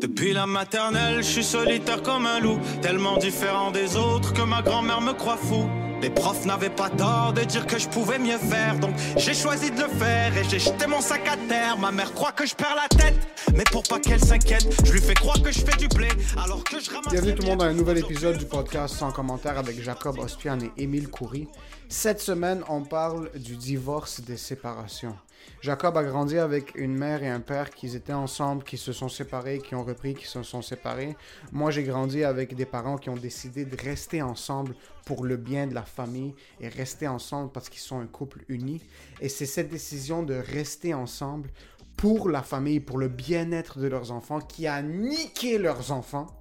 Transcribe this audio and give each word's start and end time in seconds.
Depuis 0.00 0.32
la 0.32 0.46
maternelle, 0.46 1.16
je 1.24 1.28
suis 1.28 1.44
solitaire 1.44 2.02
comme 2.02 2.24
un 2.24 2.38
loup, 2.38 2.60
tellement 2.80 3.16
différent 3.16 3.72
des 3.72 3.96
autres 3.96 4.32
que 4.32 4.42
ma 4.42 4.62
grand-mère 4.62 5.00
me 5.00 5.12
croit 5.12 5.36
fou. 5.36 5.68
Les 6.00 6.10
profs 6.10 6.44
n'avaient 6.44 6.70
pas 6.70 6.88
tort 6.88 7.32
de 7.32 7.42
dire 7.42 7.66
que 7.66 7.80
je 7.80 7.88
pouvais 7.88 8.20
mieux 8.20 8.38
faire, 8.38 8.78
donc 8.78 8.94
j'ai 9.16 9.34
choisi 9.34 9.72
de 9.72 9.80
le 9.80 9.88
faire 9.88 10.36
et 10.36 10.44
j'ai 10.48 10.60
jeté 10.60 10.86
mon 10.86 11.00
sac 11.00 11.26
à 11.26 11.36
terre. 11.48 11.76
Ma 11.78 11.90
mère 11.90 12.14
croit 12.14 12.30
que 12.30 12.46
je 12.46 12.54
perds 12.54 12.76
la 12.76 12.88
tête, 12.96 13.16
mais 13.56 13.64
pour 13.64 13.82
pas 13.82 13.98
qu'elle 13.98 14.22
s'inquiète, 14.22 14.68
je 14.84 14.92
lui 14.92 15.00
fais 15.00 15.14
croire 15.14 15.42
que 15.42 15.50
je 15.50 15.62
fais 15.62 15.76
du 15.76 15.88
blé 15.88 16.08
alors 16.40 16.62
que 16.62 16.78
je 16.78 16.90
ramasse. 16.90 17.12
Bienvenue 17.12 17.34
tout 17.34 17.42
le 17.42 17.48
monde 17.48 17.58
dans 17.58 17.64
un 17.64 17.74
nouvel 17.74 17.98
épisode 17.98 18.38
du 18.38 18.44
podcast 18.44 18.94
sans 18.94 19.10
commentaire 19.10 19.58
avec 19.58 19.82
Jacob 19.82 20.16
Ospian 20.20 20.58
et 20.60 20.84
Émile 20.84 21.08
Coury. 21.08 21.48
Cette 21.88 22.20
semaine, 22.20 22.62
on 22.68 22.82
parle 22.82 23.32
du 23.34 23.56
divorce 23.56 24.20
des 24.20 24.36
séparations. 24.36 25.16
Jacob 25.60 25.96
a 25.96 26.04
grandi 26.04 26.38
avec 26.38 26.74
une 26.76 26.96
mère 26.96 27.22
et 27.22 27.28
un 27.28 27.40
père 27.40 27.70
qui 27.70 27.94
étaient 27.94 28.12
ensemble, 28.12 28.62
qui 28.62 28.76
se 28.76 28.92
sont 28.92 29.08
séparés, 29.08 29.58
qui 29.58 29.74
ont 29.74 29.82
repris, 29.82 30.14
qui 30.14 30.26
se 30.26 30.42
sont 30.42 30.62
séparés. 30.62 31.16
Moi, 31.52 31.70
j'ai 31.70 31.82
grandi 31.82 32.22
avec 32.22 32.54
des 32.54 32.64
parents 32.64 32.96
qui 32.96 33.10
ont 33.10 33.16
décidé 33.16 33.64
de 33.64 33.76
rester 33.76 34.22
ensemble 34.22 34.74
pour 35.04 35.24
le 35.24 35.36
bien 35.36 35.66
de 35.66 35.74
la 35.74 35.82
famille 35.82 36.34
et 36.60 36.68
rester 36.68 37.08
ensemble 37.08 37.50
parce 37.50 37.68
qu'ils 37.68 37.80
sont 37.80 37.98
un 37.98 38.06
couple 38.06 38.44
uni. 38.48 38.80
Et 39.20 39.28
c'est 39.28 39.46
cette 39.46 39.68
décision 39.68 40.22
de 40.22 40.34
rester 40.34 40.94
ensemble 40.94 41.50
pour 41.96 42.28
la 42.28 42.42
famille, 42.42 42.78
pour 42.78 42.98
le 42.98 43.08
bien-être 43.08 43.80
de 43.80 43.88
leurs 43.88 44.12
enfants, 44.12 44.38
qui 44.38 44.68
a 44.68 44.80
niqué 44.82 45.58
leurs 45.58 45.90
enfants. 45.90 46.37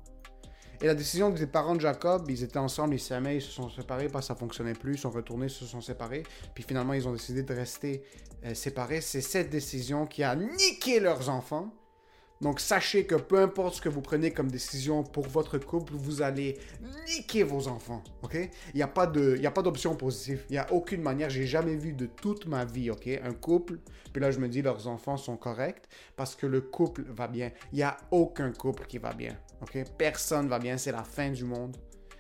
Et 0.80 0.86
la 0.86 0.94
décision 0.94 1.32
des 1.32 1.48
parents 1.48 1.76
de 1.76 1.82
Jacob, 1.82 2.30
ils 2.30 2.44
étaient 2.44 2.60
ensemble, 2.60 2.94
ils 2.94 3.00
s'aimaient, 3.00 3.38
ils 3.38 3.42
se 3.42 3.52
sont 3.52 3.70
séparés 3.70 4.10
parce 4.10 4.28
ça 4.28 4.36
fonctionnait 4.36 4.74
plus, 4.74 4.94
ils 4.94 5.00
sont 5.00 5.10
retournés, 5.10 5.48
ils 5.48 5.52
se 5.52 5.66
sont 5.66 5.82
séparés. 5.82 6.24
Puis 6.54 6.64
finalement, 6.64 6.94
ils 6.94 7.08
ont 7.08 7.14
décidé 7.14 7.42
de 7.42 7.54
rester 7.54 8.04
euh, 8.46 8.54
séparés. 8.54 9.02
C'est 9.02 9.22
cette 9.22 9.50
décision 9.50 10.06
qui 10.06 10.24
a 10.24 10.36
niqué 10.36 11.00
leurs 11.00 11.30
enfants. 11.30 11.72
Donc 12.40 12.60
sachez 12.60 13.06
que 13.06 13.16
peu 13.16 13.40
importe 13.40 13.76
ce 13.76 13.82
que 13.82 13.90
vous 13.90 14.02
prenez 14.02 14.32
comme 14.32 14.52
décision 14.52 15.02
pour 15.02 15.28
votre 15.28 15.58
couple, 15.58 15.94
vous 15.96 16.22
allez 16.22 16.60
niquer 17.08 17.42
vos 17.42 17.68
enfants, 17.68 18.04
ok? 18.22 18.36
Il 18.74 18.76
n'y 18.76 18.84
a 18.84 18.88
pas 18.88 19.08
d'option 19.08 19.96
positive. 19.96 20.46
Il 20.50 20.54
n'y 20.54 20.60
a 20.60 20.72
aucune 20.72 21.02
manière. 21.02 21.32
J'ai 21.32 21.48
jamais 21.48 21.76
vu 21.76 21.94
de 21.94 22.06
toute 22.06 22.46
ma 22.46 22.64
vie, 22.64 22.92
ok? 22.92 23.08
Un 23.24 23.34
couple. 23.34 23.80
Puis 24.14 24.22
là, 24.22 24.30
je 24.30 24.38
me 24.38 24.48
dis 24.48 24.62
leurs 24.62 24.88
enfants 24.88 25.18
sont 25.18 25.36
corrects 25.36 25.88
parce 26.16 26.36
que 26.36 26.46
le 26.46 26.62
couple 26.62 27.04
va 27.10 27.28
bien. 27.28 27.52
Il 27.72 27.78
n'y 27.78 27.84
a 27.84 27.98
aucun 28.12 28.52
couple 28.52 28.86
qui 28.86 29.00
va 29.00 29.14
bien, 29.14 29.36
ok? 29.62 29.84
Personne 29.98 30.48
va 30.48 30.60
bien. 30.60 30.78
C'est 30.78 30.92
la 30.92 31.04
fin 31.04 31.30
du 31.30 31.44
monde. 31.44 31.78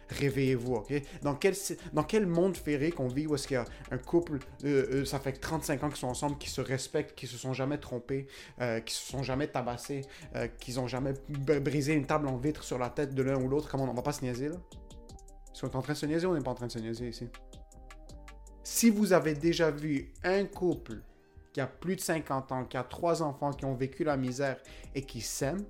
Réveillez-vous, 0.09 0.75
ok? 0.75 0.93
Dans 1.21 1.35
quel, 1.35 1.53
dans 1.91 2.03
quel 2.03 2.25
monde 2.25 2.55
ferré 2.55 2.91
qu'on 2.91 3.09
vit 3.09 3.27
où 3.27 3.35
est-ce 3.35 3.45
qu'il 3.45 3.55
y 3.55 3.57
a 3.57 3.65
un 3.91 3.97
couple, 3.97 4.39
euh, 4.63 5.01
euh, 5.01 5.05
ça 5.05 5.19
fait 5.19 5.33
35 5.33 5.83
ans 5.83 5.89
qu'ils 5.89 5.97
sont 5.97 6.07
ensemble, 6.07 6.37
qui 6.37 6.49
se 6.49 6.61
respectent, 6.61 7.13
qui 7.13 7.27
se 7.27 7.37
sont 7.37 7.51
jamais 7.51 7.77
trompés, 7.77 8.27
euh, 8.61 8.79
qui 8.79 8.93
se 8.93 9.05
sont 9.05 9.21
jamais 9.21 9.47
tabassés, 9.47 10.01
euh, 10.35 10.47
qu'ils 10.47 10.79
ont 10.79 10.87
jamais 10.87 11.13
brisé 11.59 11.93
une 11.93 12.05
table 12.05 12.27
en 12.29 12.37
vitre 12.37 12.63
sur 12.63 12.77
la 12.77 12.89
tête 12.89 13.13
de 13.13 13.21
l'un 13.21 13.35
ou 13.35 13.49
l'autre? 13.49 13.69
Comment 13.69 13.83
on 13.83 13.93
va 13.93 14.01
pas 14.01 14.13
se 14.13 14.23
niaiser, 14.23 14.47
là? 14.47 14.55
Est-ce 15.51 15.61
qu'on 15.61 15.67
est 15.67 15.75
en 15.75 15.81
train 15.81 15.93
de 15.93 15.97
se 15.97 16.05
niaiser 16.05 16.25
on 16.25 16.35
n'est 16.35 16.41
pas 16.41 16.51
en 16.51 16.55
train 16.55 16.67
de 16.67 16.71
se 16.71 16.79
niaiser 16.79 17.09
ici? 17.09 17.27
Si 18.63 18.89
vous 18.89 19.11
avez 19.11 19.33
déjà 19.33 19.71
vu 19.71 20.13
un 20.23 20.45
couple 20.45 21.01
qui 21.51 21.59
a 21.59 21.67
plus 21.67 21.95
de 21.95 22.01
50 22.01 22.51
ans, 22.51 22.65
qui 22.65 22.77
a 22.77 22.83
trois 22.83 23.23
enfants, 23.23 23.51
qui 23.51 23.65
ont 23.65 23.73
vécu 23.73 24.03
la 24.03 24.15
misère 24.15 24.57
et 24.93 25.01
qui 25.01 25.19
s'aiment, 25.19 25.65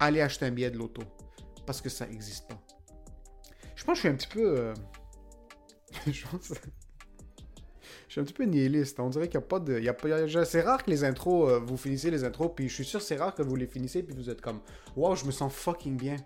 allez 0.00 0.20
acheter 0.20 0.46
un 0.46 0.50
billet 0.50 0.70
de 0.70 0.78
loto 0.78 1.02
parce 1.66 1.80
que 1.80 1.88
ça 1.88 2.06
n'existe 2.06 2.48
pas. 2.48 2.60
Je 3.76 3.84
pense 3.84 3.94
que 3.94 3.96
je 3.96 4.00
suis 4.00 4.08
un 4.08 4.14
petit 4.14 4.28
peu. 4.28 4.58
euh, 4.58 4.74
je 6.06 6.26
pense. 6.26 6.52
Je 8.08 8.14
suis 8.14 8.20
un 8.20 8.24
petit 8.24 8.34
peu 8.34 8.44
nihiliste. 8.44 8.98
On 8.98 9.08
dirait 9.08 9.28
qu'il 9.28 9.38
n'y 9.38 9.44
a 9.44 9.48
pas 9.48 9.60
de. 9.60 10.44
C'est 10.44 10.62
rare 10.62 10.82
que 10.82 10.90
les 10.90 11.04
intros, 11.04 11.48
euh, 11.48 11.58
vous 11.60 11.76
finissez 11.76 12.10
les 12.10 12.24
intros, 12.24 12.50
puis 12.54 12.68
je 12.68 12.74
suis 12.74 12.84
sûr 12.84 12.98
que 12.98 13.06
c'est 13.06 13.16
rare 13.16 13.34
que 13.34 13.42
vous 13.42 13.54
les 13.54 13.68
finissez, 13.68 14.02
puis 14.02 14.16
vous 14.16 14.28
êtes 14.28 14.40
comme 14.40 14.60
Waouh, 14.96 15.14
je 15.14 15.24
me 15.24 15.30
sens 15.30 15.52
fucking 15.52 15.96
bien. 15.96 16.16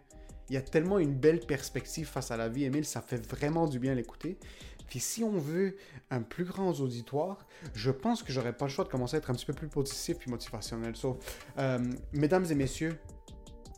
Il 0.49 0.55
y 0.55 0.57
a 0.57 0.63
tellement 0.63 0.99
une 0.99 1.15
belle 1.15 1.41
perspective 1.41 2.07
face 2.07 2.31
à 2.31 2.37
la 2.37 2.49
vie, 2.49 2.65
Emile, 2.65 2.85
ça 2.85 3.01
fait 3.01 3.25
vraiment 3.27 3.67
du 3.67 3.79
bien 3.79 3.95
l'écouter. 3.95 4.39
Puis 4.87 5.01
si 5.01 5.25
on 5.25 5.39
veut 5.39 5.77
un 6.11 6.23
plus 6.23 6.45
grand 6.45 6.71
auditoire, 6.81 7.47
je 7.75 7.91
pense 7.91 8.23
que 8.23 8.33
j'aurais 8.33 8.53
pas 8.53 8.67
le 8.67 8.71
choix 8.71 8.85
de 8.85 8.91
commencer 8.91 9.17
à 9.17 9.19
être 9.19 9.31
un 9.31 9.35
petit 9.35 9.47
peu 9.47 9.55
plus 9.55 9.69
positif 9.69 10.19
puis 10.19 10.31
motivationnel. 10.31 10.97
So, 10.97 11.19
euh, 11.59 11.79
mesdames 12.13 12.47
et 12.51 12.55
messieurs, 12.55 12.99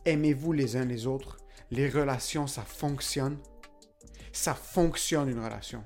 aimez-vous 0.07 0.53
les 0.53 0.77
uns 0.77 0.85
les 0.85 1.05
autres? 1.05 1.37
Les 1.69 1.89
relations, 1.89 2.47
ça 2.47 2.63
fonctionne? 2.63 3.37
Ça 4.31 4.53
fonctionne 4.53 5.29
une 5.29 5.43
relation. 5.43 5.83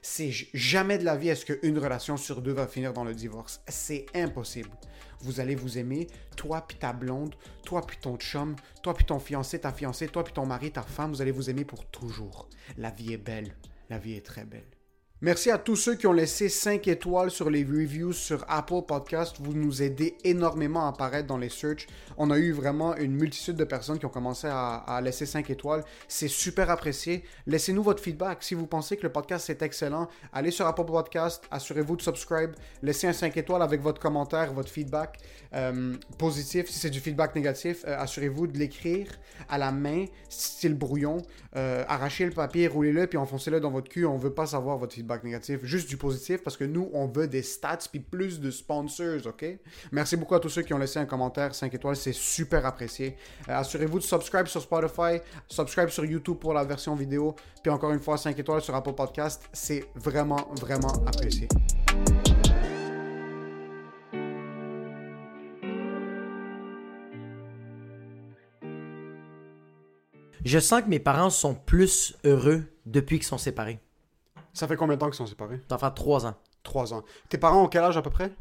C'est 0.00 0.30
jamais 0.54 0.96
de 0.96 1.04
la 1.04 1.16
vie 1.16 1.28
est-ce 1.28 1.44
qu'une 1.44 1.78
relation 1.78 2.16
sur 2.16 2.40
deux 2.40 2.52
va 2.52 2.68
finir 2.68 2.92
dans 2.92 3.02
le 3.02 3.14
divorce. 3.14 3.60
C'est 3.66 4.06
impossible. 4.14 4.70
Vous 5.20 5.40
allez 5.40 5.56
vous 5.56 5.76
aimer, 5.76 6.06
toi 6.36 6.64
puis 6.66 6.78
ta 6.78 6.92
blonde, 6.92 7.34
toi 7.64 7.84
puis 7.84 7.98
ton 8.00 8.16
chum, 8.16 8.54
toi 8.84 8.94
puis 8.94 9.04
ton 9.04 9.18
fiancé, 9.18 9.58
ta 9.60 9.72
fiancée, 9.72 10.06
toi 10.06 10.22
puis 10.22 10.32
ton 10.32 10.46
mari, 10.46 10.70
ta 10.70 10.82
femme, 10.82 11.10
vous 11.10 11.20
allez 11.20 11.32
vous 11.32 11.50
aimer 11.50 11.64
pour 11.64 11.84
toujours. 11.86 12.48
La 12.76 12.90
vie 12.90 13.12
est 13.12 13.18
belle. 13.18 13.56
La 13.90 13.98
vie 13.98 14.14
est 14.14 14.24
très 14.24 14.44
belle. 14.44 14.77
Merci 15.20 15.50
à 15.50 15.58
tous 15.58 15.74
ceux 15.74 15.96
qui 15.96 16.06
ont 16.06 16.12
laissé 16.12 16.48
5 16.48 16.86
étoiles 16.86 17.32
sur 17.32 17.50
les 17.50 17.64
reviews 17.64 18.12
sur 18.12 18.44
Apple 18.46 18.82
Podcast. 18.86 19.34
Vous 19.40 19.52
nous 19.52 19.82
aidez 19.82 20.16
énormément 20.22 20.86
à 20.86 20.90
apparaître 20.90 21.26
dans 21.26 21.36
les 21.36 21.48
searches. 21.48 21.88
On 22.18 22.30
a 22.30 22.38
eu 22.38 22.52
vraiment 22.52 22.94
une 22.94 23.16
multitude 23.16 23.56
de 23.56 23.64
personnes 23.64 23.98
qui 23.98 24.06
ont 24.06 24.10
commencé 24.10 24.46
à, 24.48 25.00
laisser 25.02 25.26
5 25.26 25.50
étoiles. 25.50 25.82
C'est 26.06 26.28
super 26.28 26.70
apprécié. 26.70 27.24
Laissez-nous 27.48 27.82
votre 27.82 28.00
feedback. 28.00 28.44
Si 28.44 28.54
vous 28.54 28.68
pensez 28.68 28.96
que 28.96 29.02
le 29.02 29.10
podcast 29.10 29.50
est 29.50 29.60
excellent, 29.60 30.06
allez 30.32 30.52
sur 30.52 30.68
Apple 30.68 30.84
Podcast, 30.84 31.42
assurez-vous 31.50 31.96
de 31.96 32.02
subscribe, 32.02 32.52
laissez 32.84 33.08
un 33.08 33.12
5 33.12 33.36
étoiles 33.38 33.62
avec 33.62 33.80
votre 33.82 34.00
commentaire, 34.00 34.52
votre 34.52 34.70
feedback 34.70 35.18
euh, 35.52 35.96
positif. 36.16 36.68
Si 36.68 36.78
c'est 36.78 36.90
du 36.90 37.00
feedback 37.00 37.34
négatif, 37.34 37.84
euh, 37.88 37.98
assurez-vous 37.98 38.46
de 38.46 38.56
l'écrire 38.56 39.08
à 39.48 39.58
la 39.58 39.72
main, 39.72 40.04
style 40.28 40.74
brouillon. 40.74 41.22
Euh, 41.56 41.84
arrachez 41.88 42.24
le 42.24 42.30
papier, 42.30 42.68
roulez-le, 42.68 43.08
puis 43.08 43.18
enfoncez-le 43.18 43.58
dans 43.58 43.72
votre 43.72 43.88
cul. 43.88 44.06
On 44.06 44.16
veut 44.16 44.32
pas 44.32 44.46
savoir 44.46 44.78
votre 44.78 44.94
feedback 44.94 45.07
négatif, 45.24 45.64
juste 45.64 45.88
du 45.88 45.96
positif, 45.96 46.42
parce 46.42 46.56
que 46.56 46.64
nous, 46.64 46.90
on 46.92 47.06
veut 47.06 47.26
des 47.26 47.42
stats 47.42 47.78
puis 47.90 48.00
plus 48.00 48.40
de 48.40 48.50
sponsors, 48.50 49.26
ok? 49.26 49.58
Merci 49.92 50.16
beaucoup 50.16 50.34
à 50.34 50.40
tous 50.40 50.48
ceux 50.48 50.62
qui 50.62 50.74
ont 50.74 50.78
laissé 50.78 50.98
un 50.98 51.06
commentaire 51.06 51.54
5 51.54 51.72
étoiles, 51.74 51.96
c'est 51.96 52.12
super 52.12 52.64
apprécié. 52.66 53.16
Euh, 53.48 53.56
Assurez-vous 53.56 53.98
de 53.98 54.04
subscribe 54.04 54.46
sur 54.46 54.62
Spotify, 54.62 55.20
subscribe 55.48 55.88
sur 55.88 56.04
YouTube 56.04 56.36
pour 56.38 56.54
la 56.54 56.64
version 56.64 56.94
vidéo, 56.94 57.34
puis 57.62 57.70
encore 57.70 57.92
une 57.92 58.00
fois 58.00 58.16
5 58.16 58.38
étoiles 58.38 58.60
sur 58.60 58.74
Apple 58.74 58.94
Podcast, 58.94 59.48
c'est 59.52 59.86
vraiment, 59.96 60.48
vraiment 60.60 60.92
apprécié. 61.06 61.48
Je 70.44 70.58
sens 70.58 70.80
que 70.80 70.88
mes 70.88 70.98
parents 70.98 71.28
sont 71.28 71.54
plus 71.54 72.16
heureux 72.24 72.64
depuis 72.86 73.18
qu'ils 73.18 73.26
sont 73.26 73.36
séparés. 73.36 73.80
Ça 74.58 74.66
fait 74.66 74.74
combien 74.76 74.96
de 74.96 75.00
temps 75.00 75.06
qu'ils 75.06 75.14
sont 75.14 75.26
séparés? 75.26 75.60
Ça 75.68 75.78
fait 75.78 75.90
trois 75.92 76.26
ans. 76.26 76.34
3 76.64 76.92
ans. 76.92 77.04
Tes 77.28 77.38
parents 77.38 77.62
ont 77.62 77.68
quel 77.68 77.84
âge 77.84 77.96
à 77.96 78.02
peu 78.02 78.10
près? 78.10 78.32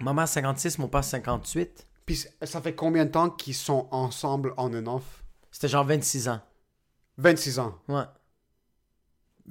Maman 0.00 0.24
56, 0.26 0.78
mon 0.78 0.86
père 0.86 1.02
58. 1.02 1.84
Puis 2.06 2.24
ça 2.42 2.60
fait 2.60 2.74
combien 2.74 3.04
de 3.04 3.10
temps 3.10 3.28
qu'ils 3.30 3.54
sont 3.56 3.88
ensemble 3.90 4.54
en 4.56 4.72
and 4.72 4.86
off? 4.86 5.24
C'était 5.50 5.66
genre 5.66 5.84
26 5.84 6.28
ans. 6.28 6.40
26 7.18 7.58
ans. 7.58 7.74
Ouais. 7.88 8.04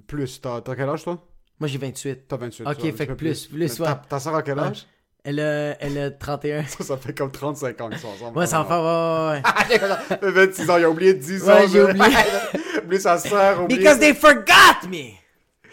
Plus. 0.08 0.40
T'as 0.42 0.62
quel 0.62 0.88
âge 0.90 1.04
toi? 1.04 1.22
Moi 1.60 1.68
j'ai 1.68 1.78
28. 1.78 2.28
T'as 2.30 2.38
28. 2.38 2.66
Ok, 2.66 2.86
un 2.86 2.92
fait 2.94 3.08
que 3.08 3.14
plus, 3.14 3.48
plus, 3.48 3.76
Ta, 3.76 3.84
ouais. 3.84 3.98
ta 4.08 4.20
soeur 4.20 4.36
a 4.36 4.42
quel 4.42 4.58
Ouais. 4.58 4.64
âge? 4.68 4.88
Elle 5.26 5.42
a, 5.42 5.76
elle 5.84 5.98
a 5.98 6.12
31. 6.12 6.64
Ça, 6.66 6.84
ça 6.86 6.98
fait 6.98 7.14
comme 7.14 7.32
35 7.32 7.82
ans 7.82 7.90
qu'ils 7.90 8.00
sont 8.00 8.08
ensemble. 8.08 8.38
Ouais, 8.38 8.48
ça 8.48 8.64
va 8.64 8.66
faire. 8.66 8.82
Ouais, 8.82 10.18
ouais, 10.22 10.30
ouais. 10.32 10.32
26 10.48 10.70
ans, 10.70 10.78
il 10.78 10.86
a 10.86 10.90
oublié 10.90 11.14
10 11.14 11.44
Ouais, 11.44 11.52
ans. 11.54 11.68
j'ai 11.68 11.80
de- 11.80 11.84
oublié. 11.84 12.16
oublié 12.86 13.00
sa 13.02 13.18
sœur, 13.18 13.64
oublié... 13.64 13.78
Because 13.80 14.00
they 14.00 14.14
forgot 14.16 14.88
me! 14.90 15.16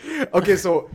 Ok, 0.33 0.51
so... 0.57 0.89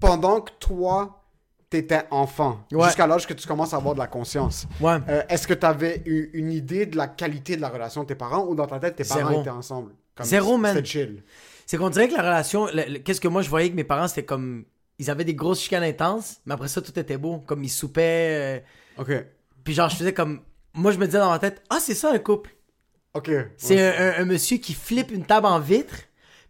Pendant 0.00 0.40
que 0.40 0.50
toi, 0.60 1.22
t'étais 1.70 2.02
enfant, 2.10 2.60
Ouais. 2.72 2.84
jusqu'à 2.86 3.06
l'âge 3.06 3.26
que 3.26 3.32
tu 3.32 3.46
commences 3.46 3.72
à 3.72 3.76
avoir 3.78 3.94
de 3.94 3.98
la 4.00 4.06
conscience, 4.06 4.66
Ouais. 4.80 4.96
euh, 5.08 5.22
est-ce 5.28 5.46
que 5.46 5.54
t'avais 5.54 6.02
eu 6.04 6.30
une 6.34 6.52
idée 6.52 6.84
de 6.86 6.96
la 6.96 7.06
qualité 7.08 7.56
de 7.56 7.60
la 7.62 7.68
relation 7.70 8.02
de 8.02 8.08
tes 8.08 8.14
parents 8.14 8.44
ou 8.46 8.54
dans 8.54 8.66
ta 8.66 8.78
tête, 8.78 8.96
tes 8.96 9.04
parents 9.04 9.28
Zéro. 9.30 9.40
étaient 9.40 9.50
ensemble? 9.50 9.92
Comme 10.14 10.26
Zéro, 10.26 10.58
man. 10.58 10.74
C'était 10.76 10.86
chill. 10.86 11.22
C'est 11.66 11.78
qu'on 11.78 11.88
dirait 11.90 12.08
que 12.08 12.14
la 12.14 12.22
relation. 12.22 12.66
Qu'est-ce 13.04 13.20
que 13.20 13.28
moi 13.28 13.40
je 13.40 13.48
voyais 13.48 13.64
avec 13.66 13.74
mes 13.74 13.84
parents, 13.84 14.06
c'était 14.08 14.24
comme. 14.24 14.64
Ils 14.98 15.10
avaient 15.10 15.24
des 15.24 15.34
grosses 15.34 15.60
chicanes 15.60 15.82
intenses, 15.82 16.36
mais 16.46 16.52
après 16.54 16.68
ça, 16.68 16.80
tout 16.82 16.96
était 16.98 17.16
beau. 17.16 17.38
Comme 17.46 17.64
ils 17.64 17.70
soupaient. 17.70 18.60
euh, 18.98 19.02
Ok. 19.02 19.10
Puis 19.64 19.72
genre, 19.74 19.88
je 19.88 19.96
faisais 19.96 20.12
comme. 20.12 20.40
Moi, 20.74 20.92
je 20.92 20.98
me 20.98 21.06
disais 21.06 21.18
dans 21.18 21.30
ma 21.30 21.38
tête, 21.38 21.62
ah, 21.70 21.78
c'est 21.80 21.94
ça 21.94 22.12
un 22.12 22.18
couple. 22.18 22.54
Ok. 23.14 23.30
C'est 23.56 23.76
Ouais. 23.76 23.96
un, 23.96 24.08
un- 24.20 24.22
un 24.22 24.24
monsieur 24.26 24.58
qui 24.58 24.74
flippe 24.74 25.10
une 25.10 25.24
table 25.24 25.46
en 25.46 25.58
vitre, 25.58 25.94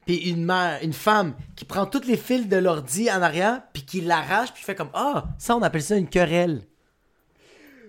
puis 0.06 0.16
une, 0.30 0.44
ma- 0.44 0.80
une 0.82 0.92
femme 0.92 1.34
qui 1.56 1.64
prend 1.64 1.86
tous 1.86 2.06
les 2.06 2.16
fils 2.16 2.48
de 2.48 2.56
l'ordi 2.56 3.10
en 3.10 3.22
arrière, 3.22 3.62
puis 3.72 3.84
qui 3.84 4.00
l'arrache, 4.00 4.52
puis 4.52 4.62
fait 4.64 4.74
comme 4.74 4.90
Ah, 4.94 5.24
ça, 5.38 5.56
on 5.56 5.62
appelle 5.62 5.82
ça 5.82 5.96
une 5.96 6.08
querelle. 6.08 6.62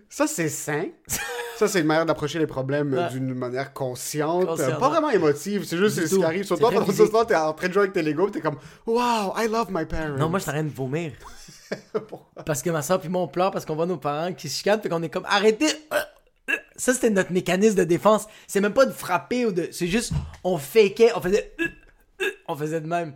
Ça, 0.10 0.28
c'est 0.28 0.50
sain. 0.50 0.86
Ça, 1.58 1.70
c'est 1.70 1.80
une 1.80 1.86
manière 1.88 2.06
d'approcher 2.06 2.38
les 2.38 2.48
problèmes 2.48 2.94
euh, 2.94 3.04
Ouais. 3.08 3.12
d'une 3.14 3.34
manière 3.34 3.72
consciente, 3.72 4.60
euh, 4.60 4.76
pas 4.76 4.90
vraiment 4.90 5.10
émotive. 5.10 5.64
C'est 5.64 5.78
juste 5.78 6.06
ce 6.06 6.14
qui 6.16 6.22
arrive. 6.22 6.44
Sur 6.44 6.58
C'est 6.58 6.60
toi, 6.60 6.70
très 6.70 6.80
pendant 6.82 6.92
ce 6.92 7.04
temps, 7.04 7.24
t'es 7.24 7.34
en 7.34 7.54
train 7.54 7.70
de 7.70 7.74
jouer 7.74 7.84
avec 7.84 7.94
tes 7.94 8.04
puis 8.04 8.32
t'es 8.34 8.42
comme 8.42 8.58
Wow, 8.86 9.34
I 9.38 9.48
love 9.50 9.68
my 9.72 9.86
parents. 9.86 10.18
Non, 10.18 10.28
moi, 10.28 10.40
je 10.40 10.44
suis 10.44 10.50
en 10.52 10.56
train 10.56 10.64
de 10.66 10.70
vomir. 10.70 11.14
parce 12.46 12.62
que 12.62 12.70
ma 12.72 12.82
soeur 12.82 13.00
puis 13.00 13.08
moi, 13.08 13.22
on 13.22 13.30
pleure 13.30 13.52
parce 13.52 13.64
qu'on 13.66 13.76
voit 13.76 13.86
nos 13.86 13.96
parents 13.96 14.34
qui 14.34 14.50
se 14.50 14.58
chicanent, 14.58 14.82
puis 14.82 14.90
qu'on 14.90 15.02
est 15.02 15.08
comme 15.10 15.24
Arrêtez! 15.30 15.68
Euh. 15.94 16.52
Ça, 16.76 16.94
c'était 16.94 17.10
notre 17.10 17.32
mécanisme 17.32 17.78
de 17.78 17.86
défense. 17.86 18.28
C'est 18.48 18.60
même 18.60 18.74
pas 18.74 18.86
de 18.86 18.92
frapper 18.92 19.46
ou 19.46 19.54
de. 19.54 19.70
C'est 19.72 19.88
juste, 19.88 20.12
on 20.44 20.58
fakeait, 20.58 21.12
on 21.16 21.22
faisait. 21.22 21.56
Euh, 22.22 22.26
euh, 22.26 22.30
On 22.48 22.56
faisait 22.56 22.82
de 22.82 22.88
même. 22.88 23.14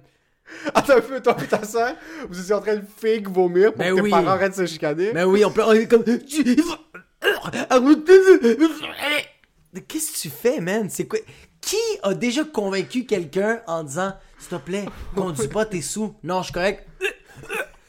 Attends 0.74 0.98
un 0.98 1.02
peu, 1.02 1.22
toi 1.22 1.38
et 1.44 1.46
ta 1.48 1.64
soeur, 1.64 1.94
vous 2.28 2.40
étiez 2.42 2.54
en 2.56 2.62
train 2.62 2.76
de 2.76 2.84
fake 2.98 3.28
vomir 3.30 3.70
pour 3.72 3.78
Ben 3.80 3.92
que 3.92 3.96
tes 3.98 4.02
oui. 4.02 4.10
parents 4.10 4.28
arrêtent 4.30 4.58
de 4.58 4.66
se 4.66 4.72
chicaner. 4.72 5.12
Mais 5.14 5.24
oui, 5.24 5.46
on 5.46 5.52
pleure, 5.52 5.68
on 5.68 5.74
est 5.74 5.88
comme. 5.88 6.04
De- 6.04 6.20
Qu'est-ce 9.88 10.12
que 10.14 10.18
tu 10.18 10.30
fais, 10.30 10.60
man? 10.60 10.90
C'est 10.90 11.06
quoi? 11.08 11.20
Qui 11.62 11.78
a 12.04 12.14
déjà 12.14 12.44
convaincu 12.44 13.06
quelqu'un 13.06 13.62
en 13.68 13.84
disant 13.84 14.14
S'il 14.40 14.50
te 14.50 14.56
plaît, 14.64 14.86
conduis 15.16 15.48
pas 15.48 15.66
tes 15.66 15.82
sous? 15.82 16.16
Non, 16.24 16.40
je 16.40 16.46
suis 16.46 16.54
correct. 16.54 16.88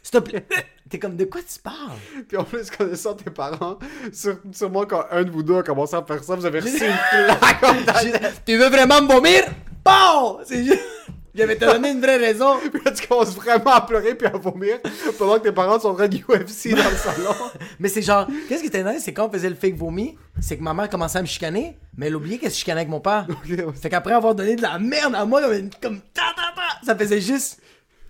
S'il 0.03 0.13
te 0.13 0.19
plaît. 0.19 0.47
T'es 0.91 0.99
comme 0.99 1.17
de 1.17 1.25
quoi 1.25 1.41
tu 1.41 1.59
parles? 1.61 1.97
Puis 2.29 2.37
en 2.37 2.43
plus, 2.43 2.69
connaissant 2.69 3.15
tes 3.15 3.31
parents, 3.31 3.79
sur- 4.13 4.41
sûrement 4.53 4.85
quand 4.87 5.05
un 5.13 5.23
de 5.23 5.31
vous 5.31 5.45
deux 5.45 5.57
a 5.59 5.63
commencé 5.63 5.95
à 5.95 6.03
faire 6.03 6.23
ça, 6.25 6.35
vous 6.35 6.45
avez 6.45 6.59
reçu 6.61 6.85
une 6.85 6.93
claque 7.11 7.63
en. 7.63 7.75
Tu 8.45 8.57
veux 8.57 8.69
vraiment 8.69 9.01
me 9.01 9.07
vomir? 9.13 9.45
Bon! 9.85 10.39
C'est 10.45 10.65
juste. 10.65 10.81
J'avais 11.35 11.57
te 11.57 11.65
donné 11.65 11.91
une 11.91 12.01
vraie 12.01 12.17
raison. 12.17 12.59
Puis 12.73 12.83
là, 12.85 12.91
tu 12.91 13.07
commences 13.07 13.35
vraiment 13.35 13.71
à 13.71 13.81
pleurer 13.83 14.15
puis 14.15 14.27
à 14.27 14.31
vomir 14.37 14.79
pendant 15.17 15.39
que 15.39 15.45
tes 15.45 15.53
parents 15.53 15.79
sont 15.79 15.91
en 15.91 15.95
train 15.95 16.09
de 16.09 16.17
UFC 16.17 16.71
dans 16.71 16.91
le 16.91 16.97
salon. 16.97 17.35
Mais 17.79 17.89
c'est 17.89 18.03
genre, 18.03 18.27
qu'est-ce 18.49 18.63
qui 18.63 18.67
était 18.67 18.83
nice, 18.83 19.03
c'est 19.05 19.13
quand 19.13 19.29
on 19.29 19.31
faisait 19.31 19.49
le 19.49 19.55
fake 19.55 19.77
vomi, 19.77 20.17
c'est 20.41 20.57
que 20.57 20.63
ma 20.63 20.75
mère 20.75 20.89
commençait 20.91 21.19
à 21.19 21.23
me 21.23 21.27
chicaner, 21.27 21.79
mais 21.97 22.07
elle 22.07 22.17
oubliait 22.17 22.39
qu'elle 22.39 22.51
se 22.51 22.59
chicanait 22.59 22.81
avec 22.81 22.91
mon 22.91 23.01
père. 23.01 23.27
ouais. 23.49 23.65
Fait 23.81 23.89
qu'après 23.89 24.15
avoir 24.15 24.35
donné 24.35 24.57
de 24.57 24.63
la 24.63 24.79
merde 24.79 25.15
à 25.15 25.25
moi, 25.25 25.41
comme, 25.43 25.71
comme 25.81 26.01
ta 26.13 26.23
ta 26.35 26.53
ta, 26.55 26.85
ça 26.85 26.97
faisait 26.97 27.21
juste. 27.21 27.61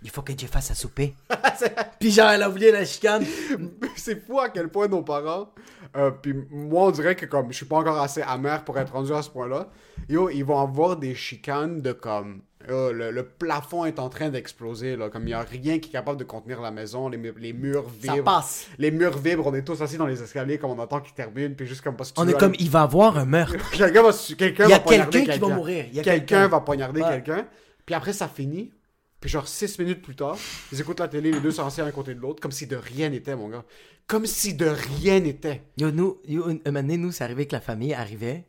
Il 0.03 0.11
faut 0.11 0.23
que 0.23 0.33
Dieu 0.33 0.49
fasse 0.49 0.71
à 0.71 0.75
souper. 0.75 1.15
Puis 2.01 2.11
genre, 2.11 2.31
elle 2.31 2.43
a 2.43 2.49
oublié 2.49 2.73
la 2.73 2.85
chicane. 2.85 3.25
c'est 3.97 4.25
fou 4.25 4.41
à 4.41 4.49
quel 4.49 4.69
point 4.69 4.89
nos 4.89 5.03
parents. 5.03 5.51
euh, 5.97 6.11
puis 6.11 6.35
moi, 6.51 6.85
on 6.85 6.91
dirait 6.91 7.17
que 7.17 7.27
comme 7.27 7.51
je 7.53 7.57
suis 7.59 7.67
pas 7.67 7.77
encore 7.77 8.01
assez 8.01 8.23
amer 8.23 8.65
pour 8.65 8.79
être 8.79 8.93
rendu 8.93 9.13
à 9.13 9.21
ce 9.23 9.29
point-là. 9.31 9.69
Yo, 10.09 10.31
ils 10.31 10.43
vont 10.43 10.59
avoir 10.59 10.97
des 10.97 11.15
chicanes 11.15 11.83
de 11.83 11.93
comme. 11.93 12.41
yo, 12.67 12.93
le, 12.93 13.11
le 13.11 13.25
plafond 13.25 13.85
est 13.85 13.99
en 13.99 14.09
train 14.09 14.31
d'exploser, 14.31 14.97
là. 14.97 15.11
Comme 15.11 15.25
il 15.27 15.31
y 15.31 15.35
a 15.35 15.43
rien 15.43 15.79
qui 15.79 15.91
est 15.91 15.93
capable 15.93 16.19
de 16.19 16.25
contenir 16.25 16.63
la 16.63 16.71
maison. 16.71 17.09
Les, 17.11 17.19
les 17.39 17.53
murs 17.53 17.85
vibrent. 17.91 18.17
Ça 18.17 18.23
passe. 18.23 18.67
Les 18.79 18.91
murs 18.91 19.19
vibrent. 19.19 19.49
On 19.49 19.55
est 19.55 19.63
tous 19.65 19.83
assis 19.83 19.99
dans 19.99 20.07
les 20.07 20.23
escaliers 20.23 20.57
comme 20.57 20.71
on 20.71 20.83
attend 20.83 21.01
qu'ils 21.01 21.13
terminent. 21.15 21.55
Puis 21.55 21.67
juste 21.67 21.83
comme 21.83 21.97
parce 21.97 22.11
que 22.13 22.19
On 22.21 22.27
est 22.27 22.33
comme, 22.33 22.53
aller- 22.53 22.63
il 22.63 22.71
va 22.71 22.83
avoir 22.83 23.19
un 23.19 23.27
meurtre. 23.27 23.71
Quelqu'un 23.73 24.03
va, 24.03 24.13
su- 24.13 24.35
quelqu'un 24.37 24.65
Il 24.65 24.71
y 24.71 24.73
a 24.73 24.77
va 24.79 24.83
poignarder 24.85 25.19
quelqu'un 25.25 25.33
qui 25.35 25.41
va 25.41 25.55
mourir. 25.55 25.85
Il 25.91 25.97
y 25.97 26.01
a 26.01 26.03
quelqu'un 26.03 26.19
quelqu'un. 26.27 26.49
va 26.49 26.61
poignarder 26.61 27.03
quelqu'un. 27.03 27.47
Puis 27.85 27.95
après, 27.95 28.15
ça 28.15 28.27
finit. 28.29 28.73
Puis 29.21 29.29
genre, 29.29 29.47
six 29.47 29.79
minutes 29.79 30.01
plus 30.03 30.17
tard, 30.17 30.39
ils 30.73 30.81
écoutent 30.81 31.01
la 31.01 31.09
télé, 31.09 31.31
les 31.31 31.41
deux 31.41 31.51
sont 31.51 31.67
assis 31.67 31.83
un 31.83 31.91
côté 31.91 32.15
de 32.15 32.21
l'autre, 32.21 32.41
comme 32.41 32.53
si 32.53 32.67
de 32.67 32.77
rien 32.77 33.11
n'était, 33.11 33.37
mon 33.37 33.49
gars. 33.49 33.65
Comme 34.07 34.25
si 34.27 34.55
de 34.55 34.67
rien 34.67 35.21
n'était. 35.21 35.63
Yo, 35.77 35.91
nous, 35.91 36.21
yo, 36.27 36.49
un 36.49 36.55
moment 36.67 36.81
donné, 36.81 36.97
nous, 36.97 37.13
c'est 37.13 37.25
arrivé 37.25 37.47
que 37.47 37.55
la 37.55 37.61
famille 37.61 37.93
arrivait, 37.93 38.47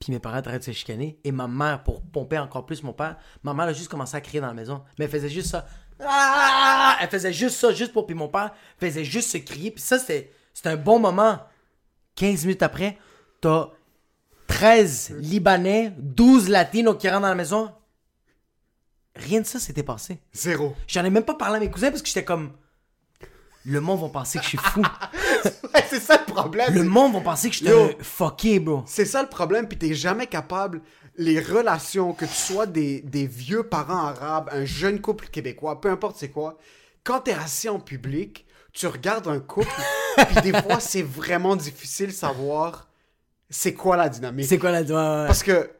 puis 0.00 0.12
mes 0.12 0.18
parents 0.18 0.38
arrêtaient 0.38 0.58
de 0.58 0.64
se 0.64 0.70
chicaner, 0.72 1.18
et 1.24 1.30
ma 1.30 1.46
mère, 1.46 1.84
pour 1.84 2.02
pomper 2.02 2.38
encore 2.38 2.64
plus 2.64 2.82
mon 2.82 2.94
père, 2.94 3.16
ma 3.42 3.52
mère 3.52 3.66
a 3.66 3.72
juste 3.74 3.88
commencé 3.88 4.16
à 4.16 4.22
crier 4.22 4.40
dans 4.40 4.46
la 4.46 4.54
maison. 4.54 4.82
Mais 4.98 5.04
elle 5.04 5.10
faisait 5.10 5.28
juste 5.28 5.50
ça. 5.50 5.66
Ah! 6.00 6.96
Elle 7.00 7.08
faisait 7.08 7.32
juste 7.32 7.56
ça, 7.56 7.72
juste 7.72 7.92
pour. 7.92 8.06
Puis 8.06 8.14
mon 8.14 8.28
père 8.28 8.52
faisait 8.78 9.04
juste 9.04 9.30
se 9.30 9.38
crier, 9.38 9.70
puis 9.70 9.82
ça, 9.82 9.98
c'était 9.98 10.30
un 10.64 10.76
bon 10.76 10.98
moment. 10.98 11.38
15 12.16 12.46
minutes 12.46 12.62
après, 12.62 12.96
t'as 13.40 13.68
13 14.46 15.16
Libanais, 15.18 15.92
12 15.98 16.48
Latinos 16.48 16.96
qui 16.98 17.08
rentrent 17.08 17.22
dans 17.22 17.28
la 17.28 17.34
maison. 17.34 17.72
Rien 19.16 19.40
de 19.40 19.46
ça 19.46 19.58
s'était 19.58 19.82
passé. 19.82 20.18
Zéro. 20.32 20.74
J'en 20.88 21.04
ai 21.04 21.10
même 21.10 21.24
pas 21.24 21.34
parlé 21.34 21.56
à 21.56 21.60
mes 21.60 21.70
cousins 21.70 21.90
parce 21.90 22.02
que 22.02 22.08
j'étais 22.08 22.24
comme. 22.24 22.52
Le 23.64 23.80
monde 23.80 24.00
va 24.00 24.08
penser 24.08 24.38
que 24.38 24.44
je 24.44 24.50
suis 24.50 24.58
fou. 24.58 24.82
Ouais, 25.74 25.84
c'est 25.90 26.00
ça 26.00 26.22
le 26.26 26.32
problème. 26.32 26.72
Le 26.72 26.84
monde 26.84 27.14
va 27.14 27.20
penser 27.20 27.50
que 27.50 27.56
je 27.56 27.64
suis 27.64 27.96
fucké, 28.00 28.60
bro. 28.60 28.84
C'est 28.86 29.04
ça 29.04 29.22
le 29.22 29.28
problème, 29.28 29.66
puis 29.66 29.76
t'es 29.76 29.92
jamais 29.92 30.26
capable. 30.26 30.80
Les 31.16 31.40
relations, 31.40 32.12
que 32.12 32.24
tu 32.24 32.32
sois 32.32 32.66
des, 32.66 33.00
des 33.02 33.26
vieux 33.26 33.64
parents 33.64 34.06
arabes, 34.06 34.48
un 34.52 34.64
jeune 34.64 35.00
couple 35.00 35.26
québécois, 35.26 35.80
peu 35.80 35.90
importe 35.90 36.16
c'est 36.16 36.30
quoi, 36.30 36.58
quand 37.02 37.20
t'es 37.20 37.32
assis 37.32 37.68
en 37.68 37.78
public, 37.80 38.46
tu 38.72 38.86
regardes 38.86 39.28
un 39.28 39.38
couple, 39.40 39.68
puis 40.16 40.50
des 40.50 40.62
fois 40.62 40.80
c'est 40.80 41.02
vraiment 41.02 41.56
difficile 41.56 42.08
de 42.08 42.12
savoir 42.12 42.88
c'est 43.50 43.74
quoi 43.74 43.96
la 43.96 44.08
dynamique. 44.08 44.46
C'est 44.46 44.58
quoi 44.58 44.72
la 44.72 44.82
doigt? 44.82 45.24
Parce 45.26 45.42
que 45.42 45.70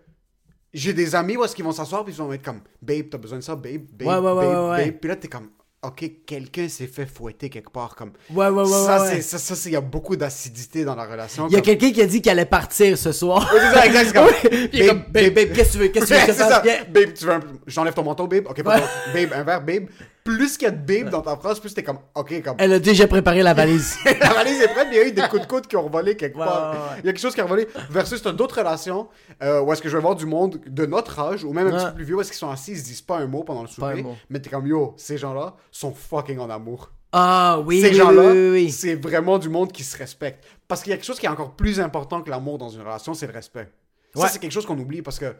j'ai 0.74 0.92
des 0.92 1.14
amis 1.14 1.36
où 1.36 1.44
est-ce 1.44 1.54
qu'ils 1.54 1.64
vont 1.64 1.72
s'asseoir 1.72 2.04
puis 2.04 2.12
ils 2.12 2.18
vont 2.18 2.32
être 2.32 2.44
comme 2.44 2.60
Babe, 2.82 3.06
t'as 3.10 3.18
besoin 3.18 3.38
de 3.38 3.44
ça, 3.44 3.54
babe, 3.56 3.82
babe, 3.92 4.08
Ouais, 4.08 4.14
ouais, 4.18 4.32
ouais, 4.32 4.46
babe, 4.54 4.70
ouais, 4.70 4.84
babe. 4.86 4.94
Puis 5.00 5.08
là, 5.08 5.16
t'es 5.16 5.28
comme 5.28 5.48
Ok, 5.86 6.02
quelqu'un 6.26 6.66
s'est 6.66 6.86
fait 6.86 7.04
fouetter 7.04 7.50
quelque 7.50 7.68
part. 7.70 7.94
Comme 7.94 8.12
Ouais, 8.30 8.48
ouais, 8.48 8.62
ouais, 8.62 8.66
ça, 8.66 9.02
ouais, 9.02 9.08
c'est 9.16 9.20
ça, 9.20 9.36
ça, 9.36 9.54
c'est- 9.54 9.68
il 9.68 9.74
y 9.74 9.76
a 9.76 9.82
beaucoup 9.82 10.16
d'acidité 10.16 10.82
dans 10.82 10.94
la 10.94 11.04
relation. 11.04 11.46
Il 11.46 11.52
y 11.52 11.56
a 11.56 11.58
comme- 11.58 11.64
quelqu'un 11.66 11.92
qui 11.92 12.00
a 12.00 12.06
dit 12.06 12.22
qu'il 12.22 12.30
allait 12.32 12.46
partir 12.46 12.96
ce 12.96 13.12
soir. 13.12 13.46
Ouais, 13.52 13.60
c'est 13.60 13.74
ça, 13.78 13.86
exact, 13.86 14.06
c'est 14.06 14.14
comme, 14.14 14.50
Puis 14.50 14.70
il 14.72 14.80
est 14.82 14.86
comme, 14.88 15.02
babe, 15.10 15.34
babe, 15.34 15.52
qu'est-ce 15.52 15.68
que 15.68 15.72
tu 15.72 15.78
veux? 15.80 15.88
Qu'est-ce 15.88 16.06
que 16.06 16.14
tu 16.14 16.20
veux 16.20 16.26
que 16.26 16.32
je 16.32 16.38
fasse? 16.38 16.88
Babe, 16.90 17.12
tu 17.14 17.24
veux 17.26 17.32
un... 17.32 17.40
J'enlève 17.66 17.92
ton 17.92 18.02
manteau, 18.02 18.26
babe. 18.26 18.46
Ok, 18.48 18.62
Babe, 18.62 19.30
un 19.34 19.42
verre, 19.44 19.62
babe. 19.62 19.84
Plus 20.24 20.56
qu'il 20.56 20.64
y 20.64 20.68
a 20.68 20.70
de 20.70 20.78
babe 21.02 21.10
dans 21.10 21.20
ta 21.20 21.36
phrase, 21.36 21.60
plus 21.60 21.74
t'es 21.74 21.82
comme, 21.82 21.98
ok, 22.14 22.42
comme. 22.42 22.56
Elle 22.58 22.72
a 22.72 22.78
déjà 22.78 23.06
préparé 23.06 23.42
la 23.42 23.52
valise. 23.52 23.98
la 24.20 24.32
valise 24.32 24.58
est 24.58 24.68
prête, 24.68 24.86
mais 24.88 24.96
il 24.96 24.98
y 24.98 25.02
a 25.02 25.06
eu 25.08 25.12
des 25.12 25.20
coups 25.28 25.42
de 25.42 25.46
coude 25.46 25.66
qui 25.66 25.76
ont 25.76 25.90
volé 25.90 26.16
quelque 26.16 26.38
part. 26.38 26.72
ouais, 26.72 26.78
ouais. 26.78 27.00
Il 27.00 27.06
y 27.06 27.08
a 27.10 27.12
quelque 27.12 27.20
chose 27.20 27.34
qui 27.34 27.42
a 27.42 27.44
volé. 27.44 27.68
Versus, 27.90 28.22
t'as 28.22 28.32
d'autres 28.32 28.56
relations 28.58 29.06
euh, 29.42 29.60
où 29.60 29.70
est-ce 29.70 29.82
que 29.82 29.90
je 29.90 29.96
vais 29.98 30.02
voir 30.02 30.14
du 30.16 30.24
monde 30.24 30.62
de 30.66 30.86
notre 30.86 31.18
âge, 31.20 31.44
ou 31.44 31.52
même 31.52 31.66
un 31.66 31.72
Ouais. 31.72 31.76
petit 31.76 31.86
peu 31.88 31.94
plus 31.96 32.04
vieux, 32.04 32.14
où 32.16 32.20
est-ce 32.22 32.30
qu'ils 32.30 32.38
sont 32.38 32.48
assis, 32.50 32.72
ils 32.72 32.78
se 32.78 32.84
disent 32.84 33.02
pas 33.02 33.18
un 33.18 33.26
mot 33.26 33.44
pendant 33.44 33.60
le 33.60 33.68
souper. 33.68 34.02
Mais 34.30 34.40
t'es 34.40 34.48
comme, 34.48 34.66
yo, 34.66 34.94
ces 34.96 35.18
gens-là 35.18 35.56
sont 35.70 35.92
fucking 35.92 36.38
en 36.38 36.48
amour. 36.48 36.90
Ah 37.12 37.60
oui, 37.64 37.82
ces 37.82 37.90
oui, 37.90 37.94
gens-là, 37.94 38.22
oui, 38.22 38.32
oui, 38.32 38.50
oui. 38.64 38.70
c'est 38.72 38.94
vraiment 38.94 39.38
du 39.38 39.50
monde 39.50 39.72
qui 39.72 39.84
se 39.84 39.96
respecte. 39.98 40.42
Parce 40.66 40.82
qu'il 40.82 40.88
y 40.90 40.94
a 40.94 40.96
quelque 40.96 41.04
chose 41.06 41.20
qui 41.20 41.26
est 41.26 41.28
encore 41.28 41.52
plus 41.54 41.80
important 41.80 42.22
que 42.22 42.30
l'amour 42.30 42.56
dans 42.56 42.70
une 42.70 42.80
relation, 42.80 43.12
c'est 43.12 43.26
le 43.26 43.32
respect. 43.34 43.68
Ça, 44.16 44.28
c'est 44.28 44.38
quelque 44.38 44.52
chose 44.52 44.64
qu'on 44.64 44.78
oublie 44.78 45.02
parce 45.02 45.18
que. 45.18 45.34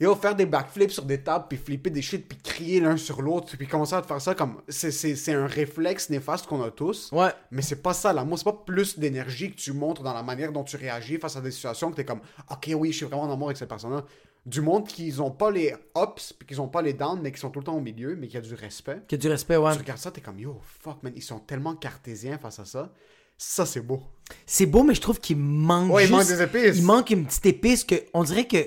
Yo, 0.00 0.14
faire 0.14 0.36
des 0.36 0.46
backflips 0.46 0.92
sur 0.92 1.02
des 1.04 1.18
tables, 1.18 1.46
puis 1.48 1.58
flipper 1.58 1.90
des 1.90 2.02
shit, 2.02 2.28
puis 2.28 2.38
crier 2.38 2.80
l'un 2.80 2.96
sur 2.96 3.20
l'autre, 3.20 3.56
puis 3.56 3.66
commencer 3.66 3.94
à 3.94 4.02
te 4.02 4.06
faire 4.06 4.20
ça 4.20 4.34
comme. 4.36 4.62
C'est, 4.68 5.34
un 5.34 5.46
réflexe 5.48 6.08
néfaste 6.08 6.46
qu'on 6.46 6.62
a 6.62 6.70
tous. 6.70 7.10
Ouais. 7.10 7.30
Mais 7.50 7.62
c'est 7.62 7.82
pas 7.82 7.94
ça, 7.94 8.12
l'amour. 8.12 8.38
C'est 8.38 8.44
pas 8.44 8.62
plus 8.64 8.96
d'énergie 8.96 9.50
que 9.50 9.56
tu 9.56 9.72
montres 9.72 10.02
dans 10.04 10.14
la 10.14 10.22
manière 10.22 10.52
dont 10.52 10.62
tu 10.62 10.76
réagis 10.76 11.18
face 11.18 11.34
à 11.36 11.40
des 11.40 11.50
situations 11.50 11.90
que 11.90 11.96
t'es 11.96 12.04
comme, 12.04 12.20
ok, 12.48 12.70
oui, 12.76 12.92
je 12.92 12.98
suis 12.98 13.06
vraiment 13.06 13.22
en 13.22 13.32
amour 13.32 13.48
avec 13.48 13.56
cette 13.56 13.68
personne-là. 13.68 14.04
Du 14.46 14.60
monde 14.60 14.86
qui 14.86 15.12
ont 15.18 15.32
pas 15.32 15.50
les 15.50 15.74
ups, 15.96 16.32
puis 16.32 16.46
qu'ils 16.46 16.60
ont 16.60 16.68
pas 16.68 16.80
les 16.80 16.92
downs, 16.92 17.20
mais 17.20 17.32
qui 17.32 17.40
sont 17.40 17.50
tout 17.50 17.58
le 17.58 17.64
temps 17.64 17.76
au 17.76 17.80
milieu, 17.80 18.14
mais 18.14 18.28
qui 18.28 18.36
a 18.36 18.40
du 18.40 18.54
respect. 18.54 19.02
Que 19.08 19.16
du 19.16 19.28
respect, 19.28 19.56
ouais. 19.56 19.72
Tu 19.72 19.78
regardes 19.78 19.98
ça, 19.98 20.12
t'es 20.12 20.20
comme, 20.20 20.38
yo, 20.38 20.60
fuck, 20.80 21.02
man, 21.02 21.12
ils 21.16 21.22
sont 21.22 21.40
tellement 21.40 21.74
cartésiens 21.74 22.38
face 22.38 22.60
à 22.60 22.64
ça. 22.64 22.92
Ça, 23.36 23.66
c'est 23.66 23.80
beau. 23.80 24.02
C'est 24.46 24.66
beau, 24.66 24.84
mais 24.84 24.94
je 24.94 25.00
trouve 25.00 25.20
qu'il 25.20 25.36
manque 25.38 25.92
Ouais, 25.92 26.04
il 26.04 26.06
juste- 26.06 26.18
manque 26.18 26.28
des 26.28 26.42
épices. 26.42 26.78
Il 26.78 26.84
manque 26.84 27.10
une 27.10 27.26
petite 27.26 27.46
épice 27.46 27.84
que... 27.84 27.96
On 28.14 28.22
dirait 28.24 28.46
que 28.46 28.58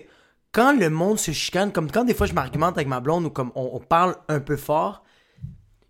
quand 0.51 0.74
le 0.74 0.89
monde 0.89 1.20
se 1.20 1.31
chicane, 1.31 1.72
comme 1.72 1.91
quand 1.91 2.03
des 2.03 2.13
fois 2.13 2.27
je 2.27 2.34
m'argumente 2.34 2.77
avec 2.77 2.88
ma 2.88 3.00
blonde 3.00 3.25
ou 3.25 3.29
comme 3.29 3.51
on, 3.55 3.72
on 3.74 3.79
parle 3.79 4.15
un 4.27 4.39
peu 4.39 4.58
fort, 4.58 5.03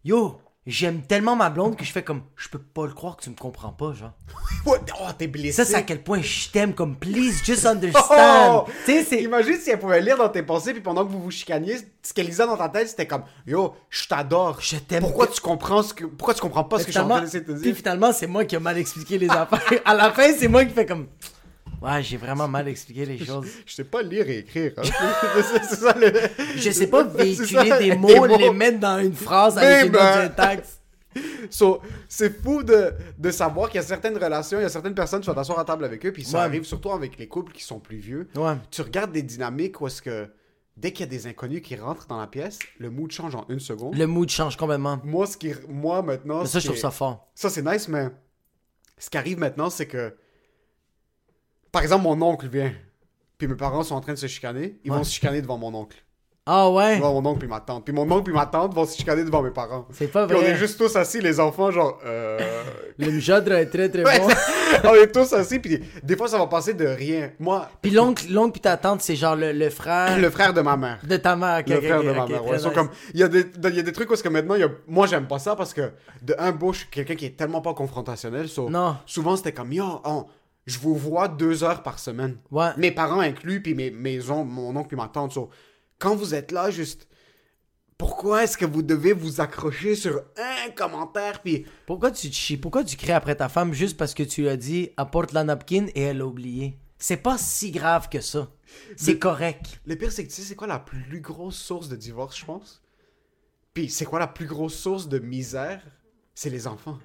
yo, 0.03 0.39
j'aime 0.67 1.01
tellement 1.01 1.35
ma 1.35 1.49
blonde 1.49 1.75
que 1.75 1.83
je 1.83 1.91
fais 1.91 2.03
comme, 2.03 2.21
je 2.35 2.47
peux 2.49 2.59
pas 2.59 2.85
le 2.85 2.93
croire 2.93 3.17
que 3.17 3.23
tu 3.23 3.29
me 3.29 3.35
comprends 3.35 3.71
pas, 3.71 3.93
genre. 3.93 4.13
Oh, 4.67 4.75
t'es 5.17 5.25
blessé. 5.25 5.53
Ça, 5.53 5.65
c'est 5.65 5.75
à 5.75 5.81
quel 5.81 6.03
point 6.03 6.21
je 6.21 6.49
t'aime, 6.49 6.75
comme, 6.75 6.95
please, 6.95 7.43
just 7.43 7.65
understand. 7.65 8.65
Oh! 8.67 8.71
tu 8.85 8.91
sais, 8.91 9.03
c'est. 9.03 9.23
Imagine 9.23 9.55
si 9.55 9.71
elle 9.71 9.79
pouvait 9.79 10.01
lire 10.01 10.17
dans 10.17 10.29
tes 10.29 10.43
pensées, 10.43 10.73
puis 10.73 10.83
pendant 10.83 11.03
que 11.03 11.11
vous 11.11 11.21
vous 11.21 11.31
chicaniez, 11.31 11.77
ce 12.03 12.13
qu'elle 12.13 12.27
lisait 12.27 12.45
dans 12.45 12.57
ta 12.57 12.69
tête, 12.69 12.89
c'était 12.89 13.07
comme 13.07 13.23
Yo, 13.47 13.73
je 13.89 14.07
t'adore. 14.07 14.61
Je 14.61 14.75
t'aime. 14.77 15.01
Pourquoi 15.01 15.25
tu 15.25 15.41
comprends 15.41 15.81
ce 15.81 15.95
que. 15.95 16.05
Pourquoi 16.05 16.35
tu 16.35 16.41
comprends 16.41 16.63
pas 16.63 16.77
ce 16.77 16.83
que 16.85 16.91
je 16.91 16.97
suis 16.97 17.03
en 17.03 17.07
train 17.07 17.21
de 17.21 17.27
te 17.27 17.39
puis 17.39 17.61
dire 17.61 17.75
finalement, 17.75 18.11
c'est 18.11 18.27
moi 18.27 18.45
qui 18.45 18.55
ai 18.55 18.59
mal 18.59 18.77
expliqué 18.77 19.17
les 19.17 19.29
affaires. 19.31 19.81
à 19.83 19.95
la 19.95 20.11
fin, 20.11 20.31
c'est 20.37 20.47
moi 20.47 20.63
qui 20.63 20.73
fais 20.73 20.85
comme, 20.85 21.07
ouais, 21.81 22.03
j'ai 22.03 22.17
vraiment 22.17 22.47
mal 22.47 22.67
expliqué 22.67 23.05
les 23.05 23.17
choses. 23.25 23.47
Je 23.65 23.73
sais 23.73 23.83
pas 23.83 24.01
lire 24.01 24.29
et 24.29 24.39
écrire. 24.39 24.73
hein. 24.77 24.81
c'est 24.83 25.63
c'est 25.69 25.75
ça 25.75 25.95
le. 25.97 26.11
Je 26.57 26.71
sais 26.71 26.87
pas 26.87 27.03
véhiculer 27.05 27.69
ça, 27.69 27.79
des 27.79 27.95
mots, 27.95 28.25
les 28.25 28.51
mettre 28.51 28.79
dans 28.79 28.99
une 28.99 29.13
phrase 29.13 29.57
avec 29.57 29.69
Mais 29.69 29.85
une 29.87 29.91
ben- 29.91 29.99
autre 29.99 30.21
syntaxe. 30.21 30.77
So, 31.49 31.81
c'est 32.07 32.41
fou 32.41 32.63
de, 32.63 32.93
de 33.17 33.31
savoir 33.31 33.69
qu'il 33.69 33.81
y 33.81 33.83
a 33.83 33.85
certaines 33.85 34.17
relations, 34.17 34.59
il 34.59 34.61
y 34.61 34.65
a 34.65 34.69
certaines 34.69 34.95
personnes, 34.95 35.19
tu 35.19 35.27
vas 35.27 35.33
t'asseoir 35.33 35.59
à 35.59 35.65
table 35.65 35.83
avec 35.83 36.05
eux, 36.05 36.13
puis 36.13 36.23
ça 36.23 36.37
Ouais. 36.37 36.43
arrive 36.45 36.63
surtout 36.63 36.91
avec 36.91 37.17
les 37.19 37.27
couples 37.27 37.51
qui 37.51 37.63
sont 37.65 37.79
plus 37.79 37.97
vieux. 37.97 38.29
Ouais. 38.35 38.53
Tu 38.69 38.81
regardes 38.81 39.11
des 39.11 39.21
dynamiques 39.21 39.81
où 39.81 39.87
est-ce 39.87 40.01
que 40.01 40.29
dès 40.77 40.91
qu'il 40.93 41.01
y 41.05 41.09
a 41.09 41.11
des 41.11 41.27
inconnus 41.27 41.61
qui 41.63 41.75
rentrent 41.75 42.07
dans 42.07 42.17
la 42.17 42.27
pièce, 42.27 42.59
le 42.79 42.89
mood 42.89 43.11
change 43.11 43.35
en 43.35 43.45
une 43.49 43.59
seconde. 43.59 43.97
Le 43.97 44.07
mood 44.07 44.29
change 44.29 44.55
complètement. 44.55 45.01
Moi, 45.03 45.27
ce 45.27 45.35
qui, 45.35 45.51
moi 45.67 46.01
maintenant, 46.01 46.43
Mais 46.43 46.47
ça, 46.47 46.59
je 46.59 46.67
trouve 46.67 46.77
ça 46.79 46.91
fort. 46.91 47.29
Ça, 47.35 47.49
c'est 47.49 47.61
nice, 47.61 47.89
mais 47.89 48.07
ce 48.97 49.09
qui 49.09 49.17
arrive 49.17 49.37
maintenant, 49.37 49.69
c'est 49.69 49.87
que. 49.87 50.15
Par 51.71 51.81
exemple, 51.81 52.03
mon 52.03 52.21
oncle 52.21 52.47
vient, 52.47 52.71
puis 53.37 53.47
mes 53.47 53.55
parents 53.55 53.83
sont 53.83 53.95
en 53.95 54.01
train 54.01 54.13
de 54.13 54.17
se 54.17 54.27
chicaner. 54.27 54.77
Ils 54.83 54.91
Ouais. 54.91 54.97
vont 54.97 55.03
se 55.03 55.13
chicaner 55.13 55.41
devant 55.41 55.57
mon 55.57 55.73
oncle. 55.73 55.97
Ah 56.43 56.69
ouais? 56.71 56.97
Devant 56.97 57.21
mon 57.21 57.29
oncle 57.29 57.45
et 57.45 57.47
ma 57.47 57.59
tante. 57.59 57.85
Puis 57.85 57.93
mon 57.93 58.09
oncle 58.11 58.31
et 58.31 58.33
ma 58.33 58.47
tante 58.47 58.73
vont 58.73 58.85
se 58.85 58.97
chicaner 58.97 59.23
devant 59.23 59.43
mes 59.43 59.51
parents. 59.51 59.85
C'est 59.91 60.07
pas 60.11 60.25
Puis 60.25 60.35
on 60.35 60.39
vrai. 60.39 60.49
est 60.49 60.55
juste 60.55 60.77
tous 60.77 60.93
assis, 60.95 61.21
les 61.21 61.39
enfants, 61.39 61.69
genre. 61.69 61.99
Euh... 62.03 62.39
Le 62.97 63.11
mjadre 63.11 63.53
est 63.53 63.67
très 63.67 63.89
très 63.89 64.03
bon. 64.03 64.27
on 64.83 64.93
est 64.95 65.11
tous 65.11 65.31
assis, 65.33 65.59
puis 65.59 65.79
des 66.03 66.15
fois, 66.17 66.27
ça 66.27 66.37
va 66.39 66.47
passer 66.47 66.73
de 66.73 66.85
rien. 66.85 67.31
Moi, 67.39 67.69
Puis 67.81 67.91
l'oncle, 67.91 68.25
l'oncle 68.29 68.53
puis 68.53 68.61
ta 68.61 68.75
tante, 68.75 69.01
c'est 69.01 69.15
genre 69.15 69.35
le, 69.35 69.53
le 69.53 69.69
frère 69.69 70.17
le 70.17 70.29
frère 70.31 70.53
de 70.53 70.61
ma 70.61 70.75
mère. 70.77 70.99
de 71.03 71.17
ta 71.17 71.35
mère. 71.35 71.59
ok, 71.59 71.67
le 71.67 71.81
frère 71.81 72.03
de 72.03 72.11
ma 72.11 72.25
mère. 72.27 72.43
ouais. 72.45 72.57
Nice. 72.57 72.67
comme, 72.73 72.89
il 73.13 73.19
y, 73.19 73.23
a 73.23 73.27
des, 73.27 73.45
il 73.65 73.75
y 73.75 73.79
a 73.79 73.83
des 73.83 73.91
trucs 73.93 74.09
où 74.11 74.15
que 74.15 74.29
maintenant, 74.29 74.55
il 74.55 74.61
y 74.61 74.63
a... 74.63 74.69
moi, 74.87 75.05
j'aime 75.07 75.27
pas 75.27 75.39
ça 75.39 75.55
parce 75.55 75.73
que, 75.73 75.91
de 76.23 76.35
un, 76.39 76.51
beau, 76.51 76.73
je 76.73 76.79
suis 76.79 76.87
quelqu'un 76.89 77.15
qui 77.15 77.27
est 77.27 77.37
tellement 77.37 77.61
pas 77.61 77.73
confrontationnel. 77.75 78.49
so, 78.49 78.67
Non. 78.69 78.97
Souvent, 79.05 79.35
c'était 79.35 79.53
comme, 79.53 79.71
yo, 79.73 79.85
on- 80.03 80.25
je 80.65 80.77
vous 80.79 80.95
vois 80.95 81.27
deux 81.27 81.63
heures 81.63 81.83
par 81.83 81.99
semaine. 81.99 82.37
Ouais. 82.51 82.69
Mes 82.77 82.91
parents 82.91 83.19
inclus, 83.19 83.61
puis 83.61 83.73
mes, 83.73 83.91
mes 83.91 84.29
on- 84.29 84.45
mon 84.45 84.75
oncle 84.75 84.87
puis 84.89 84.97
ma 84.97 85.07
tante. 85.07 85.33
so, 85.33 85.49
quand 85.99 86.15
vous 86.15 86.33
êtes 86.35 86.51
là, 86.51 86.69
juste, 86.71 87.07
pourquoi 87.97 88.43
est-ce 88.43 88.57
que 88.57 88.65
vous 88.65 88.81
devez 88.81 89.13
vous 89.13 89.41
accrocher 89.41 89.95
sur 89.95 90.23
un 90.37 90.71
commentaire, 90.71 91.41
puis 91.41 91.65
Pourquoi 91.85 92.11
tu 92.11 92.29
te 92.29 92.35
chies? 92.35 92.57
Pourquoi 92.57 92.83
tu 92.83 92.97
cries 92.97 93.11
après 93.11 93.35
ta 93.35 93.49
femme 93.49 93.73
juste 93.73 93.97
parce 93.97 94.13
que 94.13 94.23
tu 94.23 94.41
lui 94.41 94.49
as 94.49 94.57
dit 94.57 94.89
apporte 94.97 95.33
la 95.33 95.43
napkin 95.43 95.87
et 95.93 96.01
elle 96.01 96.21
a 96.21 96.25
oublié? 96.25 96.79
C'est 96.97 97.17
pas 97.17 97.37
si 97.37 97.71
grave 97.71 98.09
que 98.09 98.21
ça. 98.21 98.49
C'est 98.95 99.17
correct. 99.19 99.81
Le 99.85 99.95
pire, 99.95 100.11
c'est 100.11 100.23
que 100.23 100.29
tu 100.29 100.35
sais, 100.35 100.41
c'est 100.43 100.55
quoi 100.55 100.67
la 100.67 100.79
plus 100.79 101.19
grosse 101.19 101.57
source 101.57 101.89
de 101.89 101.95
divorce, 101.95 102.37
je 102.39 102.45
pense? 102.45 102.81
Puis, 103.73 103.89
c'est 103.89 104.05
quoi 104.05 104.19
la 104.19 104.27
plus 104.27 104.45
grosse 104.45 104.75
source 104.75 105.07
de 105.09 105.17
misère? 105.19 105.81
C'est 106.35 106.49
les 106.49 106.67
enfants. 106.67 106.99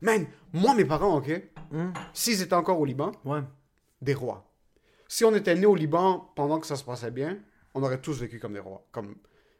Man, 0.00 0.26
moi, 0.52 0.74
mes 0.74 0.84
parents, 0.84 1.16
ok? 1.16 1.30
S'ils 2.12 2.42
étaient 2.42 2.54
encore 2.54 2.78
au 2.80 2.84
Liban, 2.84 3.12
Ouais. 3.24 3.40
des 4.02 4.14
rois. 4.14 4.50
Si 5.08 5.24
on 5.24 5.34
était 5.34 5.54
nés 5.54 5.66
au 5.66 5.74
Liban 5.74 6.32
pendant 6.34 6.58
que 6.60 6.66
ça 6.66 6.76
se 6.76 6.84
passait 6.84 7.10
bien, 7.10 7.38
on 7.74 7.82
aurait 7.82 8.00
tous 8.00 8.20
vécu 8.20 8.38
comme 8.38 8.52
des 8.54 8.60
rois. 8.60 8.86
Comme... 8.92 9.16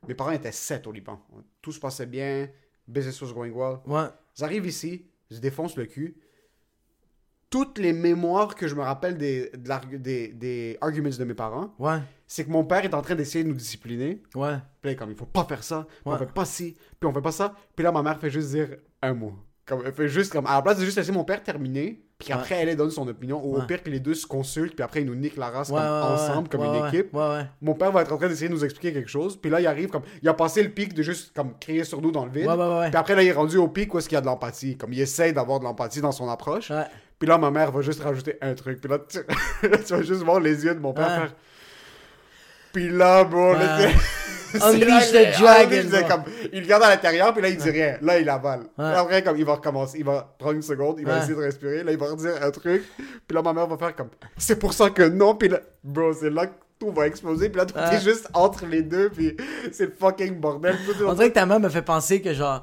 Mes 0.08 0.14
parents 0.14 0.30
étaient 0.32 0.52
sept 0.52 0.86
au 0.86 0.92
Liban. 0.92 1.20
Tout 1.62 1.72
se 1.72 1.80
passait 1.80 2.06
bien, 2.06 2.48
business 2.86 3.20
was 3.22 3.32
going 3.32 3.50
well. 3.52 3.78
Ouais. 3.86 4.08
Ils 4.38 4.44
arrivent 4.44 4.66
ici, 4.66 5.06
ils 5.30 5.36
se 5.36 5.40
défoncent 5.40 5.76
le 5.76 5.86
cul. 5.86 6.16
Toutes 7.48 7.78
les 7.78 7.92
mémoires 7.92 8.54
que 8.56 8.66
je 8.66 8.74
me 8.74 8.82
rappelle 8.82 9.16
des, 9.16 9.50
de 9.50 9.68
l'argu- 9.68 9.98
des, 10.00 10.28
des 10.28 10.76
arguments 10.80 11.10
de 11.16 11.24
mes 11.24 11.34
parents, 11.34 11.74
Ouais. 11.78 11.98
c'est 12.26 12.44
que 12.44 12.50
mon 12.50 12.64
père 12.64 12.84
est 12.84 12.92
en 12.94 13.02
train 13.02 13.14
d'essayer 13.14 13.44
de 13.44 13.48
nous 13.48 13.54
discipliner. 13.54 14.22
Ouais. 14.34 14.56
Puis 14.82 14.90
là, 14.90 14.96
comme, 14.96 15.10
il 15.12 15.16
faut 15.16 15.26
pas 15.26 15.44
faire 15.44 15.62
ça, 15.62 15.86
puis 15.88 16.00
on 16.06 16.18
fait 16.18 16.26
pas 16.32 16.44
ci, 16.44 16.76
puis 16.98 17.08
on 17.08 17.12
fait 17.12 17.22
pas 17.22 17.32
ça. 17.32 17.54
Puis 17.74 17.84
là, 17.84 17.92
ma 17.92 18.02
mère 18.02 18.18
fait 18.18 18.30
juste 18.30 18.50
dire 18.50 18.76
un 19.00 19.14
mot. 19.14 19.32
Comme, 19.66 19.82
elle 19.84 19.92
fait 19.92 20.08
juste 20.08 20.32
comme, 20.32 20.46
à 20.46 20.54
la 20.54 20.62
place 20.62 20.78
de 20.78 20.84
juste 20.84 20.96
laisser 20.96 21.10
mon 21.10 21.24
père 21.24 21.42
terminer, 21.42 22.00
puis 22.18 22.32
après, 22.32 22.54
elle, 22.54 22.68
elle 22.68 22.76
donne 22.76 22.90
son 22.92 23.06
opinion, 23.08 23.44
ou 23.44 23.56
au 23.56 23.58
Ouais. 23.60 23.66
pire 23.66 23.82
que 23.82 23.90
les 23.90 23.98
deux 23.98 24.14
se 24.14 24.24
consultent, 24.26 24.74
puis 24.76 24.84
après, 24.84 25.00
ils 25.02 25.06
nous 25.06 25.16
niquent 25.16 25.36
la 25.36 25.50
race 25.50 25.70
Ouais, 25.70 25.74
comme 25.80 25.84
ensemble, 26.14 26.48
comme 26.48 26.62
une 26.64 26.86
équipe. 26.86 27.12
Mon 27.60 27.74
père 27.74 27.90
va 27.90 28.02
être 28.02 28.12
en 28.12 28.16
train 28.16 28.28
d'essayer 28.28 28.48
de 28.48 28.54
nous 28.54 28.64
expliquer 28.64 28.92
quelque 28.92 29.10
chose, 29.10 29.36
puis 29.36 29.50
là, 29.50 29.60
il 29.60 29.66
arrive 29.66 29.88
comme, 29.88 30.02
il 30.22 30.28
a 30.28 30.34
passé 30.34 30.62
le 30.62 30.68
pic 30.70 30.94
de 30.94 31.02
juste 31.02 31.34
comme 31.34 31.58
crier 31.58 31.82
sur 31.82 32.00
nous 32.00 32.12
dans 32.12 32.24
le 32.24 32.30
vide. 32.30 32.46
Puis 32.46 32.96
après, 32.96 33.16
là, 33.16 33.22
il 33.22 33.28
est 33.28 33.32
rendu 33.32 33.56
au 33.56 33.66
pic 33.68 33.92
où 33.92 33.98
est-ce 33.98 34.08
qu'il 34.08 34.14
y 34.14 34.18
a 34.18 34.20
de 34.22 34.26
l'empathie. 34.26 34.76
Comme 34.76 34.92
il 34.92 35.00
essaye 35.00 35.32
d'avoir 35.32 35.58
de 35.58 35.64
l'empathie 35.64 36.00
dans 36.00 36.12
son 36.12 36.28
approche. 36.28 36.70
Puis 37.18 37.26
là, 37.28 37.36
ma 37.38 37.50
mère 37.50 37.72
va 37.72 37.80
juste 37.80 38.02
rajouter 38.02 38.36
un 38.42 38.54
truc. 38.54 38.80
Puis 38.80 38.90
là, 38.90 38.98
tu, 39.00 39.18
vas 39.94 40.02
juste 40.02 40.22
voir 40.22 40.38
les 40.38 40.64
yeux 40.64 40.74
de 40.74 40.80
mon 40.80 40.92
père 40.92 41.08
faire. 41.08 41.34
Puis 42.72 42.88
là, 42.90 43.28
c'est- 43.78 43.94
Unleash 44.62 45.10
the 45.12 45.14
il- 45.14 45.40
dragon, 45.40 45.88
bro. 45.90 46.08
comme, 46.08 46.22
il 46.52 46.62
regarde 46.62 46.82
à 46.84 46.90
l'intérieur, 46.90 47.32
puis 47.32 47.42
là, 47.42 47.48
il 47.48 47.56
dit 47.56 47.70
rien. 47.70 47.98
Là, 48.02 48.18
il 48.18 48.28
avale. 48.28 48.60
Ouais. 48.78 48.84
Après, 48.84 49.22
comme, 49.22 49.36
il 49.38 49.44
va 49.44 49.54
recommencer. 49.54 49.98
Il 49.98 50.04
va 50.04 50.34
prendre 50.38 50.54
une 50.56 50.62
seconde, 50.62 50.96
il 50.98 51.06
va 51.06 51.14
Ouais. 51.14 51.18
essayer 51.20 51.34
de 51.34 51.40
respirer. 51.40 51.82
Là, 51.84 51.92
il 51.92 51.98
va 51.98 52.06
redire 52.10 52.42
un 52.42 52.50
truc. 52.50 52.82
Puis 52.96 53.34
là, 53.34 53.42
ma 53.42 53.52
mère 53.52 53.66
va 53.66 53.76
faire 53.76 53.94
comme. 53.96 54.08
C'est 54.36 54.58
pour 54.58 54.72
ça 54.72 54.90
que 54.90 55.02
non. 55.02 55.34
Puis 55.34 55.48
là, 55.48 55.60
bro, 55.84 56.12
c'est 56.12 56.30
là 56.30 56.46
que 56.46 56.54
tout 56.78 56.92
va 56.92 57.06
exploser. 57.06 57.48
Puis 57.48 57.58
là, 57.58 57.66
tout 57.66 57.78
est 57.78 58.00
juste 58.02 58.28
entre 58.34 58.66
les 58.66 58.82
deux. 58.82 59.10
Puis 59.10 59.36
c'est 59.72 59.86
le 59.86 59.92
fucking 59.98 60.38
bordel. 60.40 60.76
On 61.06 61.14
dirait 61.14 61.30
que 61.30 61.34
ta 61.34 61.46
mère 61.46 61.60
me 61.60 61.68
fait 61.68 61.82
penser 61.82 62.20
que 62.20 62.32
genre 62.34 62.62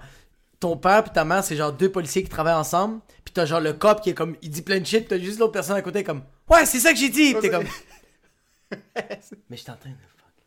ton 0.59 0.77
père 0.77 1.03
puis 1.03 1.11
ta 1.11 1.25
mère 1.25 1.43
c'est 1.43 1.57
genre 1.57 1.73
deux 1.73 1.91
policiers 1.91 2.23
qui 2.23 2.29
travaillent 2.29 2.53
ensemble 2.53 3.01
puis 3.25 3.33
t'as 3.33 3.45
genre 3.45 3.59
le 3.59 3.73
cop 3.73 3.99
qui 3.99 4.11
est 4.11 4.13
comme 4.13 4.37
il 4.41 4.49
dit 4.49 4.61
plein 4.61 4.79
de 4.79 4.85
shit 4.85 4.99
puis 5.05 5.09
t'as 5.19 5.21
juste 5.21 5.37
l'autre 5.39 5.51
personne 5.51 5.75
à 5.75 5.81
côté 5.81 6.05
comme 6.05 6.21
ouais 6.49 6.65
c'est 6.65 6.79
ça 6.79 6.93
que 6.93 6.97
j'ai 6.99 7.09
dit 7.09 7.35
t'es 7.41 7.49
comme 7.49 7.65
mais 8.95 9.57
je 9.57 9.61
suis 9.61 9.69
en 9.71 9.75
train 9.75 9.89
de 9.89 9.95
fuck 9.95 10.31
tu 10.37 10.43
sais 10.43 10.45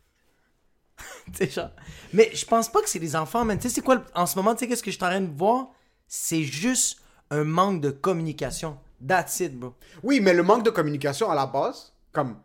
genre 1.50 1.70
mais 2.12 2.30
je 2.34 2.44
pense 2.46 2.70
pas 2.70 2.80
que 2.80 2.88
c'est 2.88 2.98
les 2.98 3.14
enfants 3.16 3.44
man 3.44 3.58
tu 3.58 3.68
sais 3.68 3.74
c'est 3.74 3.80
quoi 3.82 3.96
le- 3.96 4.04
en 4.14 4.26
ce 4.26 4.36
moment 4.36 4.54
tu 4.54 4.60
sais 4.60 4.68
qu'est-ce 4.68 4.82
que 4.82 4.90
je 4.90 4.96
suis 4.96 5.04
en 5.04 5.08
train 5.08 5.20
de 5.20 5.36
voir? 5.36 5.68
C'est 6.08 6.42
juste 6.42 7.00
un 7.30 7.44
manque 7.44 7.80
de 7.80 7.90
communication 7.90 8.78
that's 9.06 9.40
it 9.40 9.58
bro 9.58 9.74
Oui, 10.02 10.20
mais 10.20 10.32
le 10.32 10.42
manque 10.42 10.62
de 10.64 10.70
communication 10.70 11.30
à 11.30 11.34
la 11.34 11.46
base, 11.46 11.92
comme, 12.12 12.38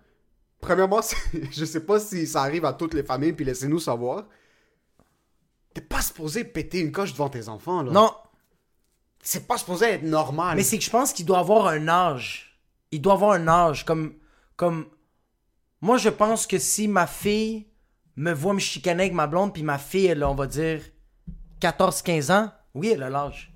premièrement, 0.60 1.00
je 1.52 1.64
sais 1.66 1.86
pas 1.86 2.00
si 2.00 2.26
ça 2.28 2.42
arrive 2.42 2.66
à 2.66 2.74
toutes 2.74 2.94
les 2.94 3.04
familles, 3.04 3.34
puis 3.34 3.46
laissez-nous 3.46 3.80
savoir. 3.80 4.26
T'es 5.74 5.82
pas 5.82 6.02
supposé 6.02 6.44
péter 6.44 6.80
une 6.80 6.92
coche 6.92 7.14
devant 7.14 7.30
tes 7.30 7.48
enfants, 7.48 7.84
là. 7.84 7.92
non 7.92 8.14
C'est 9.22 9.48
pas 9.48 9.58
supposé 9.58 9.86
être 9.86 10.04
normal. 10.04 10.58
Mais 10.58 10.64
c'est 10.64 10.78
que 10.78 10.84
je 10.84 10.90
pense 10.90 11.14
qu'il 11.14 11.26
doit 11.26 11.40
avoir 11.40 11.68
un 11.68 11.88
âge. 11.88 12.60
Il 12.92 13.02
doit 13.02 13.14
avoir 13.14 13.32
un 13.32 13.48
âge. 13.48 13.86
Comme, 13.86 14.16
comme. 14.58 14.88
Moi, 15.80 15.98
je 15.98 16.10
pense 16.10 16.46
que 16.48 16.60
si 16.60 16.88
ma 16.90 17.08
fille 17.08 17.68
me 18.16 18.32
voit 18.34 18.54
me 18.54 18.60
chicaner 18.60 19.04
avec 19.04 19.14
ma 19.14 19.28
blonde, 19.28 19.54
puis 19.54 19.64
ma 19.64 19.78
fille, 19.78 20.08
elle 20.08 20.24
a, 20.24 20.30
on 20.30 20.36
va 20.36 20.48
dire, 20.48 20.82
14-15 21.62 22.32
ans, 22.32 22.52
oui, 22.74 22.90
elle 22.94 23.04
a 23.04 23.10
l'âge. 23.10 23.54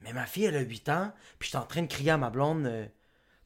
Mais 0.00 0.12
ma 0.12 0.26
fille, 0.26 0.44
elle 0.44 0.56
a 0.56 0.60
8 0.60 0.88
ans, 0.88 1.12
puis 1.38 1.46
je 1.46 1.50
suis 1.50 1.58
en 1.58 1.66
train 1.66 1.82
de 1.82 1.86
crier 1.86 2.10
à 2.10 2.16
ma 2.18 2.30
blonde, 2.30 2.66
euh, 2.66 2.86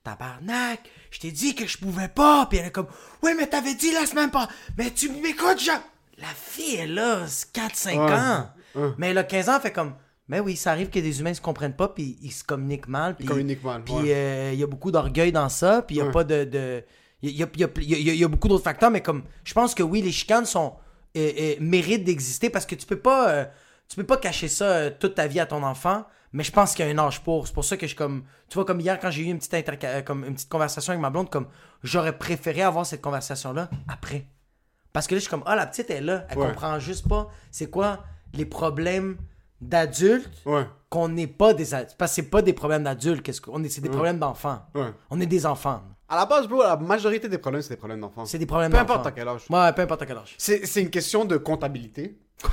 tabarnak, 0.04 0.80
je 1.10 1.18
t'ai 1.20 1.30
dit 1.32 1.54
que 1.54 1.66
je 1.66 1.78
pouvais 1.78 2.08
pas, 2.08 2.46
puis 2.46 2.58
elle 2.58 2.66
est 2.66 2.70
comme, 2.70 2.86
ouais, 3.22 3.34
mais 3.34 3.46
t'avais 3.46 3.74
dit 3.74 3.92
la 3.92 4.06
semaine 4.06 4.30
pas, 4.30 4.48
mais 4.78 4.90
tu 4.90 5.10
m'écoutes, 5.10 5.60
genre. 5.60 5.80
La 6.18 6.28
fille, 6.28 6.76
elle 6.76 6.98
a 6.98 7.26
4-5 7.26 7.98
Ouais. 7.98 8.12
ans. 8.14 8.48
Ouais. 8.74 8.90
Mais 8.96 9.08
elle 9.10 9.18
a 9.18 9.24
15 9.24 9.48
ans, 9.50 9.56
elle 9.56 9.60
fait 9.60 9.72
comme, 9.72 9.94
mais 10.28 10.40
oui, 10.40 10.56
ça 10.56 10.70
arrive 10.70 10.88
que 10.88 10.98
des 10.98 11.20
humains 11.20 11.34
se 11.34 11.42
comprennent 11.42 11.76
pas, 11.76 11.88
puis 11.88 12.16
ils 12.22 12.30
se 12.32 12.42
communiquent 12.42 12.88
mal. 12.88 13.16
Puis, 13.16 13.26
communiquent 13.26 13.62
mal, 13.64 13.84
Puis 13.84 13.92
ouais. 13.94 14.14
euh, 14.14 14.50
il 14.54 14.58
y 14.58 14.62
a 14.62 14.66
beaucoup 14.66 14.90
d'orgueil 14.90 15.30
dans 15.30 15.50
ça, 15.50 15.82
puis 15.82 15.96
il 15.96 15.98
y 15.98 16.00
a 16.02 16.10
pas 16.10 16.24
de. 16.24 16.44
de 16.44 16.82
il 17.22 17.30
y 17.30 17.42
a, 17.42 17.46
il 17.54 17.60
y 17.60 17.64
a- 17.64 17.68
il 17.76 17.82
y 17.90 17.94
a- 17.94 17.98
il 17.98 18.06
y 18.06 18.10
a- 18.10 18.14
il 18.14 18.20
y 18.20 18.24
a 18.24 18.28
beaucoup 18.28 18.48
d'autres 18.48 18.64
facteurs, 18.64 18.90
mais 18.90 19.00
comme 19.02 19.22
je 19.44 19.54
pense 19.54 19.74
que 19.74 19.82
oui, 19.82 20.02
les 20.02 20.12
chicanes 20.12 20.44
sont 20.46 20.74
euh, 21.16 21.32
euh, 21.40 21.54
méritent 21.60 22.04
d'exister 22.04 22.50
parce 22.50 22.66
que 22.66 22.74
tu 22.74 22.86
peux 22.86 22.98
pas 22.98 23.30
euh, 23.30 23.44
tu 23.88 23.96
peux 23.96 24.04
pas 24.04 24.18
cacher 24.18 24.48
ça 24.48 24.64
euh, 24.66 24.90
toute 24.98 25.14
ta 25.14 25.26
vie 25.26 25.40
à 25.40 25.46
ton 25.46 25.62
enfant, 25.62 26.04
mais 26.32 26.44
je 26.44 26.52
pense 26.52 26.74
qu'il 26.74 26.84
y 26.84 26.88
a 26.88 26.92
un 26.92 26.98
âge 26.98 27.22
pour. 27.22 27.46
C'est 27.46 27.54
pour 27.54 27.64
ça 27.64 27.76
que 27.78 27.86
je 27.86 27.88
suis 27.92 27.96
comme 27.96 28.24
tu 28.50 28.54
vois 28.56 28.64
comme 28.66 28.80
hier 28.80 28.98
quand 29.00 29.10
j'ai 29.10 29.22
eu 29.22 29.30
une 29.30 29.38
petite 29.38 30.04
comme 30.04 30.24
une 30.24 30.34
petite 30.34 30.50
conversation 30.50 30.90
avec 30.92 31.00
ma 31.00 31.08
blonde 31.10 31.30
comme 31.30 31.46
j'aurais 31.82 32.18
préféré 32.18 32.62
avoir 32.62 32.84
cette 32.84 33.00
conversation 33.00 33.52
là 33.54 33.70
après. 33.88 34.26
Parce 34.92 35.06
que 35.06 35.14
là 35.14 35.18
je 35.18 35.22
suis 35.22 35.30
comme 35.30 35.42
ah 35.46 35.56
la 35.56 35.66
petite 35.66 35.88
elle 35.90 35.96
est 35.96 36.00
là, 36.02 36.26
elle 36.28 36.38
Ouais. 36.38 36.48
comprend 36.48 36.78
juste 36.78 37.08
pas 37.08 37.28
c'est 37.50 37.70
quoi 37.70 38.04
les 38.34 38.44
problèmes 38.44 39.16
d'adultes 39.60 40.30
Ouais, 40.44 40.66
qu'on 40.90 41.08
n'est 41.08 41.26
pas 41.26 41.54
des 41.54 41.74
adultes. 41.74 41.96
Parce 41.98 42.12
que 42.12 42.16
c'est 42.16 42.30
pas 42.30 42.42
des 42.42 42.52
problèmes 42.52 42.84
d'adultes, 42.84 43.22
qu'est-ce 43.22 43.40
qu'on 43.40 43.62
est, 43.64 43.68
c'est 43.68 43.80
des 43.80 43.88
problèmes 43.88 44.18
d'enfants. 44.18 44.66
On 45.10 45.20
est 45.20 45.26
des 45.26 45.46
enfants. 45.46 45.82
À 46.08 46.16
la 46.16 46.26
base, 46.26 46.46
bro, 46.46 46.62
la 46.62 46.76
majorité 46.76 47.28
des 47.28 47.38
problèmes, 47.38 47.62
c'est 47.62 47.70
des 47.70 47.76
problèmes 47.76 48.00
d'enfants. 48.00 48.24
C'est 48.26 48.38
des 48.38 48.46
problèmes 48.46 48.70
Peu 48.70 48.76
d'enfants. 48.78 48.92
importe 48.94 49.06
à 49.08 49.10
quel 49.12 49.26
âge. 49.28 49.42
Ouais, 49.50 49.72
peu 49.72 49.82
importe 49.82 50.02
à 50.02 50.06
quel 50.06 50.16
âge. 50.18 50.34
C'est 50.38 50.64
c'est 50.66 50.80
une 50.82 50.90
question 50.90 51.24
de 51.24 51.36
comptabilité. 51.36 52.16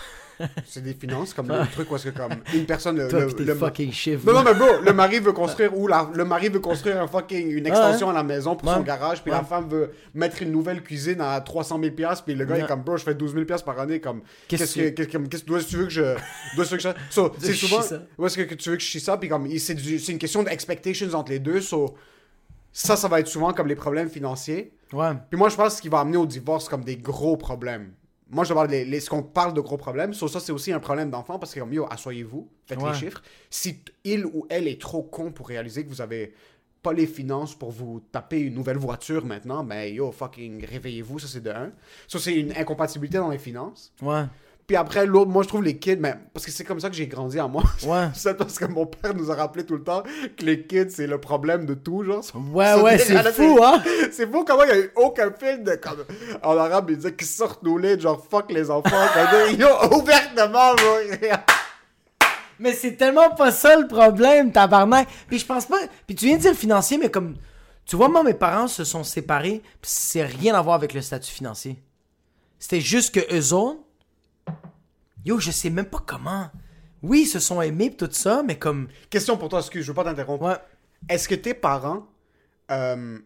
C'est 0.66 0.82
des 0.82 0.96
finances, 0.96 1.32
comme 1.32 1.48
le 1.50 1.72
truc 1.72 1.90
où 1.92 1.96
est-ce 1.96 2.10
que 2.10 2.18
comme 2.18 2.32
une 2.56 2.66
personne... 2.66 2.98
Le, 2.98 3.08
Toi, 3.08 3.20
le- 3.20 3.28
pis 3.28 3.36
tes 3.36 3.44
le- 3.46 3.54
fucking 3.56 3.92
chiffres. 3.94 4.26
Non, 4.26 4.34
non, 4.34 4.44
mais 4.44 4.56
bro, 4.56 4.82
le 4.84 4.92
mari 4.92 5.20
veut 5.20 5.32
construire 5.44 5.78
ou 5.78 5.88
la, 5.88 6.10
le 6.12 6.26
mari 6.26 6.50
veut 6.50 6.60
construire 6.60 7.00
un 7.00 7.08
fucking, 7.08 7.52
une 7.52 7.68
extension 7.68 8.10
à 8.10 8.14
la 8.14 8.24
maison 8.24 8.56
pour 8.56 8.74
son 8.74 8.82
garage, 8.82 9.22
puis 9.22 9.32
Ouais. 9.32 9.38
la 9.38 9.44
femme 9.44 9.70
veut 9.70 9.92
mettre 10.16 10.42
une 10.42 10.52
nouvelle 10.52 10.82
cuisine 10.82 11.22
à 11.22 11.40
300 11.40 11.80
000 11.80 11.94
piastres, 11.96 12.26
puis 12.26 12.34
le 12.34 12.46
gars 12.46 12.56
Ouais. 12.56 12.62
est 12.62 12.68
comme, 12.68 12.82
bro, 12.82 12.98
je 12.98 13.04
fais 13.04 13.14
12 13.14 13.34
000 13.34 13.46
piastres 13.46 13.64
par 13.64 13.80
année, 13.80 14.02
comme, 14.02 14.22
Qu'est-ce 14.48 14.64
qu'est-ce 14.64 14.74
que, 14.74 14.80
que- 14.90 14.90
qu'est-ce 15.04 15.08
que, 15.18 15.28
qu'est-ce 15.28 15.44
que, 15.44 15.48
d'où 15.48 15.56
est-ce 15.58 15.66
que 15.66 15.70
tu 15.70 15.78
veux 15.78 15.84
que 15.86 15.92
je, 15.92 16.16
d'où 16.56 16.62
est-ce 16.64 16.76
que 16.76 16.82
je, 16.82 16.90
so, 17.12 17.32
c'est 17.38 17.54
chie 17.54 17.68
souvent, 17.68 17.82
ça. 17.84 18.00
où 18.18 18.26
est-ce 18.26 18.36
que 18.38 18.54
tu 18.56 18.70
veux 18.72 18.76
que 18.78 18.82
je 18.82 18.88
chie 18.88 19.00
ça, 19.00 19.18
puis 19.18 19.30
comme, 19.30 19.46
il- 19.46 19.60
c'est, 19.60 19.76
du- 19.76 20.00
c'est 20.00 20.12
une 20.14 20.18
question 20.18 20.42
d'expectations 20.42 21.14
entre 21.14 21.32
les 21.32 21.40
deux, 21.40 21.62
so, 21.62 21.96
ça, 22.74 22.96
ça 22.98 23.08
va 23.08 23.20
être 23.22 23.28
souvent 23.28 23.54
comme 23.54 23.68
les 23.68 23.76
problèmes 23.76 24.10
financiers. 24.10 24.74
Ouais. 24.92 25.12
Puis 25.30 25.38
moi, 25.40 25.48
je 25.50 25.56
pense 25.56 25.80
qu'il 25.80 25.90
va 25.92 26.00
amener 26.02 26.18
au 26.18 26.26
divorce 26.26 26.68
comme 26.68 26.84
des 26.84 26.98
gros 26.98 27.38
problèmes. 27.38 27.94
Moi, 28.30 28.44
je 28.46 28.54
parle 28.54 28.70
les, 28.70 28.84
les- 28.84 29.00
ce 29.00 29.10
qu'on 29.10 29.22
parle 29.24 29.54
de 29.54 29.62
gros 29.62 29.78
problèmes. 29.78 30.14
So, 30.14 30.28
ça, 30.28 30.40
c'est 30.40 30.52
aussi 30.52 30.72
un 30.74 30.80
problème 30.80 31.10
d'enfant 31.12 31.38
parce 31.40 31.54
que, 31.54 31.60
comme, 31.60 31.72
yo, 31.74 31.86
asseyez-vous, 31.90 32.50
faites 32.66 32.82
Ouais. 32.82 32.92
les 32.92 32.98
chiffres. 32.98 33.22
Si 33.50 33.80
il 34.04 34.26
ou 34.26 34.46
elle 34.50 34.68
est 34.68 34.82
trop 34.82 35.04
con 35.04 35.32
pour 35.32 35.48
réaliser 35.48 35.84
que 35.86 35.90
vous 35.90 36.02
avez 36.02 36.34
pas 36.82 36.94
les 36.94 37.06
finances 37.08 37.54
pour 37.56 37.72
vous 37.72 38.02
taper 38.12 38.40
une 38.40 38.56
nouvelle 38.56 38.78
voiture 38.78 39.24
maintenant, 39.26 39.64
ben, 39.64 39.94
yo, 39.94 40.12
fucking, 40.12 40.66
réveillez-vous, 40.66 41.20
ça, 41.20 41.28
c'est 41.28 41.42
de 41.42 41.52
un. 41.52 41.72
Ça, 42.08 42.18
c'est 42.20 42.34
une 42.34 42.52
incompatibilité 42.58 43.20
dans 43.20 43.30
les 43.30 43.38
finances. 43.38 43.94
Ouais. 44.02 44.24
Puis 44.66 44.78
après, 44.78 45.06
l'autre, 45.06 45.30
moi, 45.30 45.44
je 45.44 45.50
trouve 45.50 45.64
les 45.64 45.78
kids, 45.78 45.98
mais 45.98 46.16
parce 46.34 46.46
que 46.46 46.52
c'est 46.52 46.64
comme 46.64 46.80
ça 46.80 46.90
que 46.90 46.96
j'ai 46.96 47.08
grandi 47.08 47.38
à 47.38 47.48
moi. 47.48 47.64
Ouais. 47.86 48.08
c'est 48.14 48.38
parce 48.38 48.58
que 48.58 48.66
mon 48.66 48.86
père 48.86 49.14
nous 49.14 49.30
a 49.30 49.36
rappelé 49.36 49.66
tout 49.66 49.76
le 49.76 49.84
temps 49.84 50.04
que 50.38 50.46
les 50.46 50.66
kids, 50.66 50.90
c'est 50.90 51.08
le 51.08 51.20
problème 51.20 51.66
de 51.66 51.74
tout, 51.74 52.04
genre. 52.04 52.24
Ouais, 52.54 52.74
ouais, 52.82 52.98
c'est 53.00 53.14
là, 53.14 53.32
fou, 53.32 53.60
hein? 53.62 53.84
c'est 54.12 54.32
fou 54.32 54.46
comment 54.46 54.64
il 54.64 54.70
y 54.70 54.72
a 54.72 54.80
eu 54.80 54.92
aucun 54.96 55.32
film 55.38 55.64
de 55.64 55.76
comme 55.76 56.06
en 56.42 56.58
arabe 56.58 56.90
il 56.92 56.98
disait 56.98 57.14
qu'ils 57.14 57.28
sortent 57.28 57.64
nos 57.64 57.78
lits 57.78 58.00
genre 58.00 58.26
fuck 58.30 58.52
les 58.52 58.70
enfants 58.70 58.90
Comme, 59.14 59.60
yo 59.60 59.68
ouvertement 59.92 60.76
bro. 60.76 61.38
Mais 62.60 62.74
c'est 62.74 62.96
tellement 62.96 63.32
pas 63.32 63.52
ça 63.52 63.78
le 63.78 63.88
problème, 63.88 64.52
tabarnak. 64.52 65.08
Puis 65.28 65.40
je 65.40 65.46
pense 65.46 65.66
pas. 65.66 65.80
Puis 66.08 66.16
tu 66.16 66.26
viens 66.28 66.38
de 66.38 66.42
dire 66.42 66.56
financier, 66.56 66.98
mais 66.98 67.10
comme. 67.10 67.36
Tu 67.86 67.98
vois, 67.98 68.08
moi, 68.08 68.24
mes 68.24 68.34
parents 68.34 68.70
se 68.70 68.86
sont 68.86 69.04
séparés, 69.04 69.62
puis 69.82 69.92
c'est 69.92 70.24
rien 70.24 70.56
à 70.56 70.62
voir 70.62 70.76
avec 70.76 70.94
le 70.94 71.02
statut 71.02 71.34
financier. 71.34 71.84
C'était 72.58 72.80
juste 72.80 73.14
que 73.14 73.36
eux 73.36 73.54
autres. 73.54 73.83
Yo, 75.26 75.40
je 75.40 75.52
sais 75.52 75.70
même 75.70 75.86
pas 75.86 76.04
comment. 76.06 76.50
Oui, 77.02 77.22
ils 77.24 77.28
se 77.28 77.40
sont 77.40 77.62
aimés, 77.62 77.90
pis 77.90 77.98
tout 77.98 78.10
ça, 78.12 78.44
mais 78.46 78.58
comme. 78.58 78.88
question 79.10 79.38
pour 79.38 79.50
toi 79.50 79.60
excuse 79.60 79.84
je 79.84 79.88
veux 79.92 79.94
pas 79.96 80.04
t'interrompre 80.04 80.46
Ouais. 80.46 80.56
est-ce 81.10 81.28
que 81.28 81.36
tes 81.36 81.54
parents 81.54 82.08
euh, 82.72 83.20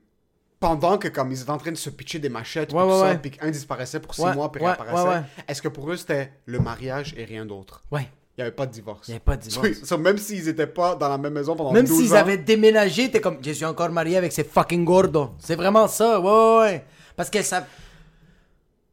pendant 0.59 0.97
que 0.97 1.07
comme 1.07 1.31
ils 1.31 1.39
étaient 1.41 1.51
en 1.51 1.57
train 1.59 1.71
de 1.71 1.77
se 1.77 1.89
pitcher 1.91 2.17
des 2.19 2.29
machettes 2.29 2.73
Ouais, 2.73 2.81
tout 2.81 2.87
ouais, 2.89 2.99
ça, 2.99 3.05
ouais. 3.05 3.17
puis 3.19 3.31
qu'un 3.31 3.51
disparaissait 3.51 3.99
pour 3.99 4.15
six 4.15 4.25
mois 4.25 4.51
puis 4.51 4.63
réapparaissait 4.63 5.21
est-ce 5.47 5.61
que 5.61 5.67
pour 5.67 5.91
eux 5.91 5.95
c'était 5.97 6.31
le 6.45 6.59
mariage 6.59 7.13
et 7.17 7.23
rien 7.25 7.45
d'autre? 7.45 7.83
Ouais. 7.91 8.09
il 8.35 8.39
y 8.39 8.41
avait 8.41 8.51
pas 8.51 8.65
de 8.65 8.71
divorce 8.71 9.07
Il 9.07 9.11
y 9.11 9.13
avait 9.13 9.19
pas 9.23 9.37
de 9.37 9.41
divorce. 9.43 9.67
Oui, 9.67 9.75
so, 9.83 9.97
même 9.99 10.17
s'ils 10.17 10.47
étaient 10.47 10.65
pas 10.67 10.95
dans 10.95 11.09
la 11.09 11.17
même 11.19 11.33
maison 11.33 11.55
pendant 11.55 11.71
Même 11.71 11.85
12 11.85 11.97
s'ils 11.99 12.13
ans 12.13 12.17
avaient 12.17 12.37
déménagé, 12.39 13.11
t'es 13.11 13.21
comme, 13.21 13.37
je 13.45 13.51
suis 13.51 13.65
encore 13.65 13.89
marié 13.91 14.17
avec 14.17 14.31
ces 14.31 14.43
fucking 14.43 14.83
gordos. 14.85 15.35
C'est 15.37 15.55
vraiment 15.55 15.87
ça, 15.87 16.19
ouais, 16.19 16.25
ouais, 16.31 16.59
ouais. 16.61 16.85
Parce 17.15 17.29
que 17.29 17.41
ça. 17.43 17.65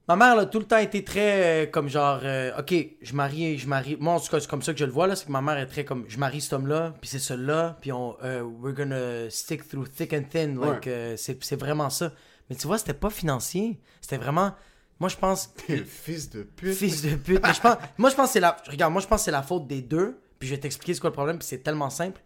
Ma 0.07 0.17
mère, 0.17 0.39
a 0.39 0.45
tout 0.45 0.59
le 0.59 0.67
temps 0.67 0.77
été 0.79 1.03
très 1.03 1.65
euh, 1.65 1.67
comme 1.71 1.89
genre, 1.89 2.21
euh, 2.25 2.51
ok, 2.59 2.75
je 3.01 3.15
marie, 3.15 3.57
je 3.57 3.67
marie. 3.67 3.97
Moi, 3.99 4.13
en 4.13 4.21
tout 4.21 4.29
cas, 4.31 4.39
c'est 4.39 4.49
comme 4.51 4.61
ça 4.61 4.75
que 4.75 4.79
je 4.79 4.85
le 4.85 4.91
vois, 4.93 5.07
là. 5.07 5.17
C'est 5.17 5.25
que 5.27 5.33
ma 5.33 5.41
mère 5.41 5.57
est 5.57 5.67
très 5.67 5.85
comme, 5.87 6.05
je 6.09 6.19
marie 6.19 6.43
cet 6.43 6.53
homme-là, 6.53 6.93
puis 7.01 7.09
c'est 7.09 7.19
celui-là, 7.19 7.79
puis 7.81 7.91
on, 7.91 8.15
euh, 8.23 8.43
we're 8.43 8.75
gonna 8.75 9.31
stick 9.31 9.67
through 9.67 9.89
thick 9.89 10.13
and 10.13 10.25
thin. 10.31 10.57
Like, 10.61 10.85
Ouais. 10.85 10.93
euh, 10.93 11.17
c'est 11.17 11.43
c'est 11.43 11.57
vraiment 11.59 11.89
ça. 11.89 12.13
Mais 12.51 12.57
tu 12.57 12.67
vois, 12.67 12.77
c'était 12.77 12.93
pas 12.93 13.09
financier. 13.09 13.81
C'était 14.03 14.19
vraiment. 14.19 14.53
Moi, 15.01 15.09
je 15.09 15.17
pense. 15.17 15.55
Quel 15.67 15.87
fils 15.87 16.29
de 16.29 16.43
pute 16.43 16.75
Fils 16.75 17.01
de 17.01 17.15
pute. 17.17 17.41
Mais 17.43 17.55
je 17.55 17.61
pense, 17.63 17.77
moi, 17.99 18.11
je 18.11 18.15
pense 18.15 18.27
que 18.29 18.33
c'est 18.35 18.41
la. 18.41 18.57
Regarde, 18.69 18.93
moi, 18.93 19.01
je 19.01 19.07
pense 19.07 19.21
que 19.23 19.25
c'est 19.25 19.31
la 19.31 19.43
faute 19.43 19.67
des 19.67 19.81
deux. 19.81 20.19
Puis 20.39 20.49
je 20.51 20.55
vais 20.55 20.61
t'expliquer 20.61 20.93
c'est 20.93 21.01
quoi 21.01 21.09
le 21.11 21.15
problème. 21.15 21.39
Puis 21.39 21.47
c'est 21.49 21.63
tellement 21.63 21.89
simple. 21.89 22.21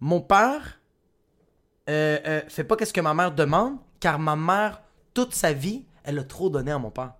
Mon 0.00 0.22
père 0.22 0.80
fait 1.86 2.64
pas 2.66 2.76
qu'est-ce 2.76 2.92
que 2.94 3.00
ma 3.02 3.12
mère 3.14 3.32
demande, 3.32 3.76
car 4.00 4.18
ma 4.18 4.36
mère, 4.36 4.80
toute 5.14 5.34
sa 5.34 5.52
vie, 5.52 5.84
elle 6.08 6.18
a 6.18 6.24
trop 6.24 6.48
donné 6.48 6.70
à 6.70 6.78
mon 6.78 6.90
père. 6.90 7.12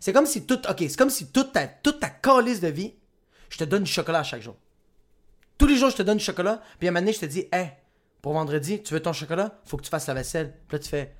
C'est 0.00 0.14
comme 0.14 0.24
si 0.24 0.46
toute. 0.46 0.66
Ok, 0.68 0.78
c'est 0.80 0.96
comme 0.96 1.10
si 1.10 1.30
toute 1.30 1.52
ta, 1.52 1.66
toute 1.66 2.00
ta 2.00 2.08
calice 2.08 2.60
de 2.60 2.68
vie, 2.68 2.94
je 3.50 3.58
te 3.58 3.64
donne 3.64 3.84
du 3.84 3.92
chocolat 3.92 4.20
à 4.20 4.22
chaque 4.22 4.40
jour. 4.40 4.56
Tous 5.58 5.66
les 5.66 5.76
jours, 5.76 5.90
je 5.90 5.96
te 5.96 6.02
donne 6.02 6.16
du 6.16 6.24
chocolat. 6.24 6.62
Puis 6.78 6.88
à 6.88 6.90
un 6.90 6.92
moment 6.92 7.02
donné, 7.02 7.12
je 7.12 7.20
te 7.20 7.26
dis, 7.26 7.46
hey, 7.52 7.72
pour 8.22 8.32
vendredi, 8.32 8.82
tu 8.82 8.94
veux 8.94 9.00
ton 9.00 9.12
chocolat? 9.12 9.60
Faut 9.66 9.76
que 9.76 9.82
tu 9.82 9.90
fasses 9.90 10.06
la 10.06 10.14
vaisselle. 10.14 10.54
Puis 10.66 10.78
là, 10.78 10.82
tu 10.82 10.88
fais, 10.88 11.14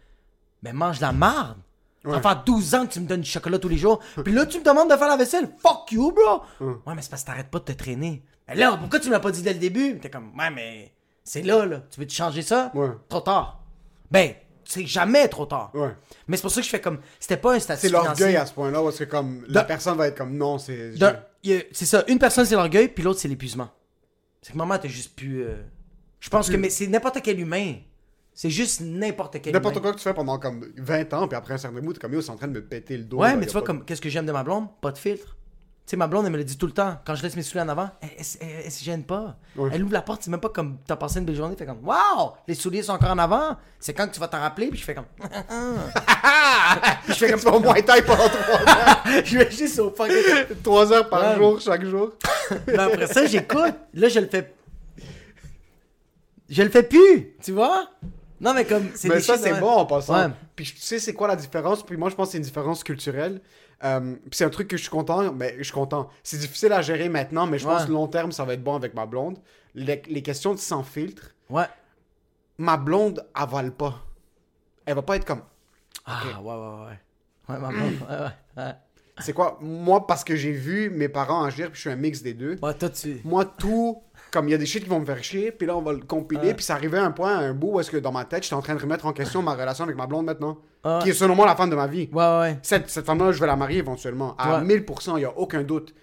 mais 0.63 0.73
mange 0.73 0.99
la 1.01 1.13
marde. 1.13 1.59
Ça 2.05 2.21
fait 2.21 2.39
12 2.47 2.75
ans 2.75 2.87
que 2.87 2.93
tu 2.93 3.01
me 3.01 3.07
donnes 3.07 3.21
du 3.21 3.31
chocolat 3.31 3.59
tous 3.59 3.69
les 3.69 3.77
jours. 3.77 4.01
Puis 4.25 4.33
là, 4.33 4.47
tu 4.47 4.59
me 4.59 4.65
demandes 4.65 4.91
de 4.91 4.97
faire 4.97 5.09
la 5.09 5.17
vaisselle. 5.17 5.51
Fuck 5.59 5.93
you, 5.93 6.11
bro. 6.13 6.43
Ouais, 6.87 6.95
mais 6.95 7.03
c'est 7.03 7.11
parce 7.11 7.23
que 7.23 7.27
t'arrêtes 7.27 7.51
pas 7.51 7.59
de 7.59 7.65
te 7.65 7.73
traîner. 7.73 8.25
Mais 8.49 8.55
là, 8.55 8.79
pourquoi 8.79 8.99
tu 8.99 9.09
me 9.09 9.13
l'as 9.13 9.21
pas 9.21 9.31
dit 9.31 9.43
dès 9.43 9.53
le 9.53 9.59
début? 9.59 9.99
T'es 10.01 10.11
comme, 10.11 10.35
ouais, 10.39 10.51
mais 10.51 10.95
c'est 11.23 11.43
là, 11.43 11.67
là. 11.67 11.83
Tu 11.91 12.01
veux 12.01 12.07
te 12.07 12.13
changer 12.13 12.43
ça? 12.43 12.71
Ouais. 12.75 12.91
Trop 13.09 13.21
tard. 13.21 13.63
Ben, 14.11 14.35
c'est 14.65 14.87
jamais 14.87 15.29
trop 15.29 15.47
tard. 15.47 15.71
Ouais. 15.75 15.91
Mais 16.29 16.37
c'est 16.37 16.43
pour 16.43 16.51
ça 16.51 16.61
que 16.61 16.65
je 16.65 16.71
fais 16.71 16.81
comme, 16.81 16.99
c'était 17.21 17.37
pas 17.37 17.55
un 17.55 17.59
statut 17.59 17.83
c'est 17.83 17.89
l'orgueil 17.93 18.37
à 18.37 18.47
ce 18.47 18.53
point-là 18.55 18.83
parce 18.83 18.99
que 18.99 19.05
comme 19.05 19.45
la 19.49 19.65
personne 19.65 19.97
va 19.99 20.07
être 20.09 20.17
comme 20.19 20.37
non 20.37 20.59
c'est 20.59 20.93
C'est 21.73 21.85
ça, 21.87 22.05
une 22.09 22.19
personne 22.19 22.45
c'est 22.47 22.55
l'orgueil, 22.55 22.89
puis 22.89 23.03
l'autre 23.05 23.21
c'est 23.21 23.29
l'épuisement. 23.29 23.69
C'est 24.43 24.53
que 24.53 24.59
maman, 24.59 24.77
t'es 24.79 24.89
juste 24.89 25.15
plus. 25.17 25.43
euh, 25.45 25.57
Je 26.21 26.29
pense 26.29 26.51
que 26.51 26.57
mais 26.57 26.71
c'est 26.71 26.87
n'importe 26.87 27.21
quel 27.23 27.41
humain. 27.41 27.75
C'est 28.37 28.51
juste 28.51 28.81
n'importe 28.81 29.41
quel 29.41 29.53
N'importe 29.53 29.81
quoi 29.81 29.93
que 29.93 29.97
tu 29.99 30.03
fais 30.03 30.13
pendant 30.13 30.39
comme 30.41 30.67
20 30.77 31.15
ans, 31.15 31.29
puis 31.29 31.37
après 31.37 31.55
un 31.55 31.59
certain 31.59 31.81
bout, 31.81 31.93
t'es 31.93 32.01
comme 32.01 32.15
yo, 32.15 32.21
c'est 32.21 32.31
en 32.31 32.37
train 32.37 32.49
de 32.49 32.53
me 32.53 32.65
péter 32.65 32.97
le 32.97 33.05
dos. 33.05 33.19
Ouais, 33.19 33.29
là, 33.31 33.37
mais 33.37 33.47
tu 33.47 33.53
vois, 33.53 33.61
pas- 33.61 33.67
comme 33.69 33.85
qu'est-ce 33.85 34.01
que 34.01 34.09
j'aime 34.09 34.27
de 34.27 34.33
ma 34.33 34.43
blonde? 34.43 34.67
Pas 34.81 34.91
de 34.91 34.99
filtre. 34.99 35.37
Tu 35.87 35.91
sais, 35.91 35.97
ma 35.99 36.07
blonde, 36.07 36.25
elle 36.25 36.33
me 36.33 36.39
le 36.39 36.45
dit 36.45 36.57
tout 36.57 36.65
le 36.67 36.73
temps. 36.73 36.97
Quand 37.05 37.15
je 37.15 37.23
laisse 37.23 37.37
mes 37.37 37.43
souliers 37.43 37.61
en 37.65 37.69
avant, 37.69 37.91
elle, 38.01 38.09
elle, 38.19 38.25
elle- 38.41 38.63
elle 38.65 38.73
se 38.73 38.83
gêne 38.83 39.05
pas. 39.05 39.37
Ouais. 39.55 39.69
Elle 39.75 39.85
ouvre 39.85 39.93
la 39.93 40.01
porte, 40.01 40.23
c'est 40.23 40.31
même 40.31 40.41
pas 40.41 40.49
comme 40.49 40.79
t'as 40.87 40.97
passé 40.97 41.19
une 41.19 41.27
belle 41.27 41.35
journée. 41.37 41.57
Fait 41.57 41.67
comme, 41.67 41.85
waouh, 41.87 42.31
les 42.49 42.55
souliers 42.55 42.83
sont 42.83 42.93
encore 42.93 43.11
en 43.11 43.19
avant. 43.19 43.59
C'est 43.79 43.93
quand 43.93 44.07
que 44.09 44.15
tu 44.15 44.19
vas 44.21 44.29
t'en 44.29 44.41
rappeler? 44.41 44.69
Puis 44.69 44.79
je 44.79 44.85
fais 44.85 44.95
comme, 44.95 45.05
Puis 45.21 45.29
je 47.09 47.13
fais 47.15 47.31
comme 47.31 47.39
ça 47.41 47.53
au 47.53 47.61
moins 47.61 47.75
taille 47.83 48.03
pendant 48.03 48.27
3 48.29 48.35
heures. 48.55 49.03
je 49.27 49.39
vais 49.39 49.51
juste 49.51 49.79
au 49.79 49.91
fucking. 49.91 50.17
3 50.63 50.93
heures 50.95 51.09
par 51.11 51.21
Ouais. 51.33 51.37
jour, 51.37 51.61
chaque 51.61 51.85
jour. 51.85 52.13
Mais 52.67 52.79
après 52.79 53.07
ça, 53.07 53.27
j'écoute. 53.27 53.75
Là, 53.93 54.09
je 54.09 54.21
le 54.21 54.27
fais. 54.29 54.55
Je 56.49 56.63
le 56.63 56.71
fais 56.71 56.83
plus, 56.83 57.35
tu 57.43 57.53
vois? 57.53 57.89
Non, 58.41 58.53
mais 58.55 58.65
comme. 58.65 58.89
Mais 59.05 59.21
ça, 59.21 59.37
c'est 59.39 59.59
bon 59.61 59.71
en 59.71 59.87
passant. 59.87 60.15
Ouais. 60.29 60.33
Puis 60.57 60.65
tu 60.67 60.81
sais, 60.81 60.99
c'est 60.99 61.13
quoi 61.15 61.29
la 61.29 61.37
différence? 61.37 61.83
Puis 61.83 61.97
moi, 61.97 62.11
je 62.11 62.15
pense 62.15 62.29
que 62.29 62.33
c'est 62.33 62.39
une 62.39 62.45
différence 62.45 62.83
culturelle. 62.85 63.41
Euh, 63.85 64.17
c'est 64.33 64.45
un 64.45 64.51
truc 64.51 64.69
que 64.69 64.77
je 64.77 64.83
suis 64.83 64.91
content, 64.91 65.33
mais 65.33 65.55
je 65.59 65.65
suis 65.65 65.73
content. 65.73 66.09
C'est 66.23 66.39
difficile 66.39 66.73
à 66.73 66.81
gérer 66.83 67.09
maintenant, 67.09 67.47
mais 67.47 67.59
je 67.59 67.67
pense 67.67 67.85
que 67.85 67.93
long 67.93 68.07
terme, 68.09 68.33
ça 68.33 68.45
va 68.45 68.55
être 68.55 68.65
bon 68.65 68.75
avec 68.75 68.95
ma 68.95 69.05
blonde. 69.07 69.39
Les, 69.75 70.01
les 70.09 70.23
questions 70.23 70.55
de 70.55 70.59
sans 70.59 70.83
filtre, 70.83 71.35
Ouais. 71.51 71.67
ma 72.59 72.77
blonde 72.77 73.27
avale 73.35 73.73
pas. 73.73 74.01
Elle 74.87 74.95
va 74.95 75.03
pas 75.03 75.17
être 75.17 75.25
comme. 75.27 75.43
Ah, 76.07 76.23
ouais, 76.41 76.53
ouais, 76.53 76.87
ouais. 76.87 76.99
Ouais, 77.49 77.61
maman. 77.61 77.85
Ouais, 77.85 78.19
ouais, 78.19 78.29
ouais. 78.65 78.73
C'est 79.19 79.33
quoi? 79.33 79.59
Moi, 79.61 80.07
parce 80.07 80.25
que 80.25 80.35
j'ai 80.35 80.53
vu 80.53 80.91
mes 80.91 81.09
parents 81.09 81.45
agir, 81.45 81.67
puis 81.67 81.77
je 81.77 81.81
suis 81.83 81.91
un 81.91 81.97
mix 81.97 82.23
des 82.23 82.35
deux. 82.35 82.59
Ouais, 82.63 82.75
toi, 82.75 82.89
tu. 82.91 83.21
Moi, 83.25 83.45
tout, 83.45 84.03
comme 84.35 84.49
il 84.49 84.51
y 84.51 84.55
a 84.55 84.59
des 84.59 84.67
shit 84.67 84.83
qui 84.83 84.91
vont 84.91 85.01
me 85.01 85.07
faire 85.07 85.23
chier, 85.25 85.51
puis 85.53 85.67
là, 85.67 85.77
on 85.77 85.81
va 85.83 85.93
le 85.93 86.01
compiler, 86.01 86.53
puis 86.55 86.63
ça 86.65 86.75
arrivait 86.75 86.99
à 86.99 87.05
un 87.05 87.11
point, 87.13 87.35
à 87.37 87.41
un 87.41 87.55
bout, 87.55 87.75
où 87.75 87.81
est-ce 87.81 87.91
que 87.91 87.97
dans 87.97 88.13
ma 88.13 88.25
tête, 88.27 88.43
j'étais 88.43 88.55
en 88.55 88.61
train 88.61 88.75
de 88.75 88.81
remettre 88.83 89.07
en 89.07 89.13
question 89.13 89.41
ma 89.41 89.55
relation 89.55 89.85
avec 89.85 89.97
ma 89.97 90.07
blonde 90.07 90.27
maintenant, 90.27 90.59
Ouais. 90.85 90.99
qui 91.03 91.11
est 91.11 91.15
selon 91.15 91.35
moi 91.35 91.47
la 91.47 91.57
femme 91.57 91.71
de 91.71 91.77
ma 91.77 91.87
vie. 91.87 92.11
Ouais, 92.13 92.39
ouais. 92.41 92.59
Cette, 92.63 92.91
cette 92.91 93.07
femme-là, 93.07 93.33
je 93.33 93.41
vais 93.41 93.47
la 93.47 93.57
marier 93.57 93.79
éventuellement, 93.79 94.35
à 94.37 94.59
Ouais. 94.59 94.65
1000%, 94.65 95.17
il 95.17 95.21
n'y 95.21 95.25
a 95.25 95.39
aucun 95.39 95.63
doute. 95.63 95.95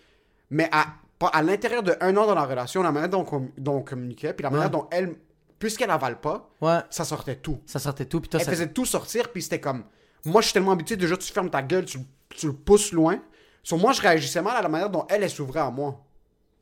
Mais 0.49 0.67
à, 0.71 0.85
à 1.31 1.43
l'intérieur 1.43 1.83
de 1.83 1.93
un 2.01 2.17
an 2.17 2.25
dans 2.25 2.33
la 2.33 2.45
relation, 2.45 2.81
la 2.81 2.91
manière 2.91 3.09
dont, 3.09 3.25
on- 3.31 3.49
dont 3.57 3.75
on 3.75 3.81
communiquait, 3.83 4.33
puis 4.33 4.43
la 4.43 4.49
manière 4.49 4.71
dont 4.71 4.87
elle, 4.91 5.15
puisqu'elle 5.59 5.91
avale 5.91 6.19
pas, 6.19 6.49
ça 6.89 7.05
sortait 7.05 7.35
tout. 7.35 7.59
Ça 7.67 7.77
sortait 7.77 8.05
tout. 8.05 8.21
Puis 8.21 8.29
toi, 8.29 8.39
Elle 8.39 8.45
ça. 8.45 8.51
faisait 8.51 8.69
tout 8.69 8.85
sortir, 8.85 9.29
puis 9.31 9.41
c'était 9.43 9.59
comme. 9.59 9.83
Moi, 10.25 10.41
je 10.41 10.47
suis 10.47 10.53
tellement 10.53 10.71
habitué, 10.71 10.95
déjà, 10.95 11.15
tu 11.17 11.31
fermes 11.31 11.49
ta 11.49 11.61
gueule, 11.61 11.85
tu, 11.85 11.99
tu 12.29 12.47
le 12.47 12.53
pousses 12.53 12.91
loin. 12.91 13.19
Sur 13.63 13.77
moi, 13.77 13.91
je 13.93 14.01
réagissais 14.01 14.41
mal 14.41 14.55
à 14.57 14.61
la 14.63 14.69
manière 14.69 14.89
dont 14.89 15.05
elle, 15.09 15.21
elle 15.23 15.29
s'ouvrait 15.29 15.59
à 15.59 15.69
moi. 15.69 16.03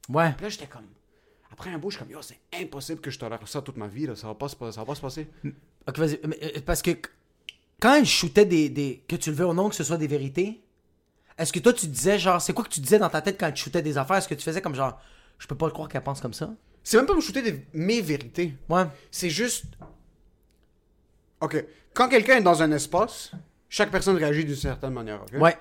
Ouais. 0.10 0.32
Puis 0.36 0.44
là, 0.44 0.50
j'étais 0.50 0.66
comme. 0.68 0.84
Après 1.60 1.72
un 1.72 1.78
bout, 1.78 1.90
je 1.90 1.98
suis 1.98 2.06
comme, 2.06 2.14
yo, 2.14 2.22
c'est 2.22 2.40
impossible 2.54 3.02
que 3.02 3.12
je 3.12 3.20
tolère 3.20 3.46
ça 3.46 3.62
toute 3.62 3.76
ma 3.76 3.88
vie, 3.88 4.08
là. 4.08 4.16
Ça 4.16 4.28
va 4.28 4.34
pas 4.34 4.48
ça 4.48 4.56
va 4.72 4.86
pas 4.86 4.96
se 4.96 5.02
passer. 5.02 5.28
Ok, 5.88 5.98
vas-y. 5.98 6.18
Euh, 6.24 6.62
Parce 6.66 6.82
que 6.82 6.92
quand 7.82 7.96
elle 7.96 8.06
shootait 8.06 8.46
des, 8.46 8.70
des. 8.70 9.04
Que 9.10 9.18
tu 9.18 9.30
le 9.30 9.36
veux 9.36 9.46
ou 9.46 9.54
non, 9.54 9.68
que 9.68 9.76
ce 9.76 9.84
soit 9.84 9.98
des 9.98 10.08
vérités, 10.08 10.62
est-ce 11.38 11.52
que 11.52 11.60
toi, 11.60 11.74
tu 11.74 11.88
disais, 11.88 12.18
genre, 12.18 12.42
c'est 12.42 12.54
quoi 12.54 12.64
que 12.64 12.70
tu 12.70 12.80
disais 12.80 12.98
dans 12.98 13.10
ta 13.10 13.22
tête 13.22 13.38
quand 13.38 13.52
tu 13.52 13.62
shootais 13.64 13.82
des 13.82 13.98
affaires? 13.98 14.16
Est-ce 14.18 14.30
que 14.30 14.36
tu 14.36 14.44
faisais 14.44 14.62
comme 14.62 14.74
genre, 14.74 15.02
je 15.38 15.48
peux 15.48 15.56
pas 15.56 15.66
le 15.66 15.74
croire 15.74 15.90
qu'elle 15.90 16.02
pense 16.04 16.22
comme 16.22 16.34
ça? 16.34 16.50
C'est 16.82 16.96
même 16.96 17.06
pas 17.06 17.14
me 17.14 17.20
shooter 17.20 17.42
des- 17.42 17.66
mes 17.74 18.00
vérités. 18.00 18.56
Ouais. 18.70 18.84
C'est 19.12 19.30
juste. 19.30 19.66
Ok. 21.42 21.64
Quand 21.94 22.08
quelqu'un 22.08 22.38
est 22.38 22.42
dans 22.42 22.62
un 22.64 22.72
espace, 22.72 23.32
chaque 23.68 23.92
personne 23.92 24.16
réagit 24.16 24.46
d'une 24.46 24.56
certaine 24.56 24.94
manière, 24.94 25.22
ok? 25.24 25.42
Ouais. 25.42 25.58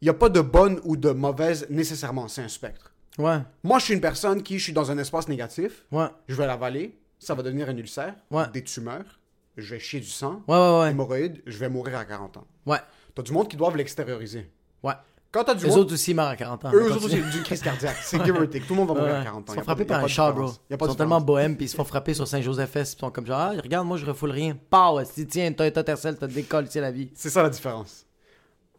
Il 0.00 0.06
n'y 0.06 0.10
a 0.10 0.14
pas 0.14 0.28
de 0.28 0.40
bonne 0.40 0.80
ou 0.84 0.96
de 0.96 1.10
mauvaise 1.10 1.66
nécessairement, 1.70 2.26
c'est 2.26 2.42
un 2.42 2.48
spectre. 2.48 2.90
Ouais. 3.18 3.38
Moi, 3.62 3.78
je 3.78 3.84
suis 3.84 3.94
une 3.94 4.00
personne 4.00 4.42
qui, 4.42 4.58
je 4.58 4.64
suis 4.64 4.72
dans 4.72 4.90
un 4.90 4.98
espace 4.98 5.28
négatif, 5.28 5.84
Ouais. 5.92 6.06
je 6.28 6.34
vais 6.34 6.46
l'avaler, 6.46 6.98
ça 7.18 7.34
va 7.34 7.42
devenir 7.42 7.68
un 7.68 7.76
ulcère, 7.76 8.14
Ouais. 8.30 8.44
des 8.52 8.62
tumeurs, 8.64 9.20
je 9.56 9.74
vais 9.74 9.80
chier 9.80 10.00
du 10.00 10.08
sang, 10.08 10.42
Ouais, 10.48 10.56
ouais, 10.56 10.80
ouais. 10.80 10.90
hémorroïdes, 10.90 11.42
je 11.46 11.56
vais 11.58 11.68
mourir 11.68 11.96
à 11.98 12.04
40 12.04 12.36
ans. 12.38 12.46
Ouais. 12.66 12.78
T'as 13.14 13.22
du 13.22 13.32
monde 13.32 13.48
qui 13.48 13.56
doivent 13.56 13.76
l'extérioriser. 13.76 14.50
Ouais. 14.82 14.94
Quand 15.30 15.42
t'as 15.44 15.54
du 15.54 15.64
Eux 15.64 15.68
monde- 15.68 15.78
autres 15.80 15.94
aussi 15.94 16.14
meurent 16.14 16.28
à 16.28 16.36
40 16.36 16.64
ans. 16.64 16.70
eux 16.72 16.92
autres, 16.92 17.08
c'est 17.08 17.16
d'une 17.20 17.42
crise 17.42 17.60
cardiaque. 17.60 17.96
C'est 18.02 18.24
give 18.24 18.36
or 18.36 18.48
take. 18.48 18.66
Tout 18.66 18.74
le 18.74 18.80
monde 18.80 18.88
va 18.88 18.94
mourir 18.94 19.16
à 19.16 19.24
40 19.24 19.50
ans. 19.50 19.52
Ils 19.52 19.56
sont 19.58 19.62
frappés 19.64 19.84
par 19.84 20.02
un 20.04 20.06
char, 20.06 20.32
bro. 20.32 20.52
Ils 20.70 20.76
sont 20.78 20.94
tellement 20.94 21.20
bohèmes, 21.20 21.56
puis 21.56 21.66
ils 21.66 21.68
se 21.68 21.74
font 21.74 21.82
frapper 21.84 22.14
sur 22.14 22.26
Saint-Joseph-Est, 22.28 22.90
puis 22.90 22.96
ils 22.98 23.00
sont 23.00 23.10
comme 23.10 23.26
genre, 23.26 23.38
ah, 23.40 23.50
regarde, 23.60 23.84
moi 23.86 23.96
je 23.96 24.06
refoule 24.06 24.30
rien. 24.30 24.56
Pow, 24.70 25.00
si 25.04 25.26
tiens, 25.26 25.52
t'as 25.52 25.68
ta 25.72 25.82
tercelle, 25.82 26.16
t'as 26.18 26.28
décolle, 26.28 26.66
c'est 26.70 26.80
la 26.80 26.92
vie. 26.92 27.10
C'est 27.14 27.30
ça 27.30 27.42
la 27.42 27.50
différence. 27.50 28.03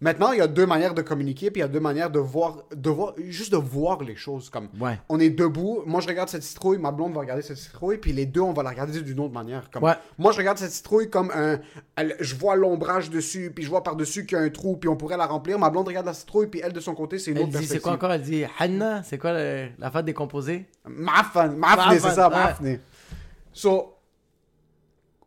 Maintenant, 0.06 0.34
il 0.34 0.38
y 0.38 0.42
a 0.42 0.46
deux 0.48 0.68
manières 0.68 0.94
de 0.94 1.02
communiquer, 1.02 1.50
puis 1.50 1.62
il 1.62 1.64
y 1.64 1.66
a 1.66 1.68
deux 1.68 1.80
manières 1.80 2.12
de 2.12 2.20
voir, 2.20 2.60
de 2.76 2.90
voir, 2.92 3.16
juste 3.28 3.52
de 3.52 3.58
voir 3.58 4.04
les 4.04 4.16
choses. 4.16 4.52
Comme, 4.52 4.70
Ouais. 4.80 5.00
on 5.10 5.20
est 5.20 5.32
debout, 5.32 5.82
moi 5.88 6.00
je 6.00 6.08
regarde 6.08 6.30
cette 6.30 6.44
citrouille, 6.44 6.78
ma 6.78 6.92
blonde 6.92 7.14
va 7.16 7.22
regarder 7.22 7.42
cette 7.42 7.58
citrouille, 7.58 7.98
puis 7.98 8.14
les 8.14 8.28
deux, 8.28 8.42
on 8.42 8.54
va 8.54 8.62
la 8.62 8.70
regarder 8.70 9.02
d'une 9.02 9.20
autre 9.20 9.34
manière. 9.34 9.72
Comme, 9.72 9.82
Ouais. 9.84 9.96
Moi, 10.20 10.32
je 10.32 10.38
regarde 10.38 10.60
cette 10.60 10.72
citrouille 10.74 11.10
comme 11.10 11.32
un, 11.34 11.60
elle- 11.96 12.16
je 12.20 12.36
vois 12.36 12.56
l'ombrage 12.56 13.10
dessus, 13.10 13.52
puis 13.56 13.64
je 13.64 13.70
vois 13.72 13.82
par-dessus 13.82 14.28
qu'il 14.28 14.38
y 14.38 14.42
a 14.42 14.44
un 14.44 14.50
trou, 14.52 14.78
puis 14.78 14.88
on 14.90 14.96
pourrait 14.96 15.18
la 15.18 15.26
remplir. 15.26 15.58
Ma 15.58 15.72
blonde 15.72 15.88
regarde 15.88 16.06
la 16.06 16.14
citrouille, 16.14 16.48
puis 16.48 16.62
elle, 16.64 16.72
de 16.74 16.80
son 16.80 16.94
côté, 16.94 17.18
c'est 17.18 17.32
une 17.32 17.38
Elle 17.38 17.44
autre 17.46 17.58
dit, 17.58 17.66
c'est 17.66 17.80
quoi 17.80 17.94
encore? 17.94 18.12
Elle 18.12 18.22
dit, 18.22 18.44
Hanna, 18.60 19.02
c'est 19.02 19.18
quoi 19.18 19.34
le- 19.34 19.70
la 19.80 19.90
fête 19.90 20.06
des 20.06 20.14
composés? 20.14 20.68
Mafan, 20.88 21.50
Mafne, 21.58 21.98
c'est 22.00 22.12
ça, 22.12 22.30
ouais. 22.30 22.36
Mafne. 22.36 22.80
So, 23.54 23.96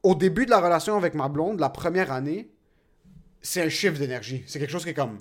au 0.05 0.15
début 0.15 0.45
de 0.47 0.51
la 0.51 0.61
relation 0.61 0.97
avec 0.97 1.15
ma 1.15 1.29
blonde, 1.29 1.59
la 1.59 1.69
première 1.69 2.13
année, 2.13 2.51
c'est 3.43 3.63
un 3.63 3.69
chiffre 3.69 3.99
d'énergie. 3.99 4.43
C'est 4.47 4.59
quelque 4.59 4.71
chose 4.73 4.85
qui 4.85 4.91
est 4.91 4.95
comme. 4.95 5.19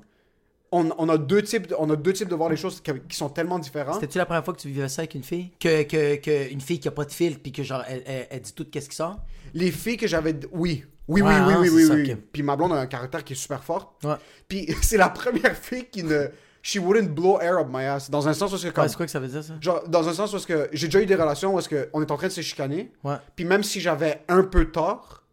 On, 0.72 0.90
on 0.98 1.08
a 1.08 1.18
deux 1.18 1.42
types, 1.44 1.68
de- 1.68 1.76
on 1.80 1.90
a 1.90 1.96
deux 1.96 2.12
types 2.12 2.28
de 2.28 2.36
voir 2.36 2.50
les 2.50 2.58
choses 2.58 2.82
qui, 2.82 2.92
qui 3.08 3.16
sont 3.16 3.30
tellement 3.30 3.58
différents. 3.58 3.94
C'était-tu 3.94 4.18
la 4.18 4.26
première 4.26 4.44
fois 4.44 4.54
que 4.54 4.60
tu 4.60 4.68
vivais 4.68 4.90
ça 4.90 5.02
avec 5.04 5.16
une 5.16 5.24
fille? 5.24 5.52
Que, 5.62 5.84
que, 5.84 6.16
que 6.18 6.52
une 6.52 6.60
fille 6.60 6.80
qui 6.80 6.90
a 6.90 6.92
pas 6.92 7.06
de 7.06 7.12
filtre, 7.12 7.40
puis 7.42 7.54
que 7.54 7.64
genre, 7.64 7.84
elle, 7.88 8.04
elle- 8.06 8.28
elle 8.30 8.42
dit 8.42 8.52
tout 8.54 8.66
qu'est-ce 8.70 8.90
qui 8.90 8.96
sort? 8.98 9.18
Les 9.54 9.72
filles 9.72 9.96
que 9.96 10.08
j'avais, 10.08 10.36
oui, 10.52 10.84
oui, 11.08 11.22
oui, 11.22 11.22
Ouais, 11.22 11.28
oui, 11.48 11.54
hein, 11.54 11.60
oui, 11.74 11.86
oui. 11.90 12.16
Puis 12.34 12.44
ma 12.44 12.58
blonde 12.58 12.74
a 12.74 12.80
un 12.82 12.86
caractère 12.88 13.24
qui 13.24 13.32
est 13.32 13.38
super 13.38 13.64
fort. 13.64 13.98
Ouais. 14.04 14.16
Puis 14.50 14.68
c'est 14.82 14.98
la 14.98 15.08
première 15.08 15.56
fille 15.56 15.86
qui 15.86 16.04
ne, 16.04 16.28
she 16.62 16.80
wouldn't 16.80 17.12
blow 17.16 17.40
air 17.40 17.60
up 17.60 17.68
my 17.72 17.86
ass. 17.86 18.10
Dans 18.10 18.28
un 18.28 18.34
sens 18.34 18.52
où 18.52 18.58
c'est 18.58 18.74
comme, 18.74 18.84
Ouais, 18.84 18.90
c'est 18.90 18.98
quoi 18.98 19.06
que 19.06 19.12
ça 19.14 19.22
veut 19.22 19.30
dire 19.30 19.46
ça? 19.46 19.54
Genre, 19.62 19.88
dans 19.88 20.10
un 20.10 20.14
sens 20.14 20.34
où 20.34 20.40
que 20.46 20.68
j'ai 20.74 20.88
déjà 20.88 21.02
eu 21.02 21.06
des 21.06 21.16
relations 21.16 21.56
où 21.56 21.60
est-ce 21.60 21.74
est 21.74 22.12
en 22.12 22.18
train 22.18 22.28
de 22.28 22.34
se 22.34 22.42
chicaner. 22.42 22.92
Puis 23.38 23.46
même 23.46 23.64
si 23.64 23.80
j'avais 23.80 24.22
un 24.28 24.44
peu 24.44 24.66
tort, 24.70 25.24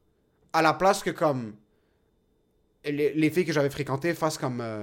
à 0.52 0.62
la 0.62 0.74
place 0.74 1.02
que 1.02 1.10
comme 1.10 1.54
les, 2.84 3.12
les 3.14 3.30
filles 3.30 3.44
que 3.44 3.52
j'avais 3.52 3.70
fréquentées 3.70 4.14
fassent 4.14 4.38
comme 4.38 4.60
euh, 4.60 4.82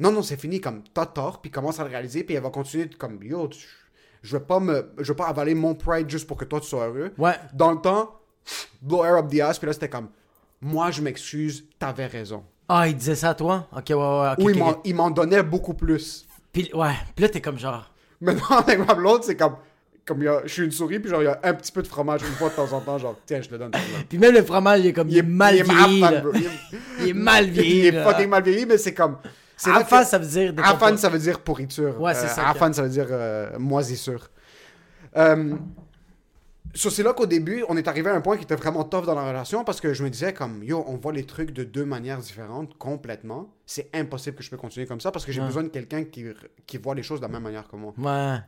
non 0.00 0.10
non 0.12 0.22
c'est 0.22 0.36
fini 0.40 0.60
comme 0.60 0.82
t'as 0.94 1.06
tort 1.06 1.40
puis 1.40 1.50
commence 1.50 1.78
à 1.80 1.84
le 1.84 1.90
réaliser 1.90 2.24
puis 2.24 2.34
elle 2.34 2.42
va 2.42 2.50
continuer 2.50 2.88
comme 2.90 3.22
yo 3.22 3.48
tu- 3.48 3.66
je 4.22 4.36
vais 4.36 4.42
pas 4.44 4.60
me 4.60 4.92
je 4.98 5.12
vais 5.12 5.16
pas 5.16 5.26
avaler 5.26 5.54
mon 5.54 5.74
pride 5.74 6.08
juste 6.08 6.26
pour 6.26 6.36
que 6.36 6.44
toi 6.44 6.60
tu 6.60 6.66
sois 6.68 6.86
heureux. 6.86 7.12
Ouais. 7.18 7.34
Dans 7.54 7.72
le 7.72 7.78
temps 7.80 8.20
blow 8.80 9.04
air 9.04 9.16
up 9.16 9.28
the 9.30 9.40
ass 9.40 9.58
puis 9.58 9.66
là 9.66 9.72
c'était 9.72 9.88
comme 9.88 10.08
moi 10.60 10.90
je 10.90 11.02
m'excuse 11.02 11.64
t'avais 11.78 12.06
raison. 12.06 12.44
Ah, 12.68 12.88
il 12.88 12.96
disait 12.96 13.16
ça 13.16 13.30
à 13.30 13.34
toi? 13.34 13.68
Ok, 13.76 13.86
ouais, 13.90 13.94
ouais, 13.96 14.30
ok. 14.38 14.38
ok, 14.38 14.80
il 14.84 14.94
m'en- 14.94 15.10
donnait 15.10 15.42
beaucoup 15.42 15.74
plus. 15.74 16.26
Puis, 16.52 16.70
ouais, 16.72 16.92
puis 17.14 17.22
là, 17.24 17.28
t'es 17.28 17.40
comme 17.40 17.58
genre. 17.58 17.90
Maintenant 18.20 18.46
avec 18.58 18.78
ma 18.86 18.94
blonde 18.94 19.24
c'est 19.24 19.36
comme 19.36 19.56
comme 20.04 20.20
il 20.22 20.24
y 20.24 20.28
a, 20.28 20.42
je 20.44 20.52
suis 20.52 20.64
une 20.64 20.72
souris 20.72 20.98
puis 20.98 21.10
genre 21.10 21.22
il 21.22 21.26
y 21.26 21.28
a 21.28 21.38
un 21.42 21.54
petit 21.54 21.70
peu 21.72 21.82
de 21.82 21.86
fromage 21.86 22.22
une 22.22 22.34
fois 22.34 22.48
de 22.50 22.54
temps 22.54 22.72
en 22.72 22.80
temps 22.80 22.98
genre 22.98 23.16
tiens 23.24 23.40
je 23.40 23.48
te 23.48 23.54
donne. 23.54 23.70
Puis 24.08 24.18
même 24.18 24.34
le 24.34 24.42
fromage, 24.42 24.80
il 24.80 24.86
est 24.88 24.92
comme. 24.92 25.08
Il, 25.08 25.18
est 25.18 25.22
mal 25.22 25.54
vieilli. 25.54 26.04
Il 27.00 27.08
est- 27.08 27.12
mal 27.12 27.46
vieilli. 27.50 27.78
Il 27.78 27.86
est 27.94 28.02
fucking 28.04 28.28
mal 28.28 28.42
vieilli, 28.42 28.66
mais 28.66 28.78
c'est 28.78 28.94
comme. 28.94 29.18
Afan, 29.64 30.02
ça 30.04 30.18
veut 30.18 30.26
dire. 30.26 30.54
Afan, 30.58 30.96
ça 30.96 31.08
veut 31.08 31.18
dire 31.20 31.38
pourriture. 31.40 32.00
Ouais, 32.00 32.14
c'est 32.14 32.24
Euh, 32.26 32.28
ça, 32.28 32.48
Afan, 32.48 32.72
ça 32.72 32.82
veut 32.82 32.88
dire 32.88 33.06
euh, 33.10 33.56
moisissure. 33.60 34.28
Euh, 35.16 35.54
so, 36.74 36.90
c'est 36.90 37.02
là 37.04 37.12
qu'au 37.12 37.26
début, 37.26 37.64
on 37.68 37.76
est 37.76 37.86
arrivé 37.86 38.10
à 38.10 38.14
un 38.14 38.20
point 38.20 38.36
qui 38.36 38.42
était 38.44 38.56
vraiment 38.56 38.82
tough 38.82 39.04
dans 39.04 39.14
la 39.14 39.24
relation 39.28 39.62
parce 39.62 39.80
que 39.80 39.94
je 39.94 40.02
me 40.02 40.10
disais 40.10 40.32
comme, 40.32 40.64
yo, 40.64 40.82
on 40.88 40.96
voit 40.96 41.12
les 41.12 41.24
trucs 41.24 41.52
de 41.52 41.62
deux 41.64 41.84
manières 41.84 42.18
différentes 42.18 42.76
complètement. 42.78 43.52
C'est 43.66 43.88
impossible 43.94 44.36
que 44.36 44.42
je 44.42 44.50
peux 44.50 44.56
continuer 44.56 44.86
comme 44.86 45.00
ça 45.00 45.12
parce 45.12 45.24
que 45.24 45.32
j'ai 45.32 45.40
Ouais. 45.40 45.46
besoin 45.46 45.62
de 45.64 45.68
quelqu'un 45.68 46.04
qui, 46.04 46.24
qui 46.66 46.78
voit 46.78 46.94
les 46.94 47.02
choses 47.02 47.20
de 47.20 47.26
la 47.26 47.30
même 47.32 47.42
manière 47.42 47.68
que 47.68 47.76
moi. 47.76 47.92
Ouais. 47.98 48.38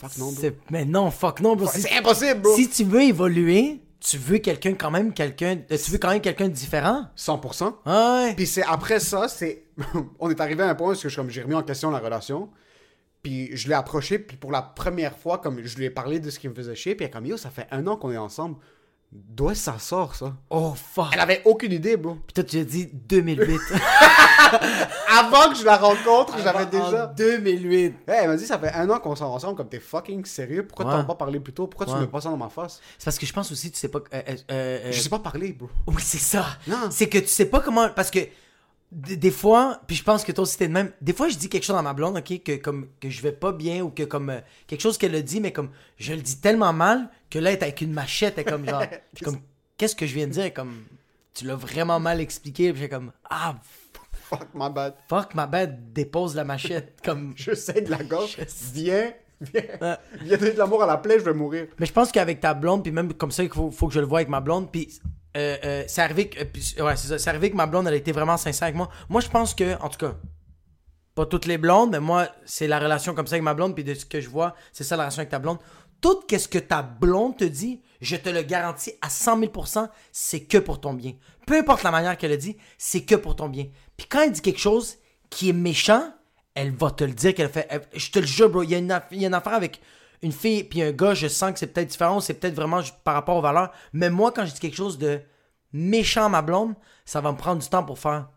Fuck 0.00 0.16
non, 0.18 0.32
bro. 0.32 0.40
C'est- 0.40 0.56
Mais 0.70 0.84
non, 0.84 1.10
fuck 1.10 1.40
non, 1.40 1.56
bro. 1.56 1.68
Si- 1.68 1.82
C'est 1.82 1.96
impossible, 1.98 2.40
bro. 2.40 2.54
Si 2.56 2.68
tu 2.68 2.84
veux 2.84 3.02
évoluer, 3.02 3.80
tu 4.00 4.16
veux 4.16 4.38
quelqu'un 4.38 4.72
quand 4.74 4.90
même, 4.90 5.12
quelqu'un. 5.12 5.58
euh, 5.70 5.76
Tu 5.76 5.90
veux 5.90 5.98
quand 5.98 6.08
même 6.10 6.20
quelqu'un 6.22 6.48
de 6.48 6.54
différent. 6.54 7.06
100%. 7.16 7.76
Ah 7.84 8.22
Ouais. 8.26 8.34
Puis 8.34 8.46
c'est 8.46 8.62
après 8.62 8.98
ça, 9.00 9.28
c'est 9.28 9.64
on 10.18 10.30
est 10.30 10.40
arrivé 10.40 10.62
à 10.62 10.68
un 10.70 10.74
point 10.74 10.92
où 10.92 10.94
je- 11.08 11.14
comme 11.14 11.28
j'ai 11.30 11.42
remis 11.42 11.54
en 11.54 11.62
question 11.62 11.90
la 11.90 11.98
relation. 11.98 12.48
Puis 13.22 13.54
je 13.54 13.68
l'ai 13.68 13.74
approché, 13.74 14.18
puis 14.18 14.38
pour 14.38 14.50
la 14.50 14.62
première 14.62 15.14
fois, 15.18 15.36
comme 15.38 15.62
je 15.62 15.76
lui 15.76 15.84
ai 15.84 15.90
parlé 15.90 16.20
de 16.20 16.30
ce 16.30 16.38
qui 16.38 16.48
me 16.48 16.54
faisait 16.54 16.74
chier, 16.74 16.94
puis 16.94 17.04
elle 17.04 17.10
comme 17.12 17.26
yo, 17.26 17.36
ça 17.36 17.50
fait 17.50 17.66
un 17.70 17.86
an 17.86 17.96
qu'on 17.96 18.10
est 18.10 18.16
ensemble. 18.16 18.56
D'où 19.12 19.52
ça 19.54 19.76
sort 19.80 20.14
ça? 20.14 20.34
Oh 20.50 20.72
fuck. 20.76 21.08
Elle 21.12 21.18
avait 21.20 21.42
aucune 21.44 21.72
idée, 21.72 21.96
bro. 21.96 22.14
Puis 22.26 22.32
toi, 22.34 22.44
tu 22.44 22.58
as 22.60 22.64
dit 22.64 22.88
2008. 22.92 23.58
Avant 25.08 25.50
que 25.50 25.56
je 25.58 25.64
la 25.64 25.76
rencontre, 25.76 26.36
j'avais 26.42 26.66
déjà. 26.66 27.06
2008. 27.16 27.74
Hey, 27.84 27.94
elle 28.22 28.28
m'a 28.28 28.36
dit 28.36 28.46
ça 28.46 28.58
fait 28.58 28.72
un 28.72 28.88
an 28.90 28.98
qu'on 29.00 29.16
sort 29.16 29.32
ensemble, 29.32 29.56
comme 29.56 29.68
t'es 29.68 29.80
fucking 29.80 30.24
sérieux. 30.24 30.66
Pourquoi 30.66 30.86
Ouais. 30.86 30.92
t'en 30.92 30.98
as 31.00 31.04
pas 31.04 31.14
parlé 31.16 31.40
plus 31.40 31.52
tôt? 31.52 31.66
Pourquoi 31.66 31.86
tu 31.86 31.92
Ouais. 31.92 31.98
me 31.98 32.02
mets 32.04 32.10
pas 32.10 32.20
ça 32.20 32.28
dans 32.30 32.36
ma 32.36 32.48
face? 32.48 32.80
C'est 32.98 33.04
parce 33.04 33.18
que 33.18 33.26
je 33.26 33.32
pense 33.32 33.50
aussi, 33.50 33.70
tu 33.70 33.78
sais 33.78 33.88
pas. 33.88 33.98
euh, 34.14 34.22
euh, 34.28 34.36
euh, 34.50 34.92
Je 34.92 35.00
sais 35.00 35.08
pas 35.08 35.18
parler, 35.18 35.52
bro. 35.52 35.68
Oui, 35.88 35.96
c'est 36.00 36.18
ça. 36.18 36.46
Non. 36.68 36.88
C'est 36.90 37.08
que 37.08 37.18
tu 37.18 37.26
sais 37.28 37.46
pas 37.46 37.60
comment. 37.60 37.88
Parce 37.90 38.10
que 38.10 38.20
des 38.92 39.30
fois, 39.30 39.80
puis 39.86 39.94
je 39.94 40.02
pense 40.02 40.24
que 40.24 40.32
toi 40.32 40.42
aussi 40.42 40.58
t'es 40.58 40.66
de 40.66 40.72
même. 40.72 40.92
Des 41.00 41.12
fois, 41.12 41.28
je 41.28 41.36
dis 41.36 41.48
quelque 41.48 41.64
chose 41.64 41.76
à 41.76 41.82
ma 41.82 41.92
blonde, 41.92 42.16
ok, 42.16 42.42
que 42.42 42.56
comme 42.56 42.88
que 43.00 43.08
je 43.08 43.22
vais 43.22 43.32
pas 43.32 43.52
bien 43.52 43.82
ou 43.82 43.90
que 43.90 44.02
comme 44.02 44.30
euh, 44.30 44.40
quelque 44.66 44.80
chose 44.80 44.98
qu'elle 44.98 45.14
a 45.14 45.22
dit, 45.22 45.40
mais 45.40 45.52
comme 45.52 45.70
je 45.96 46.12
le 46.12 46.20
dis 46.20 46.40
tellement 46.40 46.72
mal 46.72 47.08
que 47.30 47.38
là, 47.38 47.50
elle 47.50 47.58
est 47.58 47.62
avec 47.62 47.80
une 47.82 47.92
machette, 47.92 48.34
elle 48.36 48.46
est 48.46 48.50
comme 48.50 48.68
genre, 48.68 48.84
comme 49.22 49.38
qu'est-ce 49.76 49.94
que 49.94 50.06
je 50.06 50.14
viens 50.14 50.26
de 50.26 50.32
dire, 50.32 50.52
comme 50.52 50.82
tu 51.34 51.44
l'as 51.44 51.54
vraiment 51.54 52.00
mal 52.00 52.20
expliqué, 52.20 52.72
puis 52.72 52.82
j'ai 52.82 52.88
comme 52.88 53.12
ah 53.28 53.56
Fuck 54.30 54.48
my 54.54 54.70
bad. 54.70 54.94
fuck 55.08 55.34
ma 55.34 55.46
bête, 55.46 55.92
dépose 55.92 56.36
la 56.36 56.44
machette, 56.44 57.00
comme. 57.04 57.32
Je 57.36 57.54
sais 57.54 57.80
de 57.80 57.90
la 57.90 57.98
sais. 58.26 58.46
Viens, 58.72 59.12
viens. 59.40 59.62
Ouais. 59.80 59.96
Viens 60.22 60.36
donner 60.36 60.52
de 60.52 60.58
l'amour 60.58 60.82
à 60.82 60.86
la 60.86 60.98
plaie, 60.98 61.18
je 61.18 61.24
vais 61.24 61.34
mourir. 61.34 61.66
Mais 61.78 61.86
je 61.86 61.92
pense 61.92 62.12
qu'avec 62.12 62.40
ta 62.40 62.54
blonde, 62.54 62.82
puis 62.82 62.92
même 62.92 63.12
comme 63.14 63.32
ça, 63.32 63.42
il 63.42 63.50
faut, 63.50 63.70
faut 63.70 63.88
que 63.88 63.94
je 63.94 64.00
le 64.00 64.06
vois 64.06 64.20
avec 64.20 64.28
ma 64.28 64.40
blonde, 64.40 64.70
puis 64.70 65.00
euh, 65.36 65.56
euh, 65.64 65.84
arrivé 65.98 66.30
euh, 66.80 67.18
arrivé 67.26 67.50
que 67.50 67.56
ma 67.56 67.66
blonde, 67.66 67.86
elle 67.86 67.94
a 67.94 67.96
été 67.96 68.10
vraiment 68.10 68.36
sincère 68.36 68.64
avec 68.64 68.76
moi. 68.76 68.88
Moi, 69.08 69.20
je 69.20 69.28
pense 69.28 69.54
que, 69.54 69.80
en 69.80 69.88
tout 69.88 69.98
cas, 69.98 70.14
pas 71.14 71.26
toutes 71.26 71.46
les 71.46 71.58
blondes, 71.58 71.90
mais 71.90 72.00
moi, 72.00 72.28
c'est 72.44 72.66
la 72.66 72.80
relation 72.80 73.14
comme 73.14 73.26
ça 73.26 73.34
avec 73.34 73.44
ma 73.44 73.54
blonde, 73.54 73.74
puis 73.74 73.84
de 73.84 73.94
ce 73.94 74.04
que 74.04 74.20
je 74.20 74.28
vois, 74.28 74.54
c'est 74.72 74.82
ça 74.82 74.96
la 74.96 75.04
relation 75.04 75.20
avec 75.20 75.30
ta 75.30 75.38
blonde. 75.38 75.58
Tout 76.00 76.20
ce 76.30 76.48
que 76.48 76.58
ta 76.58 76.82
blonde 76.82 77.36
te 77.36 77.44
dit, 77.44 77.80
je 78.00 78.16
te 78.16 78.28
le 78.28 78.42
garantis 78.42 78.92
à 79.02 79.10
100 79.10 79.40
000% 79.40 79.88
c'est 80.10 80.40
que 80.40 80.58
pour 80.58 80.80
ton 80.80 80.94
bien. 80.94 81.12
Peu 81.46 81.58
importe 81.58 81.82
la 81.82 81.90
manière 81.90 82.16
qu'elle 82.16 82.30
le 82.30 82.38
dit, 82.38 82.56
c'est 82.78 83.02
que 83.02 83.14
pour 83.14 83.36
ton 83.36 83.48
bien. 83.48 83.66
Puis 83.96 84.06
quand 84.08 84.22
elle 84.22 84.32
dit 84.32 84.40
quelque 84.40 84.60
chose 84.60 84.96
qui 85.28 85.50
est 85.50 85.54
méchant, 85.54 86.10
elle 86.54 86.74
va 86.74 86.90
te 86.90 87.04
le 87.04 87.12
dire 87.12 87.34
qu'elle 87.34 87.50
fait. 87.50 87.68
je 87.94 88.10
te 88.10 88.18
le 88.18 88.26
jure, 88.26 88.48
bro, 88.48 88.62
il 88.62 88.70
y, 88.70 88.72
il 88.72 89.20
y 89.20 89.24
a 89.24 89.28
une 89.28 89.34
affaire 89.34 89.54
avec 89.54 89.80
une 90.22 90.32
fille 90.32 90.64
puis 90.64 90.82
un 90.82 90.92
gars, 90.92 91.14
je 91.14 91.28
sens 91.28 91.52
que 91.52 91.58
c'est 91.58 91.68
peut-être 91.68 91.88
différent, 91.88 92.20
c'est 92.20 92.34
peut-être 92.34 92.54
vraiment 92.54 92.80
par 93.04 93.14
rapport 93.14 93.36
aux 93.36 93.40
valeurs. 93.42 93.72
Mais 93.92 94.10
moi, 94.10 94.32
quand 94.32 94.44
je 94.44 94.52
dis 94.54 94.60
quelque 94.60 94.76
chose 94.76 94.98
de 94.98 95.20
méchant 95.72 96.26
à 96.26 96.28
ma 96.28 96.42
blonde, 96.42 96.74
ça 97.04 97.20
va 97.20 97.32
me 97.32 97.36
prendre 97.38 97.60
du 97.62 97.68
temps 97.68 97.84
pour 97.84 97.98
faire. 97.98 98.28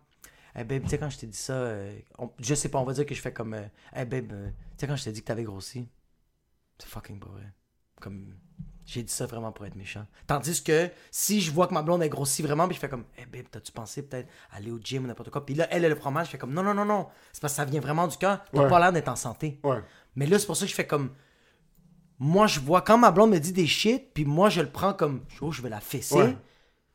Hey 0.56 0.64
babe, 0.64 0.84
tu 0.84 0.90
sais, 0.90 0.98
quand 1.00 1.10
je 1.10 1.18
t'ai 1.18 1.28
dit 1.28 1.38
ça, 1.38 1.54
euh, 1.54 2.00
on- 2.20 2.32
je 2.40 2.54
sais 2.54 2.70
pas, 2.70 2.78
on 2.80 2.84
va 2.84 2.94
dire 2.94 3.06
que 3.06 3.16
je 3.16 3.22
fais 3.22 3.34
comme. 3.34 3.54
euh, 3.56 3.66
hey 3.96 4.06
babe, 4.06 4.32
euh, 4.34 4.48
tu 4.50 4.54
sais, 4.78 4.88
quand 4.88 4.96
je 4.96 5.04
t'ai 5.04 5.12
dit 5.12 5.22
que 5.22 5.26
t'avais 5.28 5.44
grossi, 5.44 5.90
c'est 6.78 6.88
fucking 6.88 7.20
pas 7.20 7.30
vrai. 7.30 7.52
Comme. 8.00 8.36
J'ai 8.86 9.02
dit 9.02 9.14
ça 9.14 9.26
vraiment 9.26 9.54
pour 9.54 9.66
être 9.66 9.76
méchant. 9.76 10.06
Tandis 10.28 10.62
que 10.62 10.90
si 11.10 11.40
je 11.40 11.52
vois 11.52 11.68
que 11.68 11.74
ma 11.74 11.82
blonde 11.82 12.04
est 12.04 12.10
grossie 12.10 12.42
vraiment, 12.44 12.68
puis 12.68 12.76
je 12.76 12.82
fais 12.82 12.90
comme, 12.90 13.06
hey 13.18 13.26
babe, 13.26 13.46
t'as-tu 13.50 13.72
pensé 13.72 14.04
peut-être 14.06 14.28
aller 14.52 14.72
au 14.72 14.78
gym 14.78 15.06
ou 15.06 15.08
n'importe 15.08 15.30
quoi? 15.30 15.46
Puis 15.46 15.56
là, 15.56 15.68
elle 15.72 15.86
a 15.86 15.90
le 15.90 15.96
fromage, 15.96 16.26
je 16.28 16.32
fais 16.32 16.38
comme, 16.38 16.54
non, 16.54 16.64
non, 16.64 16.74
non, 16.74 16.84
non. 16.84 17.08
C'est 17.32 17.42
parce 17.42 17.54
que 17.54 17.58
ça 17.58 17.66
vient 17.66 17.80
vraiment 17.80 18.08
du 18.08 18.18
cœur. 18.18 18.44
T'as 18.52 18.62
Ouais. 18.64 18.70
pas 18.70 18.80
l'air 18.80 18.92
d'être 18.92 19.08
en 19.08 19.16
santé. 19.16 19.60
Ouais. 19.64 19.82
Mais 20.18 20.26
là, 20.26 20.38
c'est 20.38 20.46
pour 20.46 20.58
ça 20.58 20.66
que 20.66 20.70
je 20.72 20.76
fais 20.76 20.86
comme. 20.86 21.12
Moi, 22.20 22.48
je 22.48 22.60
vois 22.60 22.82
quand 22.82 22.98
ma 22.98 23.12
blonde 23.12 23.32
me 23.32 23.40
dit 23.40 23.52
des 23.54 23.68
shit, 23.68 24.14
puis 24.14 24.26
moi, 24.26 24.50
je 24.50 24.62
le 24.62 24.70
prends 24.70 24.94
comme. 24.94 25.22
Oh, 25.42 25.52
je 25.52 25.62
vais 25.62 25.70
la 25.70 25.80
fesser. 25.82 26.16
Ouais. 26.16 26.38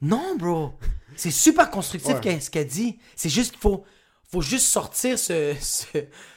Non, 0.01 0.37
bro. 0.37 0.73
C'est 1.17 1.31
super 1.31 1.71
constructif 1.71 2.15
Ouais. 2.25 2.41
ce 2.41 2.51
qu'elle 2.51 2.67
dit. 2.67 2.99
C'est 3.17 3.29
juste 3.29 3.53
qu'il 3.53 3.61
faut, 3.61 3.85
faut 4.31 4.41
juste 4.43 4.67
sortir 4.67 5.19
ce, 5.19 5.55
ce, 5.61 5.87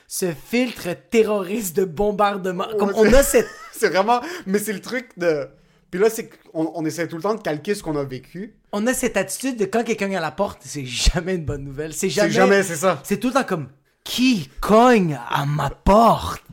ce 0.07 0.33
filtre 0.33 0.89
terroriste 1.09 1.75
de 1.75 1.85
bombardement. 1.85 2.67
Comme 2.79 2.91
on 2.95 3.13
a 3.13 3.21
cette. 3.23 3.47
C'est 3.73 3.89
vraiment. 3.89 4.21
Mais 4.45 4.59
c'est 4.59 4.73
le 4.73 4.81
truc 4.81 5.09
de. 5.17 5.47
Puis 5.89 5.99
là, 5.99 6.09
c'est 6.09 6.29
qu'on 6.29 6.71
on 6.75 6.85
essaie 6.85 7.07
tout 7.07 7.17
le 7.17 7.21
temps 7.21 7.33
de 7.35 7.41
calquer 7.41 7.75
ce 7.75 7.83
qu'on 7.83 7.97
a 7.97 8.03
vécu. 8.03 8.55
On 8.71 8.85
a 8.87 8.93
cette 8.93 9.17
attitude 9.17 9.57
de 9.57 9.65
quand 9.65 9.83
quelqu'un 9.83 10.09
est 10.11 10.15
à 10.15 10.21
la 10.21 10.31
porte, 10.31 10.61
c'est 10.63 10.85
jamais 10.85 11.35
une 11.35 11.43
bonne 11.45 11.63
nouvelle. 11.63 11.93
C'est 11.93 12.09
jamais. 12.09 12.29
C'est 12.29 12.35
jamais, 12.35 12.63
c'est 12.63 12.75
ça. 12.77 12.99
C'est 13.03 13.19
tout 13.19 13.27
le 13.29 13.33
temps 13.33 13.43
comme. 13.43 13.69
Qui 14.03 14.49
cogne 14.61 15.19
à 15.29 15.45
ma 15.45 15.69
porte? 15.69 16.43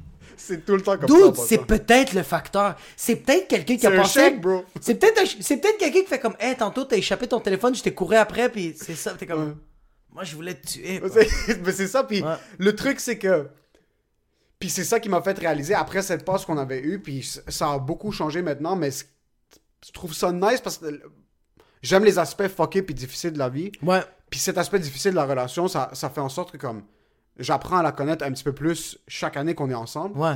C'est 0.48 0.64
tout 0.64 0.74
le 0.76 0.82
temps 0.82 0.96
comme 0.96 1.06
Dude, 1.08 1.36
ça. 1.36 1.42
c'est 1.46 1.64
peut-être 1.66 2.14
le 2.14 2.22
facteur. 2.22 2.74
C'est 2.96 3.16
peut-être 3.16 3.48
quelqu'un 3.48 3.76
qui 3.76 3.86
a 3.86 3.90
pensé. 3.90 4.30
bro. 4.30 4.64
C'est 4.80 4.94
peut-être 4.94 5.20
c'est 5.40 5.58
peut-être 5.58 5.78
quelqu'un 5.78 6.00
qui 6.00 6.06
fait 6.06 6.18
comme, 6.18 6.36
hey, 6.40 6.56
tantôt 6.56 6.84
t'as 6.84 6.96
échappé 6.96 7.26
ton 7.28 7.40
téléphone, 7.40 7.74
je 7.74 7.82
t'ai 7.82 7.92
couru 7.94 8.16
après, 8.16 8.48
puis 8.48 8.74
c'est 8.76 8.94
ça, 8.94 9.12
t'es 9.12 9.26
comme, 9.26 9.48
Ouais. 9.48 9.54
moi 10.14 10.24
je 10.24 10.34
voulais 10.34 10.54
te 10.54 10.66
tuer. 10.66 11.00
Mais 11.64 11.72
c'est 11.72 11.86
ça, 11.86 12.02
puis 12.04 12.22
Ouais. 12.22 12.34
le 12.58 12.74
truc, 12.74 12.98
c'est 13.00 13.18
que. 13.18 13.48
Puis 14.58 14.70
c'est 14.70 14.84
ça 14.84 14.98
qui 14.98 15.08
m'a 15.08 15.22
fait 15.22 15.38
réaliser 15.38 15.74
après 15.74 16.02
cette 16.02 16.24
passe 16.24 16.44
qu'on 16.44 16.58
avait 16.58 16.80
eue, 16.80 16.98
puis 17.00 17.22
ça 17.46 17.72
a 17.72 17.78
beaucoup 17.78 18.10
changé 18.10 18.42
maintenant, 18.42 18.74
mais 18.74 18.90
je 18.90 19.92
trouve 19.92 20.12
ça 20.14 20.32
nice 20.32 20.60
parce 20.60 20.78
que 20.78 21.00
j'aime 21.82 22.04
les 22.04 22.18
aspects 22.18 22.48
fuckés 22.48 22.82
puis 22.82 22.94
difficiles 22.94 23.32
de 23.34 23.38
la 23.38 23.48
vie. 23.50 23.70
Ouais, 23.82 24.00
Puis 24.30 24.40
cet 24.40 24.58
aspect 24.58 24.80
difficile 24.80 25.12
de 25.12 25.16
la 25.16 25.26
relation, 25.26 25.68
ça, 25.68 25.90
ça 25.92 26.10
fait 26.10 26.20
en 26.20 26.28
sorte 26.28 26.50
que 26.50 26.56
comme 26.56 26.82
j'apprends 27.38 27.78
à 27.78 27.82
la 27.82 27.92
connaître 27.92 28.24
un 28.24 28.32
petit 28.32 28.44
peu 28.44 28.52
plus 28.52 28.98
chaque 29.06 29.36
année 29.36 29.54
qu'on 29.54 29.70
est 29.70 29.74
ensemble. 29.74 30.18
Ouais. 30.18 30.34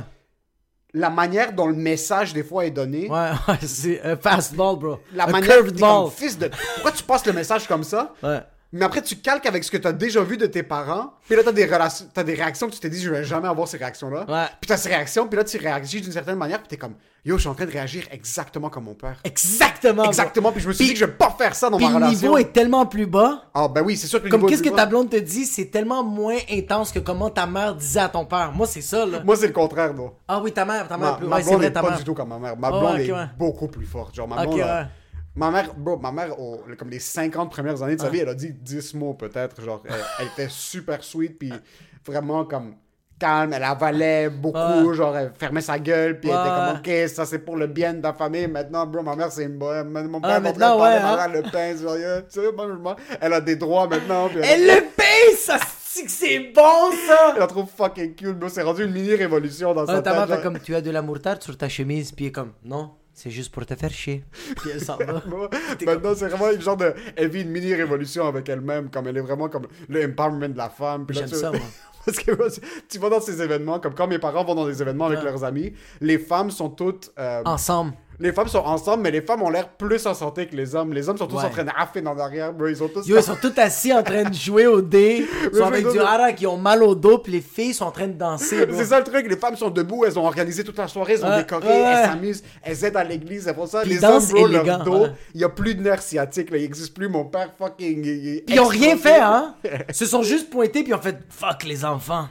La 0.95 1.09
manière 1.09 1.53
dont 1.53 1.65
le 1.67 1.73
message, 1.73 2.33
des 2.33 2.43
fois, 2.43 2.65
est 2.65 2.71
donné. 2.71 3.09
Ouais, 3.09 3.31
ouais, 3.47 3.57
c'est 3.61 4.01
un 4.03 4.15
fastball, 4.15 4.77
bro. 4.77 4.99
La 5.13 5.25
manière 5.25 5.55
curved 5.55 5.73
t'es 5.75 5.81
comme 5.81 6.03
ball. 6.03 6.11
fils 6.11 6.37
de. 6.37 6.49
Pourquoi 6.75 6.91
tu 6.91 7.03
passes 7.03 7.25
le 7.25 7.33
message 7.33 7.67
comme 7.67 7.83
ça? 7.83 8.13
Ouais. 8.21 8.41
Mais 8.73 8.83
après, 8.85 9.01
tu 9.03 9.15
calques 9.17 9.45
avec 9.45 9.63
ce 9.63 9.69
que 9.71 9.77
tu 9.77 9.87
as 9.87 9.93
déjà 9.93 10.21
vu 10.23 10.35
de 10.35 10.47
tes 10.47 10.63
parents. 10.63 11.13
Puis 11.27 11.35
là, 11.35 11.43
tu 11.43 11.49
as 11.49 11.51
des, 11.53 11.65
relations- 11.65 12.05
t'as 12.13 12.23
des 12.23 12.33
réactions 12.33 12.67
que 12.67 12.73
tu 12.73 12.79
t'es 12.79 12.89
dit, 12.89 12.99
je 13.01 13.11
vais 13.11 13.23
jamais 13.23 13.47
avoir 13.47 13.67
ces 13.67 13.77
réactions-là. 13.77 14.25
Ouais. 14.27 14.45
Puis 14.59 14.67
tu 14.67 14.73
as 14.73 14.77
ces 14.77 14.89
réactions, 14.89 15.27
puis 15.27 15.37
là, 15.37 15.43
tu 15.43 15.57
réagis 15.57 16.01
d'une 16.01 16.11
certaine 16.11 16.37
manière, 16.37 16.57
puis 16.57 16.67
tu 16.69 16.75
es 16.75 16.77
comme, 16.79 16.95
yo, 17.23 17.35
je 17.37 17.41
suis 17.41 17.49
en 17.49 17.53
train 17.53 17.65
de 17.65 17.71
réagir 17.71 18.03
exactement 18.11 18.69
comme 18.71 18.85
mon 18.85 18.95
père. 18.95 19.17
Exactement. 19.23 20.05
Exactement, 20.05 20.51
puis 20.51 20.61
je 20.61 20.67
me 20.67 20.73
suis 20.73 20.85
dit 20.85 20.93
que 20.93 20.99
je 20.99 21.05
vais 21.05 21.11
pas 21.11 21.29
faire 21.37 21.53
ça 21.53 21.69
dans 21.69 21.77
ma 21.79 21.87
le 21.87 21.95
relation. 21.95 22.19
niveau 22.19 22.37
est 22.37 22.51
tellement 22.51 22.85
plus 22.87 23.05
bas. 23.05 23.43
Ah, 23.53 23.67
ben 23.67 23.83
oui, 23.83 23.95
c'est 23.95 24.07
sûr 24.07 24.19
que 24.19 24.25
le 24.25 24.31
Comme 24.31 24.43
est 24.45 24.47
qu'est-ce 24.47 24.63
que 24.63 24.69
ta 24.69 24.87
blonde 24.87 25.09
te 25.09 25.17
dit, 25.17 25.45
c'est 25.45 25.65
tellement 25.67 26.03
moins 26.03 26.37
intense 26.51 26.91
que 26.91 26.99
comment 26.99 27.29
ta 27.29 27.45
mère 27.45 27.75
disait 27.75 27.99
à 27.99 28.09
ton 28.09 28.25
père. 28.25 28.51
Moi, 28.53 28.65
c'est 28.65 28.81
ça, 28.81 29.05
là. 29.05 29.21
Moi, 29.23 29.35
c'est 29.35 29.47
le 29.47 29.53
contraire, 29.53 29.93
non. 29.93 30.13
Ah 30.27 30.41
oui, 30.41 30.51
ta 30.51 30.65
mère, 30.65 30.87
ta 30.87 30.97
mère. 30.97 31.11
Ma, 31.11 31.17
plus- 31.17 31.27
ma 31.27 31.35
ouais, 31.37 31.43
blonde 31.43 31.57
vrai, 31.57 31.67
est 31.67 31.71
ta 31.71 31.81
pas 31.81 31.89
mère. 31.89 31.97
du 31.99 32.03
tout 32.03 32.13
comme 32.15 32.29
ma 32.29 32.39
mère. 32.39 32.57
Ma 32.57 32.69
Oh, 32.71 32.79
blonde 32.79 32.99
est 32.99 33.11
ouais. 33.11 33.25
beaucoup 33.37 33.67
plus 33.67 33.85
forte. 33.85 34.15
Genre, 34.15 34.27
ma 34.27 34.43
blonde, 34.45 34.57
là. 34.57 34.87
Ma 35.35 35.49
mère, 35.49 35.73
bro, 35.75 35.97
ma 35.97 36.11
mère, 36.11 36.35
comme 36.77 36.89
les 36.89 36.99
50 36.99 37.49
premières 37.51 37.81
années 37.81 37.95
de 37.95 38.01
sa 38.01 38.09
vie, 38.09 38.19
elle 38.19 38.29
a 38.29 38.35
dit 38.35 38.53
10 38.53 38.93
mots 38.93 39.15
peut-être. 39.15 39.61
Genre, 39.61 39.81
elle, 39.87 39.95
elle 40.19 40.27
était 40.27 40.47
super 40.49 41.03
sweet, 41.03 41.39
puis 41.39 41.51
vraiment 42.05 42.45
comme 42.45 42.75
calme. 43.19 43.53
Elle 43.53 43.63
avalait 43.63 44.29
beaucoup, 44.29 44.57
Ouais. 44.89 44.93
genre, 44.95 45.17
elle 45.17 45.31
fermait 45.37 45.61
sa 45.61 45.79
gueule, 45.79 46.19
puis 46.19 46.29
elle 46.29 46.35
était 46.35 46.49
comme, 46.49 46.77
ok, 47.03 47.09
ça 47.09 47.25
c'est 47.25 47.39
pour 47.39 47.55
le 47.57 47.65
bien 47.67 47.93
de 47.95 48.01
ta 48.01 48.13
famille. 48.13 48.47
Maintenant, 48.47 48.85
bro, 48.85 49.01
ma 49.01 49.15
mère 49.15 49.31
c'est 49.31 49.45
une 49.45 49.57
bonne. 49.57 49.89
Mon 50.07 50.21
père 50.21 50.29
Ah, 50.35 50.39
m'a 50.39 50.49
maintenant, 50.51 50.77
préparé, 50.77 50.95
ouais, 50.97 51.01
ma 51.01 51.13
hein. 51.23 51.27
mère 51.29 51.41
le 51.41 51.49
pain, 51.51 51.75
genre, 51.77 51.97
yeah, 51.97 52.21
tu 52.21 52.39
sais, 52.39 52.51
moi, 52.51 52.67
je 52.67 52.73
m'en- 52.77 52.95
elle 53.19 53.33
a 53.33 53.41
des 53.41 53.55
droits 53.55 53.87
maintenant. 53.87 54.29
Puis 54.29 54.37
Elle 54.43 54.67
le 54.67 54.81
paye, 54.95 55.35
ça 55.37 55.57
c'est 56.07 56.51
bon, 56.55 56.91
ça? 57.07 57.33
elle 57.33 57.39
la 57.39 57.47
trouve 57.47 57.67
fucking 57.75 58.15
cute, 58.15 58.37
bro. 58.37 58.49
C'est 58.49 58.63
rendu 58.63 58.83
une 58.83 58.91
mini 58.91 59.13
révolution 59.15 59.73
dans 59.73 59.85
sa 59.85 60.01
tête. 60.01 60.11
fait 60.13 60.27
genre. 60.27 60.41
comme 60.41 60.59
tu 60.59 60.73
as 60.75 60.81
de 60.81 60.89
la 60.91 61.01
moutarde 61.03 61.41
sur 61.43 61.55
ta 61.57 61.69
chemise, 61.69 62.11
puis 62.11 62.31
comme 62.31 62.53
non, 62.65 62.91
c'est 63.13 63.29
juste 63.29 63.51
pour 63.53 63.65
te 63.65 63.75
faire 63.75 63.91
chier. 63.91 64.23
Puis 64.57 64.71
elle 64.73 64.81
s'en 64.83 64.97
va. 64.97 65.21
Maintenant, 65.85 66.13
c'est 66.15 66.27
vraiment 66.27 66.51
une 66.51 66.61
genre 66.61 66.77
de. 66.77 66.93
Elle 67.15 67.29
vit 67.29 67.41
une 67.41 67.49
mini 67.51 67.73
révolution 67.75 68.27
avec 68.27 68.47
elle-même, 68.49 68.89
comme 68.89 69.07
elle 69.07 69.17
est 69.17 69.21
vraiment 69.21 69.49
comme 69.49 69.67
le 69.89 70.05
empowerment 70.05 70.49
de 70.53 70.57
la 70.57 70.69
femme. 70.69 71.05
Puis 71.05 71.17
J'aime 71.17 71.27
ça, 71.27 71.51
moi. 71.51 71.59
Parce 72.05 72.17
que 72.19 72.35
moi, 72.35 72.47
tu 72.89 72.99
vas 72.99 73.09
dans 73.09 73.21
ces 73.21 73.41
événements, 73.41 73.79
comme 73.79 73.93
quand 73.95 74.07
mes 74.07 74.19
parents 74.19 74.43
vont 74.43 74.55
dans 74.55 74.65
des 74.67 74.81
événements 74.81 75.05
avec 75.05 75.19
Ouais. 75.19 75.25
leurs 75.25 75.43
amis, 75.45 75.73
les 76.01 76.17
femmes 76.19 76.51
sont 76.51 76.69
toutes. 76.69 77.11
euh, 77.17 77.41
Ensemble. 77.45 77.93
Les 78.23 78.31
femmes 78.31 78.47
sont 78.47 78.59
ensemble, 78.59 79.03
mais 79.03 79.11
les 79.11 79.19
femmes 79.21 79.41
ont 79.43 79.49
l'air 79.49 79.67
plus 79.67 80.05
en 80.07 80.13
santé 80.13 80.47
que 80.47 80.55
les 80.55 80.75
hommes. 80.75 80.93
Les 80.93 81.09
hommes 81.09 81.17
sont 81.17 81.27
tous 81.27 81.35
Ouais. 81.35 81.43
en 81.43 81.49
train 81.49 81.65
de 81.65 81.69
raffer 81.69 81.99
dans 82.01 82.13
l'arrière, 82.13 82.53
bro. 82.53 82.67
Ils 82.67 82.77
sont 82.77 82.87
tous. 82.87 83.05
Yo, 83.05 83.17
ils 83.17 83.21
sont 83.21 83.35
tous 83.35 83.51
assis 83.59 83.91
en 83.91 84.01
train 84.01 84.23
de 84.23 84.33
jouer 84.33 84.65
au 84.65 84.79
dé. 84.79 85.27
Ils 85.51 85.57
sont 85.57 85.65
avec 85.65 85.85
du 85.91 85.99
hara 85.99 86.31
qui 86.31 86.47
ont 86.47 86.55
mal 86.55 86.83
au 86.83 86.95
dos, 86.95 87.17
puis 87.17 87.33
les 87.33 87.41
filles 87.41 87.73
sont 87.73 87.83
en 87.83 87.91
train 87.91 88.07
de 88.07 88.13
danser. 88.13 88.65
C'est 88.71 88.85
ça 88.85 88.99
le 88.99 89.03
truc, 89.03 89.27
les 89.29 89.35
femmes 89.35 89.57
sont 89.57 89.69
debout, 89.69 90.05
elles 90.05 90.17
ont 90.17 90.25
organisé 90.25 90.63
toute 90.63 90.77
la 90.77 90.87
soirée, 90.87 91.15
elles 91.15 91.25
ont 91.25 91.29
Ouais, 91.29 91.39
décoré, 91.39 91.67
ouais, 91.67 91.73
elles 91.85 92.05
s'amusent, 92.11 92.43
elles 92.63 92.85
aident 92.85 92.95
à 92.95 93.03
l'église, 93.03 93.45
elles 93.45 93.55
font 93.55 93.65
ça. 93.67 93.81
Puis 93.81 93.89
les 93.95 94.03
hommes, 94.05 94.25
bro, 94.25 94.47
élégant, 94.47 94.63
leur 94.77 94.83
dos, 94.85 95.07
il 95.35 95.41
y 95.41 95.43
a 95.43 95.49
plus 95.49 95.75
de 95.75 95.81
nerfs 95.81 96.01
sciatiques, 96.01 96.49
là, 96.49 96.57
il 96.59 96.63
existe 96.63 96.93
plus. 96.93 97.09
Mon 97.09 97.25
père, 97.25 97.49
fucking. 97.57 98.01
Puis 98.03 98.43
ils 98.47 98.59
ont 98.61 98.67
rien 98.67 98.95
fait, 98.95 99.19
hein. 99.19 99.55
Ils 99.89 99.93
se 99.93 100.05
sont 100.05 100.23
juste 100.23 100.49
pointés, 100.49 100.83
puis 100.83 100.91
ils 100.91 100.95
ont 100.95 101.01
fait 101.01 101.17
fuck 101.29 101.65
les 101.65 101.83
enfants. 101.83 102.29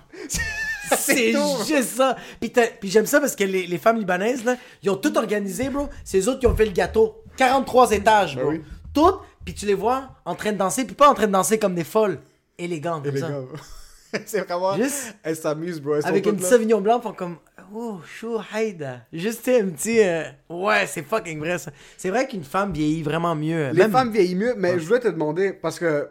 C'est 0.98 1.32
juste 1.66 1.96
ça. 1.96 2.16
Puis, 2.40 2.52
j'aime 2.90 3.06
ça 3.06 3.20
parce 3.20 3.36
que 3.36 3.44
les, 3.44 3.66
les 3.66 3.78
femmes 3.78 3.98
libanaises, 3.98 4.44
là, 4.44 4.56
ils 4.82 4.90
ont 4.90 4.96
tout 4.96 5.16
organisé, 5.16 5.68
bro. 5.68 5.88
C'est 6.04 6.18
eux 6.20 6.28
autres 6.28 6.40
qui 6.40 6.46
ont 6.46 6.56
fait 6.56 6.66
le 6.66 6.72
gâteau. 6.72 7.22
43 7.36 7.92
étages, 7.92 8.36
bro. 8.36 8.50
Ben 8.50 8.58
oui. 8.58 8.62
Tout, 8.94 9.14
puis 9.44 9.54
tu 9.54 9.66
les 9.66 9.74
vois 9.74 10.10
en 10.24 10.34
train 10.34 10.52
de 10.52 10.58
danser, 10.58 10.84
puis 10.84 10.94
pas 10.94 11.08
en 11.08 11.14
train 11.14 11.26
de 11.26 11.32
danser 11.32 11.58
comme 11.58 11.74
des 11.74 11.84
folles. 11.84 12.18
Élégantes, 12.58 13.04
comme 13.04 13.14
les 13.14 13.20
ça. 13.20 13.30
c'est 14.26 14.40
vraiment. 14.42 14.76
Juste- 14.76 15.14
Elles 15.22 15.36
s'amusent, 15.36 15.80
bro. 15.80 15.94
Elles 15.96 16.06
Avec 16.06 16.24
une 16.26 16.32
toutes 16.32 16.40
petite. 16.40 16.52
Sauvignon 16.52 16.80
blanc, 16.80 17.00
font 17.00 17.12
comme 17.14 17.36
Oh, 17.74 18.00
chou, 18.04 18.38
haïda. 18.52 19.00
Juste 19.10 19.38
tu 19.44 19.50
sais, 19.52 19.62
un 19.62 19.68
petit. 19.70 20.00
euh, 20.02 20.24
Ouais, 20.50 20.86
c'est 20.86 21.02
fucking 21.02 21.38
vrai 21.38 21.56
ça. 21.58 21.70
C'est 21.96 22.10
vrai 22.10 22.28
qu'une 22.28 22.44
femme 22.44 22.70
vieillit 22.72 23.02
vraiment 23.02 23.34
mieux. 23.34 23.68
Les 23.70 23.78
Même- 23.84 23.90
femmes 23.92 24.10
vieillissent 24.12 24.36
mieux, 24.36 24.54
mais 24.58 24.78
je 24.78 24.84
voulais 24.86 25.00
te 25.00 25.08
demander, 25.08 25.54
parce 25.54 25.78
que 25.78 26.10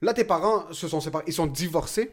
là, 0.00 0.14
tes 0.14 0.24
parents 0.24 0.64
se 0.72 0.88
sont 0.88 1.02
séparés. 1.02 1.24
Ils 1.26 1.34
sont 1.34 1.46
divorcés 1.46 2.10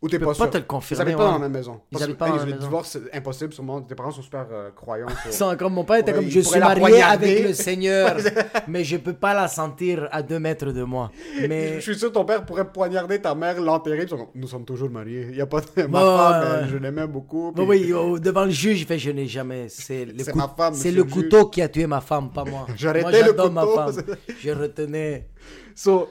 Ou 0.00 0.08
t'es 0.08 0.18
peux 0.18 0.32
pas, 0.32 0.48
te 0.48 0.56
le 0.58 0.64
confirmer, 0.64 1.02
Ils 1.02 1.02
habitent 1.02 1.16
pas 1.16 1.24
ouais. 1.24 1.28
dans 1.28 1.38
la 1.38 1.48
même 1.48 1.52
maison. 1.52 1.80
Ils 1.92 2.02
habitent 2.02 2.16
pas 2.18 2.28
dans 2.28 2.36
la 2.36 2.44
le 2.44 2.50
maison. 2.52 2.62
divorce, 2.62 2.90
c'est 2.90 3.14
impossible, 3.16 3.52
sûrement. 3.52 3.80
Tes 3.82 3.94
parents 3.94 4.10
sont 4.10 4.22
super 4.22 4.46
euh, 4.50 4.70
croyants. 4.70 5.06
sont 5.30 5.54
comme 5.56 5.74
mon 5.74 5.84
père 5.84 5.96
était 5.96 6.12
comme 6.12 6.28
je 6.28 6.40
suis 6.40 6.58
marié 6.60 7.02
avec 7.02 7.42
le 7.48 7.52
Seigneur, 7.54 8.16
mais 8.68 8.84
je 8.84 8.96
peux 8.98 9.12
pas 9.14 9.34
la 9.34 9.48
sentir 9.48 10.08
à 10.12 10.22
deux 10.22 10.38
mètres 10.38 10.72
de 10.72 10.82
moi. 10.82 11.10
Mais 11.48 11.74
Je 11.76 11.80
suis 11.80 11.98
sûr 11.98 12.08
que 12.08 12.14
ton 12.14 12.24
père 12.24 12.44
pourrait 12.46 12.70
poignarder 12.70 13.20
ta 13.20 13.34
mère, 13.34 13.60
l'enterrer. 13.60 14.06
Nous 14.34 14.46
sommes 14.46 14.64
toujours 14.64 14.90
mariés. 14.90 15.26
Il 15.30 15.36
y 15.36 15.40
a 15.42 15.46
pas 15.46 15.60
de... 15.60 15.82
Ma 15.86 16.00
femme, 16.00 16.62
ouais, 16.64 16.68
je 16.70 16.76
l'aimais 16.78 17.06
beaucoup. 17.06 17.52
Puis 17.52 17.64
oui, 17.64 17.92
au- 17.92 18.18
devant 18.18 18.44
le 18.44 18.50
juge, 18.50 18.80
il 18.82 18.86
fait 18.86 18.98
je 18.98 19.10
n'ai 19.10 19.26
jamais. 19.26 19.68
C'est 19.68 20.04
le, 20.06 20.24
cou- 20.24 20.38
ma 20.38 20.48
femme, 20.48 20.74
c'est 20.74 20.88
monsieur 20.90 21.04
le 21.04 21.04
couteau 21.04 21.46
qui 21.48 21.60
a 21.62 21.68
tué 21.68 21.86
ma 21.86 22.00
femme, 22.00 22.30
pas 22.30 22.44
moi. 22.44 22.66
J'arrêtais 22.76 23.20
le 23.20 23.26
j'adore 23.28 23.52
ma 23.52 23.62
couteau. 23.62 23.74
femme. 23.92 24.04
Je 24.40 24.50
retenais. 24.50 25.28
So, 25.74 26.08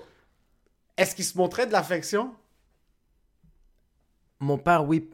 est-ce 0.97 1.15
qu'il 1.15 1.25
se 1.25 1.37
montrait 1.37 1.65
de 1.67 1.71
l'affection? 1.71 2.31
Mon 4.43 4.57
père, 4.57 4.85
oui. 4.85 5.09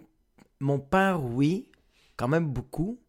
Mon 0.59 0.79
père, 0.79 1.23
oui. 1.23 1.69
Quand 2.17 2.27
même 2.27 2.47
beaucoup. 2.47 2.99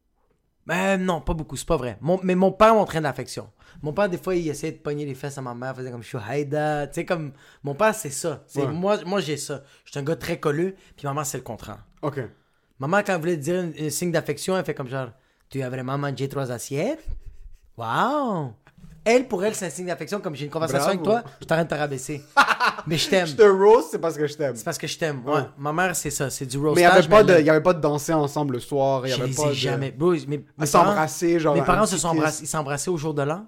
Mais 0.66 0.98
non, 0.98 1.20
pas 1.20 1.34
beaucoup, 1.34 1.56
c'est 1.56 1.66
pas 1.66 1.76
vrai. 1.76 1.96
Mon- 2.00 2.20
mais 2.22 2.34
mon 2.34 2.52
père 2.52 2.74
montrait 2.74 2.98
de 2.98 3.04
l'affection. 3.04 3.50
Mon 3.82 3.92
père, 3.92 4.08
des 4.08 4.18
fois, 4.18 4.34
il 4.36 4.46
essayait 4.48 4.72
de 4.72 4.78
pogner 4.78 5.06
les 5.06 5.14
fesses 5.14 5.38
à 5.38 5.42
ma 5.42 5.54
mère, 5.54 5.74
faisait 5.74 5.90
comme 5.90 6.02
je 6.02 6.08
suis 6.08 6.18
haïda. 6.18 6.86
Tu 6.88 6.94
sais, 6.94 7.04
comme. 7.06 7.32
Mon 7.62 7.74
père, 7.74 7.94
c'est 7.94 8.10
ça. 8.10 8.44
Ouais. 8.54 8.66
Moi, 8.66 8.98
moi 9.06 9.20
j'ai 9.20 9.36
ça. 9.36 9.62
Je 9.84 9.90
suis 9.92 9.98
un 9.98 10.02
gars 10.02 10.16
très 10.16 10.38
colleux, 10.38 10.74
puis 10.96 11.06
ma 11.06 11.14
mère, 11.14 11.24
c'est 11.26 11.38
le 11.38 11.42
contraire. 11.42 11.84
Ok. 12.02 12.20
Maman, 12.78 12.98
quand 12.98 13.14
elle 13.14 13.20
voulait 13.20 13.36
dire 13.36 13.64
un 13.78 13.90
signe 13.90 14.12
d'affection, 14.12 14.56
elle 14.56 14.64
fait 14.64 14.74
comme 14.74 14.88
genre 14.88 15.10
Tu 15.48 15.62
as 15.62 15.68
vraiment 15.70 15.98
mangé 15.98 16.28
trois 16.28 16.50
assiettes 16.52 17.04
Waouh 17.76 18.52
Elle, 19.14 19.28
pour 19.28 19.44
elle, 19.44 19.54
c'est 19.54 19.66
un 19.66 19.70
signe 19.70 19.86
d'affection. 19.86 20.20
Comme 20.20 20.34
j'ai 20.34 20.44
une 20.44 20.50
conversation 20.50 20.88
avec 20.88 21.00
Bravo. 21.02 21.20
toi, 21.22 21.30
je 21.40 21.46
t'arrête 21.46 21.68
de 21.68 21.74
te 21.74 21.78
rabaisser. 21.78 22.22
mais 22.86 22.96
je 22.98 23.08
t'aime. 23.08 23.26
Je 23.26 23.34
te 23.36 23.42
roast, 23.42 23.88
c'est 23.90 23.98
parce 23.98 24.16
que 24.16 24.26
je 24.26 24.34
t'aime. 24.34 24.54
C'est 24.56 24.64
parce 24.64 24.78
que 24.78 24.86
je 24.86 24.98
t'aime. 24.98 25.22
Ouais. 25.26 25.34
Ouais. 25.34 25.42
Ma 25.58 25.72
mère, 25.72 25.96
c'est 25.96 26.10
ça. 26.10 26.30
C'est 26.30 26.46
du 26.46 26.58
Mais 26.58 26.70
il 26.72 26.74
n'y 26.76 26.84
avait, 26.84 27.08
pas 27.08 27.22
de- 27.24 27.32
aime. 27.34 27.40
il 27.40 27.46
y 27.46 27.50
avait 27.50 27.62
pas 27.62 27.74
de 27.74 27.80
danser 27.80 28.12
ensemble 28.12 28.54
le 28.54 28.60
soir. 28.60 29.06
Y 29.06 29.10
Je 29.10 29.14
avait 29.16 29.26
les 29.28 29.34
pas 29.34 29.42
ai 29.44 29.48
de... 29.48 29.52
jamais. 29.54 29.90
Bro, 29.90 30.12
mes, 30.28 30.44
mes 30.58 30.66
s'embrasser, 30.66 31.38
genre. 31.40 31.54
Mes 31.54 31.62
parents 31.62 31.86
se 31.86 31.96
sont 31.98 32.08
embrassés, 32.08 32.44
ils 32.44 32.48
s'embrassaient 32.48 32.90
au 32.90 32.96
jour 32.96 33.14
de 33.14 33.22
l'an. 33.22 33.46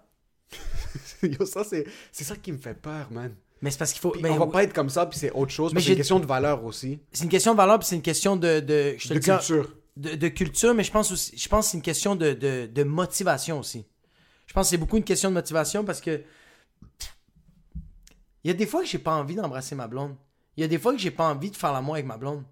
Yo, 1.23 1.47
ça, 1.47 1.63
c'est 1.65 1.85
ça 2.25 2.35
qui 2.37 2.53
me 2.53 2.59
fait 2.59 2.75
peur, 2.75 3.07
man. 3.11 3.33
Mais 3.61 3.71
c'est 3.71 3.79
parce 3.79 3.93
qu'il 3.93 4.01
faut. 4.01 4.11
Puis 4.11 4.23
mais 4.23 4.31
on 4.31 4.39
va 4.39 4.47
pas 4.49 4.65
être 4.65 4.73
comme 4.73 4.89
ça, 4.91 5.07
puis 5.07 5.19
c'est 5.19 5.31
autre 5.31 5.53
chose. 5.53 5.73
Mais 5.73 5.81
C'est 5.81 5.91
une 5.91 5.97
question 5.97 6.19
de 6.19 6.27
valeur 6.27 6.65
aussi. 6.65 6.99
C'est 7.13 7.25
une 7.25 7.31
question 7.31 7.53
de 7.53 7.57
valeur, 7.57 7.79
puis 7.79 7.87
c'est 7.89 7.95
une 7.97 8.03
question 8.03 8.35
de. 8.37 8.59
de 8.61 8.95
je 8.99 9.05
te 9.05 9.09
De 9.11 9.15
le 9.15 9.21
dis- 9.21 9.31
culture. 9.31 9.69
de, 9.97 10.15
de 10.17 10.29
culture, 10.29 10.75
mais 10.75 10.83
je 10.83 10.91
pense 10.91 11.13
aussi, 11.13 11.37
je 11.39 11.49
pense 11.49 11.67
que 11.67 11.71
c'est 11.71 11.77
une 11.77 11.83
question 11.83 12.17
de, 12.17 12.33
de, 12.33 12.67
de 12.67 12.83
motivation 12.83 13.61
aussi. 13.61 13.87
Je 14.53 14.55
pense 14.55 14.67
que 14.67 14.71
c'est 14.73 14.77
beaucoup 14.77 14.99
une 14.99 15.05
question 15.05 15.31
de 15.31 15.35
motivation 15.35 15.83
parce 15.83 16.03
que 16.03 16.23
il 18.45 18.49
y 18.49 18.51
a 18.51 18.53
des 18.53 18.67
fois 18.67 18.83
que 18.83 18.87
j'ai 18.87 18.99
pas 18.99 19.15
envie 19.15 19.35
d'embrasser 19.35 19.75
ma 19.75 19.89
blonde. 19.89 20.15
Il 20.59 20.61
y 20.61 20.65
a 20.65 20.69
des 20.69 20.79
fois 20.79 20.93
que 20.93 20.99
j'ai 20.99 21.11
pas 21.11 21.25
envie 21.25 21.51
de 21.51 21.57
faire 21.57 21.73
l'amour 21.73 21.95
avec 21.95 22.05
ma 22.05 22.19
blonde. 22.19 22.45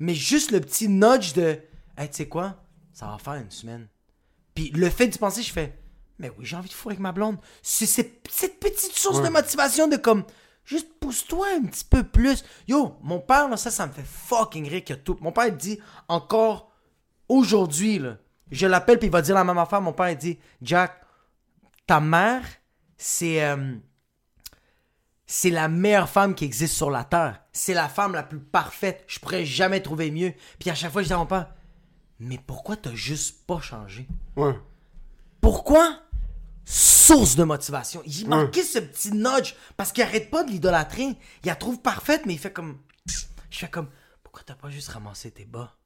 Mais 0.00 0.16
juste 0.16 0.50
le 0.50 0.60
petit 0.60 0.88
nudge 0.88 1.32
de 1.34 1.60
Hey, 1.96 2.10
tu 2.10 2.16
sais 2.16 2.26
quoi? 2.26 2.56
Ça 2.92 3.06
va 3.06 3.18
faire 3.18 3.34
une 3.34 3.52
semaine. 3.52 3.86
Puis 4.52 4.70
le 4.70 4.90
fait 4.90 5.06
d'y 5.06 5.16
penser, 5.16 5.42
je 5.42 5.52
fais 5.52 5.78
Mais 6.18 6.28
oui, 6.36 6.44
j'ai 6.44 6.56
envie 6.56 6.68
de 6.68 6.74
fourrer 6.74 6.94
avec 6.94 7.00
ma 7.00 7.12
blonde. 7.12 7.36
C'est 7.62 7.86
cette 7.86 8.24
petite 8.24 8.98
source 8.98 9.22
de 9.22 9.28
motivation 9.28 9.86
de 9.86 9.96
comme 9.96 10.24
Juste 10.64 10.88
pousse-toi 10.98 11.46
un 11.56 11.66
petit 11.66 11.84
peu 11.84 12.02
plus. 12.02 12.42
Yo, 12.66 12.96
mon 13.00 13.20
père, 13.20 13.48
là, 13.48 13.56
ça, 13.56 13.70
ça 13.70 13.86
me 13.86 13.92
fait 13.92 14.02
fucking 14.04 14.68
rire 14.68 14.82
que 14.82 14.94
tout. 14.94 15.16
Mon 15.20 15.30
père 15.30 15.46
il 15.46 15.56
dit 15.56 15.78
encore 16.08 16.72
aujourd'hui, 17.28 18.00
là, 18.00 18.16
je 18.50 18.66
l'appelle 18.66 18.98
puis 18.98 19.06
il 19.06 19.12
va 19.12 19.22
dire 19.22 19.36
la 19.36 19.44
même 19.44 19.58
affaire. 19.58 19.80
Mon 19.80 19.92
père 19.92 20.10
il 20.10 20.16
dit 20.16 20.36
Jack, 20.60 21.03
ta 21.86 22.00
mère, 22.00 22.44
c'est 22.96 23.44
euh, 23.44 23.76
c'est 25.26 25.50
la 25.50 25.68
meilleure 25.68 26.08
femme 26.08 26.34
qui 26.34 26.44
existe 26.44 26.74
sur 26.74 26.90
la 26.90 27.04
terre. 27.04 27.42
C'est 27.52 27.74
la 27.74 27.88
femme 27.88 28.12
la 28.12 28.22
plus 28.22 28.40
parfaite. 28.40 29.04
Je 29.06 29.18
pourrais 29.18 29.44
jamais 29.44 29.80
trouver 29.80 30.10
mieux. 30.10 30.34
Puis 30.58 30.70
à 30.70 30.74
chaque 30.74 30.92
fois, 30.92 31.02
je 31.02 31.08
dis 31.08 31.12
à 31.12 31.18
mon 31.18 31.26
père, 31.26 31.52
mais 32.18 32.38
pourquoi 32.38 32.76
t'as 32.76 32.94
juste 32.94 33.46
pas 33.46 33.60
changé? 33.60 34.06
Ouais. 34.36 34.58
Pourquoi? 35.40 36.00
Source 36.64 37.36
de 37.36 37.44
motivation. 37.44 38.02
Il 38.06 38.28
manquait 38.28 38.62
ce 38.62 38.78
petit 38.78 39.12
nudge 39.12 39.54
parce 39.76 39.92
qu'il 39.92 40.02
arrête 40.02 40.30
pas 40.30 40.44
de 40.44 40.50
l'idolâtrer. 40.50 41.02
Il 41.42 41.46
la 41.46 41.56
trouve 41.56 41.80
parfaite, 41.80 42.22
mais 42.26 42.34
il 42.34 42.38
fait 42.38 42.52
comme. 42.52 42.78
Je 43.06 43.58
fais 43.58 43.68
comme. 43.68 43.90
Pourquoi 44.22 44.42
t'as 44.46 44.54
pas 44.54 44.70
juste 44.70 44.88
ramassé 44.88 45.30
tes 45.30 45.44
bas? 45.44 45.76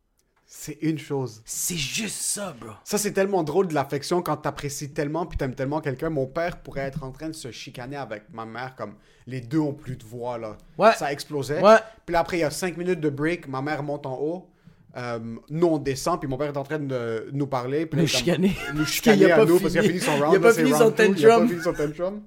C'est 0.51 0.79
une 0.81 0.99
chose. 0.99 1.43
C'est 1.45 1.77
juste 1.77 2.23
ça, 2.23 2.57
bro. 2.59 2.71
Ça, 2.83 2.97
c'est 2.97 3.13
tellement 3.13 3.43
drôle 3.43 3.69
de 3.69 3.75
l'affection 3.75 4.23
quand 4.23 4.39
t'apprécies 4.39 4.95
tellement 4.95 5.27
puis 5.27 5.37
t'aimes 5.37 5.55
tellement 5.55 5.83
quelqu'un. 5.83 6.09
Mon 6.09 6.27
père 6.27 6.63
pourrait 6.63 6.87
être 6.87 7.03
en 7.05 7.13
train 7.13 7.29
de 7.29 7.35
se 7.35 7.51
chicaner 7.51 7.97
avec 7.97 8.25
ma 8.33 8.47
mère 8.47 8.75
comme 8.75 8.95
les 9.27 9.43
deux 9.43 9.59
ont 9.59 9.75
plus 9.75 9.97
de 9.97 10.05
voix, 10.05 10.39
là. 10.39 10.57
Ouais. 10.79 10.93
Ça 10.95 11.13
explosait. 11.13 11.61
Ouais. 11.63 11.77
Puis 12.07 12.15
là, 12.15 12.21
après, 12.21 12.39
il 12.39 12.41
y 12.41 12.45
a 12.45 12.51
cinq 12.51 12.79
minutes 12.79 13.01
de 13.01 13.11
break. 13.11 13.47
Ma 13.47 13.61
mère 13.61 13.83
monte 13.83 14.07
en 14.07 14.19
haut. 14.19 14.51
Euh, 14.97 15.19
nous, 15.51 15.67
on 15.67 15.77
descend. 15.77 16.19
Puis 16.19 16.31
mon 16.31 16.39
père 16.39 16.49
est 16.49 16.57
en 16.57 16.65
train 16.65 16.79
de 16.79 17.29
nous 17.31 17.47
parler. 17.47 17.85
Puis 17.85 18.01
Nous 18.01 18.07
chicaner. 18.07 18.57
Nous 18.75 18.87
chicaner 18.87 19.31
à 19.31 19.45
nous 19.45 19.61
parce 19.61 19.73
qu'il 19.73 19.81
a 19.81 19.83
fini. 19.83 20.01
son 20.01 20.17
Il 20.17 20.23
a 20.23 20.27
round. 20.29 20.41
pas 20.41 20.49
là, 20.49 20.55
fini 20.55 20.73
round 20.73 20.83
son 20.83 20.91
two. 20.93 21.03
Il 21.15 21.27
a 21.27 21.29
pas 21.29 21.35
tantrum. 21.35 21.49
fini 21.51 21.63
son 21.63 21.73
tantrum. 21.75 22.23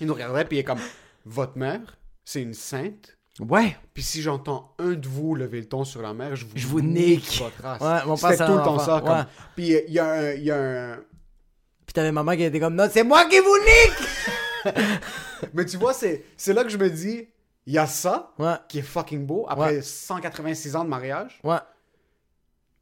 Il 0.00 0.06
nous 0.08 0.14
regardait. 0.14 0.44
Puis 0.46 0.56
il 0.56 0.60
est 0.60 0.64
comme 0.64 0.80
Votre 1.24 1.56
mère, 1.56 1.96
c'est 2.24 2.42
une 2.42 2.54
sainte. 2.54 3.16
Ouais. 3.38 3.76
Puis 3.94 4.02
si 4.02 4.20
j'entends 4.22 4.74
un 4.78 4.92
de 4.92 5.06
vous 5.08 5.34
lever 5.34 5.60
le 5.60 5.68
ton 5.68 5.84
sur 5.84 6.02
la 6.02 6.12
mère, 6.12 6.36
je 6.36 6.44
vous, 6.44 6.52
Je 6.56 6.66
vous 6.66 6.80
nique. 6.80 7.38
votre. 7.40 7.82
Ouais, 7.84 8.04
mon 8.06 8.16
C'était 8.16 8.44
tout 8.44 8.52
le 8.56 8.62
temps 8.62 8.78
ça. 8.78 9.00
Comme... 9.00 9.16
Ouais. 9.18 9.24
Puis 9.56 9.72
il 9.88 9.92
y 9.94 9.98
a 9.98 10.10
un... 10.10 10.32
Y 10.32 10.50
a 10.50 10.56
un... 10.92 10.96
Puis 11.86 11.94
t'avais 11.94 12.12
maman 12.12 12.36
qui 12.36 12.42
était 12.42 12.60
comme, 12.60 12.74
non, 12.74 12.88
c'est 12.90 13.02
moi 13.04 13.24
qui 13.26 13.38
vous 13.38 13.56
nique! 13.58 14.74
Mais 15.54 15.64
tu 15.64 15.76
vois, 15.78 15.94
c'est 15.94 16.24
c'est 16.36 16.52
là 16.52 16.64
que 16.64 16.70
je 16.70 16.76
me 16.76 16.90
dis, 16.90 17.28
il 17.66 17.72
y 17.72 17.78
a 17.78 17.86
ça 17.86 18.34
Ouais. 18.38 18.54
qui 18.68 18.78
est 18.80 18.82
fucking 18.82 19.24
beau 19.26 19.46
après 19.48 19.76
Ouais. 19.76 19.82
186 19.82 20.76
ans 20.76 20.84
de 20.84 20.90
mariage. 20.90 21.40
Ouais. 21.42 21.56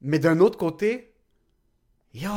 Mais 0.00 0.18
d'un 0.18 0.40
autre 0.40 0.58
côté, 0.58 1.14
yo, 2.12 2.30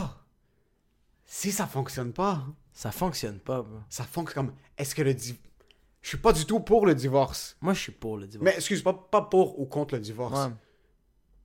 si 1.25 1.51
ça 1.51 1.65
fonctionne 1.65 2.13
pas, 2.13 2.43
Ça 2.73 2.91
fonctionne 2.91 3.39
pas, 3.39 3.61
bro. 3.63 3.79
ça 3.89 4.03
fonctionne 4.03 4.45
comme. 4.47 4.55
Est-ce 4.77 4.93
que 4.95 5.01
le. 5.01 5.15
Je 6.01 6.09
suis 6.09 6.17
pas 6.17 6.33
du 6.33 6.45
tout 6.45 6.59
pour 6.59 6.85
le 6.85 6.95
divorce. 6.95 7.55
Moi, 7.61 7.73
je 7.73 7.79
suis 7.79 7.91
pour 7.91 8.17
le 8.17 8.25
divorce. 8.27 8.43
Mais 8.45 8.55
excuse 8.55 8.81
pas, 8.81 8.93
pas 8.93 9.21
pour 9.21 9.59
ou 9.59 9.65
contre 9.65 9.95
le 9.95 10.01
divorce. 10.01 10.47
Ouais. 10.47 10.53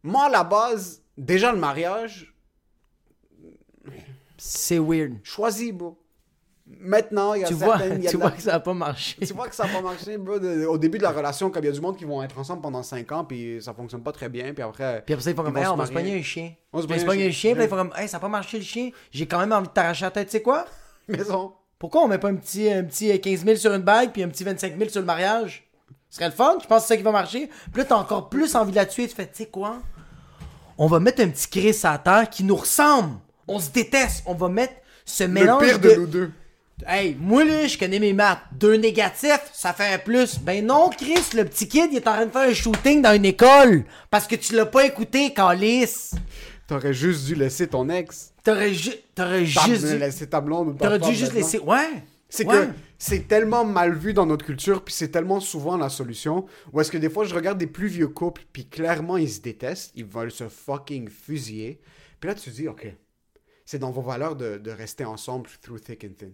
Moi, 0.02 0.24
à 0.26 0.30
la 0.30 0.44
base, 0.44 1.02
déjà 1.18 1.52
le 1.52 1.58
mariage, 1.58 2.34
C'est 4.38 4.78
weird. 4.78 5.14
choisis, 5.22 5.72
bro. 5.72 5.98
Maintenant, 6.68 7.34
il 7.34 7.42
y 7.42 7.44
a 7.44 7.46
Tu 7.46 7.54
vois, 7.54 7.76
y 7.78 8.06
a 8.06 8.10
tu 8.10 8.16
vois 8.16 8.30
la- 8.30 8.36
que 8.36 8.42
ça 8.42 8.54
a 8.54 8.60
pas 8.60 8.74
marché. 8.74 9.16
Tu 9.24 9.32
vois 9.32 9.46
que 9.48 9.54
ça 9.54 9.66
n'a 9.66 9.72
pas 9.72 9.80
marché, 9.82 10.18
bro. 10.18 10.34
au 10.34 10.78
début 10.78 10.98
de 10.98 11.04
la 11.04 11.12
relation, 11.12 11.48
comme 11.50 11.62
il 11.62 11.66
y 11.66 11.70
a 11.70 11.72
du 11.72 11.80
monde 11.80 11.96
qui 11.96 12.04
vont 12.04 12.22
être 12.22 12.36
ensemble 12.38 12.60
pendant 12.60 12.82
5 12.82 13.10
ans, 13.12 13.24
puis 13.24 13.62
ça 13.62 13.72
fonctionne 13.72 14.02
pas 14.02 14.10
très 14.12 14.28
bien, 14.28 14.52
puis 14.52 14.62
après. 14.64 15.02
Puis 15.06 15.14
après 15.14 15.22
ça, 15.24 15.30
ils 15.30 15.36
font 15.36 15.44
comme, 15.44 15.56
hey, 15.56 15.66
on 15.66 15.76
va 15.76 15.86
se 15.86 15.92
pogner 15.92 16.18
un 16.18 16.22
chien. 16.22 16.52
On 16.72 16.82
se 16.82 16.86
Puis 16.86 16.96
ils 16.96 17.00
se 17.00 17.06
pogne 17.06 17.22
un 17.22 17.30
chien. 17.30 17.54
puis 17.54 17.62
ils 17.64 17.68
font 17.68 17.76
comme, 17.76 17.92
hey, 17.96 18.08
ça 18.08 18.16
a 18.16 18.20
pas 18.20 18.28
marché 18.28 18.58
le 18.58 18.64
chien. 18.64 18.90
J'ai 19.12 19.26
quand 19.28 19.38
même 19.38 19.52
envie 19.52 19.68
de 19.68 19.72
t'arracher 19.72 20.06
la 20.06 20.10
tête, 20.10 20.26
tu 20.28 20.32
sais 20.32 20.42
quoi? 20.42 20.64
Maison. 21.08 21.54
Pourquoi 21.78 22.02
on 22.02 22.08
met 22.08 22.18
pas 22.18 22.28
un 22.28 22.36
petit, 22.36 22.70
un 22.70 22.84
petit 22.84 23.12
euh, 23.12 23.18
15 23.18 23.44
000 23.44 23.56
sur 23.56 23.74
une 23.74 23.82
bague, 23.82 24.12
puis 24.12 24.22
un 24.22 24.28
petit 24.28 24.44
25 24.44 24.78
000 24.78 24.90
sur 24.90 25.00
le 25.00 25.06
mariage? 25.06 25.68
Ce 26.08 26.16
serait 26.16 26.30
le 26.30 26.34
fun, 26.34 26.56
je 26.62 26.66
pense 26.66 26.82
que 26.82 26.88
c'est 26.88 26.94
ça 26.94 26.96
qui 26.96 27.02
va 27.02 27.12
marcher. 27.12 27.50
Puis 27.72 27.82
là, 27.82 27.84
t'as 27.84 27.96
encore 27.96 28.28
plus 28.28 28.54
envie 28.54 28.70
de 28.70 28.76
la 28.76 28.86
tuer, 28.86 29.06
tu 29.08 29.14
fais, 29.14 29.26
tu 29.26 29.34
sais 29.34 29.46
quoi? 29.46 29.78
On 30.78 30.86
va 30.86 31.00
mettre 31.00 31.22
un 31.22 31.28
petit 31.28 31.48
Chris 31.48 31.78
à 31.84 31.98
terre 31.98 32.28
qui 32.30 32.44
nous 32.44 32.56
ressemble. 32.56 33.16
On 33.48 33.58
se 33.58 33.70
déteste. 33.70 34.22
On 34.26 34.34
va 34.34 34.48
mettre 34.48 34.74
ce 35.04 35.24
mélange 35.24 35.62
Le 35.62 35.68
pire 35.68 35.78
de 35.78 35.94
nous 35.94 36.06
deux. 36.06 36.30
Hey, 36.86 37.16
moi 37.18 37.44
là, 37.44 37.66
je 37.66 37.78
connais 37.78 37.98
mes 37.98 38.12
maths. 38.12 38.40
Deux 38.52 38.74
négatifs, 38.74 39.50
ça 39.54 39.72
fait 39.72 39.94
un 39.94 39.98
plus. 39.98 40.38
Ben 40.40 40.66
non, 40.66 40.90
Chris, 40.90 41.34
le 41.34 41.44
petit 41.44 41.68
kid, 41.68 41.88
il 41.90 41.96
est 41.96 42.08
en 42.08 42.12
train 42.12 42.26
de 42.26 42.30
faire 42.30 42.50
un 42.50 42.52
shooting 42.52 43.00
dans 43.00 43.14
une 43.14 43.24
école. 43.24 43.84
Parce 44.10 44.26
que 44.26 44.36
tu 44.36 44.54
l'as 44.54 44.66
pas 44.66 44.84
écouté, 44.84 45.32
Calis. 45.32 46.10
T'aurais 46.66 46.92
juste 46.92 47.24
dû 47.24 47.34
laisser 47.34 47.66
ton 47.66 47.88
ex. 47.88 48.32
T'aurais 48.46 48.72
ju- 48.74 48.94
t'aurais 49.14 49.44
Ta- 49.44 49.66
juste 49.66 49.86
dû... 49.86 49.98
laisser 49.98 50.28
ta 50.28 50.40
blonde 50.40 50.68
ou 50.68 50.72
ta 50.74 50.84
T'aurais 50.86 50.98
dû 51.00 51.14
juste 51.14 51.32
laisser... 51.34 51.58
Ouais. 51.58 52.02
C'est 52.28 52.46
Ouais. 52.46 52.66
que 52.66 52.72
c'est 52.98 53.28
tellement 53.28 53.64
mal 53.64 53.94
vu 53.94 54.12
dans 54.12 54.26
notre 54.26 54.44
culture, 54.44 54.82
puis 54.84 54.92
c'est 54.94 55.08
tellement 55.10 55.38
souvent 55.40 55.76
la 55.76 55.88
solution. 55.88 56.46
Ou 56.72 56.80
est-ce 56.80 56.90
que 56.90 56.98
des 56.98 57.08
fois, 57.10 57.24
je 57.24 57.34
regarde 57.34 57.58
des 57.58 57.66
plus 57.68 57.86
vieux 57.88 58.08
couples, 58.08 58.42
puis 58.52 58.66
clairement, 58.68 59.16
ils 59.16 59.30
se 59.30 59.40
détestent, 59.40 59.92
ils 59.94 60.04
veulent 60.04 60.32
se 60.32 60.48
fucking 60.48 61.08
fusiller. 61.08 61.80
Puis 62.18 62.28
là, 62.28 62.34
tu 62.34 62.50
te 62.50 62.54
dis, 62.54 62.66
OK, 62.68 62.86
c'est 63.64 63.78
dans 63.78 63.90
vos 63.92 64.02
valeurs 64.02 64.34
de, 64.36 64.58
de 64.58 64.70
rester 64.72 65.04
ensemble 65.04 65.48
through 65.62 65.80
thick 65.80 66.04
and 66.04 66.14
thin. 66.18 66.30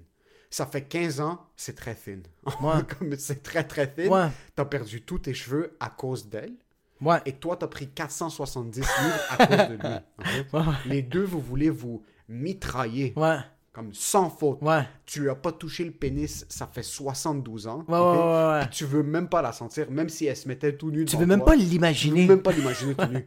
Ça 0.51 0.67
fait 0.67 0.83
15 0.83 1.21
ans, 1.21 1.41
c'est 1.57 1.75
très 1.77 1.95
thin. 1.95 2.21
Ouais. 2.63 2.83
Comme 2.99 3.17
c'est 3.19 3.43
très, 3.43 3.65
très 3.65 3.87
thin. 3.93 4.09
Ouais. 4.09 4.29
T'as 4.55 4.65
perdu 4.67 5.03
tous 5.03 5.19
tes 5.21 5.35
cheveux 5.35 5.77
à 5.81 5.89
cause 5.91 6.29
d'elle. 6.29 6.55
Ouais. 7.03 7.19
Et 7.27 7.33
toi, 7.33 7.57
t'as 7.57 7.67
pris 7.67 7.89
470 7.89 8.81
livres 8.81 8.89
à 9.31 9.47
cause 9.47 9.57
de 9.69 9.75
lui. 9.75 10.43
Ouais. 10.53 10.61
Les 10.87 11.03
deux, 11.03 11.25
vous 11.25 11.41
voulez 11.41 11.69
vous 11.71 12.03
mitrailler. 12.29 13.13
Ouais. 13.17 13.37
Comme 13.73 13.93
sans 13.95 14.29
faute. 14.29 14.59
Ouais. 14.63 14.87
Tu 15.07 15.31
as 15.31 15.35
pas 15.35 15.51
touché 15.53 15.85
le 15.85 15.93
pénis, 15.93 16.45
ça 16.49 16.69
fait 16.71 16.83
72 16.83 17.67
ans. 17.67 17.85
Ouais, 17.89 17.97
ok? 17.99 18.17
ouais, 18.17 18.19
ouais, 18.23 18.49
ouais. 18.53 18.61
Puis 18.67 18.69
tu 18.71 18.85
veux 18.85 19.03
même 19.03 19.29
pas 19.29 19.41
la 19.43 19.53
sentir, 19.53 19.91
même 19.91 20.09
si 20.11 20.27
elle 20.27 20.37
se 20.37 20.47
mettait 20.47 20.77
tout 20.77 20.91
nu 20.91 21.05
Tu 21.07 21.17
veux 21.17 21.25
même 21.27 21.39
toi. 21.41 21.47
pas 21.47 21.53
Tu 21.57 21.63
veux 21.65 21.71
l'imaginer. 21.71 22.27
même 22.27 22.43
pas 22.43 22.53
l'imaginer 22.53 22.95
tout 22.95 23.07
nu. 23.07 23.27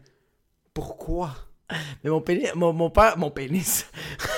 Pourquoi? 0.73 1.31
Mais 2.03 2.09
mon 2.11 2.21
pénis... 2.21 2.49
Mon, 2.55 2.73
mon 2.73 2.89
père... 2.91 3.17
Mon 3.17 3.31
pénis... 3.31 3.87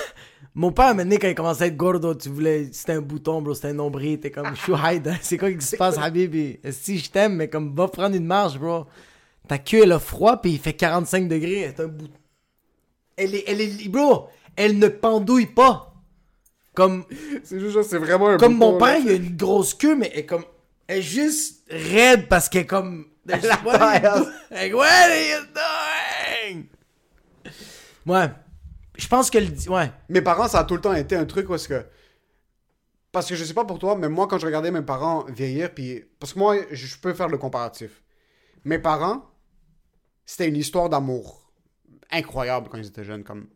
mon 0.54 0.72
père, 0.72 0.94
maintenant, 0.94 1.16
quand 1.20 1.28
il 1.28 1.34
commençait 1.34 1.64
à 1.64 1.66
être 1.66 1.76
gordo, 1.76 2.14
tu 2.14 2.30
voulais... 2.30 2.70
C'était 2.72 2.92
un 2.94 3.02
bouton, 3.02 3.42
bro. 3.42 3.52
C'était 3.54 3.68
un 3.68 3.74
nombril. 3.74 4.18
T'es 4.18 4.30
comme... 4.30 4.48
Je 4.54 4.60
suis 4.62 4.72
hide. 4.72 5.08
hein. 5.08 5.16
C'est 5.20 5.36
quoi 5.36 5.52
qui 5.52 5.60
se 5.60 5.76
passe, 5.76 5.98
Habibi? 5.98 6.58
Si 6.70 6.98
je 6.98 7.10
t'aime, 7.10 7.34
mais 7.36 7.48
comme... 7.48 7.74
Va 7.74 7.86
prendre 7.88 8.16
une 8.16 8.24
marche, 8.24 8.58
bro. 8.58 8.86
Ta 9.48 9.58
queue, 9.58 9.82
elle 9.82 9.92
a 9.92 9.98
froid, 9.98 10.40
puis 10.40 10.52
il 10.52 10.58
fait 10.58 10.74
45 10.74 11.28
degrés. 11.28 11.72
C'est 11.74 11.82
un 11.82 11.88
bout... 11.88 12.08
Elle 13.16 13.34
est... 13.34 13.44
Elle 13.46 13.60
est... 13.60 13.88
Bro! 13.88 14.28
Elle 14.54 14.78
ne 14.78 14.88
pendouille 14.88 15.46
pas. 15.46 15.94
Comme... 16.74 17.04
C'est 17.42 17.58
juste, 17.58 17.82
c'est 17.84 17.98
vraiment 17.98 18.28
un 18.28 18.36
Comme 18.36 18.58
bouton, 18.58 18.72
mon 18.72 18.78
là. 18.78 18.86
père, 18.86 18.98
il 19.04 19.10
a 19.10 19.14
une 19.14 19.36
grosse 19.36 19.74
queue, 19.74 19.96
mais 19.96 20.10
elle 20.12 20.20
est 20.20 20.26
comme. 20.26 20.44
Elle 20.86 20.98
est 20.98 21.02
juste 21.02 21.64
raide 21.70 22.28
parce 22.28 22.48
qu'elle 22.48 22.62
est 22.62 22.66
comme. 22.66 23.06
Elle 23.28 23.40
La 23.42 23.60
What 23.64 23.80
are 23.80 25.14
you 25.14 25.44
doing? 25.54 26.64
Ouais. 28.06 28.30
Je 28.96 29.06
pense 29.06 29.30
que 29.30 29.38
le. 29.38 29.48
Ouais. 29.70 29.90
Mes 30.08 30.22
parents, 30.22 30.48
ça 30.48 30.60
a 30.60 30.64
tout 30.64 30.74
le 30.74 30.80
temps 30.80 30.94
été 30.94 31.14
un 31.14 31.24
truc 31.24 31.48
est-ce 31.50 31.68
que. 31.68 31.84
Parce 33.12 33.28
que 33.28 33.34
je 33.34 33.44
sais 33.44 33.54
pas 33.54 33.64
pour 33.64 33.78
toi, 33.78 33.96
mais 33.96 34.08
moi, 34.08 34.26
quand 34.26 34.38
je 34.38 34.46
regardais 34.46 34.70
mes 34.70 34.82
parents 34.82 35.24
vieillir, 35.24 35.72
puis. 35.72 36.04
Parce 36.18 36.32
que 36.32 36.38
moi, 36.38 36.56
je 36.70 36.96
peux 36.96 37.14
faire 37.14 37.28
le 37.28 37.38
comparatif. 37.38 38.02
Mes 38.64 38.78
parents, 38.78 39.30
c'était 40.30 40.46
une 40.48 40.56
histoire 40.56 40.90
d'amour 40.90 41.50
incroyable 42.10 42.68
quand 42.70 42.76
ils 42.78 42.86
étaient 42.86 43.02
jeunes. 43.04 43.24
Comme. 43.24 43.46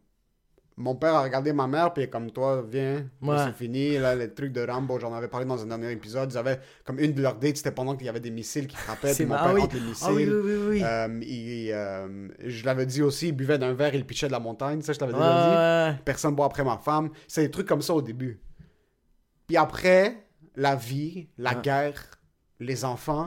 Mon 0.78 0.96
père 0.96 1.14
a 1.14 1.22
regardé 1.22 1.52
ma 1.52 1.66
mère, 1.66 1.92
puis 1.92 2.08
comme 2.08 2.30
toi, 2.30 2.64
viens, 2.66 3.04
Ouais. 3.20 3.36
c'est 3.44 3.52
fini. 3.54 3.98
Là, 3.98 4.14
les 4.14 4.32
trucs 4.32 4.52
de 4.52 4.62
Rambo, 4.66 4.98
j'en 4.98 5.12
avais 5.12 5.28
parlé 5.28 5.44
dans 5.44 5.62
un 5.62 5.66
dernier 5.66 5.90
épisode. 5.92 6.32
Ils 6.32 6.38
avaient, 6.38 6.58
comme 6.82 6.98
une 6.98 7.12
de 7.12 7.20
leurs 7.20 7.36
dates, 7.36 7.58
c'était 7.58 7.72
pendant 7.72 7.94
qu'il 7.94 8.06
y 8.06 8.08
avait 8.08 8.20
des 8.20 8.30
missiles 8.30 8.66
qui 8.66 8.74
frappaient, 8.76 9.12
puis 9.14 9.26
mon 9.26 9.34
père 9.34 9.44
Ah 9.48 9.54
oui. 9.54 9.62
les 9.70 9.80
missiles. 9.80 10.06
Ah 10.08 10.12
oui, 10.14 10.24
oui, 10.26 10.40
oui, 10.42 10.66
oui. 10.70 10.82
Euh, 10.82 11.20
il, 11.22 11.70
euh, 11.72 12.28
je 12.46 12.64
l'avais 12.64 12.86
dit 12.86 13.02
aussi, 13.02 13.28
il 13.28 13.32
buvait 13.32 13.58
d'un 13.58 13.74
verre, 13.74 13.94
il 13.94 14.06
pitchait 14.06 14.28
de 14.28 14.32
la 14.32 14.40
montagne. 14.40 14.80
Ça, 14.80 14.94
je 14.94 14.98
Ouais, 15.00 15.06
déjà 15.12 15.92
dit 15.92 15.98
personne 16.06 16.34
boit 16.34 16.46
après 16.46 16.64
ma 16.64 16.78
femme. 16.78 17.10
C'est 17.28 17.42
des 17.42 17.50
trucs 17.50 17.68
comme 17.68 17.82
ça 17.82 17.92
au 17.94 18.00
début. 18.00 18.40
Puis 19.46 19.58
après, 19.58 20.24
la 20.56 20.74
vie, 20.74 21.28
la 21.36 21.54
Ouais. 21.54 21.62
guerre, 21.62 22.02
les 22.60 22.84
enfants. 22.86 23.26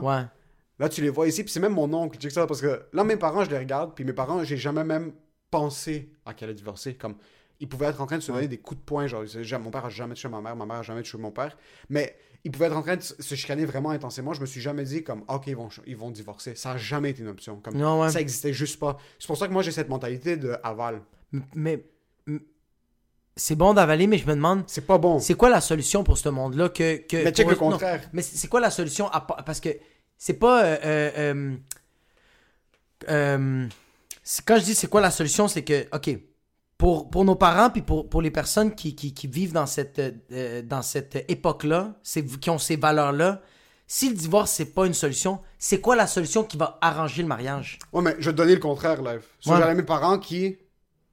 Là 0.78 0.88
tu 0.88 1.02
les 1.02 1.10
vois 1.10 1.28
ici, 1.28 1.42
puis 1.42 1.52
c'est 1.52 1.60
même 1.60 1.74
mon 1.74 1.92
oncle, 1.94 2.18
check 2.18 2.30
ça, 2.30 2.46
parce 2.46 2.60
que 2.60 2.82
là 2.92 3.04
mes 3.04 3.16
parents, 3.16 3.44
je 3.44 3.50
les 3.50 3.58
regarde, 3.58 3.94
puis 3.94 4.04
mes 4.04 4.12
parents, 4.12 4.42
j'ai 4.44 4.56
jamais 4.56 4.84
même 4.84 5.12
pensé 5.50 6.10
à 6.24 6.34
qu'elle 6.34 6.48
allait 6.48 6.56
divorcer. 6.56 6.94
Comme, 6.94 7.16
ils 7.60 7.68
pouvaient 7.68 7.86
être 7.86 8.00
en 8.00 8.06
train 8.06 8.18
de 8.18 8.22
se 8.22 8.32
donner 8.32 8.48
des 8.48 8.58
coups 8.58 8.80
de 8.80 8.84
poing, 8.84 9.06
genre, 9.06 9.22
mon 9.62 9.70
père 9.70 9.84
a 9.84 9.88
jamais 9.88 10.14
touché 10.14 10.28
ma 10.28 10.40
mère, 10.40 10.56
ma 10.56 10.66
mère 10.66 10.78
a 10.78 10.82
jamais 10.82 11.02
touché 11.02 11.18
mon 11.18 11.30
père, 11.30 11.56
mais 11.88 12.16
ils 12.44 12.50
pouvaient 12.50 12.66
être 12.66 12.76
en 12.76 12.82
train 12.82 12.96
de 12.96 13.02
se 13.02 13.34
chicaner 13.34 13.64
vraiment 13.64 13.90
intensément. 13.90 14.32
Je 14.32 14.40
me 14.40 14.46
suis 14.46 14.60
jamais 14.60 14.84
dit 14.84 15.02
comme, 15.02 15.24
ok, 15.26 15.46
ils 15.48 15.56
vont, 15.56 15.68
ils 15.86 15.96
vont 15.96 16.10
divorcer. 16.10 16.54
Ça 16.54 16.72
a 16.72 16.76
jamais 16.76 17.10
été 17.10 17.22
une 17.22 17.28
option. 17.28 17.56
Comme, 17.56 17.74
Non, 17.74 18.02
ouais. 18.02 18.10
Ça 18.10 18.20
existait 18.20 18.52
juste 18.52 18.78
pas. 18.78 18.98
C'est 19.18 19.26
pour 19.26 19.36
ça 19.36 19.48
que 19.48 19.52
moi 19.52 19.62
j'ai 19.62 19.72
cette 19.72 19.88
mentalité 19.88 20.36
de 20.36 20.56
aval. 20.62 21.02
Mais. 21.54 21.84
C'est 23.38 23.54
bon 23.54 23.74
d'avaler, 23.74 24.06
mais 24.06 24.16
je 24.16 24.26
me 24.26 24.34
demande. 24.34 24.62
C'est 24.66 24.86
pas 24.86 24.96
bon. 24.96 25.18
C'est 25.18 25.34
quoi 25.34 25.50
la 25.50 25.60
solution 25.60 26.04
pour 26.04 26.16
ce 26.16 26.30
monde-là 26.30 26.70
que, 26.70 26.96
que 27.06 27.22
Mais 27.22 27.32
check 27.32 27.48
le 27.48 27.54
contraire. 27.56 28.00
non, 28.00 28.08
mais 28.14 28.22
c'est 28.22 28.48
quoi 28.48 28.60
la 28.60 28.70
solution 28.70 29.08
à 29.08 29.20
parce 29.20 29.60
que 29.60 29.68
c'est 30.18 30.34
pas 30.34 30.64
euh, 30.64 30.76
euh, 30.84 31.56
euh, 33.08 33.68
quand 34.46 34.58
je 34.58 34.64
dis 34.64 34.74
c'est 34.74 34.88
quoi 34.88 35.00
la 35.00 35.10
solution, 35.10 35.48
c'est 35.48 35.62
que 35.62 35.86
ok 35.94 36.18
pour, 36.78 37.08
pour 37.08 37.24
nos 37.24 37.36
parents 37.36 37.70
puis 37.70 37.80
pour, 37.80 38.08
pour 38.08 38.20
les 38.20 38.30
personnes 38.30 38.74
qui, 38.74 38.94
qui, 38.94 39.14
qui 39.14 39.26
vivent 39.26 39.52
dans 39.52 39.66
cette 39.66 40.00
dans 40.68 40.82
cette 40.82 41.24
époque-là, 41.28 41.94
qui 42.40 42.50
ont 42.50 42.58
ces 42.58 42.76
valeurs-là. 42.76 43.40
Si 43.86 44.08
le 44.08 44.16
divorce 44.16 44.50
c'est 44.50 44.74
pas 44.74 44.86
une 44.86 44.94
solution, 44.94 45.40
c'est 45.58 45.80
quoi 45.80 45.96
la 45.96 46.06
solution 46.06 46.42
qui 46.44 46.56
va 46.56 46.76
arranger 46.80 47.22
le 47.22 47.28
mariage? 47.28 47.78
Ouais, 47.92 48.02
mais 48.02 48.16
je 48.18 48.26
vais 48.26 48.32
te 48.32 48.36
donner 48.36 48.54
le 48.54 48.60
contraire. 48.60 48.98
So, 49.40 49.52
Ouais. 49.52 49.58
J'avais 49.58 49.74
mes 49.74 49.84
parents 49.84 50.18
qui, 50.18 50.58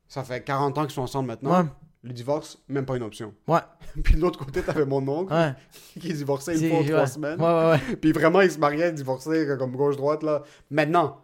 ça 0.08 0.24
fait 0.24 0.44
40 0.44 0.78
ans 0.78 0.84
qu'ils 0.84 0.96
sont 0.96 1.04
ensemble 1.04 1.28
maintenant. 1.28 1.62
Ouais. 1.62 1.68
Le 2.04 2.12
divorce, 2.12 2.62
même 2.68 2.86
pas 2.86 2.98
une 2.98 3.04
option. 3.04 3.34
Ouais, 3.48 3.62
Puis 4.04 4.16
de 4.16 4.22
l'autre 4.22 4.44
côté, 4.44 4.62
t'avais 4.62 4.86
mon 4.86 5.08
oncle 5.08 5.34
ouais. 5.34 5.54
qui 6.00 6.10
est 6.10 6.14
divorcé 6.14 6.60
une 6.60 6.70
fois 6.70 6.80
ou 6.82 6.84
trois 6.84 7.08
semaines. 7.08 7.40
Ouais, 7.40 7.48
ouais, 7.48 7.72
ouais. 7.72 7.96
Puis 8.02 8.12
vraiment, 8.12 8.42
il 8.42 8.52
se 8.52 8.60
mariait, 8.60 8.92
divorcé, 8.92 9.48
comme 9.58 9.76
gauche-droite, 9.76 10.22
là. 10.24 10.44
Maintenant, 10.70 11.22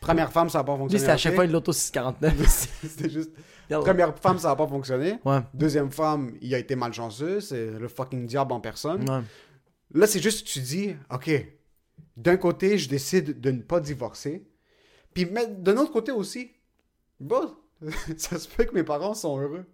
première 0.00 0.32
femme, 0.32 0.48
ça 0.48 0.58
n'a 0.58 0.64
pas 0.64 0.72
Lui, 0.72 0.80
fonctionné. 0.80 1.00
c'était 1.00 1.12
à 1.12 1.16
chaque 1.18 1.34
fois 1.34 1.44
une 1.44 1.52
loto 1.52 1.72
649. 1.72 2.34
C'était 2.82 3.10
juste. 3.10 3.30
Première 3.68 4.18
femme, 4.18 4.38
ça 4.38 4.48
n'a 4.48 4.56
pas 4.56 4.66
fonctionné. 4.66 5.18
Ouais. 5.24 5.40
Deuxième 5.54 5.90
femme, 5.90 6.32
il 6.40 6.54
a 6.54 6.58
été 6.58 6.76
malchanceux. 6.76 7.40
C'est 7.40 7.70
le 7.70 7.88
fucking 7.88 8.26
diable 8.26 8.52
en 8.52 8.60
personne. 8.60 9.08
Ouais. 9.08 9.22
Là, 9.94 10.06
c'est 10.06 10.20
juste 10.20 10.46
que 10.46 10.52
tu 10.52 10.60
dis, 10.60 10.94
OK, 11.10 11.30
d'un 12.16 12.36
côté, 12.36 12.78
je 12.78 12.88
décide 12.88 13.40
de 13.40 13.50
ne 13.50 13.60
pas 13.60 13.80
divorcer. 13.80 14.46
Puis 15.14 15.26
mais 15.26 15.46
d'un 15.46 15.76
autre 15.76 15.92
côté 15.92 16.12
aussi, 16.12 16.52
bon, 17.20 17.54
ça 18.16 18.38
se 18.38 18.48
peut 18.48 18.64
que 18.64 18.74
mes 18.74 18.84
parents 18.84 19.14
sont 19.14 19.38
heureux. 19.38 19.66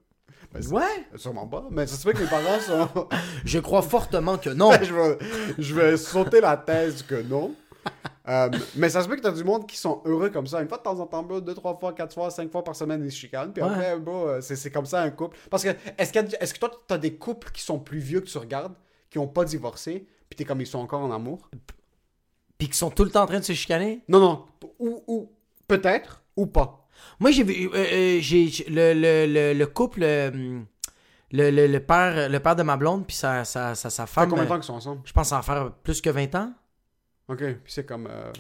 Ben, 0.52 0.66
Ouais. 0.72 1.06
Sûrement 1.16 1.46
pas, 1.46 1.66
mais 1.70 1.87
ça 1.87 1.96
se 1.96 2.04
peut 2.04 2.12
que 2.12 2.22
mes 2.22 2.28
parents 2.28 2.61
sont... 2.61 3.06
Je 3.44 3.58
crois 3.58 3.82
fortement 3.82 4.38
que 4.38 4.50
non. 4.50 4.70
je, 4.82 4.94
vais, 4.94 5.18
je 5.58 5.74
vais 5.74 5.96
sauter 5.96 6.40
la 6.40 6.56
thèse 6.56 7.02
que 7.02 7.20
non. 7.22 7.54
Euh, 8.28 8.51
mais 8.76 8.90
ça 8.90 9.03
se 9.03 9.09
peut 9.09 9.16
que 9.16 9.22
t'as 9.22 9.30
du 9.32 9.44
monde 9.44 9.66
qui 9.66 9.76
sont 9.78 10.03
heureux 10.05 10.28
comme 10.30 10.46
ça. 10.46 10.61
Une 10.61 10.68
fois 10.68 10.76
de 10.78 10.82
temps 10.82 10.99
en 11.01 11.07
temps, 11.07 11.22
bro, 11.22 11.40
deux, 11.40 11.55
trois 11.55 11.78
fois, 11.78 11.92
quatre 11.94 12.12
fois, 12.12 12.30
cinq 12.30 12.51
fois 12.51 12.62
par 12.62 12.76
semaine, 12.76 13.03
ils 13.05 13.11
se 13.12 13.16
chicanent. 13.16 13.53
Puis 13.53 13.62
Ouais. 13.62 13.70
après, 13.70 13.99
bro, 13.99 14.26
euh, 14.28 14.40
c'est 14.42 14.57
c'est 14.57 14.70
comme 14.70 14.84
ça 14.84 15.01
un 15.03 15.11
couple. 15.11 15.36
Parce 15.51 15.62
que, 15.64 15.70
est-ce 15.96 16.12
que, 16.12 16.18
est 16.18 16.53
que 16.53 16.59
toi, 16.59 16.70
t'as 16.86 16.99
des 16.99 17.14
couples 17.14 17.51
qui 17.53 17.62
sont 17.62 17.78
plus 17.78 17.99
vieux 18.01 18.20
que 18.20 18.26
tu 18.26 18.36
regardes, 18.36 18.74
qui 19.11 19.18
ont 19.18 19.28
pas 19.28 19.44
divorcé, 19.44 20.07
puis 20.28 20.36
t'es 20.36 20.44
comme 20.44 20.61
ils 20.61 20.66
sont 20.66 20.78
encore 20.78 21.01
en 21.01 21.11
amour? 21.11 21.49
Puis 22.59 22.68
qui 22.68 22.76
sont 22.76 22.90
tout 22.90 23.05
le 23.05 23.11
temps 23.11 23.22
en 23.22 23.26
train 23.26 23.38
de 23.38 23.44
se 23.44 23.53
chicaner? 23.55 24.03
Non, 24.09 24.18
non. 24.20 24.44
Ou, 24.78 25.03
ou 25.07 25.32
peut-être, 25.66 26.22
ou 26.36 26.46
pas. 26.46 26.86
Moi, 27.20 27.30
j'ai 27.30 27.42
vu. 27.44 27.68
euh, 27.68 27.74
euh, 27.74 28.18
j'ai 28.20 28.46
le, 28.68 28.92
le, 28.94 29.26
le, 29.32 29.53
le 29.59 29.66
couple. 29.66 30.03
euh, 30.03 30.61
Le, 31.30 31.51
le, 31.51 31.66
le 31.66 31.80
père, 31.80 32.30
le 32.30 32.40
père 32.40 32.57
de 32.57 32.62
ma 32.62 32.76
blonde, 32.78 33.07
puis 33.07 33.14
sa, 33.14 33.44
sa, 33.44 33.74
sa, 33.74 33.90
sa 33.90 33.90
Ça 33.90 34.07
fait 34.07 34.26
combien 34.28 34.44
de 34.44 34.49
temps 34.49 34.55
qu'ils 34.55 34.64
sont 34.64 34.74
ensemble? 34.74 35.03
Je 35.05 35.12
pense 35.12 35.30
va 35.30 35.42
faire 35.42 35.70
plus 35.82 36.01
que 36.01 36.09
20 36.09 36.34
ans. 36.36 36.53
Ok, 37.28 37.38
puis 37.38 37.72
c'est 37.72 37.84
comme... 37.84 38.07
euh, 38.11 38.32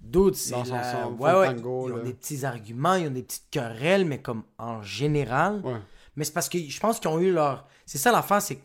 D'autres, 0.00 0.36
c'est. 0.36 0.52
La- 0.52 0.60
ensemble, 0.60 1.20
ouais, 1.20 1.34
ouais. 1.34 1.46
tango, 1.56 1.88
Ils 1.88 1.92
ont 1.94 2.02
des 2.04 2.14
petits 2.14 2.44
arguments, 2.44 2.94
ils 2.94 3.08
ont 3.08 3.10
des 3.10 3.24
petites 3.24 3.50
querelles, 3.50 4.04
mais 4.04 4.22
comme 4.22 4.44
en 4.56 4.80
général. 4.82 5.60
Ouais. 5.64 5.80
Mais 6.14 6.24
c'est 6.24 6.32
parce 6.32 6.48
que 6.48 6.58
je 6.58 6.78
pense 6.80 7.00
qu'ils 7.00 7.10
ont 7.10 7.18
eu 7.18 7.32
leur. 7.32 7.66
C'est 7.84 7.98
ça 7.98 8.12
l'affaire, 8.12 8.40
c'est. 8.40 8.60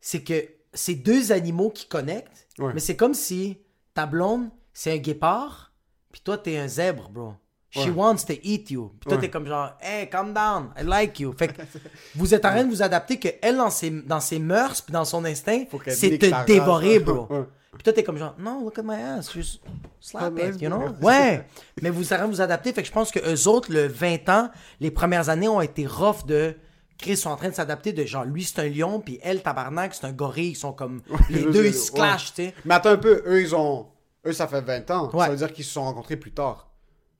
C'est 0.00 0.22
que 0.24 0.34
c'est 0.72 0.96
deux 0.96 1.30
animaux 1.30 1.70
qui 1.70 1.86
connectent, 1.86 2.48
Ouais. 2.58 2.72
mais 2.74 2.80
c'est 2.80 2.96
comme 2.96 3.14
si 3.14 3.56
ta 3.94 4.06
blonde, 4.06 4.48
c'est 4.72 4.92
un 4.92 4.98
guépard, 4.98 5.72
puis 6.10 6.20
toi, 6.22 6.36
t'es 6.38 6.58
un 6.58 6.66
zèbre, 6.66 7.08
bro. 7.08 7.34
She 7.74 7.88
wants 7.88 8.24
to 8.26 8.34
eat 8.42 8.70
you. 8.70 8.92
Puis 9.00 9.08
toi, 9.08 9.18
t'es 9.18 9.28
comme 9.28 9.46
genre, 9.46 9.72
hey, 9.80 10.08
calm 10.08 10.32
down, 10.32 10.70
I 10.78 10.84
like 10.84 11.18
you. 11.18 11.32
Fait 11.36 11.48
que 11.48 11.62
vous 12.14 12.32
êtes 12.32 12.44
en 12.44 12.50
train 12.50 12.64
de 12.64 12.70
vous 12.70 12.82
adapter 12.82 13.18
que 13.18 13.28
elle, 13.42 13.56
dans 13.56 13.70
ses, 13.70 13.90
dans 13.90 14.20
ses 14.20 14.38
mœurs, 14.38 14.80
puis 14.80 14.92
dans 14.92 15.04
son 15.04 15.24
instinct, 15.24 15.64
c'est 15.88 16.18
te 16.18 16.46
dévorer, 16.46 17.00
bro. 17.00 17.28
Puis 17.74 17.82
toi, 17.82 17.92
t'es 17.92 18.04
comme 18.04 18.18
genre, 18.18 18.36
non, 18.38 18.62
look 18.62 18.78
at 18.78 18.84
my 18.84 18.94
ass, 18.94 19.32
just 19.32 19.60
slap 20.00 20.38
it, 20.38 20.60
you 20.62 20.68
know? 20.68 20.94
Ouais. 21.02 21.44
Mais 21.82 21.90
vous 21.90 22.12
allez 22.12 22.28
vous 22.28 22.40
adapter. 22.40 22.72
Fait 22.72 22.82
que 22.82 22.86
je 22.88 22.92
pense 22.92 23.10
que 23.10 23.18
eux 23.18 23.48
autres, 23.48 23.72
le 23.72 23.88
20 23.88 24.28
ans, 24.28 24.50
les 24.78 24.92
premières 24.92 25.28
années 25.28 25.48
ont 25.48 25.60
été 25.60 25.84
rough 25.86 26.24
de. 26.24 26.54
Chris 26.96 27.16
sont 27.16 27.30
en 27.30 27.36
train 27.36 27.48
de 27.48 27.54
s'adapter 27.54 27.92
de 27.92 28.04
genre, 28.04 28.24
lui 28.24 28.44
c'est 28.44 28.60
un 28.60 28.68
lion, 28.68 29.00
puis 29.00 29.18
elle, 29.22 29.42
tabarnak, 29.42 29.92
c'est 29.92 30.06
un 30.06 30.12
gorille. 30.12 30.50
Ils 30.50 30.56
sont 30.56 30.72
comme. 30.72 31.02
les 31.28 31.42
deux, 31.42 31.64
sais, 31.64 31.68
ils 31.68 31.74
se 31.74 31.90
ouais. 31.90 31.98
clashent, 31.98 32.34
tu 32.34 32.44
sais. 32.44 32.54
Mais 32.64 32.74
attends 32.74 32.90
un 32.90 32.96
peu, 32.96 33.24
eux, 33.26 33.40
ils 33.40 33.56
ont... 33.56 33.88
Eux, 34.24 34.32
ça 34.32 34.46
fait 34.46 34.60
20 34.60 34.90
ans. 34.92 35.10
Ouais. 35.12 35.24
Ça 35.24 35.30
veut 35.30 35.36
dire 35.36 35.52
qu'ils 35.52 35.64
se 35.64 35.72
sont 35.72 35.82
rencontrés 35.82 36.16
plus 36.16 36.32
tard. 36.32 36.70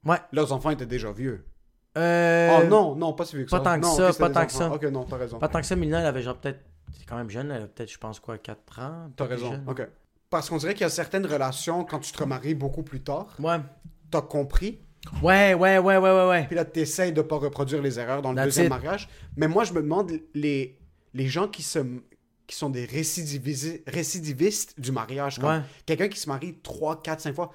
Ouais. 0.05 0.19
Leurs 0.33 0.53
enfants 0.53 0.71
étaient 0.71 0.87
déjà 0.87 1.13
vieux. 1.13 1.45
Euh, 1.97 2.59
oh 2.61 2.67
non, 2.69 2.97
non, 2.97 3.13
pas 3.13 3.25
si 3.25 3.37
vieux 3.37 3.45
que 3.45 3.51
pas 3.51 3.59
ça. 3.59 3.63
tant 3.65 3.77
que 3.77 3.85
Non, 3.87 3.97
ça, 3.97 4.13
pas 4.19 4.31
tant 4.31 4.47
que 4.47 4.53
ça. 4.53 4.71
Ok, 4.73 4.83
non, 4.85 5.05
t'as 5.05 5.17
raison. 5.17 5.39
Pas 5.39 5.49
tant 5.49 5.61
que 5.61 5.67
ça, 5.67 5.77
Milena, 5.77 6.01
elle 6.01 6.07
avait 6.07 6.23
genre 6.23 6.37
peut-être. 6.37 6.61
C'est 6.93 7.07
quand 7.07 7.17
même 7.17 7.31
jeune, 7.31 7.51
elle 7.51 7.59
avait 7.63 7.67
peut-être, 7.69 7.91
je 7.93 7.99
pense, 7.99 8.19
quoi, 8.21 8.37
4 8.39 8.79
ans. 8.81 9.11
T'as 9.17 9.27
raison, 9.27 9.53
jeune. 9.53 9.65
ok. 9.69 9.89
Parce 10.31 10.49
qu'on 10.51 10.57
dirait 10.57 10.75
qu'il 10.75 10.83
y 10.83 10.87
a 10.87 10.91
certaines 10.91 11.27
relations, 11.27 11.85
quand 11.85 12.01
tu 12.01 12.11
te 12.13 12.19
remaries 12.19 12.55
beaucoup 12.55 12.83
plus 12.83 13.01
tard, 13.03 13.35
Ouais. 13.39 13.59
t'as 14.11 14.23
compris, 14.23 14.81
Ouais, 15.23 15.53
ouais, 15.55 15.79
ouais, 15.79 15.97
ouais, 15.99 15.99
ouais, 15.99 16.29
ouais. 16.29 16.47
puis 16.47 16.57
là, 16.57 16.65
t'essayes 16.65 17.13
de 17.13 17.21
pas 17.23 17.37
reproduire 17.37 17.83
les 17.83 18.01
erreurs 18.01 18.23
dans 18.23 18.31
le 18.31 18.37
That's 18.37 18.47
deuxième 18.47 18.67
it. 18.67 18.71
mariage. 18.71 19.09
Mais 19.37 19.47
moi, 19.49 19.65
je 19.65 19.73
me 19.75 19.83
demande, 19.83 20.11
les, 20.35 20.79
les 21.13 21.27
gens 21.29 21.47
qui, 21.47 21.63
se, 21.63 21.79
qui 22.47 22.57
sont 22.57 22.71
des 22.71 22.87
récidivis- 22.87 23.83
récidivistes 23.87 24.81
du 24.81 24.93
mariage, 24.93 25.39
comme 25.39 25.51
Ouais. 25.51 25.61
quelqu'un 25.87 26.09
qui 26.09 26.19
se 26.19 26.29
marie 26.29 26.59
3, 26.63 27.03
4, 27.03 27.21
5 27.21 27.35
fois, 27.35 27.51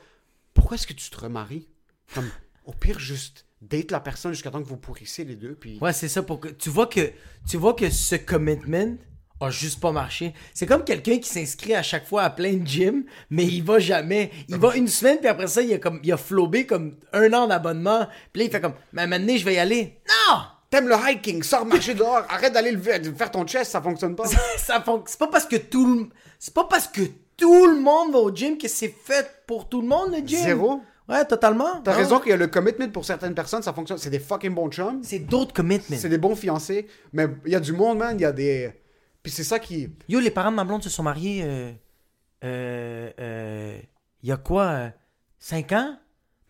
pourquoi 0.54 0.76
est-ce 0.76 0.86
que 0.88 0.94
tu 0.94 1.10
te 1.10 1.20
remaries? 1.20 1.68
Comme, 2.14 2.30
au 2.66 2.74
pire, 2.74 3.00
juste 3.00 3.46
date 3.62 3.92
la 3.92 4.00
personne 4.00 4.32
jusqu'à 4.34 4.52
temps 4.52 4.62
que 4.64 4.68
vous 4.68 4.78
pourrissez 4.78 5.24
les 5.26 5.36
deux, 5.36 5.54
puis... 5.56 5.78
Ouais, 5.82 5.92
c'est 5.94 6.08
ça. 6.08 6.24
Pour 6.24 6.40
que... 6.40 6.48
tu, 6.50 6.70
vois 6.70 6.88
que, 6.88 7.12
tu 7.48 7.58
vois 7.58 7.74
que 7.74 7.90
ce 7.90 8.16
commitment 8.16 8.96
a 9.42 9.50
juste 9.50 9.80
pas 9.80 9.92
marché. 9.92 10.34
C'est 10.54 10.66
comme 10.66 10.84
quelqu'un 10.84 11.18
qui 11.18 11.30
s'inscrit 11.30 11.74
à 11.76 11.84
chaque 11.84 12.06
fois 12.06 12.24
à 12.24 12.30
plein 12.30 12.54
de 12.54 12.66
gyms, 12.68 13.04
mais 13.30 13.46
il 13.46 13.64
va 13.64 13.80
jamais. 13.80 14.32
Il 14.50 14.58
va 14.58 14.76
une 14.76 14.88
semaine, 14.88 15.18
puis 15.20 15.28
après 15.28 15.48
ça, 15.48 15.62
il 15.62 15.74
a, 15.74 15.78
comme, 15.78 16.00
il 16.04 16.12
a 16.12 16.18
flobé 16.18 16.66
comme 16.66 16.96
un 17.14 17.32
an 17.34 17.48
d'abonnement. 17.48 18.08
Puis 18.34 18.42
là, 18.42 18.46
il 18.48 18.52
fait 18.52 18.62
comme, 18.62 18.74
mais 18.94 19.08
maintenant, 19.08 19.36
je 19.38 19.46
vais 19.46 19.56
y 19.56 19.60
aller. 19.60 20.00
Non! 20.30 20.38
T'aimes 20.70 20.88
le 20.88 20.96
hiking, 20.96 21.42
sors 21.42 21.66
marcher 21.66 21.96
dehors, 21.96 22.26
arrête 22.30 22.54
d'aller 22.54 22.72
le 22.72 22.80
faire- 22.82 23.32
ton 23.32 23.46
chest, 23.48 23.72
ça 23.72 23.82
fonctionne 23.82 24.16
pas. 24.16 24.26
ça 24.58 24.82
fon- 24.82 25.04
C'est 25.08 25.18
pas 25.20 25.28
parce 25.28 25.46
que 25.46 25.56
tout 25.56 25.96
le... 25.96 26.10
C'est 26.38 26.54
pas 26.54 26.66
parce 26.66 26.88
que 26.88 27.02
tout 27.36 27.66
le 27.66 27.80
monde 27.80 28.12
va 28.14 28.20
au 28.20 28.34
gym 28.36 28.58
que 28.58 28.68
c'est 28.68 28.94
fait 29.04 29.44
pour 29.48 29.68
tout 29.68 29.82
le 29.82 29.88
monde, 29.88 30.12
le 30.12 30.20
gym. 30.26 30.44
Zéro? 30.44 30.82
Ouais, 31.10 31.26
totalement. 31.26 31.82
T'as 31.84 31.92
Non. 31.94 31.98
raison 31.98 32.20
qu'il 32.20 32.30
y 32.30 32.34
a 32.34 32.38
le 32.38 32.48
commitment 32.48 32.90
pour 32.90 33.04
certaines 33.04 33.34
personnes, 33.34 33.64
ça 33.64 33.74
fonctionne. 33.74 33.98
C'est 33.98 34.10
des 34.12 34.20
fucking 34.20 34.54
bons 34.54 34.70
chums. 34.70 35.02
C'est 35.04 35.20
d'autres 35.20 35.54
commitments. 35.54 35.98
C'est 35.98 36.10
des 36.10 36.18
bons 36.20 36.36
fiancés. 36.36 36.88
Mais 37.14 37.28
il 37.46 37.52
y 37.52 37.56
a 37.56 37.60
du 37.60 37.74
monde, 37.74 37.98
man. 37.98 38.16
Il 38.18 38.22
y 38.22 38.26
a 38.26 38.32
des. 38.32 38.72
Puis 39.24 39.32
c'est 39.32 39.44
ça 39.44 39.58
qui. 39.60 39.90
Yo, 40.08 40.20
les 40.20 40.32
parents 40.32 40.52
de 40.52 40.56
ma 40.56 40.64
blonde 40.64 40.84
se 40.84 40.90
sont 40.90 41.04
mariés 41.04 41.44
euh, 41.44 41.72
euh, 42.44 43.10
euh, 43.20 43.80
il 44.22 44.30
y 44.30 44.32
a 44.32 44.38
quoi 44.38 44.92
5 45.40 45.72
ans? 45.74 45.98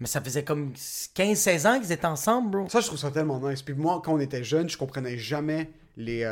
Mais 0.02 0.08
ça 0.08 0.22
faisait 0.22 0.44
comme 0.44 0.74
15-16 0.74 1.68
ans 1.68 1.80
qu'ils 1.80 1.92
étaient 1.92 2.06
ensemble, 2.06 2.52
bro. 2.52 2.70
Ça, 2.70 2.80
je 2.80 2.88
trouve 2.88 3.00
ça 3.00 3.12
tellement 3.12 3.40
nice. 3.40 3.62
Puis 3.62 3.74
moi, 3.74 4.02
quand 4.04 4.14
on 4.14 4.20
était 4.20 4.44
jeunes, 4.44 4.70
je 4.70 4.78
comprenais 4.78 5.18
jamais 5.18 5.70
les. 5.98 6.24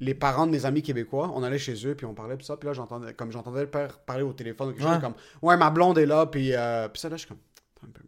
Les 0.00 0.14
parents 0.14 0.46
de 0.46 0.52
mes 0.52 0.66
amis 0.66 0.82
québécois, 0.82 1.30
on 1.34 1.42
allait 1.42 1.58
chez 1.58 1.74
eux, 1.86 1.94
puis 1.94 2.04
on 2.06 2.12
parlait, 2.14 2.36
puis 2.36 2.44
ça, 2.46 2.56
puis 2.56 2.66
là, 2.66 2.72
j'entendais, 2.74 3.14
comme 3.14 3.32
j'entendais 3.32 3.62
le 3.62 3.70
père 3.70 3.98
parler 4.00 4.22
au 4.22 4.32
téléphone, 4.34 4.68
ou 4.68 4.72
quelque 4.72 4.84
Ouais. 4.84 4.92
chose 4.92 5.00
comme, 5.02 5.14
ouais, 5.42 5.56
ma 5.56 5.70
blonde 5.70 5.96
est 5.98 6.06
là, 6.06 6.26
puis, 6.26 6.52
euh, 6.54 6.88
puis 6.88 7.00
ça, 7.00 7.08
là, 7.08 7.16
je 7.16 7.20
suis 7.20 7.28
comme, 7.28 7.38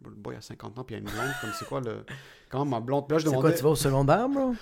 le 0.05 0.11
boy 0.15 0.35
a 0.35 0.41
50 0.41 0.77
ans, 0.77 0.83
puis 0.83 0.95
il 0.95 0.97
a 0.97 0.99
une 0.99 1.05
blonde, 1.05 1.33
comme, 1.41 1.49
c'est 1.57 1.65
quoi 1.67 1.81
le, 1.81 2.03
comment 2.49 2.65
ma 2.65 2.79
blonde, 2.79 3.07
puis 3.07 3.15
là, 3.15 3.19
je 3.19 3.23
C'est 3.25 3.29
quoi, 3.33 3.37
demandais, 3.41 3.57
tu 3.57 3.63
vas 3.63 3.69
au 3.69 3.75
secondaire, 3.75 4.29
bro? 4.29 4.53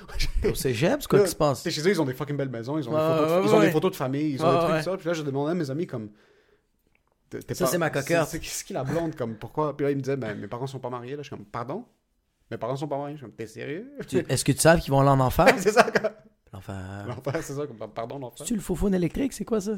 Au 0.50 0.54
cégep, 0.56 1.02
c'est 1.02 1.08
quoi 1.10 1.20
qui 1.22 1.28
se 1.30 1.36
passe? 1.36 1.60
T'sais, 1.62 1.72
chez 1.72 1.82
eux, 1.82 1.90
ils 1.90 2.02
ont 2.02 2.06
des 2.06 2.14
fucking 2.14 2.38
belles 2.38 2.50
maisons, 2.50 2.78
ils 2.78 2.88
ont, 2.88 2.92
des, 2.92 2.98
photos 2.98 3.28
de, 3.28 3.34
ouais, 3.34 3.42
ils 3.46 3.54
ont 3.54 3.60
ouais. 3.60 3.66
des 3.66 3.72
photos 3.72 3.92
de 3.92 3.96
famille, 3.98 4.32
ils 4.34 4.46
ont 4.46 4.52
des 4.54 4.60
trucs, 4.60 4.72
ouais. 4.72 4.84
ça. 4.84 4.98
Puis 4.98 5.08
là, 5.08 5.14
je 5.14 5.22
demandais 5.24 5.52
à 5.52 5.56
mes 5.56 5.70
amis, 5.72 5.88
comme. 5.88 6.10
t'es- 7.30 7.40
t'es 7.40 7.56
Ça, 7.56 7.66
pas- 7.66 7.72
c'est 7.72 7.78
ma 7.78 7.90
cocotte. 7.90 8.28
C'est 8.28 8.42
c'est 8.44 8.66
qui 8.66 8.74
la 8.74 8.84
blonde, 8.86 9.16
comme, 9.16 9.36
pourquoi? 9.36 9.76
Puis 9.76 9.84
là, 9.86 9.92
ils 9.92 9.98
me 9.98 10.02
disaient, 10.02 10.18
ben, 10.18 10.38
mes 10.40 10.48
parents 10.48 10.68
sont 10.68 10.80
pas 10.80 10.90
mariés, 10.90 11.18
là. 11.18 11.24
Je 11.24 11.28
suis 11.28 11.36
comme, 11.36 11.46
pardon? 11.46 11.84
Mes 12.52 12.58
parents 12.58 12.76
sont 12.78 12.88
pas 12.88 12.98
mariés. 12.98 13.16
Je 13.16 13.20
suis 13.20 13.26
comme, 13.26 13.36
t'es 13.36 13.48
sérieux? 13.48 13.92
Tu- 14.08 14.20
Est-ce 14.30 14.46
que 14.46 14.54
tu 14.54 14.60
sais 14.60 14.80
qu'ils 14.80 14.92
vont 14.92 15.02
aller 15.02 15.10
en 15.10 15.20
enfer? 15.20 15.48
C'est 15.58 15.72
ça. 15.74 15.86
L'enfer. 16.54 17.06
L'enfer, 17.08 17.44
c'est 17.44 17.54
ça, 17.54 17.64
pardon, 17.94 18.20
l'enfer. 18.20 18.46
Tu 18.46 18.56
le 18.56 18.62
faux 18.62 18.88
électrique, 18.90 19.34
c'est 19.34 19.46
quoi 19.46 19.62
ça? 19.62 19.74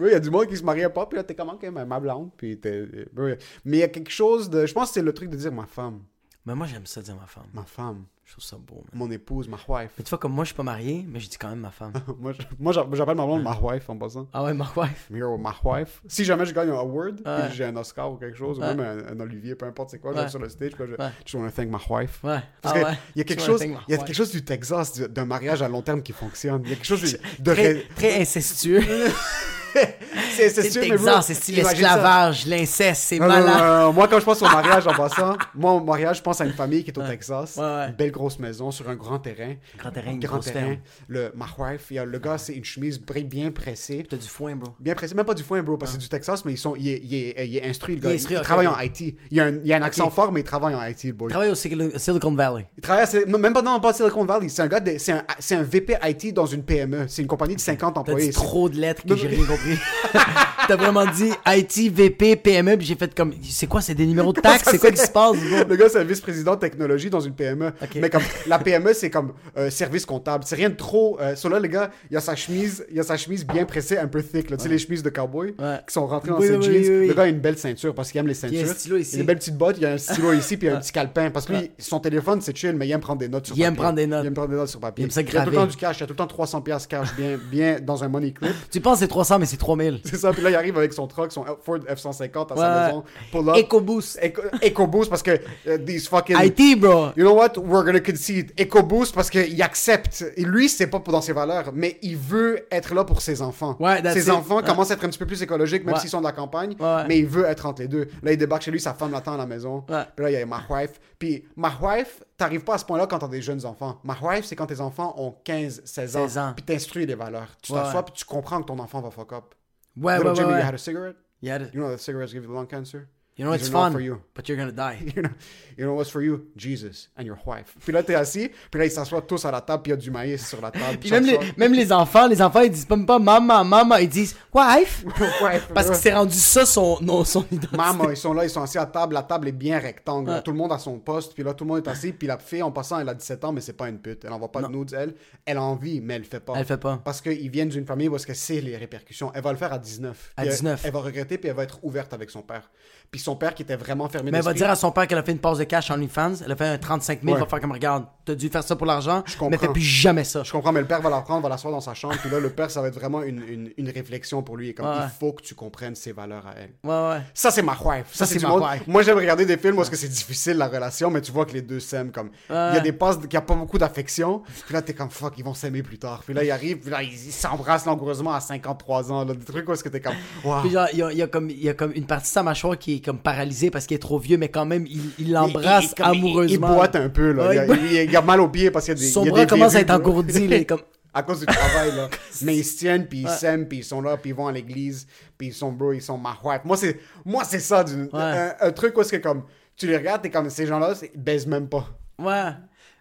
Oui, 0.00 0.08
il 0.08 0.12
y 0.12 0.14
a 0.14 0.20
du 0.20 0.30
monde 0.30 0.46
qui 0.46 0.56
se 0.56 0.64
mariait 0.64 0.88
pas, 0.90 1.06
puis 1.06 1.16
là, 1.16 1.24
t'es 1.24 1.34
comment, 1.34 1.54
ok, 1.54 1.64
ma 1.70 1.84
ma 1.84 2.00
blonde, 2.00 2.30
puis 2.36 2.58
t'es. 2.58 2.86
oui. 3.16 3.32
Mais 3.64 3.76
il 3.78 3.80
y 3.80 3.84
a 3.84 3.88
quelque 3.88 4.10
chose 4.10 4.50
de. 4.50 4.66
Je 4.66 4.74
pense 4.74 4.88
que 4.88 4.94
c'est 4.94 5.02
le 5.02 5.12
truc 5.12 5.30
de 5.30 5.36
dire 5.36 5.52
ma 5.52 5.66
femme. 5.66 6.00
Mais 6.48 6.54
moi, 6.54 6.66
j'aime 6.66 6.86
ça 6.86 7.02
dire 7.02 7.14
ma 7.14 7.26
femme. 7.26 7.44
Ma 7.52 7.62
femme. 7.64 8.04
Je 8.24 8.32
trouve 8.32 8.44
ça 8.44 8.56
beau, 8.56 8.76
man. 8.76 8.84
Mon 8.94 9.10
épouse, 9.10 9.48
ma 9.48 9.56
wife. 9.68 9.90
Mais 9.98 10.04
tu 10.04 10.08
vois, 10.08 10.18
comme 10.18 10.32
moi, 10.32 10.44
je 10.44 10.48
suis 10.48 10.54
pas 10.56 10.62
marié, 10.62 11.04
mais 11.06 11.20
je 11.20 11.28
dis 11.28 11.36
quand 11.36 11.48
même 11.50 11.60
ma 11.60 11.70
femme. 11.70 11.92
moi, 12.18 12.32
je- 12.32 12.42
moi, 12.58 12.72
j'a- 12.72 12.86
j'appelle 12.92 13.16
ma 13.16 13.24
blonde 13.26 13.42
ma 13.42 13.54
wife 13.58 13.88
en 13.90 13.96
passant. 13.98 14.26
ah 14.32 14.44
ouais, 14.44 14.54
ma 14.54 14.66
wife 14.76 15.08
Yo, 15.10 15.36
ma 15.36 15.54
wife. 15.64 16.00
Si 16.06 16.24
jamais 16.24 16.46
je 16.46 16.54
gagne 16.54 16.70
un 16.70 16.78
award, 16.78 17.20
Ouais. 17.26 17.46
puis 17.48 17.56
j'ai 17.56 17.64
un 17.64 17.76
Oscar 17.76 18.10
ou 18.12 18.16
quelque 18.16 18.36
chose, 18.38 18.58
ou 18.58 18.62
même 18.62 18.80
un, 18.80 19.12
un 19.12 19.20
Olivier, 19.20 19.54
peu 19.56 19.66
importe 19.66 19.90
c'est 19.90 19.98
quoi, 19.98 20.12
Ouais. 20.14 20.28
sur 20.28 20.38
le 20.38 20.48
stage, 20.48 20.72
là, 20.78 20.86
je 20.86 20.94
just 21.24 21.34
wanna 21.34 21.50
thank 21.50 21.68
my 21.68 21.78
wife. 21.90 22.22
Ouais. 22.24 22.40
Parce 22.62 22.74
ah 22.76 22.80
que 22.80 22.84
ouais. 22.86 22.98
il 23.14 23.18
y 23.18 23.22
a 23.22 23.24
quelque 23.24 23.42
chose, 23.42 23.62
il 23.62 23.76
y 23.88 23.94
a 23.94 23.98
quelque 23.98 24.14
chose 24.16 24.30
du 24.32 24.42
Texas, 24.44 24.92
du- 24.94 25.08
d'un 25.08 25.24
mariage 25.26 25.60
à 25.62 25.68
long 25.68 25.82
terme 25.82 26.02
qui 26.02 26.12
fonctionne. 26.12 26.62
Il 26.64 26.70
y 26.70 26.72
a 26.72 26.76
quelque 26.76 26.86
chose 26.86 27.02
de, 27.12 27.18
de 27.42 27.52
Très, 27.52 27.72
ré- 27.72 27.86
très 27.94 28.20
incestueux. 28.20 28.82
c'est, 30.32 30.48
C'est 30.50 30.70
sûr, 30.70 30.82
bro, 30.98 31.20
c'est 31.22 31.34
style 31.34 31.58
imagine 31.58 31.80
ça. 31.82 31.86
esclavage, 31.88 32.46
l'inceste, 32.46 33.02
c'est 33.06 33.18
malade. 33.18 33.92
Moi, 33.94 34.08
quand 34.08 34.18
je 34.20 34.24
pense 34.24 34.40
au 34.42 34.46
mariage 34.46 34.86
en 34.86 34.94
passant, 34.94 35.36
moi, 35.54 35.72
au 35.72 35.80
mariage, 35.80 36.18
je 36.18 36.22
pense 36.22 36.40
à 36.40 36.44
une 36.44 36.52
famille 36.52 36.84
qui 36.84 36.90
est 36.90 36.98
au. 36.98 37.02
Texas. 37.02 37.56
Ouais, 37.56 37.62
ouais. 37.64 37.86
Une 37.88 37.94
belle 37.94 38.10
grosse 38.10 38.38
maison 38.38 38.70
sur 38.70 38.88
un 38.88 38.94
grand 38.96 39.18
terrain. 39.18 39.54
Grand 39.78 39.90
terrain, 39.90 40.10
une 40.10 40.20
grand 40.20 40.38
terrain. 40.40 40.60
ferme. 40.60 40.76
Le, 41.08 41.32
ma 41.34 41.46
wife, 41.58 41.86
il 41.90 41.94
y 41.94 41.98
a, 41.98 42.04
le 42.04 42.18
gars, 42.18 42.36
c'est 42.38 42.52
une 42.54 42.64
chemise 42.64 43.00
bien 43.00 43.50
pressée. 43.50 44.06
T'as 44.08 44.16
du 44.16 44.26
foin, 44.28 44.54
bro. 44.56 44.72
Bien 44.78 44.94
pressé, 44.94 45.14
même 45.14 45.24
pas 45.24 45.34
du 45.34 45.42
foin, 45.42 45.62
bro, 45.62 45.76
parce 45.76 45.92
que 45.92 45.96
c'est 45.96 46.02
du 46.02 46.08
Texas, 46.08 46.44
mais 46.44 46.52
ils 46.52 46.58
sont, 46.58 46.74
il, 46.76 46.88
est, 46.88 47.00
il 47.02 47.14
est- 47.14 47.46
il 47.48 47.56
est 47.56 47.66
instruit, 47.66 47.96
le 47.96 48.00
Il 48.00 48.04
est 48.04 48.08
gars. 48.08 48.10
Il, 48.12 48.16
instruit, 48.16 48.36
il 48.36 48.42
travaille 48.42 48.66
en 48.66 48.78
IT. 48.80 49.00
Il 49.00 49.36
y 49.36 49.40
a 49.40 49.44
un, 49.44 49.54
il 49.56 49.66
y 49.66 49.72
a 49.72 49.76
un 49.76 49.82
accent 49.82 50.10
fort, 50.10 50.32
mais 50.32 50.40
il 50.40 50.44
travaille 50.44 50.74
en 50.74 50.82
IT, 50.84 51.04
le 51.04 51.12
boy. 51.12 51.28
Il 51.28 51.30
travaille 51.30 51.50
au 51.50 51.54
Sil- 51.56 51.96
Silicon 51.98 52.32
Valley. 52.34 52.66
Il 52.76 52.82
travaille 52.82 53.04
à, 53.04 53.38
même 53.38 53.52
pas, 53.52 53.62
non, 53.62 53.80
pas 53.80 53.92
Silicon 53.92 54.24
Valley. 54.24 54.48
C'est 54.48 54.62
un 54.62 54.66
gars, 54.68 54.80
c'est 54.98 55.12
un, 55.12 55.24
c'est 55.38 55.54
un 55.54 55.62
VP 55.62 55.96
IT 56.04 56.32
dans 56.34 56.46
une 56.46 56.62
PME. 56.62 57.06
C'est 57.08 57.22
une 57.22 57.28
compagnie 57.28 57.56
de 57.56 57.60
50 57.60 57.94
T'as 57.94 58.00
employés. 58.00 58.28
dit 58.28 58.34
trop 58.34 58.68
de 58.68 58.76
lettres 58.76 59.02
que 59.06 59.16
j'ai 59.16 59.28
rien 59.28 59.44
compris. 59.46 59.67
T'as 60.68 60.76
vraiment 60.76 61.06
dit 61.06 61.30
IT, 61.46 61.90
VP, 61.92 62.36
PME, 62.36 62.76
puis 62.76 62.86
j'ai 62.86 62.94
fait 62.94 63.14
comme. 63.14 63.32
C'est 63.42 63.66
quoi, 63.66 63.80
c'est 63.80 63.94
des 63.94 64.04
numéros 64.06 64.32
de 64.34 64.40
taxes? 64.40 64.64
C'est 64.70 64.78
quoi 64.78 64.90
qui 64.90 64.98
se 64.98 65.10
passe, 65.10 65.36
bro? 65.36 65.64
Le 65.68 65.76
gars, 65.76 65.88
c'est 65.88 65.98
un 66.00 66.04
vice-président 66.04 66.54
de 66.56 66.60
technologie 66.60 67.08
dans 67.08 67.20
une 67.20 67.32
PME. 67.32 67.72
Mais 67.96 68.10
comme 68.10 68.22
la 68.46 68.58
PME, 68.58 68.92
c'est 68.92 69.08
comme 69.08 69.32
euh, 69.56 69.70
service 69.70 70.04
comptable. 70.04 70.44
C'est 70.46 70.56
rien 70.56 70.68
de 70.68 70.74
trop. 70.74 71.18
Euh, 71.20 71.34
sur 71.36 71.48
là, 71.48 71.58
le 71.58 71.68
gars, 71.68 71.90
il 72.10 72.16
a 72.16 72.20
sa 72.20 72.36
chemise, 72.36 72.84
il 72.92 73.00
a 73.00 73.02
sa 73.02 73.16
chemise 73.16 73.46
bien 73.46 73.64
pressée, 73.64 73.96
un 73.96 74.08
peu 74.08 74.22
thick. 74.22 74.50
là. 74.50 74.56
Tu 74.58 74.64
sais, 74.64 74.68
les 74.68 74.78
chemises 74.78 75.02
de 75.02 75.08
cowboy 75.10 75.54
Ouais. 75.58 75.78
qui 75.86 75.92
sont 75.94 76.06
rentrées 76.06 76.30
dans 76.30 76.38
Oui, 76.38 76.46
ses 76.48 76.56
oui, 76.56 76.84
jeans. 76.84 77.06
Le 77.08 77.14
gars 77.14 77.22
a 77.22 77.26
une 77.28 77.40
belle 77.40 77.56
ceinture 77.56 77.94
parce 77.94 78.10
qu'il 78.10 78.18
aime 78.20 78.26
les 78.26 78.44
a 78.44 78.46
un 78.46 78.50
ceintures. 78.50 78.74
stylo 78.74 78.96
ici. 78.98 79.10
Il 79.14 79.14
a 79.14 79.18
des 79.22 79.26
belles 79.26 79.38
petites 79.38 79.56
bottes, 79.56 79.76
il 79.78 79.86
a 79.86 79.92
un 79.92 79.98
stylo 79.98 80.32
ici, 80.34 80.56
puis 80.58 80.68
il 80.68 80.70
a 80.70 80.76
un 80.76 80.80
petit 80.80 80.92
calepin. 80.92 81.30
Parce 81.30 81.46
que 81.46 81.52
lui, 81.54 81.70
son 81.78 81.98
téléphone, 82.00 82.40
c'est 82.42 82.54
chill, 82.54 82.74
mais 82.76 82.86
il 82.86 82.92
aime 82.92 83.00
prendre 83.00 83.20
des 83.20 83.28
notes 83.28 83.46
sur 83.46 83.56
Il 83.56 83.60
papier. 83.60 83.66
aime 83.68 83.76
prendre 83.76 83.94
des 83.94 84.06
notes. 84.06 84.24
Il 84.24 84.26
aime 84.26 84.34
prendre 84.34 84.50
des 84.50 84.56
notes 84.56 84.68
sur 84.68 84.80
papier. 84.80 85.04
Il 85.04 85.06
aime 85.06 85.10
ça 85.10 85.20
a 85.20 85.44
tout 85.44 85.50
le 85.50 85.56
temps 85.56 85.66
du 85.66 85.76
cash. 85.76 85.98
Il 86.00 86.02
a 86.02 86.06
tout 86.06 86.12
le 86.12 86.16
temps 86.16 86.26
300$ 86.26 86.62
piastres 86.62 86.88
cash 86.88 87.14
bien, 87.16 87.38
bien 87.50 87.78
dans 87.80 88.04
un 88.04 88.08
money 88.08 88.32
clip. 88.32 88.52
Tu 88.70 88.80
penses 88.80 88.94
que 88.98 89.00
c'est 89.00 89.08
300, 89.08 89.38
mais 89.38 89.46
c'est 89.48 89.56
3000. 89.56 90.00
C'est 90.04 90.16
ça. 90.16 90.32
Puis 90.32 90.42
là, 90.42 90.50
il 90.50 90.56
arrive 90.56 90.76
avec 90.78 90.92
son 90.92 91.06
truck, 91.06 91.32
son 91.32 91.44
Ford 91.62 91.78
F-150 91.88 92.52
à 92.52 92.56
sa 92.56 92.86
maison. 92.86 93.04
Pull 93.32 93.48
up. 93.48 93.56
EcoBoost. 93.56 94.18
Eco- 94.22 94.42
EcoBoost 94.62 95.10
parce 95.10 95.22
que 95.22 95.38
euh, 95.66 95.78
these 95.78 96.08
fucking. 96.08 96.36
IT, 96.40 96.78
bro. 96.78 97.08
You 97.16 97.24
know 97.24 97.34
what? 97.34 97.52
We're 97.56 97.84
gonna 97.84 98.00
concede. 98.00 98.52
EcoBoost 98.58 99.14
parce 99.14 99.30
qu'il 99.30 99.60
accepte. 99.62 100.24
Et 100.36 100.44
lui, 100.44 100.68
c'est 100.68 100.86
pas 100.86 100.98
dans 100.98 101.20
ses 101.20 101.32
valeurs, 101.32 101.70
mais 101.74 101.98
il 102.02 102.16
veut 102.16 102.66
être 102.70 102.94
là 102.94 103.04
pour 103.04 103.20
ses 103.20 103.42
enfants. 103.42 103.76
Ouais, 103.80 104.00
ses 104.12 104.24
it. 104.24 104.30
enfants 104.30 104.62
commencent 104.62 104.90
à 104.90 104.94
être 104.94 105.04
un 105.04 105.08
petit 105.08 105.18
peu 105.18 105.26
plus 105.26 105.42
écologiques, 105.42 105.84
même 105.84 105.96
s'ils 105.96 106.10
sont 106.10 106.20
de 106.20 106.26
la 106.26 106.32
campagne. 106.32 106.74
Mais 107.08 107.18
il 107.18 107.26
veut 107.26 107.44
être 107.44 107.66
entre 107.66 107.82
les 107.82 107.88
deux. 107.88 108.08
Là, 108.22 108.32
il 108.32 108.36
débarque 108.38 108.62
chez 108.62 108.70
lui, 108.70 108.80
sa 108.80 108.94
femme 108.94 109.12
l'attend 109.12 109.34
à 109.34 109.38
la 109.38 109.46
maison. 109.46 109.84
Puis 109.86 110.24
là, 110.24 110.30
il 110.30 110.32
y 110.32 110.36
a 110.36 110.46
ma 110.46 110.62
wife. 110.70 111.00
Puis 111.18 111.48
ma 111.56 111.72
wife, 111.80 112.22
t'arrives 112.36 112.62
pas 112.64 112.74
à 112.74 112.78
ce 112.78 112.84
point-là 112.84 113.06
quand 113.06 113.18
t'as 113.18 113.28
des 113.28 113.42
jeunes 113.42 113.64
enfants. 113.66 114.00
Ma 114.04 114.16
wife, 114.22 114.44
c'est 114.44 114.54
quand 114.56 114.66
tes 114.66 114.80
enfants 114.80 115.14
ont 115.18 115.32
15, 115.44 115.82
16 115.84 116.16
ans. 116.16 116.20
16 116.28 116.38
ans. 116.38 116.52
Puis 116.54 116.64
t'instruis 116.64 117.06
les 117.06 117.14
valeurs. 117.14 117.48
Tu 117.60 117.72
Ouais, 117.72 117.80
t'assois, 117.80 118.04
puis 118.04 118.14
tu 118.14 118.24
comprends 118.24 118.60
que 118.60 118.66
ton 118.66 118.78
enfant 118.78 119.00
va 119.00 119.10
fuck 119.10 119.32
up. 119.32 119.54
Ouais, 119.96 120.16
Little 120.16 120.28
ouais, 120.28 120.34
Jimmy, 120.36 120.48
ouais. 120.52 120.60
you 120.60 120.66
had 120.66 120.74
a 120.74 120.78
cigarette? 120.78 121.16
Yeah. 121.40 121.58
You 121.72 121.80
know 121.80 121.90
that 121.90 121.98
cigarettes 121.98 122.30
give 122.30 122.44
you 122.44 122.52
lung 122.52 122.66
cancer? 122.68 123.08
You 123.38 123.44
know 123.44 123.52
These 123.52 123.68
it's 123.68 123.70
fun, 123.70 123.92
for 123.92 124.00
you. 124.00 124.20
but 124.34 124.48
you're 124.48 124.58
gonna 124.58 124.72
die. 124.72 124.98
You 125.16 125.22
know, 125.22 125.30
you 125.76 125.84
know 125.84 125.94
what's 125.94 126.10
for 126.10 126.20
you? 126.20 126.46
Jesus 126.56 127.08
and 127.16 127.22
your 127.24 127.38
wife. 127.46 127.76
Puis 127.84 127.92
là, 127.92 128.02
t'es 128.02 128.16
assis, 128.16 128.50
puis 128.68 128.80
là, 128.80 128.86
ils 128.86 128.90
s'assoient 128.90 129.22
tous 129.22 129.44
à 129.44 129.52
la 129.52 129.60
table, 129.60 129.84
puis 129.84 129.90
il 129.92 129.94
y 129.94 129.98
a 129.98 130.00
du 130.00 130.10
maïs 130.10 130.44
sur 130.44 130.60
la 130.60 130.72
table. 130.72 130.98
Puis 130.98 131.08
même 131.10 131.24
les, 131.24 131.38
même 131.56 131.72
les 131.72 131.92
enfants, 131.92 132.26
les 132.26 132.42
enfants, 132.42 132.62
ils 132.62 132.70
disent 132.70 132.90
même 132.90 133.06
pas 133.06 133.20
maman, 133.20 133.64
maman, 133.64 133.94
ils 133.96 134.08
disent 134.08 134.34
wife. 134.52 135.04
Parce 135.74 135.88
que 135.88 135.94
c'est 135.94 136.12
rendu 136.12 136.34
ça 136.36 136.66
son, 136.66 136.98
non, 137.00 137.22
son 137.24 137.44
identité. 137.52 137.76
Maman, 137.76 138.10
ils 138.10 138.16
sont 138.16 138.32
là, 138.32 138.42
ils 138.44 138.50
sont 138.50 138.62
assis 138.62 138.78
à 138.78 138.86
table, 138.86 139.14
la 139.14 139.22
table 139.22 139.46
est 139.46 139.52
bien 139.52 139.78
rectangle. 139.78 140.30
Ouais. 140.30 140.42
Tout 140.42 140.50
le 140.50 140.56
monde 140.56 140.72
a 140.72 140.78
son 140.80 140.98
poste, 140.98 141.34
puis 141.34 141.44
là, 141.44 141.54
tout 141.54 141.62
le 141.62 141.68
monde 141.68 141.86
est 141.86 141.88
assis, 141.88 142.12
puis 142.12 142.26
la 142.26 142.38
fille, 142.38 142.62
en 142.62 142.72
passant, 142.72 142.98
elle 142.98 143.08
a 143.08 143.14
17 143.14 143.44
ans, 143.44 143.52
mais 143.52 143.60
c'est 143.60 143.72
pas 143.74 143.88
une 143.88 144.00
pute. 144.00 144.24
Elle 144.24 144.32
envoie 144.32 144.50
pas 144.50 144.62
de 144.62 144.68
nudes, 144.68 144.92
elle. 144.98 145.14
Elle 145.44 145.58
a 145.58 145.62
envie, 145.62 146.00
mais 146.00 146.14
elle 146.14 146.24
fait 146.24 146.40
pas. 146.40 146.54
Elle 146.56 146.64
fait 146.64 146.76
pas. 146.76 147.00
Parce 147.04 147.20
qu'ils 147.20 147.50
viennent 147.50 147.68
d'une 147.68 147.86
famille 147.86 148.08
où 148.08 148.16
est-ce 148.16 148.26
que 148.26 148.34
c'est 148.34 148.60
les 148.60 148.76
répercussions. 148.76 149.30
Elle 149.32 149.42
va 149.42 149.52
le 149.52 149.58
faire 149.58 149.72
à 149.72 149.78
19. 149.78 150.32
À 150.36 150.42
Puis 150.42 150.48
elle- 150.50 150.56
19. 150.56 150.80
Elle, 150.84 150.92
va 150.92 151.00
regretter, 151.00 151.38
puis 151.38 151.48
elle 151.48 151.56
va 151.56 151.62
être 151.62 151.78
ouverte 151.84 152.12
avec 152.12 152.30
son 152.30 152.42
père. 152.42 152.68
Puis 153.10 153.20
son 153.20 153.36
père, 153.36 153.54
qui 153.54 153.62
était 153.62 153.76
vraiment 153.76 154.06
fermé 154.08 154.30
Mais 154.30 154.38
elle 154.38 154.44
va 154.44 154.52
dire 154.52 154.68
à 154.68 154.76
son 154.76 154.90
père 154.92 155.06
qu'elle 155.06 155.16
a 155.18 155.22
fait 155.22 155.32
une 155.32 155.38
pause 155.38 155.58
de 155.58 155.64
cash 155.64 155.90
en 155.90 155.94
OnlyFans, 155.94 156.34
elle 156.44 156.52
a 156.52 156.56
fait 156.56 156.66
un 156.66 156.76
35 156.76 157.20
000, 157.22 157.32
Ouais. 157.32 157.38
il 157.38 157.42
va 157.42 157.48
faire 157.48 157.60
comme 157.60 157.72
regarde, 157.72 158.04
t'as 158.26 158.34
dû 158.34 158.48
faire 158.50 158.62
ça 158.62 158.76
pour 158.76 158.86
l'argent, 158.86 159.22
comprends. 159.38 159.48
mais 159.48 159.56
fais 159.56 159.68
plus 159.68 159.80
jamais 159.80 160.24
ça. 160.24 160.42
Je 160.42 160.52
comprends, 160.52 160.72
mais 160.72 160.80
le 160.80 160.86
père 160.86 161.00
va 161.00 161.08
la 161.08 161.22
prendre, 161.22 161.42
va 161.42 161.48
l'asseoir 161.48 161.72
dans 161.72 161.80
sa 161.80 161.94
chambre, 161.94 162.16
puis 162.20 162.28
là, 162.28 162.38
le 162.38 162.50
père, 162.50 162.70
ça 162.70 162.82
va 162.82 162.88
être 162.88 162.94
vraiment 162.94 163.22
une, 163.22 163.42
une, 163.48 163.70
une 163.78 163.88
réflexion 163.88 164.42
pour 164.42 164.58
lui. 164.58 164.74
Comme, 164.74 164.84
Ouais. 164.86 164.92
il 165.04 165.18
faut 165.18 165.32
que 165.32 165.42
tu 165.42 165.54
comprennes 165.54 165.94
ses 165.94 166.12
valeurs 166.12 166.46
à 166.46 166.54
elle. 166.58 166.72
Ouais, 166.84 167.08
ouais. 167.16 167.22
Ça, 167.32 167.50
c'est 167.50 167.62
ma 167.62 167.72
wife. 167.82 168.08
Ça, 168.12 168.26
Ça, 168.26 168.26
c'est 168.26 168.42
ma 168.42 168.48
monde. 168.50 168.62
wife. 168.62 168.86
Moi, 168.86 169.02
j'aime 169.02 169.16
regarder 169.16 169.46
des 169.46 169.56
films 169.56 169.78
est-ce 169.80 169.90
que 169.90 169.96
c'est 169.96 170.08
difficile, 170.08 170.58
la 170.58 170.68
relation, 170.68 171.10
mais 171.10 171.22
tu 171.22 171.32
vois 171.32 171.46
que 171.46 171.52
les 171.52 171.62
deux 171.62 171.80
s'aiment. 171.80 172.12
Comme, 172.12 172.30
il 172.50 172.54
y 172.54 172.56
a 172.76 172.80
des 172.80 172.92
passes 172.92 173.16
qu'il 173.16 173.28
n'y 173.30 173.36
a 173.36 173.40
pas 173.42 173.54
beaucoup 173.54 173.78
d'affection. 173.78 174.42
Puis 174.66 174.74
là, 174.74 174.82
t'es 174.82 174.92
comme, 174.92 175.08
fuck, 175.10 175.32
ils 175.38 175.44
vont 175.44 175.54
s'aimer 175.54 175.82
plus 175.82 175.98
tard. 175.98 176.22
Puis 176.26 176.34
là, 176.34 176.44
ils 176.44 176.50
arrivent, 176.50 176.78
puis 176.80 176.90
là, 176.90 177.02
ils 177.02 177.16
s'embrassent 177.32 177.86
langoureusement 177.86 178.34
à 178.34 178.40
53 178.40 179.10
ans. 179.12 179.24
Là, 179.24 179.32
des 179.34 179.44
trucs 179.44 179.66
où 179.66 179.72
est-ce 179.72 179.82
que 179.82 179.88
t'es 179.88 180.00
comme, 180.00 180.14
wow. 180.44 180.60
Puis 180.60 180.70
genre, 180.72 180.86
il 180.92 180.98
y 180.98 181.02
a, 181.02 181.12
y 181.12 181.22
a 181.22 181.26
comme, 181.26 181.48
il 181.48 181.62
y 181.64 181.68
a 181.70 181.74
comme 181.74 181.92
une 181.94 182.04
partie 182.06 182.24
de 182.28 182.32
sa 182.34 182.42
mâchoire 182.42 182.76
qui 182.78 182.97
est 182.98 183.04
comme 183.04 183.18
paralysée 183.18 183.70
parce 183.70 183.86
qu'il 183.86 183.94
est 183.94 184.00
trop 184.00 184.18
vieux, 184.18 184.36
mais 184.36 184.48
quand 184.48 184.66
même, 184.66 184.86
il 185.18 185.32
l'embrasse 185.32 185.94
amoureusement. 186.00 186.68
Il, 186.68 186.74
boite 186.76 186.96
un 186.96 187.08
peu, 187.08 187.32
là. 187.32 187.48
Ouais, 187.48 187.66
il, 187.90 187.98
a, 187.98 188.02
il- 188.04 188.16
a 188.16 188.22
mal 188.22 188.40
aux 188.40 188.48
pieds 188.48 188.70
parce 188.70 188.84
qu'il 188.84 188.94
y 188.94 188.96
a 188.96 189.00
des. 189.00 189.08
Son 189.10 189.24
bras 189.26 189.46
commence 189.46 189.74
à 189.74 189.80
être 189.80 189.90
engourdi, 189.90 190.46
là, 190.46 190.62
comme... 190.64 190.80
à 191.14 191.22
cause 191.22 191.40
du 191.40 191.46
travail, 191.46 191.94
là. 191.96 192.08
Mais 192.42 192.56
ils 192.56 192.64
se 192.64 192.76
tiennent, 192.78 193.06
puis 193.06 193.20
ils 193.20 193.28
s'aiment, 193.28 193.66
puis 193.66 193.78
ils 193.78 193.84
sont 193.84 194.00
là, 194.00 194.16
puis 194.16 194.30
ils 194.30 194.36
vont 194.36 194.46
à 194.46 194.52
l'église, 194.52 195.06
puis 195.36 195.48
ils 195.48 195.54
sont 195.54 195.72
bro, 195.72 195.92
ils 195.92 196.02
sont 196.02 196.18
ma 196.18 196.36
wife. 196.44 196.60
Moi, 196.64 196.76
c'est, 196.76 196.98
moi, 197.24 197.44
c'est 197.44 197.60
ça, 197.60 197.82
du- 197.84 198.08
un, 198.12 198.52
un 198.60 198.70
truc 198.72 198.96
où 198.96 199.00
est-ce 199.00 199.12
que, 199.12 199.16
comme, 199.16 199.42
tu 199.76 199.86
les 199.86 199.96
regardes, 199.96 200.22
t'es 200.22 200.30
comme, 200.30 200.50
ces 200.50 200.66
gens-là, 200.66 200.94
ils 201.14 201.20
baisent 201.20 201.46
même 201.46 201.68
pas. 201.68 201.86
Ouais. 202.18 202.50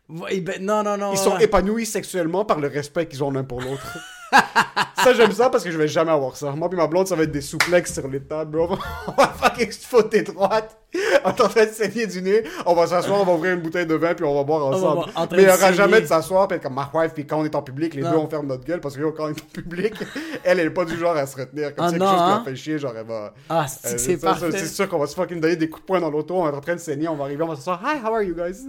Ouais, 0.09 0.43
non, 0.61 0.83
non, 0.83 0.97
non. 0.97 1.11
Ils 1.11 1.17
sont 1.17 1.35
ouais. 1.35 1.43
épanouis 1.43 1.85
sexuellement 1.85 2.45
par 2.45 2.59
le 2.59 2.67
respect 2.69 3.07
qu'ils 3.07 3.23
ont 3.23 3.31
l'un 3.31 3.43
pour 3.43 3.61
l'autre. 3.61 3.97
ça, 5.03 5.13
j'aime 5.13 5.31
ça 5.31 5.49
parce 5.49 5.63
que 5.63 5.71
je 5.71 5.77
vais 5.77 5.87
jamais 5.87 6.11
avoir 6.11 6.35
ça. 6.35 6.51
Moi 6.51 6.69
puis 6.69 6.77
ma 6.77 6.87
blonde, 6.87 7.07
ça 7.07 7.15
va 7.15 7.23
être 7.23 7.31
des 7.31 7.41
souplexes 7.41 7.93
sur 7.93 8.07
les 8.07 8.21
tables, 8.21 8.51
bro. 8.57 8.77
On 9.07 9.11
va 9.11 9.27
fucking 9.29 9.71
se 9.71 9.85
foutre 9.87 10.23
droite. 10.33 10.77
On 11.25 11.29
est 11.29 11.41
en 11.41 11.47
train 11.49 11.65
de 11.65 11.69
saigner 11.71 12.07
du 12.07 12.21
nez. 12.21 12.43
On 12.65 12.73
va 12.73 12.87
s'asseoir, 12.87 13.21
on 13.21 13.25
va 13.25 13.33
ouvrir 13.33 13.53
une 13.53 13.61
bouteille 13.61 13.85
de 13.85 13.93
vin 13.95 14.13
puis 14.13 14.25
on 14.25 14.33
va 14.33 14.43
boire 14.43 14.69
va 14.69 14.77
ensemble. 14.77 14.95
boire 14.95 15.09
en 15.15 15.27
train 15.27 15.35
Mais 15.35 15.43
il 15.43 15.45
y 15.49 15.51
de 15.51 15.57
aura 15.57 15.71
jamais 15.73 16.01
de 16.01 16.05
s'asseoir 16.07 16.47
puis 16.47 16.59
comme 16.59 16.73
ma 16.73 16.89
wife 16.93 17.13
puis 17.13 17.25
quand 17.27 17.39
on 17.39 17.45
est 17.45 17.55
en 17.55 17.61
public, 17.61 17.93
les 17.93 18.01
Non. 18.01 18.11
deux 18.11 18.17
on 18.17 18.27
ferme 18.29 18.47
notre 18.47 18.63
gueule 18.65 18.81
parce 18.81 18.95
que 18.95 19.01
yo, 19.01 19.11
quand 19.11 19.25
on 19.25 19.29
est 19.29 19.41
en 19.41 19.45
public, 19.53 19.93
elle, 20.43 20.59
elle 20.59 20.67
est 20.67 20.71
pas 20.71 20.85
du 20.85 20.97
genre 20.97 21.15
à 21.15 21.25
se 21.25 21.37
retenir. 21.37 21.75
Comme 21.75 21.85
Ah 21.85 21.89
c'est 21.89 21.99
quelque 21.99 22.09
chose 22.09 22.17
qui 22.17 22.23
hein? 22.23 22.41
fait 22.45 22.55
chier, 22.55 22.79
genre 22.79 22.93
elle 22.97 23.05
va. 23.05 23.33
Ah, 23.49 23.65
c'est 23.67 23.87
Euh, 23.87 23.91
que 23.93 23.97
c'est 23.99 24.17
parfait. 24.17 24.65
Sûr 24.65 24.89
qu'on 24.89 24.99
va 24.99 25.07
se 25.07 25.15
fucking 25.15 25.39
donner 25.39 25.55
des 25.55 25.69
coups 25.69 25.81
de 25.83 25.87
poing 25.87 25.99
dans 25.99 26.09
l'auto, 26.09 26.35
on 26.35 26.49
est 26.49 26.55
en 26.55 26.61
train 26.61 26.75
de 26.75 26.79
saigner, 26.79 27.07
on 27.07 27.15
va 27.15 27.25
arriver, 27.25 27.43
on 27.43 27.47
va 27.47 27.55
s'asseoir. 27.55 27.81
Hi, 27.83 27.99
how 28.03 28.13
are 28.13 28.23
you 28.23 28.33
guys? 28.35 28.65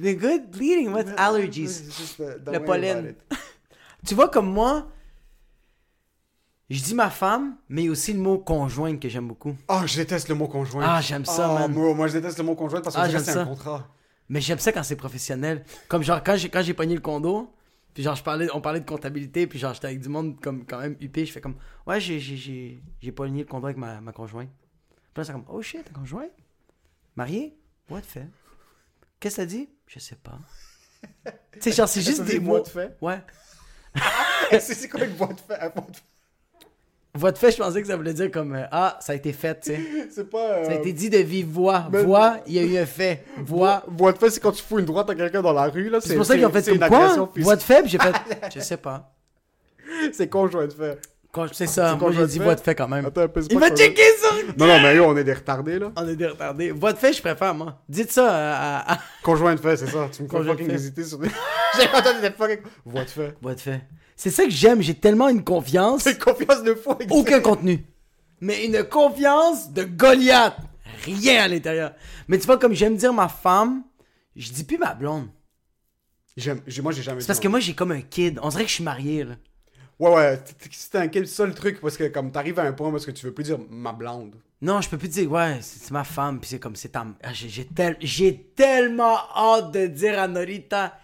The 0.00 0.16
good 0.16 0.50
bleeding, 0.50 0.92
what 0.92 1.04
allergies? 1.16 2.16
The 2.18 2.52
Le 2.52 2.58
pollen. 2.64 3.14
Tu 4.06 4.14
vois, 4.14 4.28
comme 4.28 4.50
moi, 4.50 4.88
je 6.70 6.82
dis 6.82 6.94
ma 6.94 7.10
femme, 7.10 7.56
mais 7.68 7.82
il 7.82 7.84
y 7.86 7.88
a 7.88 7.92
aussi 7.92 8.12
le 8.12 8.20
mot 8.20 8.38
conjointe 8.38 9.00
que 9.00 9.08
j'aime 9.08 9.26
beaucoup. 9.28 9.56
Ah, 9.68 9.86
je 9.86 9.96
déteste 9.96 10.28
le 10.28 10.34
mot 10.34 10.48
conjoint. 10.48 10.84
Ah, 10.86 11.00
j'aime 11.00 11.24
ça, 11.24 11.50
Ah, 11.50 11.54
man. 11.60 11.72
Moi, 11.72 11.94
moi, 11.94 12.08
je 12.08 12.14
déteste 12.14 12.38
le 12.38 12.44
mot 12.44 12.54
conjoint 12.54 12.80
parce 12.80 12.94
que 12.94 13.00
Ah, 13.00 13.06
je 13.06 13.12
j'aime 13.12 13.24
c'est 13.24 13.30
un 13.30 13.34
ça. 13.34 13.44
contrat. 13.44 13.88
Mais 14.28 14.40
j'aime 14.40 14.58
ça 14.58 14.72
quand 14.72 14.82
c'est 14.82 14.96
professionnel. 14.96 15.64
Comme 15.88 16.02
genre, 16.02 16.22
quand 16.22 16.36
j'ai, 16.36 16.50
quand 16.50 16.62
j'ai 16.62 16.74
pogné 16.74 16.94
le 16.94 17.00
condo, 17.00 17.50
puis 17.94 18.02
genre, 18.02 18.14
je 18.14 18.22
parlais, 18.22 18.48
on 18.52 18.60
parlait 18.60 18.80
de 18.80 18.84
comptabilité, 18.86 19.46
puis 19.46 19.58
genre, 19.58 19.72
j'étais 19.72 19.86
avec 19.86 20.00
du 20.00 20.08
monde 20.10 20.38
comme 20.40 20.66
quand 20.66 20.78
même 20.78 20.96
huppé, 21.00 21.24
je 21.24 21.32
fais 21.32 21.40
comme, 21.40 21.56
ouais, 21.86 21.98
j'ai, 22.00 22.20
j'ai, 22.20 22.36
j'ai, 22.36 22.82
j'ai 23.00 23.12
pogné 23.12 23.40
le 23.40 23.46
condo 23.48 23.66
avec 23.66 23.78
ma, 23.78 24.00
ma 24.02 24.12
conjointe. 24.12 24.50
Puis 25.14 25.22
là, 25.22 25.24
c'est 25.24 25.32
comme, 25.32 25.46
oh 25.48 25.62
shit, 25.62 25.82
ta 25.84 25.90
conjointe? 25.92 26.30
Mariée? 27.16 27.56
What 27.88 28.02
fait? 28.02 28.28
Qu'est-ce 29.18 29.36
que 29.36 29.42
ça 29.42 29.46
dit? 29.46 29.68
Je 29.86 29.98
sais 29.98 30.16
pas. 30.16 30.38
tu 31.52 31.60
sais, 31.62 31.72
genre, 31.72 31.88
c'est 31.88 32.02
juste 32.02 32.22
des 32.24 32.38
mots. 32.38 32.50
voix 32.50 32.60
de 32.60 32.68
fait? 32.68 32.96
Ouais. 33.00 33.20
c'est 34.60 34.88
quoi 34.88 35.04
une 35.04 35.14
voix 35.14 35.28
de 35.28 35.40
fait? 35.40 35.72
Voix 37.14 37.32
de 37.32 37.38
fait? 37.38 37.46
Fait, 37.46 37.52
je 37.56 37.62
pensais 37.62 37.80
que 37.82 37.88
ça 37.88 37.96
voulait 37.96 38.14
dire 38.14 38.30
comme, 38.30 38.54
euh, 38.54 38.64
ah, 38.70 38.98
ça 39.00 39.12
a 39.12 39.16
été 39.16 39.32
fait, 39.32 39.60
tu 39.60 39.72
sais. 39.74 39.80
C'est 40.10 40.28
pas. 40.28 40.64
Ça 40.64 40.70
a 40.70 40.74
euh, 40.74 40.78
été 40.78 40.92
dit 40.92 41.10
de 41.10 41.18
vive 41.18 41.46
voix. 41.48 41.88
mais- 41.90 42.02
Voix, 42.02 42.38
il 42.46 42.54
y 42.54 42.58
a 42.58 42.62
eu 42.62 42.78
un 42.78 42.86
fait. 42.86 43.24
Voix. 43.38 43.82
Voix 43.88 44.12
de 44.12 44.18
fait, 44.18 44.30
c'est 44.30 44.40
quand 44.40 44.52
tu 44.52 44.62
fous 44.62 44.78
une 44.78 44.84
droite 44.84 45.08
à 45.10 45.14
quelqu'un 45.14 45.42
dans 45.42 45.52
la 45.52 45.64
rue, 45.68 45.88
là. 45.88 46.00
C'est 46.00 46.14
pour 46.16 46.24
ça 46.24 46.34
qu'ils 46.36 46.46
ont 46.46 46.50
fait 46.50 46.68
comme 46.68 46.88
quoi? 46.88 47.30
Voix 47.36 47.56
de 47.56 47.62
faible, 47.62 47.88
j'ai 47.88 47.98
fait, 47.98 48.14
je 48.54 48.60
sais 48.60 48.76
pas. 48.76 49.12
C'est 50.12 50.28
conjoint 50.28 50.66
de 50.66 50.72
fait. 50.72 51.00
C'est 51.52 51.66
ça, 51.66 51.94
moi 51.94 52.10
j'ai 52.10 52.20
je 52.20 52.24
dit 52.24 52.38
voix 52.38 52.54
de 52.54 52.60
fait 52.60 52.74
quand 52.74 52.88
même. 52.88 53.06
Attends 53.06 53.20
un 53.22 53.28
peu, 53.28 53.42
Il 53.42 53.48
conjoint. 53.48 53.76
checker 53.76 54.02
ça! 54.18 54.28
Non, 54.56 54.66
non, 54.66 54.80
mais 54.80 54.96
yo, 54.96 55.04
on 55.04 55.16
est 55.16 55.24
des 55.24 55.34
retardés, 55.34 55.78
là. 55.78 55.92
On 55.96 56.08
est 56.08 56.16
des 56.16 56.26
retardés. 56.26 56.72
Voix 56.72 56.92
de 56.92 56.98
fait, 56.98 57.12
je 57.12 57.20
préfère, 57.20 57.54
moi. 57.54 57.80
Dites 57.88 58.10
ça 58.10 58.78
à. 58.80 58.98
Conjoint 59.22 59.54
de 59.54 59.60
fait, 59.60 59.76
c'est 59.76 59.86
ça. 59.86 60.08
Tu 60.10 60.22
me 60.22 60.28
fais 60.28 60.42
fucking 60.42 60.66
fait. 60.66 60.74
hésiter 60.74 61.04
sur 61.04 61.18
des. 61.18 61.28
J'ai 61.80 61.88
entendu 61.88 62.20
des 62.20 62.30
fucking. 62.30 62.58
Voix 62.84 63.04
de 63.04 63.10
fait. 63.10 63.36
Voix 63.40 63.54
de 63.54 63.60
fait. 63.60 63.82
C'est 64.16 64.30
ça 64.30 64.44
que 64.44 64.50
j'aime, 64.50 64.80
j'ai 64.82 64.94
tellement 64.94 65.28
une 65.28 65.44
confiance. 65.44 66.02
C'est 66.02 66.18
confiance 66.18 66.62
de 66.62 66.74
fou. 66.74 66.90
Aucun 67.10 67.36
ça. 67.36 67.40
contenu. 67.40 67.84
Mais 68.40 68.64
une 68.66 68.82
confiance 68.84 69.70
de 69.72 69.84
Goliath. 69.84 70.56
Rien 71.04 71.42
à 71.44 71.48
l'intérieur. 71.48 71.92
Mais 72.26 72.38
tu 72.38 72.46
vois, 72.46 72.58
comme 72.58 72.72
j'aime 72.74 72.96
dire 72.96 73.12
ma 73.12 73.28
femme, 73.28 73.84
je 74.34 74.50
dis 74.50 74.64
plus 74.64 74.78
ma 74.78 74.94
blonde. 74.94 75.28
J'aime- 76.36 76.60
Moi, 76.82 76.92
j'ai 76.92 77.02
jamais 77.02 77.20
C'est 77.20 77.26
parce 77.26 77.40
que 77.40 77.48
moi, 77.48 77.60
j'ai 77.60 77.74
comme 77.74 77.92
un 77.92 78.00
kid. 78.00 78.38
On 78.42 78.48
dirait 78.48 78.62
que 78.64 78.68
je 78.68 78.74
suis 78.74 78.84
marié, 78.84 79.24
là. 79.24 79.34
Ouais, 79.98 80.10
ouais. 80.14 80.36
t- 80.38 80.52
t- 80.54 80.68
C'est 80.72 80.94
un 80.96 81.08
quel 81.08 81.26
seul 81.26 81.52
truc 81.54 81.80
parce 81.80 81.96
que, 81.96 82.04
comme, 82.08 82.30
t'arrives 82.30 82.58
à 82.60 82.62
un 82.62 82.72
point 82.72 82.90
parce 82.92 83.04
que 83.04 83.10
tu 83.10 83.26
veux 83.26 83.34
plus 83.34 83.44
dire 83.44 83.58
ma 83.70 83.92
blonde. 83.92 84.36
Non, 84.62 84.80
je 84.80 84.88
peux 84.88 84.98
plus 84.98 85.08
dire, 85.08 85.30
ouais, 85.30 85.58
c'est 85.60 85.80
c'est 85.84 85.90
ma 85.92 86.04
femme, 86.04 86.38
puis 86.40 86.48
c'est 86.50 86.58
comme, 86.60 86.76
c'est 86.76 86.90
ta... 86.90 87.04
Ah, 87.22 87.32
j'ai, 87.32 87.48
j'ai 87.48 87.64
tel- 87.64 87.96
j'ai 88.00 88.50
tellement 88.56 89.18
hâte 89.36 89.72
de 89.72 89.86
dire 89.86 90.18
à 90.20 90.28
Norita, 90.28 90.96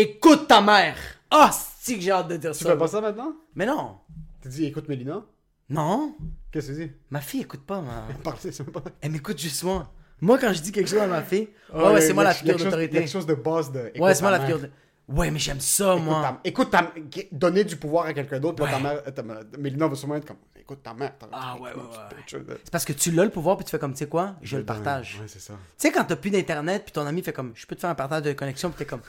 écoute 0.00 0.46
ta 0.48 0.60
mère. 0.60 0.96
Ah, 1.30 1.50
c'est 1.80 1.94
que 1.96 2.00
j'ai 2.00 2.10
hâte 2.12 2.28
de 2.28 2.36
dire 2.36 2.52
Tu 2.52 2.62
ça. 2.64 2.70
fais 2.70 2.78
pas 2.78 2.86
ça 2.88 3.00
maintenant? 3.00 3.34
Mais 3.54 3.66
non. 3.66 3.96
Tu 4.42 4.48
dis, 4.48 4.64
écoute 4.66 4.88
Mélina? 4.88 5.22
Non. 5.68 6.14
Qu'est-ce 6.52 6.68
que 6.68 6.72
tu 6.74 6.86
dis? 6.86 6.92
Ma 7.10 7.20
fille 7.20 7.40
écoute 7.40 7.62
pas, 7.66 7.80
ma... 7.80 8.06
Elle 9.00 9.10
m'écoute 9.10 9.38
juste 9.38 9.62
moi. 9.64 9.90
Moi, 10.20 10.38
quand 10.38 10.52
je 10.52 10.62
dis 10.62 10.72
quelque 10.72 10.88
chose 10.88 11.00
à 11.00 11.06
ma 11.06 11.22
fille, 11.22 11.48
ouais, 11.74 11.82
Ah, 11.84 11.92
ouais, 11.92 12.00
c'est 12.00 12.12
moi 12.12 12.24
la 12.24 12.32
figure 12.32 12.56
d'autorité. 12.56 12.98
Quelque 12.98 13.10
chose 13.10 13.26
de 13.26 13.34
base 13.34 13.70
de. 13.72 13.92
Ouais, 13.98 14.14
c'est 14.14 14.22
moi 14.22 14.30
la 14.30 14.40
figure 14.40 14.60
de... 14.60 14.70
Ouais, 15.08 15.30
mais 15.30 15.38
j'aime 15.38 15.60
ça, 15.60 15.92
Écoute 15.94 16.04
moi. 16.04 16.22
ta, 16.22 16.40
écoute 16.48 16.70
ta 16.70 16.92
donner 17.30 17.62
du 17.64 17.76
pouvoir 17.76 18.06
à 18.06 18.12
quelqu'un 18.12 18.40
d'autre, 18.40 18.64
ta 18.68 18.78
mère, 18.80 19.02
ta 19.04 19.22
Mélina 19.56 19.86
va 19.86 19.94
sûrement 19.94 20.16
être 20.16 20.26
comme, 20.26 20.38
écoute 20.58 20.82
ta 20.82 20.94
mère. 20.94 21.12
Ah, 21.30 21.54
ouais, 21.60 21.70
ouais, 21.70 21.76
ouais. 21.76 22.16
tu 22.26 22.36
tu- 22.38 22.44
C'est 22.64 22.70
parce 22.72 22.84
que 22.84 22.92
tu 22.92 23.12
l'as 23.12 23.22
le 23.24 23.30
pouvoir, 23.30 23.56
puis 23.56 23.64
tu 23.64 23.70
fais 23.70 23.78
comme, 23.78 23.92
tu 23.92 23.98
sais 23.98 24.08
quoi, 24.08 24.34
je 24.42 24.56
le 24.56 24.64
partage. 24.64 25.18
Ouais, 25.20 25.28
c'est 25.28 25.38
ça. 25.38 25.52
Tu 25.52 25.58
sais, 25.78 25.92
quand 25.92 26.02
t'as 26.04 26.16
plus 26.16 26.30
d'internet, 26.30 26.82
puis 26.84 26.92
ton 26.92 27.06
ami 27.06 27.22
fait 27.22 27.32
comme, 27.32 27.52
je 27.54 27.66
peux 27.66 27.76
te 27.76 27.82
faire 27.82 27.90
un 27.90 27.94
partage 27.94 28.22
de 28.22 28.32
connexion, 28.32 28.68
puis 28.70 28.78
t'es 28.78 28.84
comme, 28.84 29.02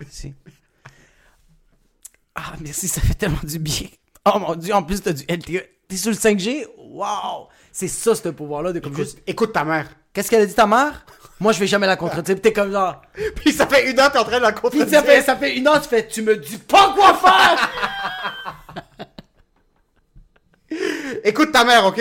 merci. 0.00 0.34
Ah, 2.34 2.54
merci, 2.60 2.88
ça 2.88 3.00
fait 3.00 3.14
tellement 3.14 3.40
du 3.42 3.58
bien. 3.58 3.88
Oh 4.24 4.38
mon 4.38 4.54
dieu, 4.54 4.74
en 4.74 4.82
plus 4.82 5.02
t'as 5.02 5.12
du 5.12 5.24
LTE. 5.24 5.68
T'es 5.88 5.96
sur 5.96 6.10
le 6.10 6.16
5G? 6.16 6.66
Wow! 6.78 7.48
C'est 7.72 7.88
ça, 7.88 8.14
ce 8.14 8.28
pouvoir-là, 8.28 8.72
de 8.72 8.80
comme 8.80 8.92
Écoute, 8.92 9.04
juste, 9.04 9.22
écoute 9.26 9.52
ta 9.52 9.64
mère. 9.64 9.88
qu'est-ce 10.12 10.30
qu'elle 10.30 10.42
a 10.42 10.46
dit 10.46 10.54
ta 10.54 10.66
mère? 10.66 11.04
Moi, 11.40 11.52
je 11.52 11.58
vais 11.60 11.66
jamais 11.66 11.86
la 11.86 11.96
contredire, 11.96 12.34
puis 12.34 12.42
t'es 12.42 12.52
comme 12.52 12.70
genre, 12.70 13.00
Puis 13.36 13.52
ça 13.52 13.66
fait 13.66 13.90
une 13.90 13.98
heure, 13.98 14.12
t'es 14.12 14.18
en 14.18 14.24
train 14.24 14.36
de 14.38 14.42
la 14.42 14.52
puis 14.52 14.60
contredire. 14.60 14.88
ça 15.00 15.02
fait, 15.02 15.22
ça 15.22 15.36
fait 15.36 15.56
une 15.56 15.66
heure, 15.66 15.80
tu 15.80 15.88
fais, 15.88 16.06
tu 16.06 16.22
me 16.22 16.36
dis 16.36 16.58
pas 16.58 16.92
quoi 16.94 17.14
faire! 17.14 17.70
Écoute 21.24 21.50
ta 21.52 21.64
mère, 21.64 21.86
ok? 21.86 22.00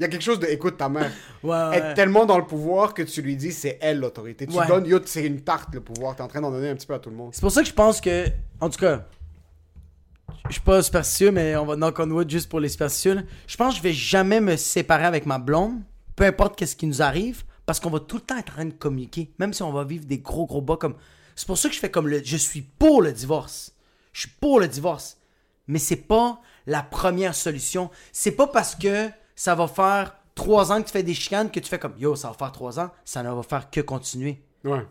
Il 0.00 0.04
y 0.04 0.06
a 0.06 0.08
quelque 0.08 0.22
chose 0.22 0.40
de 0.40 0.46
écoute 0.46 0.78
ta 0.78 0.88
mère. 0.88 1.12
Ouais, 1.42 1.50
ouais. 1.50 1.76
Être 1.78 1.94
tellement 1.94 2.24
dans 2.26 2.36
le 2.38 2.44
pouvoir 2.46 2.92
que 2.94 3.02
tu 3.02 3.20
lui 3.22 3.36
dis 3.36 3.52
c'est 3.52 3.78
elle 3.80 4.00
l'autorité. 4.00 4.46
Tu 4.46 4.56
donnes, 4.66 4.86
yo, 4.86 4.98
c'est 5.04 5.24
une 5.24 5.42
tarte 5.42 5.74
le 5.74 5.80
pouvoir. 5.80 6.16
T'es 6.16 6.22
en 6.22 6.28
train 6.28 6.40
d'en 6.40 6.50
donner 6.50 6.70
un 6.70 6.74
petit 6.74 6.86
peu 6.86 6.94
à 6.94 6.98
tout 6.98 7.08
le 7.10 7.16
monde. 7.16 7.30
C'est 7.32 7.40
pour 7.40 7.50
ça 7.52 7.62
que 7.62 7.68
je 7.68 7.72
pense 7.74 8.00
que, 8.00 8.26
en 8.60 8.68
tout 8.68 8.78
cas, 8.78 9.06
je 10.48 10.52
suis 10.52 10.60
pas 10.62 10.82
superstitieux, 10.82 11.30
mais 11.32 11.54
on 11.56 11.64
va 11.66 11.76
knock 11.76 11.98
on 11.98 12.10
wood 12.10 12.30
juste 12.30 12.48
pour 12.48 12.60
les 12.60 12.68
superstitieux. 12.68 13.14
là. 13.14 13.22
Je 13.46 13.56
pense 13.56 13.72
que 13.74 13.78
je 13.78 13.82
vais 13.82 13.92
jamais 13.92 14.40
me 14.40 14.56
séparer 14.56 15.04
avec 15.04 15.24
ma 15.26 15.38
blonde, 15.38 15.80
peu 16.16 16.24
importe 16.24 16.56
qu'est-ce 16.58 16.76
qui 16.76 16.86
nous 16.86 17.02
arrive, 17.02 17.44
parce 17.66 17.78
qu'on 17.80 17.90
va 17.90 18.00
tout 18.00 18.16
le 18.16 18.22
temps 18.22 18.36
être 18.38 18.52
en 18.52 18.56
train 18.56 18.64
de 18.66 18.72
communiquer, 18.72 19.30
même 19.38 19.52
si 19.52 19.62
on 19.62 19.72
va 19.72 19.84
vivre 19.84 20.04
des 20.06 20.18
gros 20.18 20.46
gros 20.46 20.62
bas 20.62 20.76
comme. 20.76 20.96
C'est 21.36 21.46
pour 21.46 21.56
ça 21.58 21.68
que 21.68 21.74
je 21.74 21.80
fais 21.80 21.90
comme 21.90 22.08
le. 22.08 22.22
Je 22.24 22.36
suis 22.36 22.62
pour 22.62 23.02
le 23.02 23.12
divorce. 23.12 23.74
Je 24.12 24.20
suis 24.20 24.30
pour 24.40 24.60
le 24.60 24.68
divorce. 24.68 25.18
Mais 25.68 25.78
c'est 25.78 25.96
pas 25.96 26.40
la 26.66 26.82
première 26.82 27.34
solution. 27.34 27.90
C'est 28.12 28.32
pas 28.32 28.46
parce 28.46 28.74
que 28.74 29.08
ça 29.42 29.54
va 29.54 29.66
faire 29.68 30.16
trois 30.34 30.70
ans 30.70 30.82
que 30.82 30.86
tu 30.86 30.92
fais 30.92 31.02
des 31.02 31.14
chicanes 31.14 31.50
que 31.50 31.58
tu 31.60 31.66
fais 31.70 31.78
comme 31.78 31.94
yo, 31.98 32.14
ça 32.14 32.28
va 32.28 32.34
faire 32.34 32.52
trois 32.52 32.78
ans, 32.78 32.90
ça 33.06 33.22
ne 33.22 33.30
va 33.30 33.42
faire 33.42 33.70
que 33.70 33.80
continuer 33.80 34.42
Ouais. 34.64 34.86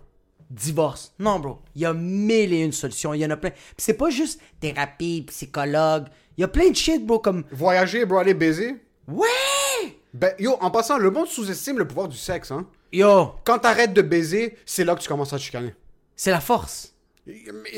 divorce. 0.49 1.13
Non, 1.19 1.37
bro. 1.39 1.59
Il 1.75 1.81
y 1.83 1.85
a 1.85 1.93
mille 1.93 2.51
et 2.51 2.63
une 2.63 2.71
solutions. 2.71 3.13
Il 3.13 3.19
y 3.19 3.25
en 3.27 3.29
a 3.29 3.37
plein. 3.37 3.51
Puis 3.51 3.59
c'est 3.77 3.93
pas 3.93 4.09
juste 4.09 4.41
thérapie, 4.59 5.23
psychologue. 5.27 6.07
Il 6.35 6.41
y 6.41 6.43
a 6.43 6.47
plein 6.47 6.71
de 6.71 6.75
shit, 6.75 7.05
bro, 7.05 7.19
comme... 7.19 7.43
Voyager, 7.51 8.05
bro, 8.05 8.17
aller 8.17 8.33
baiser. 8.33 8.77
Ouais! 9.07 9.99
Ben, 10.15 10.33
yo, 10.39 10.57
en 10.61 10.71
passant, 10.71 10.97
le 10.97 11.11
monde 11.11 11.27
sous-estime 11.27 11.77
le 11.77 11.87
pouvoir 11.87 12.07
du 12.07 12.17
sexe, 12.17 12.49
hein. 12.49 12.65
Yo, 12.91 13.35
Quand 13.43 13.59
t'arrêtes 13.59 13.93
de 13.93 14.01
baiser, 14.01 14.57
c'est 14.65 14.83
là 14.83 14.95
que 14.95 15.01
tu 15.01 15.07
commences 15.07 15.31
à 15.31 15.37
te 15.37 15.43
chicaner. 15.43 15.75
c'est 16.15 16.31
la 16.31 16.41
force. 16.41 16.95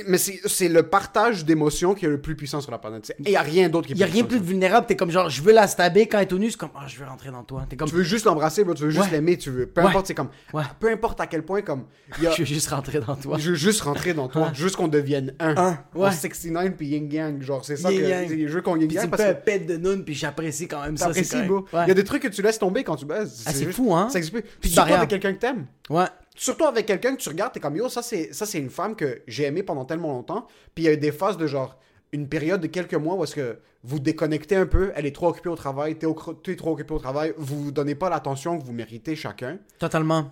Mais- 0.08 0.18
c'est 0.18 0.68
le 0.70 0.84
partage 0.84 1.46
d'émotions 1.46 1.94
qui 1.94 2.06
est 2.06 2.10
le 2.10 2.22
plus 2.22 2.36
puissant 2.36 2.62
sur 2.62 2.72
la 2.72 2.78
planète. 2.78 3.14
Il 3.20 3.30
y 3.30 3.36
a 3.36 3.42
rien 3.42 3.70
d'autre 3.70 3.88
qui 3.88 3.94
est 3.94 3.96
Il 3.96 4.00
y 4.00 4.04
a 4.04 4.08
rien 4.08 4.24
plus 4.24 4.40
vulnérable. 4.40 4.88
T'es 4.88 4.96
comme 4.96 5.12
genre, 5.12 5.30
je 5.30 5.42
veux 5.42 5.52
la 5.54 5.68
stabber 5.68 6.08
quand 6.08 6.18
elle 6.20 6.28
est 6.28 6.34
au 6.34 6.38
nu. 6.38 6.52
C'est 6.52 6.58
comme, 6.58 6.70
ah, 6.76 6.86
je 6.88 6.98
veux 6.98 7.06
rentrer 7.06 7.32
dans 7.32 7.44
toi. 7.44 7.66
T'es 7.70 7.76
comme, 7.76 7.90
Tu 7.90 7.96
veux 7.96 8.04
juste 8.04 8.26
l'embrasser, 8.26 8.64
tu 8.76 8.84
veux 8.84 8.90
juste 8.90 9.06
Ouais. 9.06 9.12
l'aimer, 9.12 9.38
tu 9.38 9.50
veux. 9.52 9.66
Peu 9.66 9.82
Ouais. 9.82 9.88
importe, 9.88 10.08
c'est 10.08 10.14
comme. 10.16 10.30
Ouais. 10.54 10.64
Peu 10.80 10.92
importe 10.92 11.20
à 11.22 11.28
quel 11.28 11.44
point, 11.44 11.62
comme. 11.62 11.86
il 12.18 12.24
y 12.24 12.28
a- 12.28 12.32
je 12.36 12.38
veux 12.40 12.46
juste 12.46 12.70
rentrer 12.70 13.00
dans 13.00 13.16
toi. 13.16 13.38
Je 13.38 13.50
veux 13.50 13.56
juste 13.56 13.82
rentrer 13.82 14.14
dans 14.14 14.28
toi, 14.28 14.52
juste 14.54 14.76
qu'on 14.76 14.88
devienne 14.88 15.34
un. 15.40 15.56
Un, 15.58 15.80
ouais. 15.96 16.08
En 16.08 16.12
69 16.12 16.76
puis 16.78 16.88
yin 16.88 17.12
yang, 17.12 17.42
genre 17.42 17.64
c'est 17.66 17.76
ça 17.78 17.92
Yin 17.92 18.28
que 18.28 18.48
je 18.48 18.54
veux 18.54 18.62
qu'on 18.62 18.76
yin 18.78 18.88
Puis 18.88 18.96
tu 18.98 19.02
yang 19.02 19.10
parce 19.10 19.24
que 19.24 19.34
pet 19.34 19.60
de 19.60 19.78
noun, 19.78 20.04
puis 20.04 20.14
j'apprécie 20.14 20.68
quand 20.68 20.82
même 20.82 20.98
ça. 20.98 21.12
Il 21.14 21.88
y 21.88 21.92
a 21.92 21.94
des 21.94 22.04
trucs 22.04 22.24
que 22.24 22.28
tu 22.30 22.42
laisses 22.42 22.60
tomber 22.60 22.84
quand 22.84 22.96
tu 22.96 23.06
baises. 23.06 23.44
Ah, 23.46 23.52
c'est 23.54 23.72
fou, 23.72 23.94
hein? 23.94 24.08
Ça 24.10 24.18
existe 24.18 24.34
plus. 24.34 24.44
Plus 24.60 24.76
de 24.76 25.06
quelqu'un 25.06 25.34
que 25.34 25.40
t'aimes. 25.40 25.66
Ouais. 25.90 26.06
Surtout 26.36 26.66
avec 26.66 26.86
quelqu'un 26.86 27.16
que 27.16 27.22
tu 27.22 27.30
regardes, 27.30 27.54
t'es 27.54 27.60
comme 27.60 27.76
yo, 27.76 27.90
ça 27.90 28.02
c'est 28.02 28.34
ça 28.34 28.46
c'est 28.46 28.60
une 28.60 28.70
femme 28.70 28.96
que 28.96 29.22
j'ai 29.28 29.44
aimée 29.44 29.64
pendant 29.64 29.86
tellement 29.86 30.12
longtemps. 30.12 30.48
Puis 30.74 30.84
il 30.84 30.88
y 30.88 30.90
a 30.90 30.94
eu 30.94 30.98
des 30.98 31.12
phases 31.12 31.38
de 31.38 31.48
genre 31.48 31.78
une 32.14 32.28
période 32.28 32.62
de 32.62 32.68
quelques 32.68 32.94
mois 32.94 33.16
où 33.16 33.24
est-ce 33.24 33.36
que 33.36 33.60
vous 33.84 34.00
déconnectez 34.00 34.56
un 34.56 34.66
peu, 34.66 34.92
elle 34.96 35.06
est 35.06 35.16
trop 35.16 35.28
occupée 35.30 35.50
au 35.50 35.56
travail, 35.56 35.98
t'es, 35.98 36.08
t'es 36.44 36.56
trop 36.56 36.72
occupé 36.72 36.94
au 36.94 37.00
travail, 37.00 37.34
vous 37.38 37.64
vous 37.66 37.72
donnez 37.72 37.96
pas 37.96 38.10
l'attention 38.10 38.60
que 38.60 38.64
vous 38.64 38.74
méritez 38.74 39.16
chacun. 39.16 39.60
Totalement. 39.80 40.32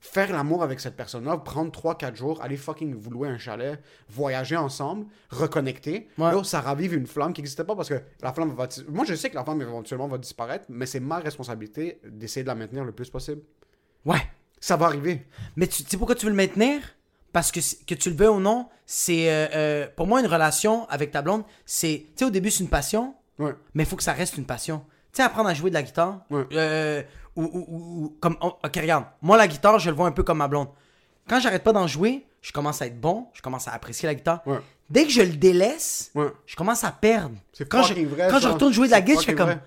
faire 0.00 0.32
l'amour 0.32 0.62
avec 0.62 0.80
cette 0.80 0.96
personne-là, 0.96 1.36
prendre 1.36 1.70
3-4 1.70 2.14
jours, 2.16 2.42
aller 2.42 2.56
fucking 2.56 2.94
vous 2.94 3.10
louer 3.10 3.28
un 3.28 3.38
chalet, 3.38 3.78
voyager 4.08 4.56
ensemble, 4.56 5.06
reconnecter. 5.28 6.08
Ouais. 6.18 6.32
Là, 6.32 6.42
ça 6.42 6.60
ravive 6.60 6.94
une 6.94 7.06
flamme 7.06 7.32
qui 7.32 7.42
n'existait 7.42 7.64
pas 7.64 7.76
parce 7.76 7.90
que 7.90 8.00
la 8.22 8.32
flamme 8.32 8.54
va... 8.54 8.66
Moi, 8.88 9.04
je 9.04 9.14
sais 9.14 9.28
que 9.28 9.34
la 9.34 9.44
flamme 9.44 9.60
éventuellement 9.60 10.08
va 10.08 10.18
disparaître, 10.18 10.64
mais 10.70 10.86
c'est 10.86 11.00
ma 11.00 11.18
responsabilité 11.18 12.00
d'essayer 12.04 12.42
de 12.42 12.48
la 12.48 12.54
maintenir 12.54 12.84
le 12.84 12.92
plus 12.92 13.10
possible. 13.10 13.42
Ouais. 14.06 14.22
Ça 14.60 14.76
va 14.76 14.86
arriver. 14.86 15.26
Mais 15.56 15.66
tu 15.66 15.82
sais 15.82 15.96
pourquoi 15.96 16.14
tu 16.14 16.26
veux 16.26 16.30
le 16.30 16.36
maintenir? 16.36 16.80
Parce 17.32 17.50
que, 17.52 17.60
que 17.86 17.94
tu 17.94 18.10
le 18.10 18.16
veux 18.16 18.30
ou 18.30 18.40
non, 18.40 18.68
c'est. 18.86 19.30
euh, 19.30 19.46
euh, 19.54 19.86
pour 19.96 20.06
moi, 20.06 20.20
une 20.20 20.26
relation 20.26 20.88
avec 20.88 21.10
ta 21.12 21.22
blonde, 21.22 21.44
c'est. 21.64 22.04
Tu 22.08 22.12
sais, 22.16 22.24
au 22.24 22.30
début, 22.30 22.50
c'est 22.50 22.64
une 22.64 22.68
passion, 22.70 23.14
Ouais. 23.38 23.54
mais 23.74 23.84
il 23.84 23.86
faut 23.86 23.96
que 23.96 24.02
ça 24.02 24.12
reste 24.12 24.36
une 24.36 24.44
passion. 24.46 24.80
Tu 25.12 25.16
sais, 25.16 25.22
apprendre 25.22 25.48
à 25.48 25.54
jouer 25.54 25.70
de 25.70 25.74
la 25.74 25.82
guitare. 25.82 26.20
Ouais. 26.30 26.44
euh, 26.52 27.02
ou, 27.36 27.44
ou- 27.44 27.66
ou- 27.68 28.04
ou- 28.04 28.16
comme. 28.20 28.36
oh, 28.40 28.54
ok, 28.64 28.76
regarde. 28.76 29.04
Moi, 29.22 29.36
la 29.36 29.46
guitare, 29.46 29.78
je 29.78 29.88
le 29.90 29.96
vois 29.96 30.08
un 30.08 30.12
peu 30.12 30.22
comme 30.24 30.38
ma 30.38 30.48
blonde. 30.48 30.68
Quand 31.28 31.38
j'arrête 31.38 31.62
pas 31.62 31.72
d'en 31.72 31.86
jouer, 31.86 32.26
je 32.42 32.50
commence 32.52 32.82
à 32.82 32.86
être 32.86 33.00
bon, 33.00 33.28
je 33.32 33.40
commence 33.42 33.68
à 33.68 33.72
apprécier 33.72 34.08
la 34.08 34.14
guitare. 34.16 34.42
Ouais. 34.46 34.58
Dès 34.90 35.04
que 35.04 35.10
je 35.10 35.22
le 35.22 35.28
délaisse, 35.36 36.10
je 36.46 36.56
commence 36.56 36.82
à 36.82 36.90
perdre. 36.90 37.36
C'est 37.52 37.68
quand 37.68 37.84
je, 37.84 37.94
vrai, 37.94 38.26
Quand 38.28 38.40
je 38.40 38.48
retourne 38.48 38.72
jouer 38.72 38.88
de 38.88 38.92
la 38.92 39.00
guitare, 39.00 39.20
je 39.22 39.26
fais 39.26 39.34
comme. 39.36 39.50
vrai. 39.50 39.60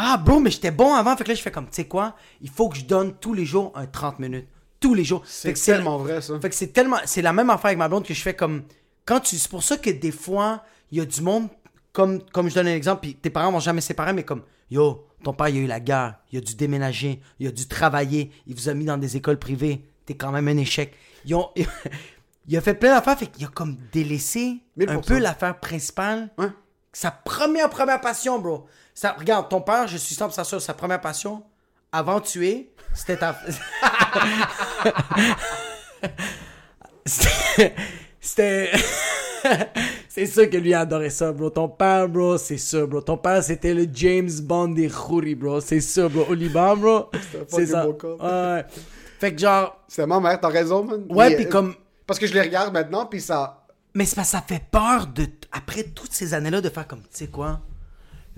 Ah, 0.00 0.16
bro, 0.16 0.38
mais 0.38 0.50
j'étais 0.50 0.70
bon 0.70 0.94
avant. 0.94 1.16
Fait 1.16 1.24
que 1.24 1.30
là, 1.30 1.34
je 1.34 1.42
fais 1.42 1.50
comme, 1.50 1.66
tu 1.66 1.74
sais 1.74 1.88
quoi, 1.88 2.14
il 2.40 2.48
faut 2.48 2.68
que 2.68 2.76
je 2.76 2.84
donne 2.84 3.14
tous 3.18 3.34
les 3.34 3.44
jours 3.44 3.72
un 3.74 3.86
30 3.86 4.20
minutes. 4.20 4.46
Tous 4.78 4.94
les 4.94 5.02
jours. 5.02 5.24
C'est 5.26 5.54
tellement 5.54 5.98
vrai, 5.98 6.22
ça. 6.22 6.38
Fait 6.38 6.48
que 6.48 6.54
c'est 6.54 6.68
tellement. 6.68 6.98
C'est 7.04 7.20
la 7.20 7.32
même 7.32 7.50
affaire 7.50 7.66
avec 7.66 7.78
ma 7.78 7.88
blonde 7.88 8.04
que 8.04 8.14
je 8.14 8.22
fais 8.22 8.34
comme. 8.34 8.62
Quand 9.04 9.18
tu. 9.18 9.36
C'est 9.36 9.50
pour 9.50 9.64
ça 9.64 9.76
que 9.76 9.90
des 9.90 10.12
fois, 10.12 10.62
il 10.92 10.98
y 10.98 11.00
a 11.00 11.04
du 11.04 11.20
monde. 11.20 11.48
Comme, 11.92 12.22
comme 12.30 12.48
je 12.48 12.54
donne 12.54 12.68
un 12.68 12.76
exemple, 12.76 13.00
puis 13.00 13.14
tes 13.16 13.30
parents 13.30 13.50
vont 13.50 13.58
jamais 13.58 13.80
se 13.80 13.88
séparer, 13.88 14.12
mais 14.12 14.22
comme. 14.22 14.42
Yo, 14.70 15.08
ton 15.24 15.32
père, 15.32 15.48
il 15.48 15.56
a 15.56 15.60
eu 15.62 15.66
la 15.66 15.80
guerre, 15.80 16.20
il 16.30 16.38
a 16.38 16.40
dû 16.42 16.54
déménager, 16.54 17.20
il 17.40 17.48
a 17.48 17.50
dû 17.50 17.66
travailler, 17.66 18.30
il 18.46 18.54
vous 18.54 18.68
a 18.68 18.74
mis 18.74 18.84
dans 18.84 18.98
des 18.98 19.16
écoles 19.16 19.38
privées. 19.38 19.84
T'es 20.06 20.14
quand 20.14 20.30
même 20.30 20.46
un 20.46 20.58
échec. 20.58 20.94
Ils 21.24 21.34
ont. 21.34 21.48
il 22.46 22.56
a 22.56 22.60
fait 22.60 22.74
plein 22.74 22.94
d'affaires, 22.94 23.18
fait 23.18 23.26
qu'il 23.26 23.44
a 23.44 23.48
comme 23.48 23.76
délaissé 23.90 24.60
un 24.80 24.84
1000%. 24.84 25.06
peu 25.06 25.18
l'affaire 25.18 25.58
principale. 25.58 26.30
Sa 26.92 27.10
première, 27.10 27.68
première 27.68 28.00
passion, 28.00 28.38
bro. 28.38 28.66
Ça, 28.98 29.14
regarde, 29.16 29.48
ton 29.48 29.60
père, 29.60 29.86
je 29.86 29.96
suis 29.96 30.16
100% 30.16 30.42
sûr, 30.42 30.60
sa 30.60 30.74
première 30.74 31.00
passion, 31.00 31.44
avant 31.92 32.18
de 32.18 32.24
tuer, 32.24 32.72
c'était 32.92 33.16
ta. 33.16 33.38
C'était. 38.20 38.72
C'est 40.08 40.26
sûr 40.26 40.50
que 40.50 40.56
lui 40.56 40.74
adorait 40.74 41.10
ça, 41.10 41.30
bro. 41.30 41.48
Ton 41.48 41.68
père, 41.68 42.08
bro, 42.08 42.38
c'est 42.38 42.58
ça, 42.58 42.84
bro. 42.86 43.00
Ton 43.00 43.16
père, 43.16 43.40
c'était 43.44 43.72
le 43.72 43.86
James 43.92 44.32
Bond 44.42 44.70
des 44.70 44.88
Khouris, 44.88 45.36
bro. 45.36 45.60
C'est 45.60 45.80
ça, 45.94 46.08
bro. 46.08 46.24
Au 46.28 46.34
Liban, 46.34 46.76
bro. 46.76 47.08
C'est 47.46 47.66
ça. 47.66 47.86
Ouais. 47.86 48.64
Fait 49.20 49.32
que 49.32 49.38
genre. 49.38 49.80
C'est 49.86 50.04
ma 50.06 50.18
mère, 50.18 50.40
t'as 50.40 50.48
raison, 50.48 50.82
man. 50.82 51.06
Ouais, 51.08 51.36
puis 51.36 51.46
euh, 51.46 51.48
comme. 51.48 51.76
Parce 52.04 52.18
que 52.18 52.26
je 52.26 52.34
les 52.34 52.42
regarde 52.42 52.72
maintenant, 52.72 53.06
puis 53.06 53.20
ça... 53.20 53.64
Mais 53.94 54.04
c'est 54.06 54.16
parce 54.16 54.32
que 54.32 54.38
ça 54.38 54.42
fait 54.42 54.64
peur 54.72 55.06
de. 55.06 55.28
Après 55.52 55.84
toutes 55.84 56.12
ces 56.12 56.34
années-là, 56.34 56.60
de 56.60 56.68
faire 56.68 56.88
comme, 56.88 57.02
tu 57.02 57.08
sais 57.12 57.28
quoi? 57.28 57.60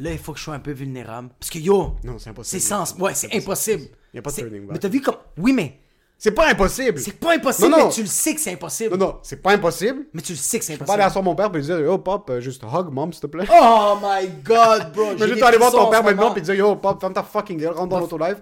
Là, 0.01 0.13
il 0.13 0.19
faut 0.19 0.33
que 0.33 0.39
je 0.39 0.45
sois 0.45 0.55
un 0.55 0.61
peu 0.61 0.73
vulnérable. 0.73 1.29
Parce 1.39 1.51
que 1.51 1.59
yo. 1.59 1.97
Non, 2.05 2.19
c'est 2.19 2.31
impossible. 2.31 2.61
C'est 2.61 2.67
sens. 2.67 2.95
Ouais, 2.99 3.15
c'est 3.15 3.35
impossible. 3.35 3.85
Y 4.15 4.19
a 4.19 4.23
pas 4.23 4.31
de 4.31 4.37
turning 4.37 4.63
back. 4.63 4.73
Mais 4.73 4.79
t'as 4.79 4.89
vu 4.89 5.01
comme. 5.01 5.17
Oui, 5.37 5.53
mais. 5.53 5.79
C'est 6.23 6.33
pas 6.33 6.51
impossible! 6.51 6.99
C'est 6.99 7.19
pas 7.19 7.35
impossible, 7.35 7.71
Non, 7.71 7.79
non. 7.79 7.85
mais 7.87 7.93
tu 7.93 8.03
le 8.03 8.07
sais 8.07 8.35
que 8.35 8.41
c'est 8.43 8.53
impossible. 8.53 8.95
Non, 8.95 9.07
non, 9.07 9.19
c'est 9.23 9.41
pas 9.41 9.53
impossible. 9.53 10.05
Mais 10.13 10.21
tu 10.21 10.33
le 10.33 10.39
sais 10.39 10.59
que 10.59 10.65
c'est 10.67 10.75
Je 10.75 10.79
peux 10.79 10.85
pas 10.85 10.93
aller 10.93 11.03
impossible. 11.05 11.21
à 11.21 11.23
mon 11.31 11.35
père 11.35 11.47
et 11.47 11.57
lui 11.57 11.63
dire 11.63 11.81
Yo, 11.81 11.97
pop, 11.97 12.29
euh, 12.29 12.41
juste 12.43 12.63
hug, 12.63 12.93
mom, 12.93 13.11
s'il 13.11 13.23
te 13.23 13.27
plaît. 13.27 13.47
Oh 13.51 13.97
my 14.03 14.29
god, 14.45 14.93
bro. 14.93 15.05
Mais 15.13 15.19
j'ai 15.19 15.29
juste 15.29 15.43
aller 15.43 15.57
voir 15.57 15.73
ton 15.73 15.89
père 15.89 16.05
maintenant 16.05 16.31
puis 16.33 16.43
dire 16.43 16.55
Yo, 16.57 16.77
pop, 16.77 17.01
ferme 17.01 17.15
ta 17.15 17.23
fucking 17.23 17.57
gueule, 17.59 17.73
rentre 17.73 17.89
dans 17.89 18.01
l'autolive. 18.01 18.37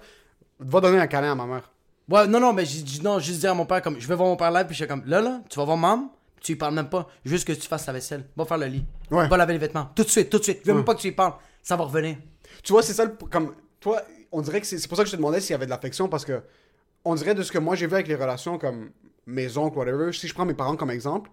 Va 0.59 0.81
donner 0.81 0.99
un 0.99 1.07
câlin 1.07 1.31
à 1.31 1.35
ma 1.37 1.47
mère. 1.47 1.71
Ouais, 2.09 2.27
non, 2.27 2.41
non, 2.41 2.53
mais 2.53 2.65
j'ai 2.65 2.83
dit 2.83 3.01
non, 3.01 3.21
juste 3.21 3.39
dire 3.41 3.53
à 3.53 3.55
mon 3.55 3.65
père, 3.67 3.81
comme, 3.81 4.01
je 4.01 4.09
vais 4.09 4.15
voir 4.17 4.29
mon 4.29 4.37
père 4.37 4.51
live, 4.51 4.65
puis 4.67 4.75
je 4.75 4.83
suis 4.83 4.89
comme, 4.89 5.05
là, 5.07 5.21
là, 5.21 5.41
tu 5.49 5.57
vas 5.61 5.65
voir 5.65 5.77
maman, 5.77 6.11
tu 6.41 6.53
lui 6.53 6.59
parles 6.59 6.75
même 6.75 6.89
pas, 6.89 7.09
juste 7.25 7.47
que 7.47 7.53
tu 7.53 7.67
fasses 7.69 7.87
la 7.87 7.93
vaisselle, 7.93 8.27
va 8.37 8.45
faire 8.45 8.59
le 8.59 8.67
lit, 8.67 8.85
Ouais. 9.11 9.29
va 9.29 9.37
laver 9.37 9.53
les 9.55 9.59
vêtements, 9.59 9.91
tout 9.95 10.05
de 10.05 10.09
suite, 10.09 10.31
tout 10.31 10.39
de 10.39 10.45
suite, 10.45 10.61
je 10.65 10.69
veux 10.71 10.75
même 10.77 10.85
pas 10.85 10.95
que 10.95 11.01
tu 11.01 11.09
lui 11.09 11.15
parles, 11.15 11.35
ça 11.63 11.77
va 11.77 11.85
revenir. 11.85 12.17
Tu 12.63 12.73
vois, 12.73 12.83
c'est 12.83 12.93
ça, 12.95 13.05
le- 13.05 13.13
comme, 13.31 13.55
toi, 13.81 14.03
on 14.33 14.41
dirait 14.43 14.61
que 14.61 14.67
c'est 14.67 14.79
c'est 14.79 14.89
pour 14.89 14.97
ça 14.97 15.03
que 15.05 15.09
je 15.09 15.13
te 15.13 15.17
demandais 15.17 15.41
s'il 15.41 15.51
y 15.53 15.55
avait 15.55 15.67
de 15.67 15.71
l'affection, 15.71 16.09
parce 16.09 16.25
que, 16.25 16.43
on 17.05 17.15
dirait 17.15 17.35
de 17.35 17.43
ce 17.43 17.51
que 17.53 17.59
moi 17.59 17.75
j'ai 17.77 17.87
vu 17.87 17.95
avec 17.95 18.09
les 18.09 18.15
relations 18.17 18.59
comme 18.59 18.91
mes 19.27 19.57
oncles, 19.57 19.79
whatever, 19.79 20.13
si 20.13 20.27
je 20.29 20.35
prends 20.35 20.45
mes 20.47 20.55
parents 20.55 20.77
comme 20.77 20.91
exemple, 20.91 21.31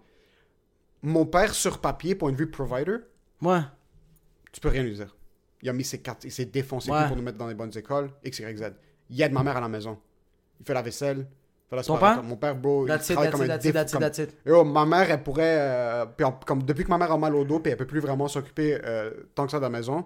mon 1.01 1.25
père 1.25 1.53
sur 1.53 1.79
papier, 1.79 2.15
point 2.15 2.31
de 2.31 2.37
vue 2.37 2.49
provider, 2.49 2.97
Ouais. 3.41 3.61
tu 4.51 4.59
peux 4.61 4.69
rien 4.69 4.83
lui 4.83 4.93
dire. 4.95 5.15
Il 5.61 5.69
a 5.69 5.73
mis 5.73 5.83
ses 5.83 5.99
cartes, 6.01 6.23
il 6.23 6.31
s'est 6.31 6.45
défoncé 6.45 6.91
Ouais. 6.91 7.07
pour 7.07 7.15
nous 7.15 7.23
mettre 7.23 7.37
dans 7.37 7.47
les 7.47 7.55
bonnes 7.55 7.75
écoles, 7.77 8.11
X, 8.23 8.39
Y, 8.39 8.57
Z. 8.57 8.73
Il 9.09 9.21
aide 9.21 9.31
ma 9.31 9.43
mère 9.43 9.57
à 9.57 9.61
la 9.61 9.69
maison. 9.69 9.97
Il 10.59 10.65
fait 10.65 10.73
la 10.73 10.81
vaisselle. 10.81 11.27
Il 11.72 11.82
Ton 11.82 11.97
père? 11.97 12.24
Mon 12.24 12.36
père, 12.38 12.55
bro, 12.55 12.86
That's 12.88 13.09
il 13.09 13.13
travaille 13.13 13.32
that's 13.32 13.39
comme 13.39 13.45
it, 13.45 13.51
un 13.51 13.53
that's 13.55 13.66
déf- 13.66 13.84
it, 13.88 13.91
comme- 13.91 14.01
that's 14.01 14.18
it. 14.20 14.38
Yo, 14.45 14.63
ma 14.63 14.86
mère, 14.86 15.09
elle 15.11 15.24
pourrait. 15.24 15.57
euh, 15.59 16.05
puis 16.05 16.26
comme, 16.45 16.63
depuis 16.63 16.84
que 16.86 16.89
ma 16.89 16.97
mère 16.97 17.11
a 17.11 17.18
mal 17.18 17.36
au 17.36 17.43
dos, 17.43 17.59
puis 17.59 17.72
elle 17.72 17.78
peut 17.78 17.88
plus 17.88 17.99
vraiment 17.99 18.28
s'occuper 18.28 18.80
euh, 18.86 19.11
tant 19.34 19.45
que 19.45 19.51
ça 19.51 19.57
de 19.57 19.63
la 19.63 19.70
maison, 19.70 20.05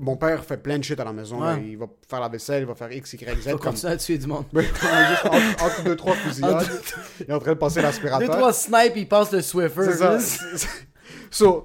mon 0.00 0.16
père 0.16 0.44
fait 0.44 0.56
plein 0.56 0.78
de 0.78 0.84
shit 0.84 0.98
à 1.00 1.04
la 1.04 1.12
maison. 1.12 1.42
Ouais. 1.44 1.60
Il 1.66 1.76
va 1.76 1.86
faire 2.08 2.20
la 2.20 2.28
vaisselle, 2.28 2.62
il 2.62 2.66
va 2.66 2.74
faire 2.76 2.92
X, 2.92 3.12
Y, 3.14 3.40
Z. 3.42 3.50
Faut 3.50 3.58
Comme... 3.58 3.74
à 3.84 3.96
tuer 3.96 4.16
du 4.18 4.26
monde. 4.28 4.44
Entre, 4.54 5.64
entre 5.64 5.82
deux, 5.84 5.96
trois 5.96 6.14
fusillades, 6.14 6.64
il 7.20 7.26
est 7.30 7.32
en 7.34 7.40
train 7.40 7.50
de 7.52 7.58
passer 7.58 7.80
Deux, 7.80 7.86
l'aspirateur. 7.86 8.30
trois 8.36 8.52
snipes, 8.52 8.92
il 8.96 9.08
passe 9.08 9.32
le 9.32 9.42
Swiffer. 9.42 9.84
C'est 9.84 9.96
ça. 9.96 10.18
so, 11.30 11.64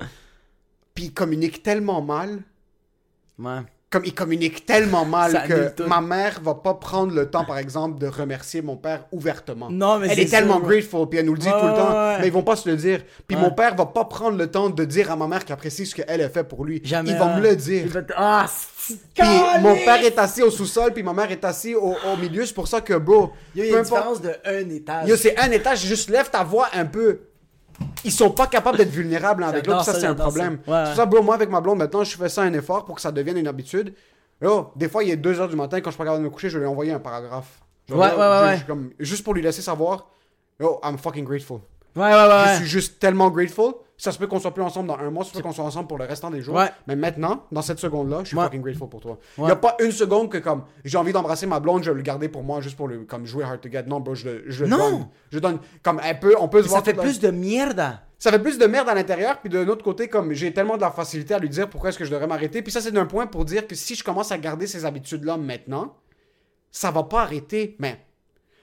puis 0.95 1.05
il 1.05 1.14
communique 1.14 1.61
tellement 1.61 2.01
mal. 2.01 2.39
Ouais. 3.39 3.61
Comme 3.93 4.05
il 4.05 4.15
communique 4.15 4.65
tellement 4.65 5.05
mal 5.05 5.31
Ça 5.33 5.41
que 5.41 5.83
ma 5.87 6.01
mère 6.01 6.39
va 6.41 6.55
pas 6.55 6.73
prendre 6.73 7.13
le 7.13 7.29
temps, 7.29 7.45
par 7.45 7.59
exemple, 7.59 7.99
de 7.99 8.07
remercier 8.07 8.63
mon 8.63 8.75
père 8.75 9.05
ouvertement. 9.11 9.69
Non, 9.69 9.99
mais 9.99 10.07
Elle 10.09 10.19
est 10.21 10.25
tellement 10.31 10.59
grateful, 10.59 11.07
puis 11.07 11.19
elle 11.19 11.27
nous 11.27 11.33
le 11.35 11.39
dit 11.39 11.47
Ouais, 11.47 11.59
tout 11.59 11.67
le 11.67 11.73
temps, 11.73 11.91
ouais, 11.93 12.17
mais 12.19 12.25
ils 12.25 12.33
vont 12.33 12.41
pas 12.41 12.55
se 12.55 12.67
le 12.67 12.75
dire. 12.75 13.01
Puis 13.27 13.37
Ouais. 13.37 13.43
mon 13.43 13.51
père 13.51 13.75
va 13.75 13.85
pas 13.85 14.05
prendre 14.05 14.35
le 14.35 14.49
temps 14.49 14.71
de 14.71 14.83
dire 14.83 15.11
à 15.11 15.15
ma 15.15 15.27
mère 15.27 15.45
qu'il 15.45 15.53
apprécie 15.53 15.85
ce 15.85 15.93
qu'elle 15.93 16.21
a 16.23 16.29
fait 16.29 16.43
pour 16.43 16.65
lui. 16.65 16.81
Jamais. 16.83 17.11
il 17.11 17.17
va 17.19 17.27
ouais. 17.27 17.35
me 17.35 17.41
le 17.49 17.55
dire. 17.55 17.85
Va 17.87 18.01
Ah, 18.17 18.47
c'est 18.49 18.97
Puis 19.13 19.27
mon 19.61 19.75
père 19.75 20.03
est 20.03 20.17
assis 20.17 20.41
au 20.41 20.49
sous-sol, 20.49 20.91
puis 20.91 21.03
ma 21.03 21.13
mère 21.13 21.29
est 21.31 21.45
assise 21.45 21.75
au, 21.75 21.91
au 21.93 22.17
milieu. 22.19 22.47
C'est 22.47 22.55
pour 22.55 22.67
ça 22.67 22.81
que, 22.81 22.95
bro, 22.95 23.31
il 23.55 23.63
y 23.63 23.71
a 23.73 23.77
une 23.77 23.83
différence 23.83 24.21
de 24.21 24.31
un 24.43 24.69
étage. 24.71 25.13
C'est 25.17 25.37
un 25.39 25.51
étage, 25.51 25.85
juste 25.85 26.09
lève 26.09 26.31
ta 26.31 26.43
voix 26.43 26.69
un 26.73 26.85
peu. 26.85 27.19
Ils 28.05 28.11
sont 28.11 28.30
pas 28.32 28.47
capables 28.47 28.78
d'être 28.78 28.89
vulnérables 28.91 29.43
avec 29.43 29.65
l'autre, 29.67 29.84
ça, 29.84 29.93
ça, 29.93 29.99
c'est 29.99 30.05
un 30.07 30.15
problème. 30.15 30.59
C'est 30.65 30.71
ouais. 30.71 30.95
ça, 30.95 31.05
bro, 31.05 31.21
moi 31.24 31.36
avec 31.36 31.49
ma 31.49 31.61
blonde, 31.61 31.78
maintenant, 31.80 32.03
je 32.03 32.15
fais 32.17 32.30
ça 32.30 32.41
un 32.43 32.53
effort 32.53 32.86
pour 32.86 32.95
que 32.95 33.01
ça 33.01 33.11
devienne 33.11 33.38
une 33.38 33.47
habitude. 33.47 33.93
Yo, 34.41 34.71
des 34.76 34.89
fois, 34.89 35.03
il 35.03 35.09
est 35.11 35.15
2h 35.15 35.47
du 35.49 35.55
matin, 35.55 35.78
quand 35.80 35.89
je 35.89 35.95
suis 35.95 35.97
pas 35.97 36.03
capable 36.05 36.24
de 36.24 36.28
me 36.28 36.34
coucher, 36.34 36.49
je 36.49 36.57
vais 36.57 36.63
lui 36.65 36.69
envoyer 36.69 36.91
un 36.91 36.99
paragraphe. 36.99 37.61
Ouais, 37.89 37.97
ouais, 37.97 38.03
ouais, 38.05 38.15
je- 38.17 38.43
ouais. 38.45 38.57
je- 38.57 38.65
comme- 38.65 38.89
juste 38.99 39.24
pour 39.24 39.34
lui 39.34 39.41
laisser 39.41 39.61
savoir, 39.61 40.07
yo, 40.59 40.80
I'm 40.84 40.97
fucking 40.97 41.24
grateful. 41.26 41.59
Ouais, 41.95 42.03
ouais, 42.03 42.13
ouais. 42.13 42.43
Je 42.53 42.55
suis 42.57 42.65
juste 42.67 42.99
tellement 42.99 43.30
grateful. 43.30 43.74
Ça 43.95 44.11
se 44.11 44.17
peut 44.17 44.25
qu'on 44.27 44.39
soit 44.39 44.53
plus 44.53 44.63
ensemble 44.63 44.87
dans 44.87 44.97
un 44.97 45.11
mois, 45.11 45.23
ça 45.23 45.29
se 45.31 45.37
peut 45.37 45.43
qu'on 45.43 45.51
soit 45.53 45.63
ensemble 45.63 45.87
pour 45.87 45.97
le 45.99 46.05
restant 46.05 46.31
des 46.31 46.41
jours. 46.41 46.55
Ouais. 46.55 46.69
Mais 46.87 46.95
maintenant, 46.95 47.45
dans 47.51 47.61
cette 47.61 47.77
seconde-là, 47.79 48.19
je 48.23 48.29
suis 48.29 48.37
Ouais. 48.37 48.43
fucking 48.45 48.61
grateful 48.61 48.89
pour 48.89 48.99
toi. 48.99 49.19
Il 49.37 49.43
Ouais. 49.43 49.49
y 49.49 49.51
a 49.51 49.55
pas 49.55 49.77
une 49.79 49.91
seconde 49.91 50.29
que 50.31 50.39
comme 50.39 50.63
j'ai 50.83 50.97
envie 50.97 51.13
d'embrasser 51.13 51.45
ma 51.45 51.59
blonde, 51.59 51.83
je 51.83 51.91
vais 51.91 51.97
le 51.97 52.01
garder 52.01 52.27
pour 52.27 52.43
moi 52.43 52.59
juste 52.59 52.75
pour 52.75 52.87
le 52.87 53.05
comme 53.05 53.25
jouer 53.25 53.43
hard 53.43 53.61
to 53.61 53.69
get. 53.69 53.83
Non, 53.83 53.99
bro, 53.99 54.15
je 54.15 54.27
le, 54.29 54.43
je 54.47 54.63
le 54.65 54.71
Non. 54.71 54.77
donne. 54.77 55.07
Je 55.31 55.39
donne 55.39 55.59
comme 55.83 55.99
un 56.03 56.15
peu, 56.15 56.35
on 56.39 56.47
peut 56.49 56.59
se 56.59 56.63
Ça 56.63 56.69
voir 56.71 56.83
fait 56.83 56.91
toute 56.93 56.97
la- 56.97 57.03
plus 57.03 57.19
de 57.19 57.29
mierda. 57.29 58.01
ça 58.17 58.31
fait 58.31 58.39
plus 58.39 58.57
de 58.57 58.65
merde 58.65 58.89
à 58.89 58.95
l'intérieur, 58.95 59.39
puis 59.39 59.49
d'un 59.49 59.67
autre 59.67 59.83
côté, 59.83 60.07
comme 60.07 60.33
j'ai 60.33 60.51
tellement 60.51 60.75
de 60.75 60.81
la 60.81 60.91
facilité 60.91 61.35
à 61.35 61.39
lui 61.39 61.49
dire 61.49 61.69
pourquoi 61.69 61.89
est-ce 61.89 61.99
que 61.99 62.05
je 62.05 62.11
devrais 62.11 62.27
m'arrêter. 62.27 62.61
Puis 62.63 62.71
ça, 62.71 62.81
c'est 62.81 62.91
d'un 62.91 63.05
point 63.05 63.27
pour 63.27 63.45
dire 63.45 63.67
que 63.67 63.75
si 63.75 63.93
je 63.95 64.03
commence 64.03 64.31
à 64.31 64.37
garder 64.39 64.65
ces 64.65 64.85
habitudes-là 64.85 65.37
maintenant, 65.37 65.95
ça 66.71 66.89
va 66.89 67.03
pas 67.03 67.21
arrêter, 67.21 67.75
mais 67.79 68.03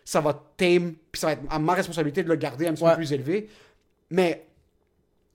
ça 0.04 0.20
va 0.20 0.32
tame, 0.56 0.94
puis 1.12 1.20
ça 1.20 1.28
va 1.28 1.32
être 1.34 1.42
à 1.48 1.58
ma 1.60 1.74
responsabilité 1.74 2.22
de 2.24 2.28
le 2.28 2.34
garder 2.36 2.66
un 2.66 2.72
petit 2.74 2.84
peu 2.84 2.94
plus 2.96 3.12
élevé. 3.12 3.48
Mais 4.10 4.48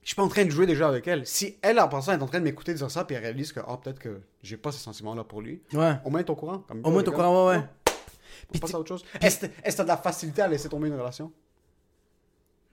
je 0.06 0.10
suis 0.10 0.14
pas 0.14 0.22
en 0.22 0.28
train 0.28 0.44
de 0.44 0.50
jouer 0.50 0.66
déjà 0.66 0.86
avec 0.86 1.08
elle. 1.08 1.26
Si 1.26 1.56
elle, 1.62 1.80
en 1.80 1.88
passant, 1.88 2.12
est 2.12 2.22
en 2.22 2.28
train 2.28 2.38
de 2.38 2.44
m'écouter 2.44 2.72
dire 2.74 2.88
ça, 2.92 3.02
puis 3.04 3.16
elle 3.16 3.22
réalise 3.24 3.50
que, 3.52 3.58
ah, 3.66 3.76
peut-être 3.82 3.98
que 3.98 4.20
j'ai 4.40 4.56
pas 4.56 4.70
ces 4.70 4.78
sentiments-là 4.78 5.24
pour 5.24 5.42
lui, 5.42 5.60
Ouais. 5.72 5.96
au 6.04 6.10
moins, 6.10 6.22
t'es 6.22 6.30
au 6.30 6.36
courant. 6.36 6.58
Comme, 6.68 6.80
Au 6.84 6.92
moins, 6.92 7.02
t'es 7.02 7.08
au 7.08 7.12
courant, 7.12 7.48
ouais, 7.48 7.56
ouais. 7.56 7.62
On 8.48 8.52
Puis 8.52 8.60
passe 8.60 8.72
à 8.74 8.78
autre 8.78 8.88
chose. 8.88 9.04
Est-ce 9.20 9.40
que 9.46 9.46
t'as 9.76 9.82
de 9.82 9.88
la 9.88 9.96
facilité 9.96 10.42
à 10.42 10.46
laisser 10.46 10.68
tomber 10.68 10.86
une 10.86 10.94
relation? 10.94 11.32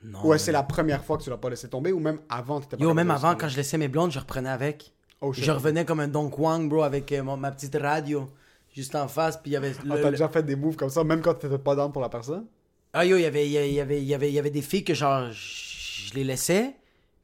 Non. 0.04 0.20
Ou 0.26 0.34
est-ce 0.34 0.44
que 0.44 0.46
c'est 0.48 0.52
la 0.52 0.62
première 0.64 1.04
fois 1.04 1.18
que 1.18 1.24
tu 1.24 1.30
l'as 1.32 1.38
pas 1.38 1.50
laissé 1.50 1.68
tomber 1.70 1.92
ou 1.92 2.00
même 2.00 2.20
avant 2.30 2.60
t'étais 2.60 2.78
pas 2.78 2.84
Yo, 2.84 2.90
capable 2.90 2.96
même 2.98 3.08
de 3.08 3.14
laisser 3.14 3.24
avant, 3.26 3.34
tomber? 3.34 3.42
quand 3.42 3.50
je 3.50 3.56
laissais 3.58 3.78
mes 3.78 3.88
blondes, 3.88 4.12
je 4.12 4.20
reprenais 4.20 4.50
avec. 4.50 4.94
Oh, 5.22 5.32
shit. 5.34 5.44
je 5.46 5.52
revenais 5.52 5.86
comme 5.86 6.02
un 6.02 6.08
Don 6.10 6.30
Juan, 6.30 6.68
bro, 6.70 6.84
avec 6.84 7.12
euh, 7.14 7.24
mon- 7.24 7.38
ma 7.38 7.52
petite 7.52 7.76
radio 7.76 8.30
juste 8.76 8.94
en 8.96 9.08
face. 9.08 9.38
Puis 9.38 9.52
il 9.52 9.54
y 9.54 9.58
avait. 9.58 9.72
Ah, 9.80 9.84
t'as 9.88 9.96
le- 10.04 10.12
déjà 10.12 10.28
fait 10.28 10.44
des 10.44 10.58
moves 10.58 10.76
comme 10.76 10.90
ça, 10.90 11.04
même 11.06 11.22
quand 11.22 11.34
t'étais 11.36 11.58
pas 11.58 11.76
down 11.76 11.92
pour 11.94 12.02
la 12.02 12.10
personne? 12.10 12.46
Ah 12.92 13.06
yo, 13.06 13.16
il 13.18 13.22
y 13.22 13.26
avait, 13.26 13.46
il 13.48 13.52
y 13.54 13.58
avait, 13.58 13.70
il 13.70 13.74
y 13.76 13.80
avait, 13.82 14.02
il 14.02 14.06
y 14.08 14.14
avait, 14.14 14.30
il 14.30 14.34
y 14.36 14.40
avait 14.40 14.50
des 14.52 14.62
filles 14.62 14.84
que 14.84 14.94
genre, 14.94 15.32
je 15.32 15.72
je 16.10 16.14
les 16.16 16.26
laissais. 16.26 16.76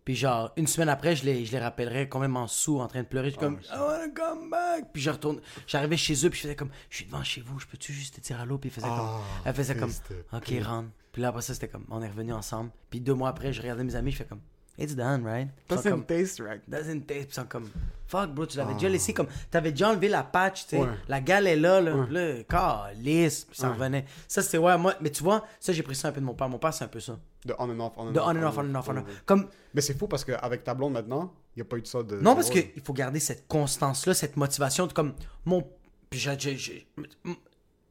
Puis 0.10 0.16
genre, 0.16 0.52
une 0.58 0.66
semaine 0.66 0.90
après, 0.90 1.16
je 1.16 1.24
les, 1.24 1.46
je 1.46 1.52
les 1.52 1.60
rappellerais 1.60 2.10
quand 2.10 2.18
même 2.18 2.36
en 2.36 2.48
sous, 2.48 2.80
en 2.80 2.88
train 2.88 3.04
de 3.04 3.08
pleurer. 3.08 3.28
Je 3.28 3.34
suis 3.34 3.40
comme, 3.40 3.60
I 3.72 3.78
wanna 3.78 4.08
come 4.10 4.50
back. 4.50 4.86
Puis 4.92 5.04
je 5.04 5.12
retourne, 5.12 5.40
j'arrivais 5.68 5.98
chez 5.98 6.26
eux, 6.26 6.32
puis 6.32 6.38
je 6.40 6.42
faisais 6.48 6.56
comme, 6.56 6.72
je 6.90 6.96
suis 6.96 7.06
devant 7.06 7.24
chez 7.24 7.42
vous, 7.42 7.60
je 7.60 7.68
peux-tu 7.68 7.94
juste 7.94 8.16
te 8.16 8.22
dire 8.22 8.40
allô? 8.40 8.58
Puis 8.58 8.72
ils 8.72 8.74
faisaient 8.74 8.88
Ah, 8.90 8.98
comme, 8.98 9.44
elle 9.46 9.54
faisait 9.54 9.76
comme, 9.76 9.92
ok, 10.34 10.52
rentre. 10.64 10.90
Puis 11.12 11.22
là, 11.22 11.28
après 11.28 11.44
ça, 11.44 11.54
c'était 11.54 11.68
comme, 11.68 11.86
on 11.92 12.02
est 12.02 12.08
revenus 12.08 12.34
ensemble. 12.34 12.72
Puis 12.90 13.02
deux 13.02 13.14
mois 13.14 13.30
après, 13.30 13.54
je 13.54 13.62
regardais 13.62 13.84
mes 13.84 13.94
amis, 13.96 14.10
je 14.10 14.18
fais 14.18 14.26
comme, 14.26 14.42
it's 14.80 14.96
done, 14.96 15.26
right? 15.26 15.50
Comme, 15.68 16.06
taste 16.06 16.40
right. 16.40 16.62
doesn't 16.68 17.02
taste. 17.02 17.30
Ils 17.32 17.34
sont 17.34 17.46
comme, 17.46 17.70
fuck, 18.08 18.30
bro, 18.34 18.46
tu 18.46 18.58
l'avais 18.58 18.74
déjà 18.74 18.90
laissé 18.90 19.14
comme, 19.14 19.28
t'avais 19.52 19.72
déjà 19.72 19.90
enlevé 19.90 20.08
la 20.08 20.24
patch, 20.24 20.64
tu 20.64 20.70
sais. 20.70 20.82
Ouais. 20.82 20.88
La 21.08 21.20
gale 21.22 21.48
est 21.48 21.56
là, 21.56 21.82
là. 21.82 22.08
Là, 22.10 22.44
calice. 22.44 23.46
Puis 23.46 23.58
ça 23.58 23.68
Ouais. 23.68 23.74
revenait. 23.74 24.06
Ça, 24.28 24.42
c'était, 24.42 24.58
ouais, 24.58 24.78
moi, 24.78 24.94
mais 25.02 25.10
tu 25.12 25.24
vois, 25.24 25.46
ça, 25.60 25.74
j'ai 25.74 25.84
pris 25.84 25.96
ça 25.96 26.08
un 26.08 26.12
peu 26.12 26.22
de 26.22 26.26
mon 26.26 26.34
père. 26.34 26.50
Mon 26.50 26.58
père, 26.60 26.74
c'est 26.74 26.84
un 26.86 26.88
peu 26.90 27.00
ça. 27.00 27.18
De 27.46 27.54
on 27.58 27.70
and 27.70 27.80
off, 27.80 27.94
on 27.98 28.08
and 28.08 28.12
De 28.12 28.20
off. 28.20 28.26
on 28.28 28.30
and 28.36 28.44
off, 28.44 28.58
on 28.58 28.62
and 28.62 28.76
off, 28.76 28.88
on 28.90 28.92
and 28.92 28.96
Ouais, 28.96 29.02
off. 29.02 29.08
ouais. 29.08 29.14
Comme, 29.26 29.48
Mais 29.74 29.82
c'est 29.82 29.98
fou 29.98 30.08
parce 30.08 30.26
qu'avec 30.26 30.64
ta 30.64 30.74
blonde 30.74 30.94
maintenant, 30.94 31.34
il 31.56 31.60
n'y 31.60 31.62
a 31.62 31.66
pas 31.66 31.78
eu 31.78 31.82
de 31.82 31.88
ça 31.88 32.04
de. 32.04 32.18
non, 32.18 32.36
parce 32.36 32.50
qu'il 32.50 32.82
faut 32.84 32.94
garder 32.94 33.20
cette 33.20 33.48
constance-là, 33.48 34.14
cette 34.14 34.36
motivation. 34.38 34.88
de 34.88 34.94
Comme, 34.94 35.14
mon. 35.46 35.64
puis 36.10 36.20
j'ai- 36.20 36.88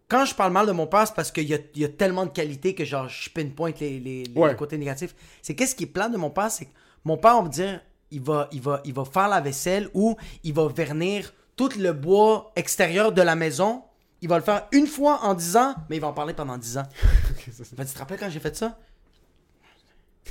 Quand 0.08 0.24
je 0.24 0.34
parle 0.34 0.52
mal 0.52 0.66
de 0.66 0.72
mon 0.72 0.86
père, 0.86 1.06
c'est 1.06 1.14
parce 1.14 1.30
qu'il 1.30 1.44
y 1.48 1.54
a, 1.54 1.58
y 1.74 1.84
a 1.84 1.88
tellement 1.88 2.24
de 2.24 2.30
qualités 2.30 2.74
que 2.74 2.84
genre, 2.84 3.08
je 3.08 3.28
pinpoint 3.28 3.72
les, 3.78 4.00
les, 4.00 4.22
les 4.24 4.40
Ouais. 4.40 4.56
côtés 4.56 4.78
négatifs. 4.78 5.14
C'est 5.42 5.54
qu'est-ce 5.54 5.74
qui 5.74 5.84
est 5.84 5.88
plat 5.88 6.08
de 6.08 6.16
mon 6.16 6.30
père, 6.30 6.50
c'est 6.50 6.64
que 6.66 6.70
mon 7.04 7.16
père, 7.18 7.36
on 7.38 7.42
va 7.42 7.48
dire, 7.50 7.80
il 8.10 8.22
va, 8.22 8.48
il, 8.52 8.60
va, 8.62 8.80
il 8.84 8.94
va 8.94 9.04
faire 9.04 9.28
la 9.28 9.40
vaisselle 9.42 9.90
ou 9.92 10.16
il 10.44 10.54
va 10.54 10.66
vernir 10.68 11.34
tout 11.56 11.68
le 11.78 11.92
bois 11.92 12.52
extérieur 12.56 13.12
de 13.12 13.20
la 13.20 13.34
maison. 13.36 13.82
Il 14.22 14.28
va 14.28 14.38
le 14.38 14.42
faire 14.44 14.66
une 14.72 14.86
fois 14.86 15.20
en 15.24 15.34
10 15.34 15.56
ans, 15.58 15.74
mais 15.90 15.96
il 15.96 16.00
va 16.00 16.08
en 16.08 16.12
parler 16.14 16.32
pendant 16.34 16.56
10 16.56 16.78
ans. 16.78 16.82
Ça, 17.52 17.64
Ben, 17.76 17.84
tu 17.84 17.92
te 17.92 17.98
rappelles 17.98 18.18
quand 18.18 18.30
j'ai 18.30 18.40
fait 18.40 18.56
ça? 18.56 18.78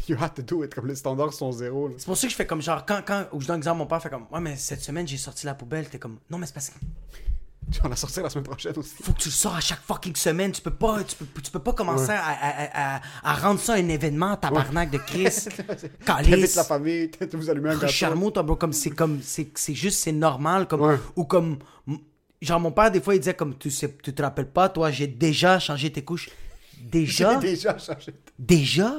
You 0.08 0.16
have 0.20 0.34
to 0.36 0.42
do 0.42 0.64
it, 0.64 0.74
comme 0.74 0.88
les 0.88 0.96
standards 0.96 1.34
sont 1.34 1.52
zéro. 1.52 1.92
C'est 1.98 2.06
pour 2.06 2.16
ça 2.18 2.28
que 2.28 2.32
je 2.32 2.36
fais 2.36 2.46
comme 2.48 2.62
genre, 2.62 2.86
quand, 2.86 3.02
quand, 3.06 3.26
ou 3.34 3.42
je 3.42 3.48
donne 3.48 3.56
un 3.56 3.60
exemple, 3.60 3.78
mon 3.80 3.86
père 3.88 4.02
fait 4.02 4.10
comme, 4.10 4.26
ouais, 4.32 4.40
mais 4.40 4.56
cette 4.56 4.82
semaine 4.82 5.08
j'ai 5.08 5.18
sorti 5.18 5.46
la 5.46 5.54
poubelle, 5.56 5.90
t'es 5.90 6.00
comme, 6.00 6.18
non, 6.30 6.38
mais 6.38 6.46
c'est 6.48 6.54
parce 6.54 6.70
que 6.70 6.76
Tu 7.70 7.82
vas 7.82 7.90
la 7.90 7.96
sortir 7.98 8.24
la 8.24 8.30
semaine 8.30 8.46
prochaine 8.46 8.74
aussi. 8.78 8.96
faut 9.04 9.12
que 9.12 9.20
tu 9.20 9.28
le 9.28 9.34
sors 9.34 9.54
à 9.56 9.60
chaque 9.60 9.82
fucking 9.82 10.16
semaine, 10.16 10.54
tu 10.54 10.62
peux 10.62 10.72
pas, 10.74 11.04
tu 11.04 11.16
peux, 11.18 11.42
tu 11.42 11.52
peux 11.52 11.60
pas 11.60 11.74
commencer 11.74 12.12
à, 12.12 12.24
à, 12.26 12.96
à, 12.98 13.02
à 13.24 13.34
rendre 13.36 13.60
ça 13.60 13.74
un 13.74 13.90
événement, 13.90 14.38
tabarnak 14.38 14.90
de 14.90 14.98
Chris. 15.00 15.48
Calice. 16.06 16.56
la 16.56 16.64
famille, 16.64 17.12
vous 17.34 17.50
allumez 17.50 17.72
un 17.72 17.76
gâteau. 17.78 17.88
Charmot, 17.92 18.32
comme 18.32 18.72
c'est 18.72 18.92
comme, 18.92 19.20
c'est, 19.22 19.50
juste, 19.74 20.00
c'est 20.00 20.14
normal, 20.14 20.68
comme, 20.68 20.82
Ouais. 20.82 20.96
ou 21.18 21.26
comme, 21.26 21.58
genre 22.42 22.60
mon 22.62 22.72
père, 22.72 22.90
des 22.90 23.02
fois, 23.02 23.16
il 23.16 23.20
disait 23.20 23.34
comme, 23.34 23.58
tu 23.58 23.70
sais, 23.70 23.98
tu 24.02 24.14
te 24.14 24.22
rappelles 24.22 24.50
pas, 24.50 24.70
toi, 24.70 24.90
j'ai 24.90 25.08
déjà 25.08 25.60
changé 25.60 25.92
tes 25.92 26.04
couches. 26.06 26.30
Déjà? 26.80 27.34
J'ai 27.42 27.50
déjà? 27.50 27.78
changé. 27.78 28.14
Déjà? 28.40 28.94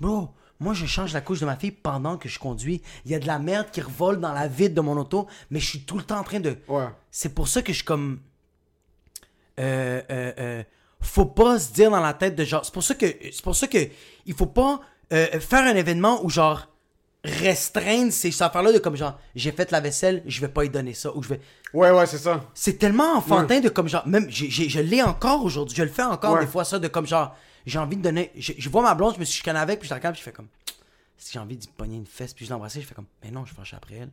Bro, 0.00 0.30
moi 0.60 0.74
je 0.74 0.86
change 0.86 1.12
la 1.12 1.20
couche 1.20 1.40
de 1.40 1.46
ma 1.46 1.56
fille 1.56 1.72
pendant 1.72 2.16
que 2.16 2.28
je 2.28 2.38
conduis. 2.38 2.82
Il 3.04 3.10
y 3.10 3.14
a 3.14 3.18
de 3.18 3.26
la 3.26 3.38
merde 3.38 3.66
qui 3.72 3.80
revole 3.80 4.20
dans 4.20 4.32
la 4.32 4.46
vide 4.46 4.74
de 4.74 4.80
mon 4.80 4.96
auto, 4.96 5.26
mais 5.50 5.58
je 5.58 5.66
suis 5.66 5.80
tout 5.80 5.96
le 5.98 6.04
temps 6.04 6.18
en 6.20 6.22
train 6.24 6.40
de. 6.40 6.56
Ouais. 6.68 6.86
C'est 7.10 7.34
pour 7.34 7.48
ça 7.48 7.62
que 7.62 7.72
je 7.72 7.76
suis 7.78 7.84
comme. 7.84 8.20
Euh, 9.58 10.00
euh, 10.10 10.32
euh, 10.38 10.62
faut 11.00 11.26
pas 11.26 11.58
se 11.58 11.72
dire 11.72 11.90
dans 11.90 12.00
la 12.00 12.14
tête 12.14 12.36
de 12.36 12.44
genre. 12.44 12.64
C'est 12.64 12.72
pour 12.74 12.82
ça 12.84 12.94
que. 12.94 13.06
C'est 13.32 13.42
pour 13.42 13.56
ça 13.56 13.66
que. 13.66 13.78
Il 14.26 14.34
faut 14.34 14.46
pas 14.46 14.80
euh, 15.12 15.26
faire 15.40 15.64
un 15.64 15.74
événement 15.76 16.24
où 16.24 16.30
genre. 16.30 16.66
Restreindre 17.22 18.10
ces 18.14 18.42
affaires-là 18.42 18.72
de 18.72 18.78
comme 18.78 18.96
genre. 18.96 19.18
J'ai 19.34 19.52
fait 19.52 19.70
la 19.72 19.80
vaisselle, 19.80 20.22
je 20.24 20.40
vais 20.40 20.48
pas 20.48 20.64
y 20.64 20.70
donner 20.70 20.94
ça. 20.94 21.14
Ou 21.14 21.22
je 21.22 21.28
vais. 21.28 21.40
Ouais, 21.74 21.90
ouais, 21.90 22.06
c'est 22.06 22.16
ça. 22.16 22.42
C'est 22.54 22.78
tellement 22.78 23.12
enfantin 23.14 23.60
de 23.60 23.68
comme 23.68 23.88
genre. 23.88 24.06
Même, 24.08 24.26
j'ai- 24.30 24.48
je 24.70 24.80
l'ai 24.80 25.02
encore 25.02 25.44
aujourd'hui. 25.44 25.76
Je 25.76 25.82
le 25.82 25.90
fais 25.90 26.02
encore 26.02 26.32
Ouais. 26.36 26.40
des 26.40 26.46
fois, 26.46 26.64
ça, 26.64 26.78
de 26.78 26.88
comme 26.88 27.06
genre. 27.06 27.36
J'ai 27.66 27.78
envie 27.78 27.96
de 27.96 28.02
donner. 28.02 28.30
Je, 28.36 28.52
je 28.56 28.68
vois 28.68 28.82
ma 28.82 28.94
blonde, 28.94 29.14
je 29.14 29.20
me 29.20 29.24
suis 29.24 29.38
chicané 29.38 29.58
avec, 29.58 29.78
puis 29.80 29.88
je 29.88 29.94
la 29.94 29.98
regarde, 29.98 30.14
puis 30.14 30.20
je 30.20 30.24
fais 30.24 30.32
comme. 30.32 30.48
Si 31.16 31.32
j'ai 31.32 31.38
envie 31.38 31.56
d'y 31.56 31.68
pogner 31.68 31.96
une 31.96 32.06
fesse, 32.06 32.32
puis 32.32 32.46
je 32.46 32.50
l'embrasser, 32.50 32.80
je 32.80 32.86
fais 32.86 32.94
comme. 32.94 33.06
Mais 33.22 33.30
non, 33.30 33.44
je 33.44 33.52
fâche 33.54 33.74
après 33.74 33.96
elle. 33.96 34.10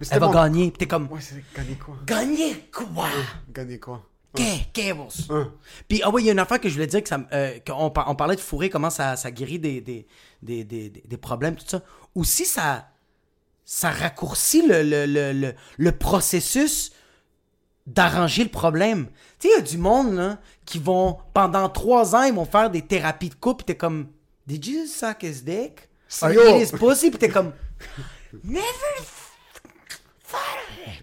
Mais 0.00 0.06
Elle 0.10 0.20
va 0.20 0.28
gagner, 0.32 0.70
puis 0.70 0.78
t'es 0.78 0.86
comme. 0.86 1.10
Ouais, 1.10 1.20
c'est 1.20 1.42
gagner 1.54 1.76
quoi? 1.76 1.96
Gagner 2.06 2.68
quoi? 2.72 3.08
Gagner 3.52 3.78
quoi? 3.78 4.02
Cables. 4.72 5.06
Hein. 5.30 5.50
Puis, 5.88 6.02
ah 6.04 6.10
oui, 6.10 6.22
il 6.22 6.26
y 6.26 6.28
a 6.28 6.32
une 6.32 6.38
affaire 6.38 6.60
que 6.60 6.68
je 6.68 6.74
voulais 6.74 6.86
dire, 6.86 7.02
que 7.02 7.08
ça, 7.08 7.18
euh, 7.32 7.58
qu'on 7.66 7.88
par- 7.90 8.10
on 8.10 8.14
parlait 8.14 8.36
de 8.36 8.40
fourrer, 8.40 8.68
comment 8.68 8.90
ça, 8.90 9.16
ça 9.16 9.30
guérit 9.30 9.58
des, 9.58 9.80
des, 9.80 10.06
des, 10.42 10.62
des, 10.62 10.90
des- 10.90 11.16
problèmes, 11.16 11.56
tout 11.56 11.64
ça. 11.66 11.82
Aussi, 12.14 12.44
ça, 12.44 12.86
ça 13.64 13.90
raccourcit 13.90 14.66
le, 14.66 14.82
le, 14.82 15.06
le, 15.06 15.32
le, 15.32 15.54
le 15.78 15.92
processus 15.92 16.92
d'arranger 17.86 18.44
le 18.44 18.50
problème. 18.50 19.06
Tu 19.38 19.48
sais, 19.48 19.54
il 19.54 19.56
y 19.56 19.60
a 19.60 19.62
du 19.62 19.78
monde, 19.78 20.14
là, 20.14 20.38
qui 20.64 20.78
vont, 20.78 21.18
pendant 21.34 21.68
trois 21.68 22.14
ans, 22.16 22.22
ils 22.24 22.34
vont 22.34 22.44
faire 22.44 22.70
des 22.70 22.82
thérapies 22.82 23.28
de 23.30 23.34
couple, 23.34 23.58
pis 23.64 23.72
t'es 23.72 23.76
comme, 23.76 24.08
Did 24.46 24.66
you 24.66 24.86
suck 24.86 25.22
his 25.22 25.42
dick? 25.42 25.88
Or 26.22 26.30
eat 26.30 26.62
his 26.68 26.76
pussy? 26.76 27.10
Pis 27.10 27.18
t'es 27.18 27.28
comme, 27.28 27.52
Never 28.44 28.62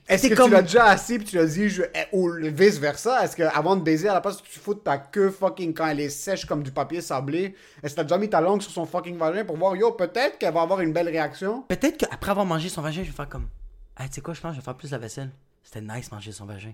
Est-ce 0.08 0.28
que 0.28 0.36
comme- 0.36 0.50
tu 0.50 0.52
l'as 0.56 0.62
déjà 0.62 0.86
assis 0.86 1.18
puis 1.18 1.28
tu 1.28 1.36
l'as 1.38 1.46
dit, 1.46 1.70
je... 1.70 1.84
eh, 1.84 2.06
ou 2.12 2.30
vice 2.42 2.78
versa? 2.78 3.24
Est-ce 3.24 3.36
que 3.36 3.44
avant 3.44 3.76
de 3.78 3.82
baiser, 3.82 4.10
à 4.10 4.14
la 4.14 4.22
place, 4.22 4.42
tu 4.44 4.60
fous 4.60 4.76
ta 4.76 4.98
queue 4.98 5.30
fucking 5.32 5.74
quand 5.74 5.88
elle 5.88 6.02
est 6.02 6.10
sèche 6.10 6.46
comme 6.46 6.62
du 6.64 6.72
papier 6.72 7.00
sablé? 7.02 7.56
Est-ce 7.82 7.94
que 7.94 7.98
t'as 7.98 8.04
déjà 8.04 8.18
mis 8.18 8.30
ta 8.30 8.42
langue 8.42 8.62
sur 8.62 8.72
son 8.72 8.86
fucking 8.86 9.18
vagin 9.18 9.46
pour 9.46 9.58
voir, 9.58 9.76
yo, 9.76 9.92
peut-être 9.94 10.38
qu'elle 10.38 10.54
va 10.54 10.62
avoir 10.62 10.82
une 10.82 10.92
belle 10.94 11.08
réaction? 11.10 11.64
Peut-être 11.70 11.98
qu'après 11.98 12.32
avoir 12.32 12.46
mangé 12.46 12.68
son 12.70 12.82
vagin, 12.82 13.02
je 13.04 13.10
vais 13.10 13.16
faire 13.16 13.30
comme. 13.30 13.48
Ah, 13.96 14.08
tu 14.08 14.16
sais 14.16 14.22
quoi, 14.22 14.34
je 14.34 14.42
pense 14.42 14.52
que 14.52 14.56
je 14.56 14.60
vais 14.62 14.66
faire 14.66 14.76
plus 14.76 14.92
la 14.92 14.98
vaisselle. 14.98 15.32
C'était 15.64 15.82
nice 15.82 16.12
manger 16.12 16.32
son 16.32 16.46
vagin. 16.46 16.74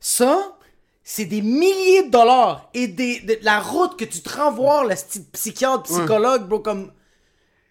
Ça, 0.00 0.56
c'est 1.02 1.24
des 1.26 1.42
milliers 1.42 2.04
de 2.04 2.10
dollars 2.10 2.68
et 2.74 2.88
des, 2.88 3.20
de 3.20 3.38
la 3.42 3.60
route 3.60 3.98
que 3.98 4.04
tu 4.04 4.20
te 4.20 4.36
rends 4.36 4.52
voir, 4.52 4.84
le 4.84 4.96
style 4.96 5.24
psychiatre, 5.32 5.82
psychologue, 5.84 6.48
bro, 6.48 6.60
comme. 6.60 6.92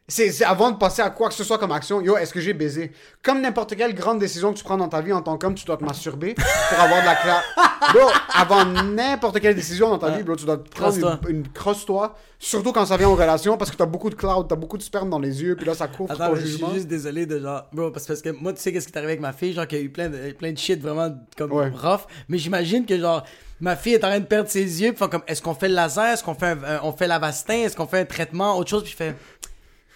C'est 0.05 0.43
avant 0.43 0.69
de 0.71 0.77
passer 0.77 1.01
à 1.01 1.09
quoi 1.09 1.29
que 1.29 1.33
ce 1.33 1.45
soit 1.45 1.57
comme 1.57 1.71
action, 1.71 2.01
yo, 2.01 2.17
est-ce 2.17 2.33
que 2.33 2.41
j'ai 2.41 2.51
baisé? 2.53 2.91
Comme 3.23 3.39
n'importe 3.39 3.73
quelle 3.77 3.95
grande 3.95 4.19
décision 4.19 4.51
que 4.51 4.57
tu 4.57 4.63
prends 4.63 4.75
dans 4.75 4.89
ta 4.89 4.99
vie 4.99 5.13
en 5.13 5.21
tant 5.21 5.37
qu'homme, 5.37 5.55
tu 5.55 5.63
dois 5.63 5.77
te 5.77 5.83
masturber 5.85 6.33
pour 6.35 6.79
avoir 6.79 6.99
de 7.01 7.05
la 7.05 7.15
classe. 7.15 7.43
Bro, 7.93 8.09
avant 8.33 8.65
n'importe 8.65 9.39
quelle 9.39 9.55
décision 9.55 9.89
dans 9.89 9.97
ta 9.97 10.09
vie, 10.09 10.23
bro, 10.23 10.35
tu 10.37 10.45
dois 10.45 10.57
te 10.57 10.69
prendre 10.69 10.91
Crosse-toi. 10.97 11.19
une, 11.29 11.35
une 11.37 11.47
crosse-toi. 11.49 12.15
Surtout 12.39 12.71
quand 12.71 12.85
ça 12.85 12.95
vient 12.95 13.09
en 13.09 13.15
relation, 13.15 13.57
parce 13.57 13.71
que 13.71 13.75
t'as 13.75 13.85
beaucoup 13.85 14.09
de 14.09 14.15
cloud, 14.15 14.47
t'as 14.47 14.55
beaucoup 14.55 14.77
de 14.77 14.83
sperme 14.83 15.09
dans 15.09 15.19
les 15.19 15.41
yeux, 15.43 15.55
puis 15.57 15.65
là, 15.65 15.73
ça 15.75 15.87
couvre 15.89 16.11
Attends, 16.11 16.29
ton 16.29 16.35
je 16.35 16.45
suis 16.47 16.65
juste 16.73 16.87
désolé 16.87 17.25
de 17.25 17.39
genre. 17.39 17.63
Bro, 17.73 17.91
parce, 17.91 18.05
parce 18.07 18.21
que 18.21 18.29
moi, 18.29 18.53
tu 18.53 18.61
sais, 18.61 18.71
qu'est-ce 18.71 18.87
qui 18.87 18.93
est 18.93 18.97
arrivé 18.97 19.11
avec 19.13 19.21
ma 19.21 19.33
fille? 19.33 19.51
Genre, 19.53 19.67
qu'il 19.67 19.77
y 19.79 19.81
a 19.81 19.83
eu 19.83 19.89
plein 19.89 20.09
de, 20.09 20.31
plein 20.31 20.51
de 20.53 20.57
shit 20.57 20.81
vraiment 20.81 21.13
comme 21.37 21.51
Ouais. 21.51 21.69
rough. 21.75 22.01
Mais 22.29 22.37
j'imagine 22.37 22.85
que, 22.85 22.97
genre, 22.97 23.23
ma 23.59 23.75
fille 23.75 23.93
est 23.95 24.03
en 24.05 24.09
train 24.09 24.19
de 24.21 24.25
perdre 24.25 24.49
ses 24.49 24.81
yeux. 24.81 24.89
Puis, 24.91 24.97
font 24.99 25.09
comme, 25.09 25.23
est-ce 25.27 25.41
qu'on 25.41 25.53
fait 25.53 25.67
le 25.69 25.75
laser? 25.75 26.13
Est-ce 26.13 26.23
qu'on 26.23 26.35
fait, 26.35 26.47
un, 26.47 26.63
un- 26.63 26.79
on 26.83 26.93
fait 26.93 27.07
l'avastin? 27.07 27.53
Est-ce 27.55 27.75
qu'on 27.75 27.87
fait 27.87 27.99
un 27.99 28.05
traitement? 28.05 28.57
Autre 28.57 28.69
chose? 28.69 28.83
Puis, 28.83 28.91
je 28.93 28.97
fais. 28.97 29.15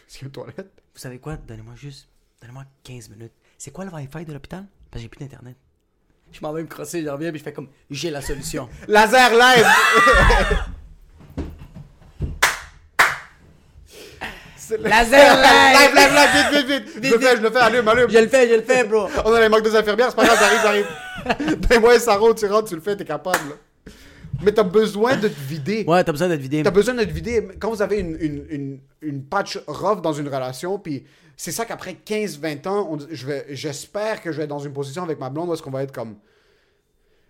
Est-ce 0.07 0.17
qu'il 0.19 0.23
y 0.23 0.25
a 0.25 0.27
une 0.27 0.31
toilette? 0.31 0.71
Vous 0.93 0.99
savez 0.99 1.19
quoi? 1.19 1.35
Donnez-moi 1.35 1.73
juste. 1.75 2.07
Donnez-moi 2.41 2.63
15 2.83 3.09
minutes. 3.09 3.33
C'est 3.57 3.71
quoi 3.71 3.85
le 3.85 3.91
Wi-Fi 3.91 4.25
de 4.25 4.33
l'hôpital? 4.33 4.65
Parce 4.89 4.99
que 4.99 5.03
j'ai 5.03 5.09
plus 5.09 5.19
d'internet. 5.19 5.57
Je 6.31 6.39
m'en 6.41 6.53
vais 6.53 6.61
me 6.61 6.67
crosser, 6.67 7.03
je 7.03 7.09
reviens, 7.09 7.29
puis 7.31 7.39
je 7.39 7.43
fais 7.43 7.53
comme. 7.53 7.69
J'ai 7.89 8.09
la 8.09 8.21
solution. 8.21 8.69
Laser 8.87 9.31
live! 9.31 9.65
Laser 14.79 15.35
live! 15.35 15.77
live, 15.79 15.95
live, 15.95 16.13
live, 16.13 16.29
vite, 16.51 16.67
vite, 16.67 17.03
vite! 17.03 17.05
Je 17.05 17.13
le 17.13 17.19
fais, 17.19 17.37
je 17.37 17.41
le 17.41 17.51
fais, 17.51 17.59
allume, 17.59 17.87
allume! 17.87 18.09
Je 18.09 18.17
le 18.19 18.27
fais, 18.27 18.49
je 18.49 18.55
le 18.55 18.61
fais, 18.63 18.83
bro! 18.83 19.07
On 19.23 19.33
a 19.33 19.39
les 19.39 19.47
manques 19.49 19.63
des 19.63 19.75
infirmières, 19.75 20.09
c'est 20.09 20.15
pas 20.17 20.25
grave, 20.25 20.37
j'arrive, 20.39 20.59
j'arrive. 20.61 21.57
Donne-moi 21.69 21.93
un 21.95 21.99
sarreau, 21.99 22.33
tu 22.33 22.45
rentres, 22.47 22.67
tu 22.69 22.75
le 22.75 22.81
fais, 22.81 22.95
t'es 22.97 23.05
capable. 23.05 23.49
là. 23.49 23.55
Mais 24.43 24.51
t'as 24.51 24.63
besoin 24.63 25.17
de 25.17 25.27
te 25.27 25.39
vider. 25.39 25.83
Ouais, 25.87 26.03
t'as 26.03 26.11
besoin 26.11 26.27
d'être 26.29 26.41
vidé. 26.41 26.63
T'as 26.63 26.71
besoin 26.71 26.93
de 26.93 27.03
te 27.03 27.11
vider. 27.11 27.47
Quand 27.59 27.69
vous 27.69 27.81
avez 27.81 27.99
une, 27.99 28.17
une, 28.19 28.45
une, 28.49 28.79
une 29.01 29.23
patch 29.23 29.59
rough 29.67 30.01
dans 30.01 30.13
une 30.13 30.27
relation, 30.27 30.77
puis 30.79 31.05
c'est 31.35 31.51
ça 31.51 31.65
qu'après 31.65 31.93
15-20 32.05 32.67
ans, 32.67 32.87
on- 32.91 32.97
je 33.09 33.25
vais- 33.27 33.45
j'espère 33.49 34.21
que 34.21 34.31
je 34.31 34.37
vais 34.37 34.43
être 34.43 34.49
dans 34.49 34.59
une 34.59 34.73
position 34.73 35.03
avec 35.03 35.19
ma 35.19 35.29
blonde 35.29 35.49
où 35.49 35.53
est-ce 35.53 35.61
qu'on 35.63 35.71
va 35.71 35.83
être 35.83 35.91
comme 35.93 36.15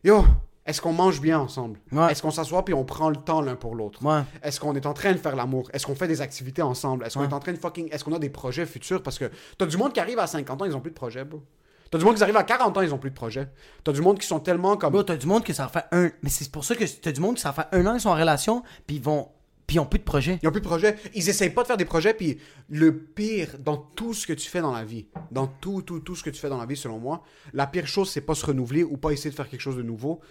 Yo, 0.04 0.24
est-ce 0.66 0.82
qu'on 0.82 0.94
mange 0.94 1.20
bien 1.22 1.40
ensemble? 1.40 1.80
Ouais. 1.92 2.12
Est-ce 2.12 2.22
qu'on 2.22 2.32
s'assoit 2.32 2.64
puis 2.64 2.74
on 2.74 2.84
prend 2.84 3.10
le 3.10 3.16
temps 3.16 3.42
l'un 3.42 3.56
pour 3.56 3.74
l'autre? 3.76 4.04
Ouais. 4.06 4.22
Est-ce 4.44 4.60
qu'on 4.60 4.76
est 4.76 4.86
en 4.86 4.94
train 4.94 5.12
de 5.14 5.18
faire 5.18 5.36
l'amour? 5.36 5.70
Est-ce 5.74 5.86
qu'on 5.86 5.96
fait 5.96 6.08
des 6.08 6.22
activités 6.22 6.62
ensemble? 6.62 7.06
Est-ce 7.06 7.16
qu'on 7.16 7.22
Ouais. 7.22 7.30
est 7.30 7.34
en 7.34 7.40
train 7.40 7.54
de 7.54 7.58
fucking. 7.58 7.90
Est-ce 7.92 8.04
qu'on 8.04 8.14
a 8.14 8.20
des 8.20 8.30
projets 8.30 8.66
futurs? 8.66 9.02
Parce 9.02 9.18
que 9.18 9.32
t'as 9.58 9.66
du 9.66 9.78
monde 9.78 9.94
qui 9.94 10.00
arrive 10.00 10.20
à 10.20 10.28
50 10.28 10.62
ans, 10.62 10.66
ils 10.66 10.76
ont 10.76 10.82
plus 10.82 10.92
de 10.92 10.96
projets, 10.96 11.24
bro. 11.24 11.42
T'as 11.90 11.98
du 11.98 12.06
monde 12.06 12.16
qui 12.16 12.24
arrive 12.24 12.38
à 12.38 12.44
40 12.44 12.78
ans, 12.78 12.82
ils 12.82 12.94
ont 12.94 12.98
plus 12.98 13.10
de 13.10 13.16
projets. 13.16 13.48
T'as 13.84 13.92
du 13.92 14.02
monde 14.02 14.20
qui 14.20 14.28
sont 14.28 14.40
tellement 14.40 14.78
comme. 14.78 14.92
Bro, 14.92 15.04
t'as 15.04 15.18
du 15.18 15.28
monde 15.28 15.44
que 15.44 15.54
ça 15.54 15.64
va 15.64 15.70
faire 15.70 15.88
un. 15.92 16.12
Mais 16.22 16.30
c'est 16.30 16.52
pour 16.52 16.64
ça 16.64 16.76
que 16.76 16.84
t'as 16.84 17.12
du 17.12 17.22
monde 17.22 17.36
qui 17.36 17.42
ça 17.42 17.52
va 17.52 17.64
faire 17.64 17.80
un 17.80 17.86
an, 17.88 17.96
ils 17.96 18.02
sont 18.02 18.10
en 18.10 18.16
relation, 18.16 18.64
puis 18.86 18.98
ils 18.98 19.02
vont 19.02 19.30
Puis 19.66 19.78
ils 19.78 19.80
ont 19.80 19.86
plus 19.86 20.00
de 20.00 20.04
projet. 20.04 20.40
Ils 20.42 20.46
n'ont 20.46 20.52
plus 20.52 20.62
de 20.62 20.68
projet. 20.68 20.96
Ils 21.14 21.28
essayent 21.30 21.50
pas 21.50 21.62
de 21.64 21.68
faire 21.68 21.78
des 21.78 21.86
projets. 21.86 22.14
Puis 22.14 22.40
le 22.70 22.98
pire 22.98 23.58
dans 23.60 23.78
tout 23.78 24.14
ce 24.14 24.26
que 24.28 24.34
tu 24.34 24.50
fais 24.50 24.62
dans 24.62 24.72
la 24.72 24.84
vie, 24.84 25.08
dans 25.32 25.48
tout, 25.48 25.82
tout, 25.82 26.00
tout 26.00 26.16
ce 26.16 26.24
que 26.24 26.30
tu 26.30 26.40
fais 26.40 26.50
dans 26.50 26.58
la 26.58 26.66
vie, 26.66 26.78
selon 26.78 27.00
moi, 27.00 27.24
la 27.54 27.68
pire 27.68 27.88
chose, 27.88 28.10
c'est 28.10 28.22
pas 28.22 28.36
se 28.36 28.46
renouveler 28.46 28.84
ou 28.84 28.98
pas 28.98 29.12
essayer 29.12 29.30
de 29.30 29.36
faire 29.36 29.50
quelque 29.50 29.62
chose 29.62 29.78
de 29.78 29.84
nouveau 29.84 30.22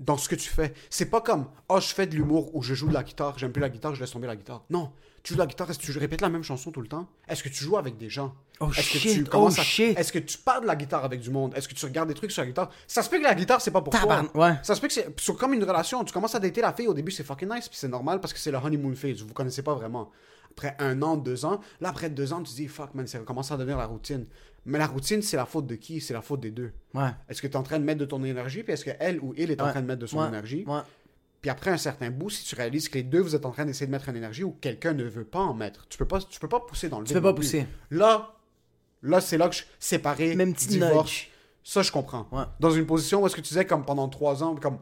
dans 0.00 0.16
ce 0.16 0.28
que 0.28 0.34
tu 0.34 0.48
fais. 0.48 0.74
C'est 0.90 1.10
pas 1.10 1.20
comme, 1.20 1.46
oh, 1.68 1.80
je 1.80 1.88
fais 1.94 2.06
de 2.06 2.14
l'humour 2.14 2.54
ou 2.54 2.62
je 2.62 2.74
joue 2.74 2.88
de 2.88 2.94
la 2.94 3.02
guitare, 3.02 3.38
j'aime 3.38 3.52
plus 3.52 3.60
la 3.60 3.70
guitare, 3.70 3.94
je 3.94 4.00
laisse 4.00 4.10
tomber 4.10 4.26
la 4.26 4.36
guitare. 4.36 4.62
Non. 4.70 4.92
Tu 5.22 5.32
joues 5.32 5.36
de 5.36 5.42
la 5.42 5.46
guitare, 5.46 5.70
est-ce 5.70 5.78
que 5.78 5.84
tu 5.84 5.98
répètes 5.98 6.20
la 6.20 6.28
même 6.28 6.42
chanson 6.42 6.70
tout 6.70 6.80
le 6.80 6.88
temps? 6.88 7.08
Est-ce 7.28 7.42
que 7.42 7.48
tu 7.48 7.64
joues 7.64 7.76
avec 7.78 7.96
des 7.96 8.10
gens? 8.10 8.34
Oh 8.60 8.70
Est-ce 8.76 8.92
que 8.92 8.98
shit, 8.98 9.14
tu 9.18 9.24
commences 9.24 9.56
oh 9.58 9.60
à- 9.60 9.64
shit. 9.64 9.98
Est-ce 9.98 10.12
que 10.12 10.18
tu 10.18 10.38
parles 10.38 10.62
de 10.62 10.66
la 10.66 10.76
guitare 10.76 11.04
avec 11.04 11.20
du 11.20 11.30
monde? 11.30 11.52
Est-ce 11.56 11.68
que 11.68 11.74
tu 11.74 11.84
regardes 11.84 12.08
des 12.08 12.14
trucs 12.14 12.30
sur 12.32 12.42
la 12.42 12.46
guitare? 12.48 12.70
Ça 12.86 13.02
se 13.02 13.10
peut 13.10 13.18
que 13.18 13.22
la 13.24 13.34
guitare, 13.34 13.60
c'est 13.60 13.70
pas 13.70 13.82
pour 13.82 13.92
Tabarn- 13.92 14.30
toi. 14.32 14.48
ouais. 14.48 14.54
Ça 14.62 14.74
se 14.74 14.80
peut 14.80 14.86
que 14.88 14.94
c'est 14.94 15.20
sur 15.20 15.36
comme 15.36 15.52
une 15.52 15.62
relation. 15.64 16.02
Tu 16.04 16.12
commences 16.12 16.34
à 16.34 16.38
dater 16.40 16.62
la 16.62 16.72
fille 16.72 16.88
au 16.88 16.94
début, 16.94 17.10
c'est 17.12 17.24
fucking 17.24 17.48
nice, 17.52 17.68
puis 17.68 17.76
c'est 17.78 17.88
normal 17.88 18.20
parce 18.20 18.32
que 18.32 18.38
c'est 18.38 18.50
le 18.50 18.56
honeymoon 18.58 18.94
phase. 18.94 19.20
Vous 19.20 19.28
vous 19.28 19.34
connaissez 19.34 19.62
pas 19.62 19.74
vraiment. 19.74 20.10
Après 20.52 20.74
un 20.78 21.02
an, 21.02 21.18
deux 21.18 21.44
ans, 21.44 21.60
là 21.82 21.90
après 21.90 22.08
deux 22.08 22.32
ans, 22.32 22.42
tu 22.42 22.54
dis 22.54 22.66
fuck 22.66 22.94
man, 22.94 23.06
ça 23.06 23.18
commence 23.18 23.52
à 23.52 23.58
devenir 23.58 23.76
la 23.76 23.84
routine. 23.86 24.24
Mais 24.64 24.78
la 24.78 24.86
routine, 24.86 25.20
c'est 25.20 25.36
la 25.36 25.44
faute 25.44 25.66
de 25.66 25.74
qui? 25.74 26.00
C'est 26.00 26.14
la 26.14 26.22
faute 26.22 26.40
des 26.40 26.50
deux. 26.50 26.72
Ouais. 26.94 27.10
Est-ce 27.28 27.42
que 27.42 27.46
tu 27.46 27.52
es 27.52 27.56
en 27.56 27.62
train 27.62 27.78
de 27.78 27.84
mettre 27.84 28.00
de 28.00 28.06
ton 28.06 28.24
énergie, 28.24 28.62
puis 28.62 28.72
est-ce 28.72 28.84
qu'elle 28.86 29.20
ou 29.20 29.34
il 29.36 29.50
est 29.50 29.60
en 29.60 29.68
train 29.70 29.82
de 29.82 29.86
mettre 29.86 30.00
de 30.00 30.06
son 30.06 30.26
énergie? 30.26 30.64
Puis 31.42 31.50
après 31.50 31.70
un 31.70 31.76
certain 31.76 32.10
bout, 32.10 32.30
si 32.30 32.42
tu 32.44 32.54
réalises 32.56 32.88
que 32.88 32.94
les 32.96 33.04
deux, 33.04 33.20
vous 33.20 33.36
êtes 33.36 33.44
en 33.46 33.50
train 33.52 33.66
d'essayer 33.66 33.86
de 33.86 33.90
mettre 33.92 34.08
une 34.08 34.16
énergie 34.16 34.42
ou 34.42 34.52
quelqu'un 34.60 34.94
ne 34.94 35.04
veut 35.04 35.24
pas 35.24 35.38
en 35.40 35.52
mettre, 35.54 35.86
tu 35.88 35.98
peux 35.98 36.06
pas, 36.06 36.18
tu 36.20 36.40
peux 36.40 36.48
pas 36.48 36.60
pousser 36.60 36.88
dans 36.88 36.98
le 36.98 37.06
Tu 37.06 37.12
peux 37.12 37.20
pas 37.22 37.34
pousser. 37.34 37.66
Là, 37.90 38.32
là 39.06 39.20
c'est 39.20 39.38
là 39.38 39.48
que 39.48 39.54
je 39.56 39.62
séparé, 39.78 40.34
Même 40.34 40.52
petit 40.54 40.66
divorce, 40.68 41.10
nudge. 41.10 41.28
ça 41.64 41.82
je 41.82 41.90
comprends. 41.92 42.26
Ouais. 42.32 42.44
Dans 42.60 42.70
une 42.70 42.86
position 42.86 43.22
où 43.22 43.26
est-ce 43.26 43.36
que 43.36 43.40
tu 43.40 43.48
disais 43.48 43.64
comme 43.64 43.84
pendant 43.84 44.08
trois 44.08 44.42
ans, 44.42 44.54
comme 44.56 44.78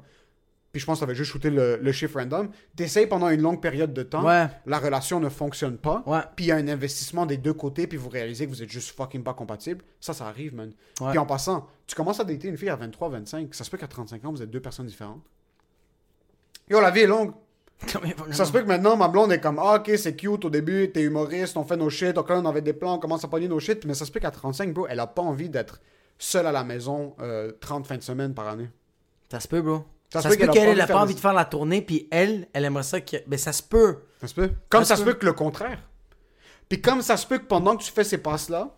puis 0.72 0.81
je 0.81 0.87
pense 0.87 0.99
que 0.99 1.05
tu 1.05 1.09
avais 1.09 1.14
juste 1.14 1.31
shooté 1.31 1.51
le, 1.51 1.77
le 1.77 1.93
chiffre 1.93 2.18
random, 2.18 2.51
t'essayes 2.75 3.07
pendant 3.07 3.29
une 3.29 3.41
longue 3.41 3.61
période 3.62 3.95
de 3.95 4.03
temps, 4.03 4.25
Ouais. 4.25 4.49
la 4.66 4.81
relation 4.81 5.20
ne 5.20 5.29
fonctionne 5.29 5.79
pas, 5.79 6.03
Ouais. 6.05 6.18
puis 6.35 6.47
il 6.47 6.49
y 6.49 6.51
a 6.51 6.57
un 6.57 6.66
investissement 6.66 7.27
des 7.27 7.37
deux 7.37 7.55
côtés, 7.55 7.87
puis 7.87 7.97
vous 7.97 8.09
réalisez 8.09 8.45
que 8.47 8.51
vous 8.51 8.61
êtes 8.61 8.70
juste 8.70 8.91
fucking 8.97 9.22
pas 9.22 9.35
compatibles, 9.35 9.85
ça, 10.01 10.12
ça 10.12 10.27
arrive, 10.27 10.53
man. 10.53 10.72
Puis 10.97 11.16
en 11.18 11.27
passant, 11.27 11.68
tu 11.87 11.95
commences 11.95 12.18
à 12.18 12.25
dater 12.25 12.49
une 12.49 12.57
fille 12.57 12.70
à 12.70 12.75
23, 12.75 13.09
25, 13.09 13.55
ça 13.55 13.62
se 13.62 13.70
peut 13.70 13.77
qu'à 13.79 13.87
35 13.87 14.25
ans, 14.25 14.33
vous 14.33 14.43
êtes 14.43 14.51
deux 14.51 14.59
personnes 14.61 14.87
différentes. 14.87 15.22
Yo, 16.68 16.81
la 16.81 16.91
vie 16.91 17.01
est 17.03 17.07
longue. 17.07 17.35
Ça 18.33 18.45
se 18.45 18.53
peut 18.53 18.62
que 18.62 18.66
maintenant, 18.66 18.97
ma 18.97 19.09
blonde 19.09 19.33
est 19.33 19.41
comme, 19.41 19.59
ah, 19.59 19.77
ok, 19.77 19.93
c'est 19.99 20.16
cute 20.16 20.45
au 20.45 20.51
début, 20.51 20.91
t'es 20.93 21.03
humoriste, 21.03 21.57
on 21.57 21.64
fait 21.64 21.77
nos 21.77 21.91
shit, 21.91 22.16
là, 22.16 22.22
on 22.29 22.47
avait 22.47 22.62
des 22.62 22.72
plans, 22.72 22.95
on 22.95 22.99
commence 22.99 23.25
à 23.25 23.29
pogner 23.29 23.49
nos 23.49 23.61
shit, 23.61 23.85
mais 23.85 23.95
ça 23.95 24.05
se 24.07 24.11
peut 24.12 24.20
qu'à 24.20 24.31
35, 24.31 24.72
bro, 24.72 24.87
elle 24.89 25.01
a 25.01 25.07
pas 25.07 25.22
envie 25.22 25.49
d'être 25.49 25.81
seule 26.18 26.47
à 26.47 26.53
la 26.53 26.64
maison 26.64 27.14
euh, 27.20 27.53
30 27.61 27.87
fins 27.87 27.97
de 27.97 28.03
semaine 28.03 28.33
par 28.35 28.49
année. 28.49 28.70
Ça 29.31 29.41
se 29.41 29.49
peut, 29.49 29.61
bro. 29.61 29.85
Ça 30.11 30.22
se 30.22 30.29
peut 30.29 30.37
qu'elle 30.37 30.49
a 30.51 30.53
qu'elle 30.53 30.66
pas 30.66 30.72
envie 30.72 30.77
de 30.77 30.81
pas 30.81 30.87
faire 30.87 30.97
envie 31.03 31.09
des- 31.14 31.16
de 31.16 31.20
faire 31.20 31.33
la 31.35 31.45
tournée, 31.45 31.83
puis 31.83 32.09
elle, 32.11 32.47
elle 32.53 32.64
aimerait 32.64 32.85
ça 32.85 33.01
que. 33.01 33.16
Ben, 33.27 33.37
ça 33.39 33.53
se 33.53 33.62
peut. 33.62 33.99
Ça 34.20 34.29
se 34.29 34.35
peut. 34.35 34.51
Comme 34.68 34.85
ça, 34.85 34.97
se 34.97 35.03
peut 35.03 35.14
que 35.14 35.27
le 35.27 35.33
contraire. 35.33 35.81
Puis 36.68 36.81
comme 36.81 37.03
ça 37.03 37.16
se 37.16 37.27
peut 37.27 37.39
que 37.39 37.45
pendant 37.47 37.77
que 37.77 37.83
tu 37.83 37.91
fais 37.91 38.05
ces 38.05 38.18
passes-là, 38.18 38.75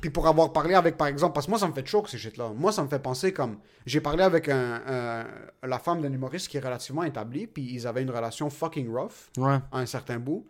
puis 0.00 0.10
pour 0.10 0.26
avoir 0.26 0.52
parlé 0.52 0.74
avec, 0.74 0.96
par 0.96 1.06
exemple, 1.08 1.34
parce 1.34 1.46
que 1.46 1.50
moi, 1.50 1.58
ça 1.58 1.68
me 1.68 1.72
fait 1.72 1.86
chaud, 1.86 2.04
ces 2.06 2.18
shit-là. 2.18 2.52
Moi, 2.56 2.72
ça 2.72 2.82
me 2.82 2.88
fait 2.88 2.98
penser 2.98 3.32
comme. 3.32 3.58
J'ai 3.86 4.00
parlé 4.00 4.22
avec 4.22 4.48
un, 4.48 4.80
un- 4.86 5.26
la 5.66 5.78
femme 5.78 6.00
d'un 6.00 6.12
humoriste 6.12 6.48
qui 6.48 6.56
est 6.56 6.60
relativement 6.60 7.02
établi, 7.04 7.46
puis 7.46 7.62
ils 7.72 7.86
avaient 7.86 8.02
une 8.02 8.10
relation 8.10 8.48
fucking 8.50 8.88
rough 8.92 9.30
Ouais. 9.36 9.58
à 9.72 9.78
un 9.78 9.86
certain 9.86 10.18
bout. 10.18 10.46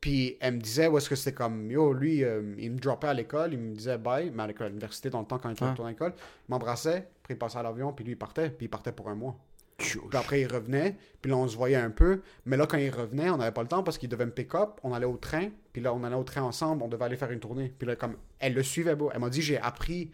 Puis 0.00 0.36
elle 0.40 0.54
me 0.54 0.60
disait, 0.60 0.88
où 0.88 0.98
est-ce 0.98 1.08
que 1.08 1.14
c'était 1.14 1.32
comme, 1.36 1.70
yo, 1.70 1.92
lui, 1.92 2.24
euh, 2.24 2.54
il 2.58 2.72
me 2.72 2.78
droppait 2.78 3.06
à 3.06 3.14
l'école, 3.14 3.52
il 3.52 3.58
me 3.60 3.72
disait 3.74 3.98
bye, 3.98 4.32
mais 4.34 4.42
à 4.42 4.46
l'université, 4.68 5.10
dans 5.10 5.20
le 5.20 5.26
temps, 5.26 5.38
quand 5.38 5.48
il 5.48 5.52
était 5.52 5.62
Ouais. 5.64 5.70
retourné 5.70 5.90
à 5.90 5.92
l'école, 5.92 6.12
il 6.16 6.50
m'embrassait, 6.50 7.08
puis 7.22 7.34
il 7.34 7.38
passait 7.38 7.58
à 7.58 7.62
l'avion, 7.62 7.92
puis 7.92 8.04
lui, 8.04 8.12
il 8.12 8.16
partait, 8.18 8.50
puis 8.50 8.66
il 8.66 8.68
partait 8.68 8.90
pour 8.90 9.08
un 9.08 9.14
mois. 9.14 9.36
Puis 9.82 10.18
après, 10.18 10.40
il 10.40 10.46
revenait, 10.52 10.96
puis 11.20 11.30
là, 11.30 11.36
on 11.36 11.46
se 11.48 11.56
voyait 11.56 11.76
un 11.76 11.90
peu. 11.90 12.22
Mais 12.46 12.56
là, 12.56 12.66
quand 12.66 12.78
il 12.78 12.90
revenait, 12.90 13.30
on 13.30 13.36
n'avait 13.36 13.52
pas 13.52 13.62
le 13.62 13.68
temps 13.68 13.82
parce 13.82 13.98
qu'il 13.98 14.08
devait 14.08 14.26
me 14.26 14.30
pick-up. 14.32 14.80
On 14.82 14.92
allait 14.92 15.06
au 15.06 15.16
train, 15.16 15.48
puis 15.72 15.82
là, 15.82 15.92
on 15.94 16.02
allait 16.04 16.16
au 16.16 16.24
train 16.24 16.42
ensemble, 16.42 16.82
on 16.82 16.88
devait 16.88 17.04
aller 17.04 17.16
faire 17.16 17.30
une 17.30 17.40
tournée. 17.40 17.72
Puis 17.78 17.86
là, 17.86 17.96
comme, 17.96 18.16
elle 18.38 18.54
le 18.54 18.62
suivait, 18.62 18.94
beau. 18.96 19.10
Elle 19.12 19.20
m'a 19.20 19.30
dit, 19.30 19.42
j'ai 19.42 19.58
appris, 19.58 20.10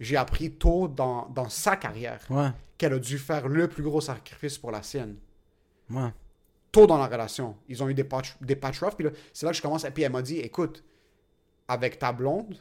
j'ai 0.00 0.16
appris 0.16 0.52
tôt 0.52 0.88
dans, 0.88 1.28
dans 1.28 1.48
sa 1.48 1.76
carrière 1.76 2.20
Ouais. 2.30 2.48
qu'elle 2.78 2.94
a 2.94 2.98
dû 2.98 3.18
faire 3.18 3.48
le 3.48 3.68
plus 3.68 3.82
gros 3.82 4.00
sacrifice 4.00 4.58
pour 4.58 4.70
la 4.70 4.82
sienne. 4.82 5.16
Ouais. 5.90 6.10
Tôt 6.72 6.86
dans 6.86 6.98
la 6.98 7.06
relation. 7.06 7.56
Ils 7.68 7.82
ont 7.82 7.88
eu 7.88 7.94
des 7.94 8.04
patch, 8.04 8.36
des 8.40 8.56
patch 8.56 8.80
puis 8.96 9.04
là, 9.04 9.10
c'est 9.32 9.44
là 9.46 9.52
que 9.52 9.58
je 9.58 9.62
commence. 9.62 9.84
Et 9.84 9.90
puis 9.90 10.02
elle 10.04 10.12
m'a 10.12 10.22
dit, 10.22 10.38
écoute, 10.38 10.82
avec 11.68 11.98
ta 11.98 12.12
blonde, 12.12 12.56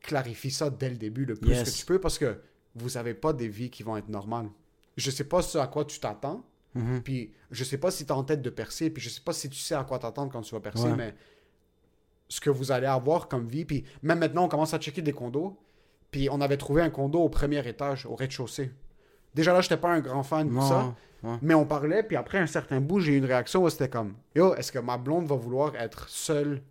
clarifie 0.00 0.50
ça 0.50 0.70
dès 0.70 0.90
le 0.90 0.96
début 0.96 1.24
le 1.24 1.34
plus 1.34 1.50
Yes. 1.50 1.64
que 1.72 1.78
tu 1.78 1.86
peux 1.86 2.00
parce 2.00 2.18
que 2.18 2.40
vous 2.74 2.90
n'avez 2.90 3.14
pas 3.14 3.32
des 3.32 3.48
vies 3.48 3.70
qui 3.70 3.82
vont 3.82 3.96
être 3.96 4.08
normales. 4.08 4.48
Je 4.96 5.10
sais 5.10 5.24
pas 5.24 5.42
ce 5.42 5.58
à 5.58 5.66
quoi 5.66 5.84
tu 5.84 5.98
t'attends, 6.00 6.44
Mhm. 6.74 7.02
puis 7.02 7.32
je 7.50 7.64
sais 7.64 7.78
pas 7.78 7.90
si 7.90 8.06
tu 8.06 8.12
en 8.12 8.24
tête 8.24 8.40
de 8.42 8.50
percer, 8.50 8.88
puis 8.90 9.02
je 9.02 9.08
sais 9.10 9.20
pas 9.20 9.32
si 9.32 9.48
tu 9.50 9.56
sais 9.58 9.74
à 9.74 9.84
quoi 9.84 9.98
t'attendre 9.98 10.32
quand 10.32 10.40
tu 10.42 10.54
vas 10.54 10.60
percer, 10.60 10.84
Ouais. 10.88 10.96
mais 10.96 11.14
ce 12.28 12.40
que 12.40 12.50
vous 12.50 12.72
allez 12.72 12.86
avoir 12.86 13.28
comme 13.28 13.46
vie, 13.46 13.64
puis 13.64 13.84
même 14.02 14.18
maintenant, 14.18 14.44
on 14.44 14.48
commence 14.48 14.72
à 14.74 14.78
checker 14.78 15.02
des 15.02 15.12
condos, 15.12 15.56
puis 16.10 16.28
on 16.30 16.40
avait 16.40 16.56
trouvé 16.56 16.82
un 16.82 16.90
condo 16.90 17.20
au 17.20 17.28
premier 17.28 17.66
étage, 17.68 18.06
au 18.06 18.14
rez-de-chaussée. 18.14 18.70
Déjà 19.34 19.52
là, 19.52 19.60
j'étais 19.60 19.76
pas 19.76 19.90
un 19.92 20.00
grand 20.00 20.22
fan 20.22 20.48
de 20.48 20.52
Non. 20.54 20.60
ça, 20.68 20.94
ouais. 21.22 21.36
mais 21.42 21.54
on 21.54 21.64
parlait, 21.66 22.02
puis 22.02 22.16
après 22.16 22.38
un 22.38 22.46
certain 22.46 22.80
bout, 22.80 23.00
j'ai 23.00 23.12
eu 23.12 23.18
une 23.18 23.24
réaction 23.26 23.62
où 23.64 23.68
c'était 23.70 23.88
comme 23.88 24.14
Yo, 24.34 24.54
est-ce 24.54 24.72
que 24.72 24.78
ma 24.78 24.96
blonde 24.98 25.26
va 25.26 25.36
vouloir 25.36 25.74
être 25.76 26.08
seule 26.08 26.62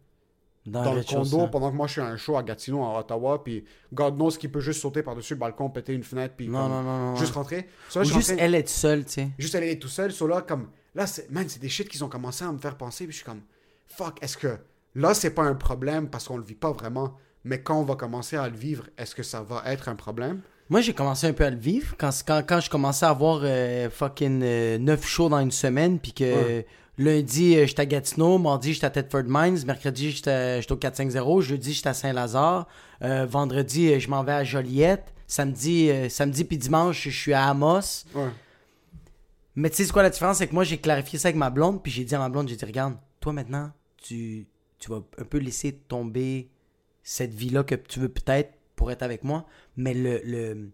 dans 0.66 0.93
le 0.93 1.03
condo 1.03 1.47
pendant 1.47 1.72
que 1.72 1.76
moi 1.76 1.88
je 1.88 1.93
suis 1.93 2.01
à 2.01 2.05
un 2.05 2.18
show 2.18 2.38
à 2.38 2.43
Gatineau, 2.43 2.82
en 2.82 2.99
Ottawa, 2.99 3.43
puis 3.43 3.66
God 3.93 4.16
knows 4.16 4.30
qu'il 4.30 4.51
peut 4.51 4.59
juste 4.59 4.82
sauter 4.82 5.01
par-dessus 5.01 5.34
le 5.34 5.39
balcon, 5.39 5.70
péter 5.70 5.93
une 5.93 6.03
fenêtre, 6.03 6.36
puis 6.38 6.47
Non, 6.47 6.59
comme 6.59 6.72
non, 6.72 6.84
non, 6.84 6.97
non, 7.12 7.16
juste 7.16 7.34
rentrer. 7.34 7.68
So, 7.89 7.99
là, 7.99 8.05
juste 8.05 8.34
elle 8.38 8.55
être 8.55 8.70
seule, 8.70 9.05
tu 9.05 9.14
sais. 9.14 9.30
juste 9.38 9.55
aller 9.55 9.78
tout 9.80 9.88
seul, 9.88 10.12
so 10.12 10.28
là, 10.28 10.41
comme, 10.41 10.68
là, 10.93 11.07
c'est, 11.07 11.32
man, 11.32 11.45
c'est 11.47 11.62
des 11.62 11.70
shit 11.70 11.89
qu'ils 11.89 12.03
ont 12.03 12.09
commencé 12.09 12.45
à 12.45 12.51
me 12.51 12.59
faire 12.59 12.78
penser, 12.78 13.05
puis 13.05 13.14
je 13.14 13.18
suis 13.18 13.26
comme, 13.26 13.41
fuck, 13.88 14.22
est-ce 14.22 14.38
que, 14.38 14.57
là, 14.95 15.14
c'est 15.14 15.32
pas 15.32 15.43
un 15.43 15.55
problème 15.55 16.09
parce 16.09 16.28
qu'on 16.28 16.38
le 16.38 16.43
vit 16.43 16.55
pas 16.55 16.72
vraiment, 16.72 17.18
mais 17.43 17.62
quand 17.62 17.80
on 17.80 17.84
va 17.84 17.95
commencer 17.95 18.38
à 18.38 18.47
le 18.47 18.55
vivre, 18.55 18.86
est-ce 18.97 19.16
que 19.16 19.24
ça 19.24 19.41
va 19.41 19.64
être 19.66 19.89
un 19.89 19.95
problème? 19.95 20.41
Moi, 20.70 20.80
j'ai 20.82 20.93
commencé 20.93 21.28
un 21.28 21.34
peu 21.34 21.43
à 21.43 21.49
le 21.49 21.57
vivre 21.57 21.95
quand, 21.97 22.12
quand, 22.26 22.43
quand 22.47 22.59
je 22.62 22.70
commençais 22.70 23.05
à 23.05 23.09
avoir 23.09 23.41
euh, 23.43 23.89
fucking 23.89 24.39
9 24.78 25.05
shows 25.05 25.28
dans 25.28 25.39
une 25.39 25.51
semaine, 25.51 25.99
puis 25.99 26.14
que 26.14 26.24
Ouais. 26.24 26.66
Lundi, 27.02 27.56
euh, 27.58 27.66
j'étais 27.66 27.82
à 27.82 27.86
Gatineau, 27.86 28.38
mardi, 28.38 28.74
j'étais 28.74 28.86
à 28.86 28.89
Thetford 28.89 29.24
Mines, 29.28 29.60
mercredi, 29.66 30.12
j'étais 30.12 30.60
au 30.70 30.76
450, 30.76 31.41
jeudi, 31.41 31.74
j'étais 31.74 31.89
à 31.89 31.93
Saint-Lazare, 31.93 32.68
euh, 33.04 33.26
vendredi, 33.26 33.91
euh, 33.93 33.99
je 33.99 34.10
m'en 34.10 34.24
vais 34.24 34.32
à 34.34 34.43
Joliette, 34.43 35.14
samedi, 35.28 35.89
euh, 35.89 36.10
samedi 36.10 36.43
puis 36.43 36.58
dimanche, 36.58 37.04
je 37.04 37.10
suis 37.10 37.34
à 37.34 37.47
Amos. 37.49 38.06
Ouais. 38.16 38.30
Mais 39.56 39.70
tu 39.70 39.78
sais, 39.78 39.86
c'est 39.86 39.91
quoi 39.91 40.04
la 40.04 40.10
différence? 40.10 40.38
C'est 40.38 40.47
que 40.47 40.54
moi, 40.54 40.64
j'ai 40.64 40.78
clarifié 40.78 41.20
ça 41.20 41.28
avec 41.28 41.36
ma 41.38 41.49
blonde, 41.49 41.84
puis 41.84 41.91
j'ai 41.91 42.06
dit 42.06 42.16
à 42.16 42.20
ma 42.20 42.30
blonde, 42.30 42.47
j'ai 42.47 42.56
dit, 42.56 42.66
regarde, 42.66 42.95
toi 43.20 43.34
maintenant, 43.34 43.72
tu, 43.97 44.47
tu 44.80 44.89
vas 44.89 45.02
un 45.18 45.24
peu 45.26 45.38
laisser 45.39 45.74
tomber 45.74 46.49
cette 47.04 47.34
vie-là 47.34 47.64
que 47.64 47.76
tu 47.76 47.99
veux 47.99 48.10
peut-être 48.10 48.54
pour 48.76 48.91
être 48.91 49.04
avec 49.04 49.24
moi, 49.24 49.45
mais 49.76 49.93
le, 49.93 50.22
le, 50.24 50.72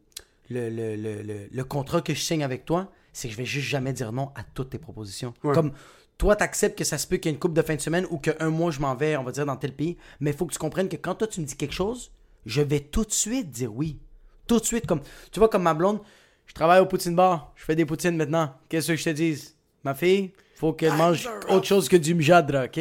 le, 0.50 0.70
le, 0.70 0.96
le, 0.96 1.22
le- 1.24 1.48
le 1.52 1.64
contrat 1.64 2.02
que 2.02 2.14
je 2.14 2.20
signe 2.22 2.44
avec 2.44 2.66
toi, 2.66 2.92
c'est 3.14 3.28
que 3.28 3.34
je 3.34 3.38
vais 3.38 3.46
juste 3.46 3.68
jamais 3.68 3.94
dire 3.94 4.12
non 4.14 4.30
à 4.36 4.44
toutes 4.44 4.70
tes 4.70 4.78
propositions. 4.78 5.34
Ouais. 5.44 5.54
Comme 5.54 5.72
toi, 6.18 6.36
t'acceptes 6.36 6.78
que 6.78 6.84
ça 6.84 6.98
se 6.98 7.06
peut 7.08 7.18
qu'il 7.18 7.30
y 7.30 7.32
ait 7.32 7.36
une 7.36 7.40
coupe 7.40 7.54
de 7.54 7.62
fin 7.62 7.76
de 7.76 7.82
semaine 7.82 8.06
ou 8.10 8.18
qu'un 8.18 8.50
mois, 8.50 8.72
je 8.72 8.80
m'en 8.80 8.96
vais, 8.96 9.16
on 9.18 9.24
va 9.24 9.32
dire, 9.32 9.46
dans 9.46 9.56
tel 9.56 9.74
pays, 9.74 9.98
mais 10.20 10.32
il 10.32 10.38
faut 10.38 10.46
que 10.46 10.54
tu 10.54 10.60
comprennes 10.60 10.90
que 10.90 10.96
quand 10.96 11.16
toi, 11.16 11.28
tu 11.28 11.40
me 11.42 11.46
dis 11.46 11.56
quelque 11.56 11.74
chose, 11.74 12.12
je 12.46 12.62
vais 12.62 12.80
tout 12.80 13.06
de 13.06 13.12
suite 13.12 13.52
dire 13.52 13.74
oui. 13.74 14.00
Tout 14.48 14.60
de 14.60 14.66
suite, 14.66 14.88
comme, 14.88 15.02
tu 15.32 15.40
vois, 15.40 15.50
comme 15.50 15.64
ma 15.64 15.74
blonde, 15.74 16.00
je 16.46 16.54
travaille 16.54 16.80
au 16.80 16.86
poutine 16.86 17.16
bar, 17.16 17.52
je 17.56 17.64
fais 17.66 17.76
des 17.76 17.86
poutines 17.86 18.16
maintenant. 18.16 18.54
Qu'est-ce 18.70 18.88
que 18.88 18.96
je 18.96 19.04
te 19.04 19.10
dise? 19.10 19.56
Ma 19.84 19.94
fille, 19.94 20.32
faut 20.56 20.74
qu'elle 20.74 20.94
mange 20.94 21.28
autre 21.50 21.66
chose 21.66 21.88
que 21.90 21.98
du 21.98 22.16
mjadra, 22.16 22.64
ok? 22.66 22.80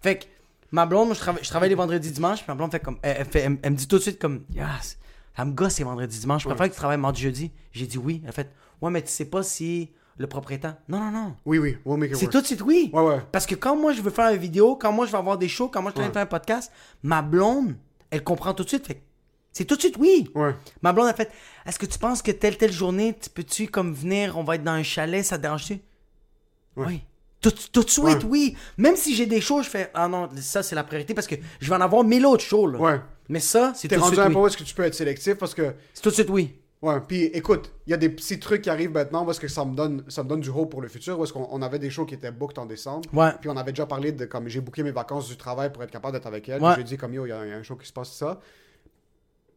Fait 0.00 0.18
que, 0.18 0.24
ma 0.70 0.86
blonde, 0.86 1.06
moi, 1.08 1.14
je 1.14 1.20
travaille, 1.20 1.42
je 1.44 1.48
travaille 1.50 1.68
les 1.68 1.74
vendredis, 1.74 2.10
dimanches, 2.12 2.46
ma 2.48 2.54
blonde 2.54 2.70
fait 2.70 2.80
comme, 2.80 2.98
elle, 3.02 3.16
elle 3.18 3.26
fait- 3.26 3.40
elle- 3.40 3.58
elle 3.62 3.72
me 3.72 3.76
dit 3.76 3.88
tout 3.88 3.96
de 3.98 4.02
suite 4.02 4.18
comme, 4.18 4.44
yes, 4.54 4.96
ça 5.36 5.44
me 5.44 5.52
gosse 5.52 5.78
les 5.78 5.84
vendredis, 5.84 6.18
dimanches, 6.20 6.44
je 6.44 6.48
préfère 6.48 6.66
que 6.68 6.72
tu 6.72 6.78
travailles 6.78 6.96
mardi, 6.98 7.20
jeudi. 7.22 7.50
J'ai 7.72 7.86
dit 7.86 7.98
oui. 7.98 8.22
Elle 8.26 8.32
fait, 8.32 8.50
ouais, 8.80 8.90
mais 8.90 9.02
tu 9.02 9.10
sais 9.10 9.24
pas 9.26 9.42
si 9.42 9.90
le 10.20 10.26
propriétaire. 10.26 10.76
Non, 10.86 11.00
non, 11.00 11.10
non. 11.10 11.34
Oui, 11.46 11.58
oui, 11.58 11.78
we'll 11.86 11.98
make 11.98 12.10
it 12.10 12.16
C'est 12.18 12.28
tout 12.28 12.42
de 12.42 12.46
suite 12.46 12.60
oui. 12.60 12.90
Ouais, 12.92 13.02
ouais. 13.02 13.20
Parce 13.32 13.46
que 13.46 13.54
quand 13.54 13.74
moi 13.74 13.92
je 13.94 14.02
veux 14.02 14.10
faire 14.10 14.30
une 14.30 14.38
vidéo, 14.38 14.76
quand 14.76 14.92
moi 14.92 15.06
je 15.06 15.12
vais 15.12 15.16
avoir 15.18 15.38
des 15.38 15.48
shows, 15.48 15.68
quand 15.68 15.80
moi 15.80 15.92
je 15.96 16.00
vais 16.00 16.06
Ouais. 16.08 16.12
faire 16.12 16.22
un 16.22 16.26
podcast, 16.26 16.70
ma 17.02 17.22
blonde, 17.22 17.74
elle 18.10 18.22
comprend 18.22 18.52
tout 18.52 18.62
de 18.64 18.68
suite. 18.68 18.86
Fait 18.86 19.02
c'est 19.52 19.64
tout 19.64 19.76
de 19.76 19.80
suite 19.80 19.96
oui. 19.98 20.30
Ouais. 20.34 20.54
Ma 20.82 20.92
blonde 20.92 21.06
a 21.08 21.14
fait 21.14 21.30
Est-ce 21.64 21.78
que 21.78 21.86
tu 21.86 21.98
penses 21.98 22.20
que 22.20 22.30
telle, 22.32 22.58
telle 22.58 22.70
journée, 22.72 23.16
tu 23.18 23.30
peux-tu 23.30 23.68
comme 23.68 23.94
venir, 23.94 24.36
on 24.36 24.44
va 24.44 24.56
être 24.56 24.62
dans 24.62 24.72
un 24.72 24.82
chalet, 24.82 25.24
ça 25.24 25.38
te 25.38 25.42
dérange-tu? 25.42 25.80
Ouais. 26.76 26.86
Oui. 26.86 27.02
Tout, 27.40 27.52
tout 27.72 27.82
de 27.82 27.88
suite, 27.88 28.04
Ouais. 28.04 28.24
oui. 28.28 28.56
Même 28.76 28.96
si 28.96 29.14
j'ai 29.14 29.24
des 29.24 29.40
shows, 29.40 29.62
je 29.62 29.70
fais 29.70 29.90
Ah 29.94 30.06
non, 30.06 30.28
ça 30.36 30.62
c'est 30.62 30.74
la 30.74 30.84
priorité 30.84 31.14
parce 31.14 31.26
que 31.26 31.36
je 31.60 31.70
vais 31.70 31.74
en 31.76 31.80
avoir 31.80 32.04
mille 32.04 32.26
autres 32.26 32.44
shows. 32.44 32.66
Là. 32.66 32.78
Ouais. 32.78 33.00
Mais 33.30 33.40
ça, 33.40 33.72
c'est 33.74 33.88
T'es 33.88 33.94
tout 33.94 34.00
de 34.00 34.04
rendu 34.04 34.14
suite 34.16 34.20
à 34.20 34.24
un 34.24 34.28
oui. 34.28 34.32
point 34.34 34.42
où 34.42 34.46
est-ce 34.48 34.56
que 34.58 34.64
tu 34.64 34.74
peux 34.74 34.82
être 34.84 34.94
sélectif 34.94 35.34
parce 35.36 35.54
que 35.54 35.74
C'est 35.94 36.02
tout 36.02 36.10
de 36.10 36.14
suite 36.14 36.28
oui. 36.28 36.59
Ouais, 36.82 36.98
puis 37.06 37.24
écoute, 37.24 37.72
il 37.86 37.90
y 37.90 37.94
a 37.94 37.98
des 37.98 38.08
petits 38.08 38.38
trucs 38.40 38.62
qui 38.62 38.70
arrivent 38.70 38.92
maintenant 38.92 39.26
parce 39.26 39.38
que 39.38 39.48
ça 39.48 39.66
me 39.66 39.74
donne 39.74 40.02
ça 40.08 40.22
me 40.24 40.28
donne 40.30 40.40
du 40.40 40.48
hope 40.48 40.70
pour 40.70 40.80
le 40.80 40.88
futur 40.88 41.18
parce 41.18 41.30
qu'on 41.30 41.46
on 41.50 41.60
avait 41.60 41.78
des 41.78 41.90
shows 41.90 42.06
qui 42.06 42.14
étaient 42.14 42.30
booked 42.32 42.58
en 42.58 42.64
décembre. 42.64 43.06
Ouais. 43.12 43.32
Puis 43.38 43.50
on 43.50 43.56
avait 43.56 43.72
déjà 43.72 43.84
parlé 43.84 44.12
de 44.12 44.24
comme 44.24 44.48
j'ai 44.48 44.60
booké 44.62 44.82
mes 44.82 44.90
vacances 44.90 45.28
du 45.28 45.36
travail 45.36 45.70
pour 45.70 45.82
être 45.82 45.90
capable 45.90 46.14
d'être 46.14 46.26
avec 46.26 46.48
elle. 46.48 46.62
Ouais. 46.62 46.72
J'ai 46.76 46.84
dit 46.84 46.96
comme 46.96 47.12
yo, 47.12 47.26
il 47.26 47.28
y, 47.28 47.32
a 47.32 47.44
il 47.44 47.50
y 47.50 47.52
a 47.52 47.56
un 47.56 47.62
show 47.62 47.76
qui 47.76 47.86
se 47.86 47.92
passe 47.92 48.12
ça. 48.12 48.40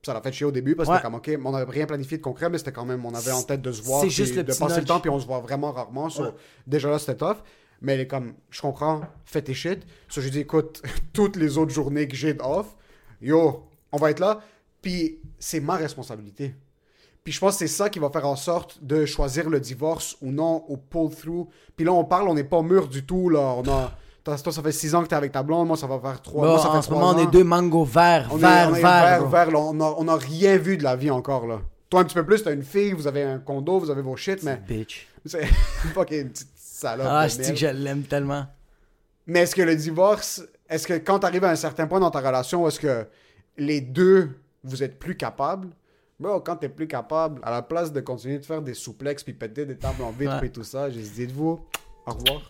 Ça 0.05 0.13
l'a 0.13 0.21
fait 0.21 0.33
chier 0.33 0.45
au 0.45 0.51
début 0.51 0.75
parce 0.75 0.89
que 0.89 0.95
Ouais. 0.95 1.01
comme 1.01 1.15
ok, 1.15 1.31
on 1.45 1.51
n'avait 1.51 1.71
rien 1.71 1.85
planifié 1.85 2.17
de 2.17 2.21
concret, 2.23 2.49
mais 2.49 2.57
c'était 2.57 2.73
quand 2.73 2.83
même 2.83 3.05
on 3.05 3.13
avait 3.15 3.31
en 3.31 3.41
tête 3.43 3.61
de 3.61 3.71
se 3.71 3.81
voir, 3.83 4.03
juste 4.09 4.35
le 4.35 4.43
de 4.43 4.53
passer 4.53 4.81
le 4.81 4.85
temps, 4.85 4.99
puis 4.99 5.09
on 5.09 5.17
se 5.19 5.25
voit 5.25 5.39
vraiment 5.39 5.71
rarement. 5.71 6.09
so. 6.09 6.25
Déjà 6.67 6.89
là 6.89 6.99
c'était 6.99 7.15
tough. 7.15 7.37
Mais 7.81 7.95
elle 7.95 7.99
est 8.01 8.07
comme, 8.07 8.33
je 8.49 8.61
comprends, 8.61 9.01
fais 9.25 9.41
tes 9.41 9.53
shit. 9.53 9.81
So, 10.07 10.21
je 10.21 10.29
dis, 10.29 10.39
écoute, 10.39 10.81
toutes 11.13 11.35
les 11.35 11.57
autres 11.57 11.73
journées 11.73 12.07
que 12.07 12.15
j'ai 12.15 12.33
off, 12.39 12.77
yo, 13.21 13.67
on 13.91 13.97
va 13.97 14.09
être 14.11 14.21
là. 14.21 14.39
Puis 14.81 15.19
c'est 15.37 15.59
ma 15.59 15.75
responsabilité. 15.75 16.55
Puis 17.23 17.31
je 17.33 17.39
pense 17.39 17.53
que 17.53 17.59
c'est 17.59 17.67
ça 17.73 17.89
qui 17.89 17.99
va 17.99 18.09
faire 18.09 18.27
en 18.27 18.35
sorte 18.35 18.83
de 18.83 19.05
choisir 19.05 19.49
le 19.49 19.59
divorce 19.61 20.17
ou 20.21 20.31
non, 20.31 20.65
ou 20.67 20.75
pull-through. 20.77 21.47
Puis 21.75 21.85
là, 21.85 21.93
on 21.93 22.03
parle, 22.03 22.27
on 22.27 22.33
n'est 22.33 22.43
pas 22.43 22.61
mûr 22.61 22.87
du 22.87 23.05
tout, 23.05 23.29
là. 23.29 23.39
On 23.57 23.63
a... 23.69 23.91
Toi, 24.25 24.37
ça 24.37 24.61
fait 24.61 24.71
six 24.71 24.93
ans 24.95 25.03
que 25.03 25.07
t'es 25.09 25.15
avec 25.15 25.31
ta 25.33 25.43
blonde, 25.43 25.67
moi, 25.67 25.75
ça 25.77 25.85
va 25.87 25.99
faire 25.99 26.21
trois 26.21 26.57
ça 26.59 26.69
fait 26.71 26.77
en 26.77 26.81
ce 26.81 26.89
moment, 26.91 27.09
on 27.09 27.13
ans. 27.15 27.17
est 27.17 27.31
deux 27.31 27.43
mangots 27.43 27.83
verts, 27.83 28.29
On 28.31 28.37
est- 28.37 28.41
verts, 28.41 28.69
on 28.71 28.75
est 28.75 28.81
verts. 28.81 29.01
vert, 29.03 29.19
bro. 29.21 29.29
vert, 29.29 29.51
là. 29.51 29.59
On 29.59 29.79
a, 29.81 29.95
on 29.97 30.07
a 30.07 30.15
rien 30.15 30.57
vu 30.57 30.77
de 30.77 30.83
la 30.83 30.95
vie 30.95 31.11
encore, 31.11 31.45
là. 31.47 31.59
Toi, 31.89 32.01
un 32.01 32.03
petit 32.05 32.15
peu 32.15 32.25
plus, 32.25 32.41
t'as 32.43 32.53
une 32.53 32.63
fille, 32.63 32.93
vous 32.93 33.05
avez 33.07 33.23
un 33.23 33.39
condo, 33.39 33.79
vous 33.79 33.89
avez 33.89 34.01
vos 34.01 34.15
shit, 34.15 34.41
mais 34.43 34.61
Bitch. 34.67 35.07
c'est 35.25 35.45
fucking 35.93 36.29
petite 36.29 36.47
salope. 36.55 37.05
Ah, 37.09 37.27
je 37.27 37.37
dis 37.37 37.49
que 37.51 37.55
je 37.57 37.67
l'aime 37.67 38.03
tellement. 38.03 38.45
Mais 39.27 39.41
est-ce 39.41 39.55
que 39.55 39.61
le 39.61 39.75
divorce, 39.75 40.41
est-ce 40.69 40.87
que 40.87 40.93
quand 40.93 41.19
tu 41.19 41.25
arrives 41.25 41.43
à 41.43 41.49
un 41.51 41.55
certain 41.55 41.85
point 41.87 41.99
dans 41.99 42.11
ta 42.11 42.19
relation, 42.19 42.67
est-ce 42.67 42.79
que 42.79 43.05
les 43.57 43.79
deux, 43.81 44.29
vous 44.63 44.83
êtes 44.83 44.99
plus 44.99 45.15
capables? 45.15 45.67
Bro, 46.23 46.39
quand 46.39 46.55
t'es 46.55 46.69
plus 46.69 46.87
capable, 46.87 47.41
à 47.43 47.51
la 47.51 47.61
place 47.61 47.91
de 47.91 47.99
continuer 47.99 48.39
de 48.39 48.45
faire 48.45 48.61
des 48.61 48.73
souplexes 48.73 49.23
puis 49.23 49.33
péter 49.33 49.65
des 49.65 49.75
tables 49.75 50.03
en 50.03 50.11
vitre 50.11 50.41
et 50.41 50.49
tout 50.49 50.63
ça, 50.63 50.89
j'ai 50.89 51.01
dit, 51.01 51.09
dites-vous, 51.09 51.59
au 52.07 52.11
revoir. 52.11 52.49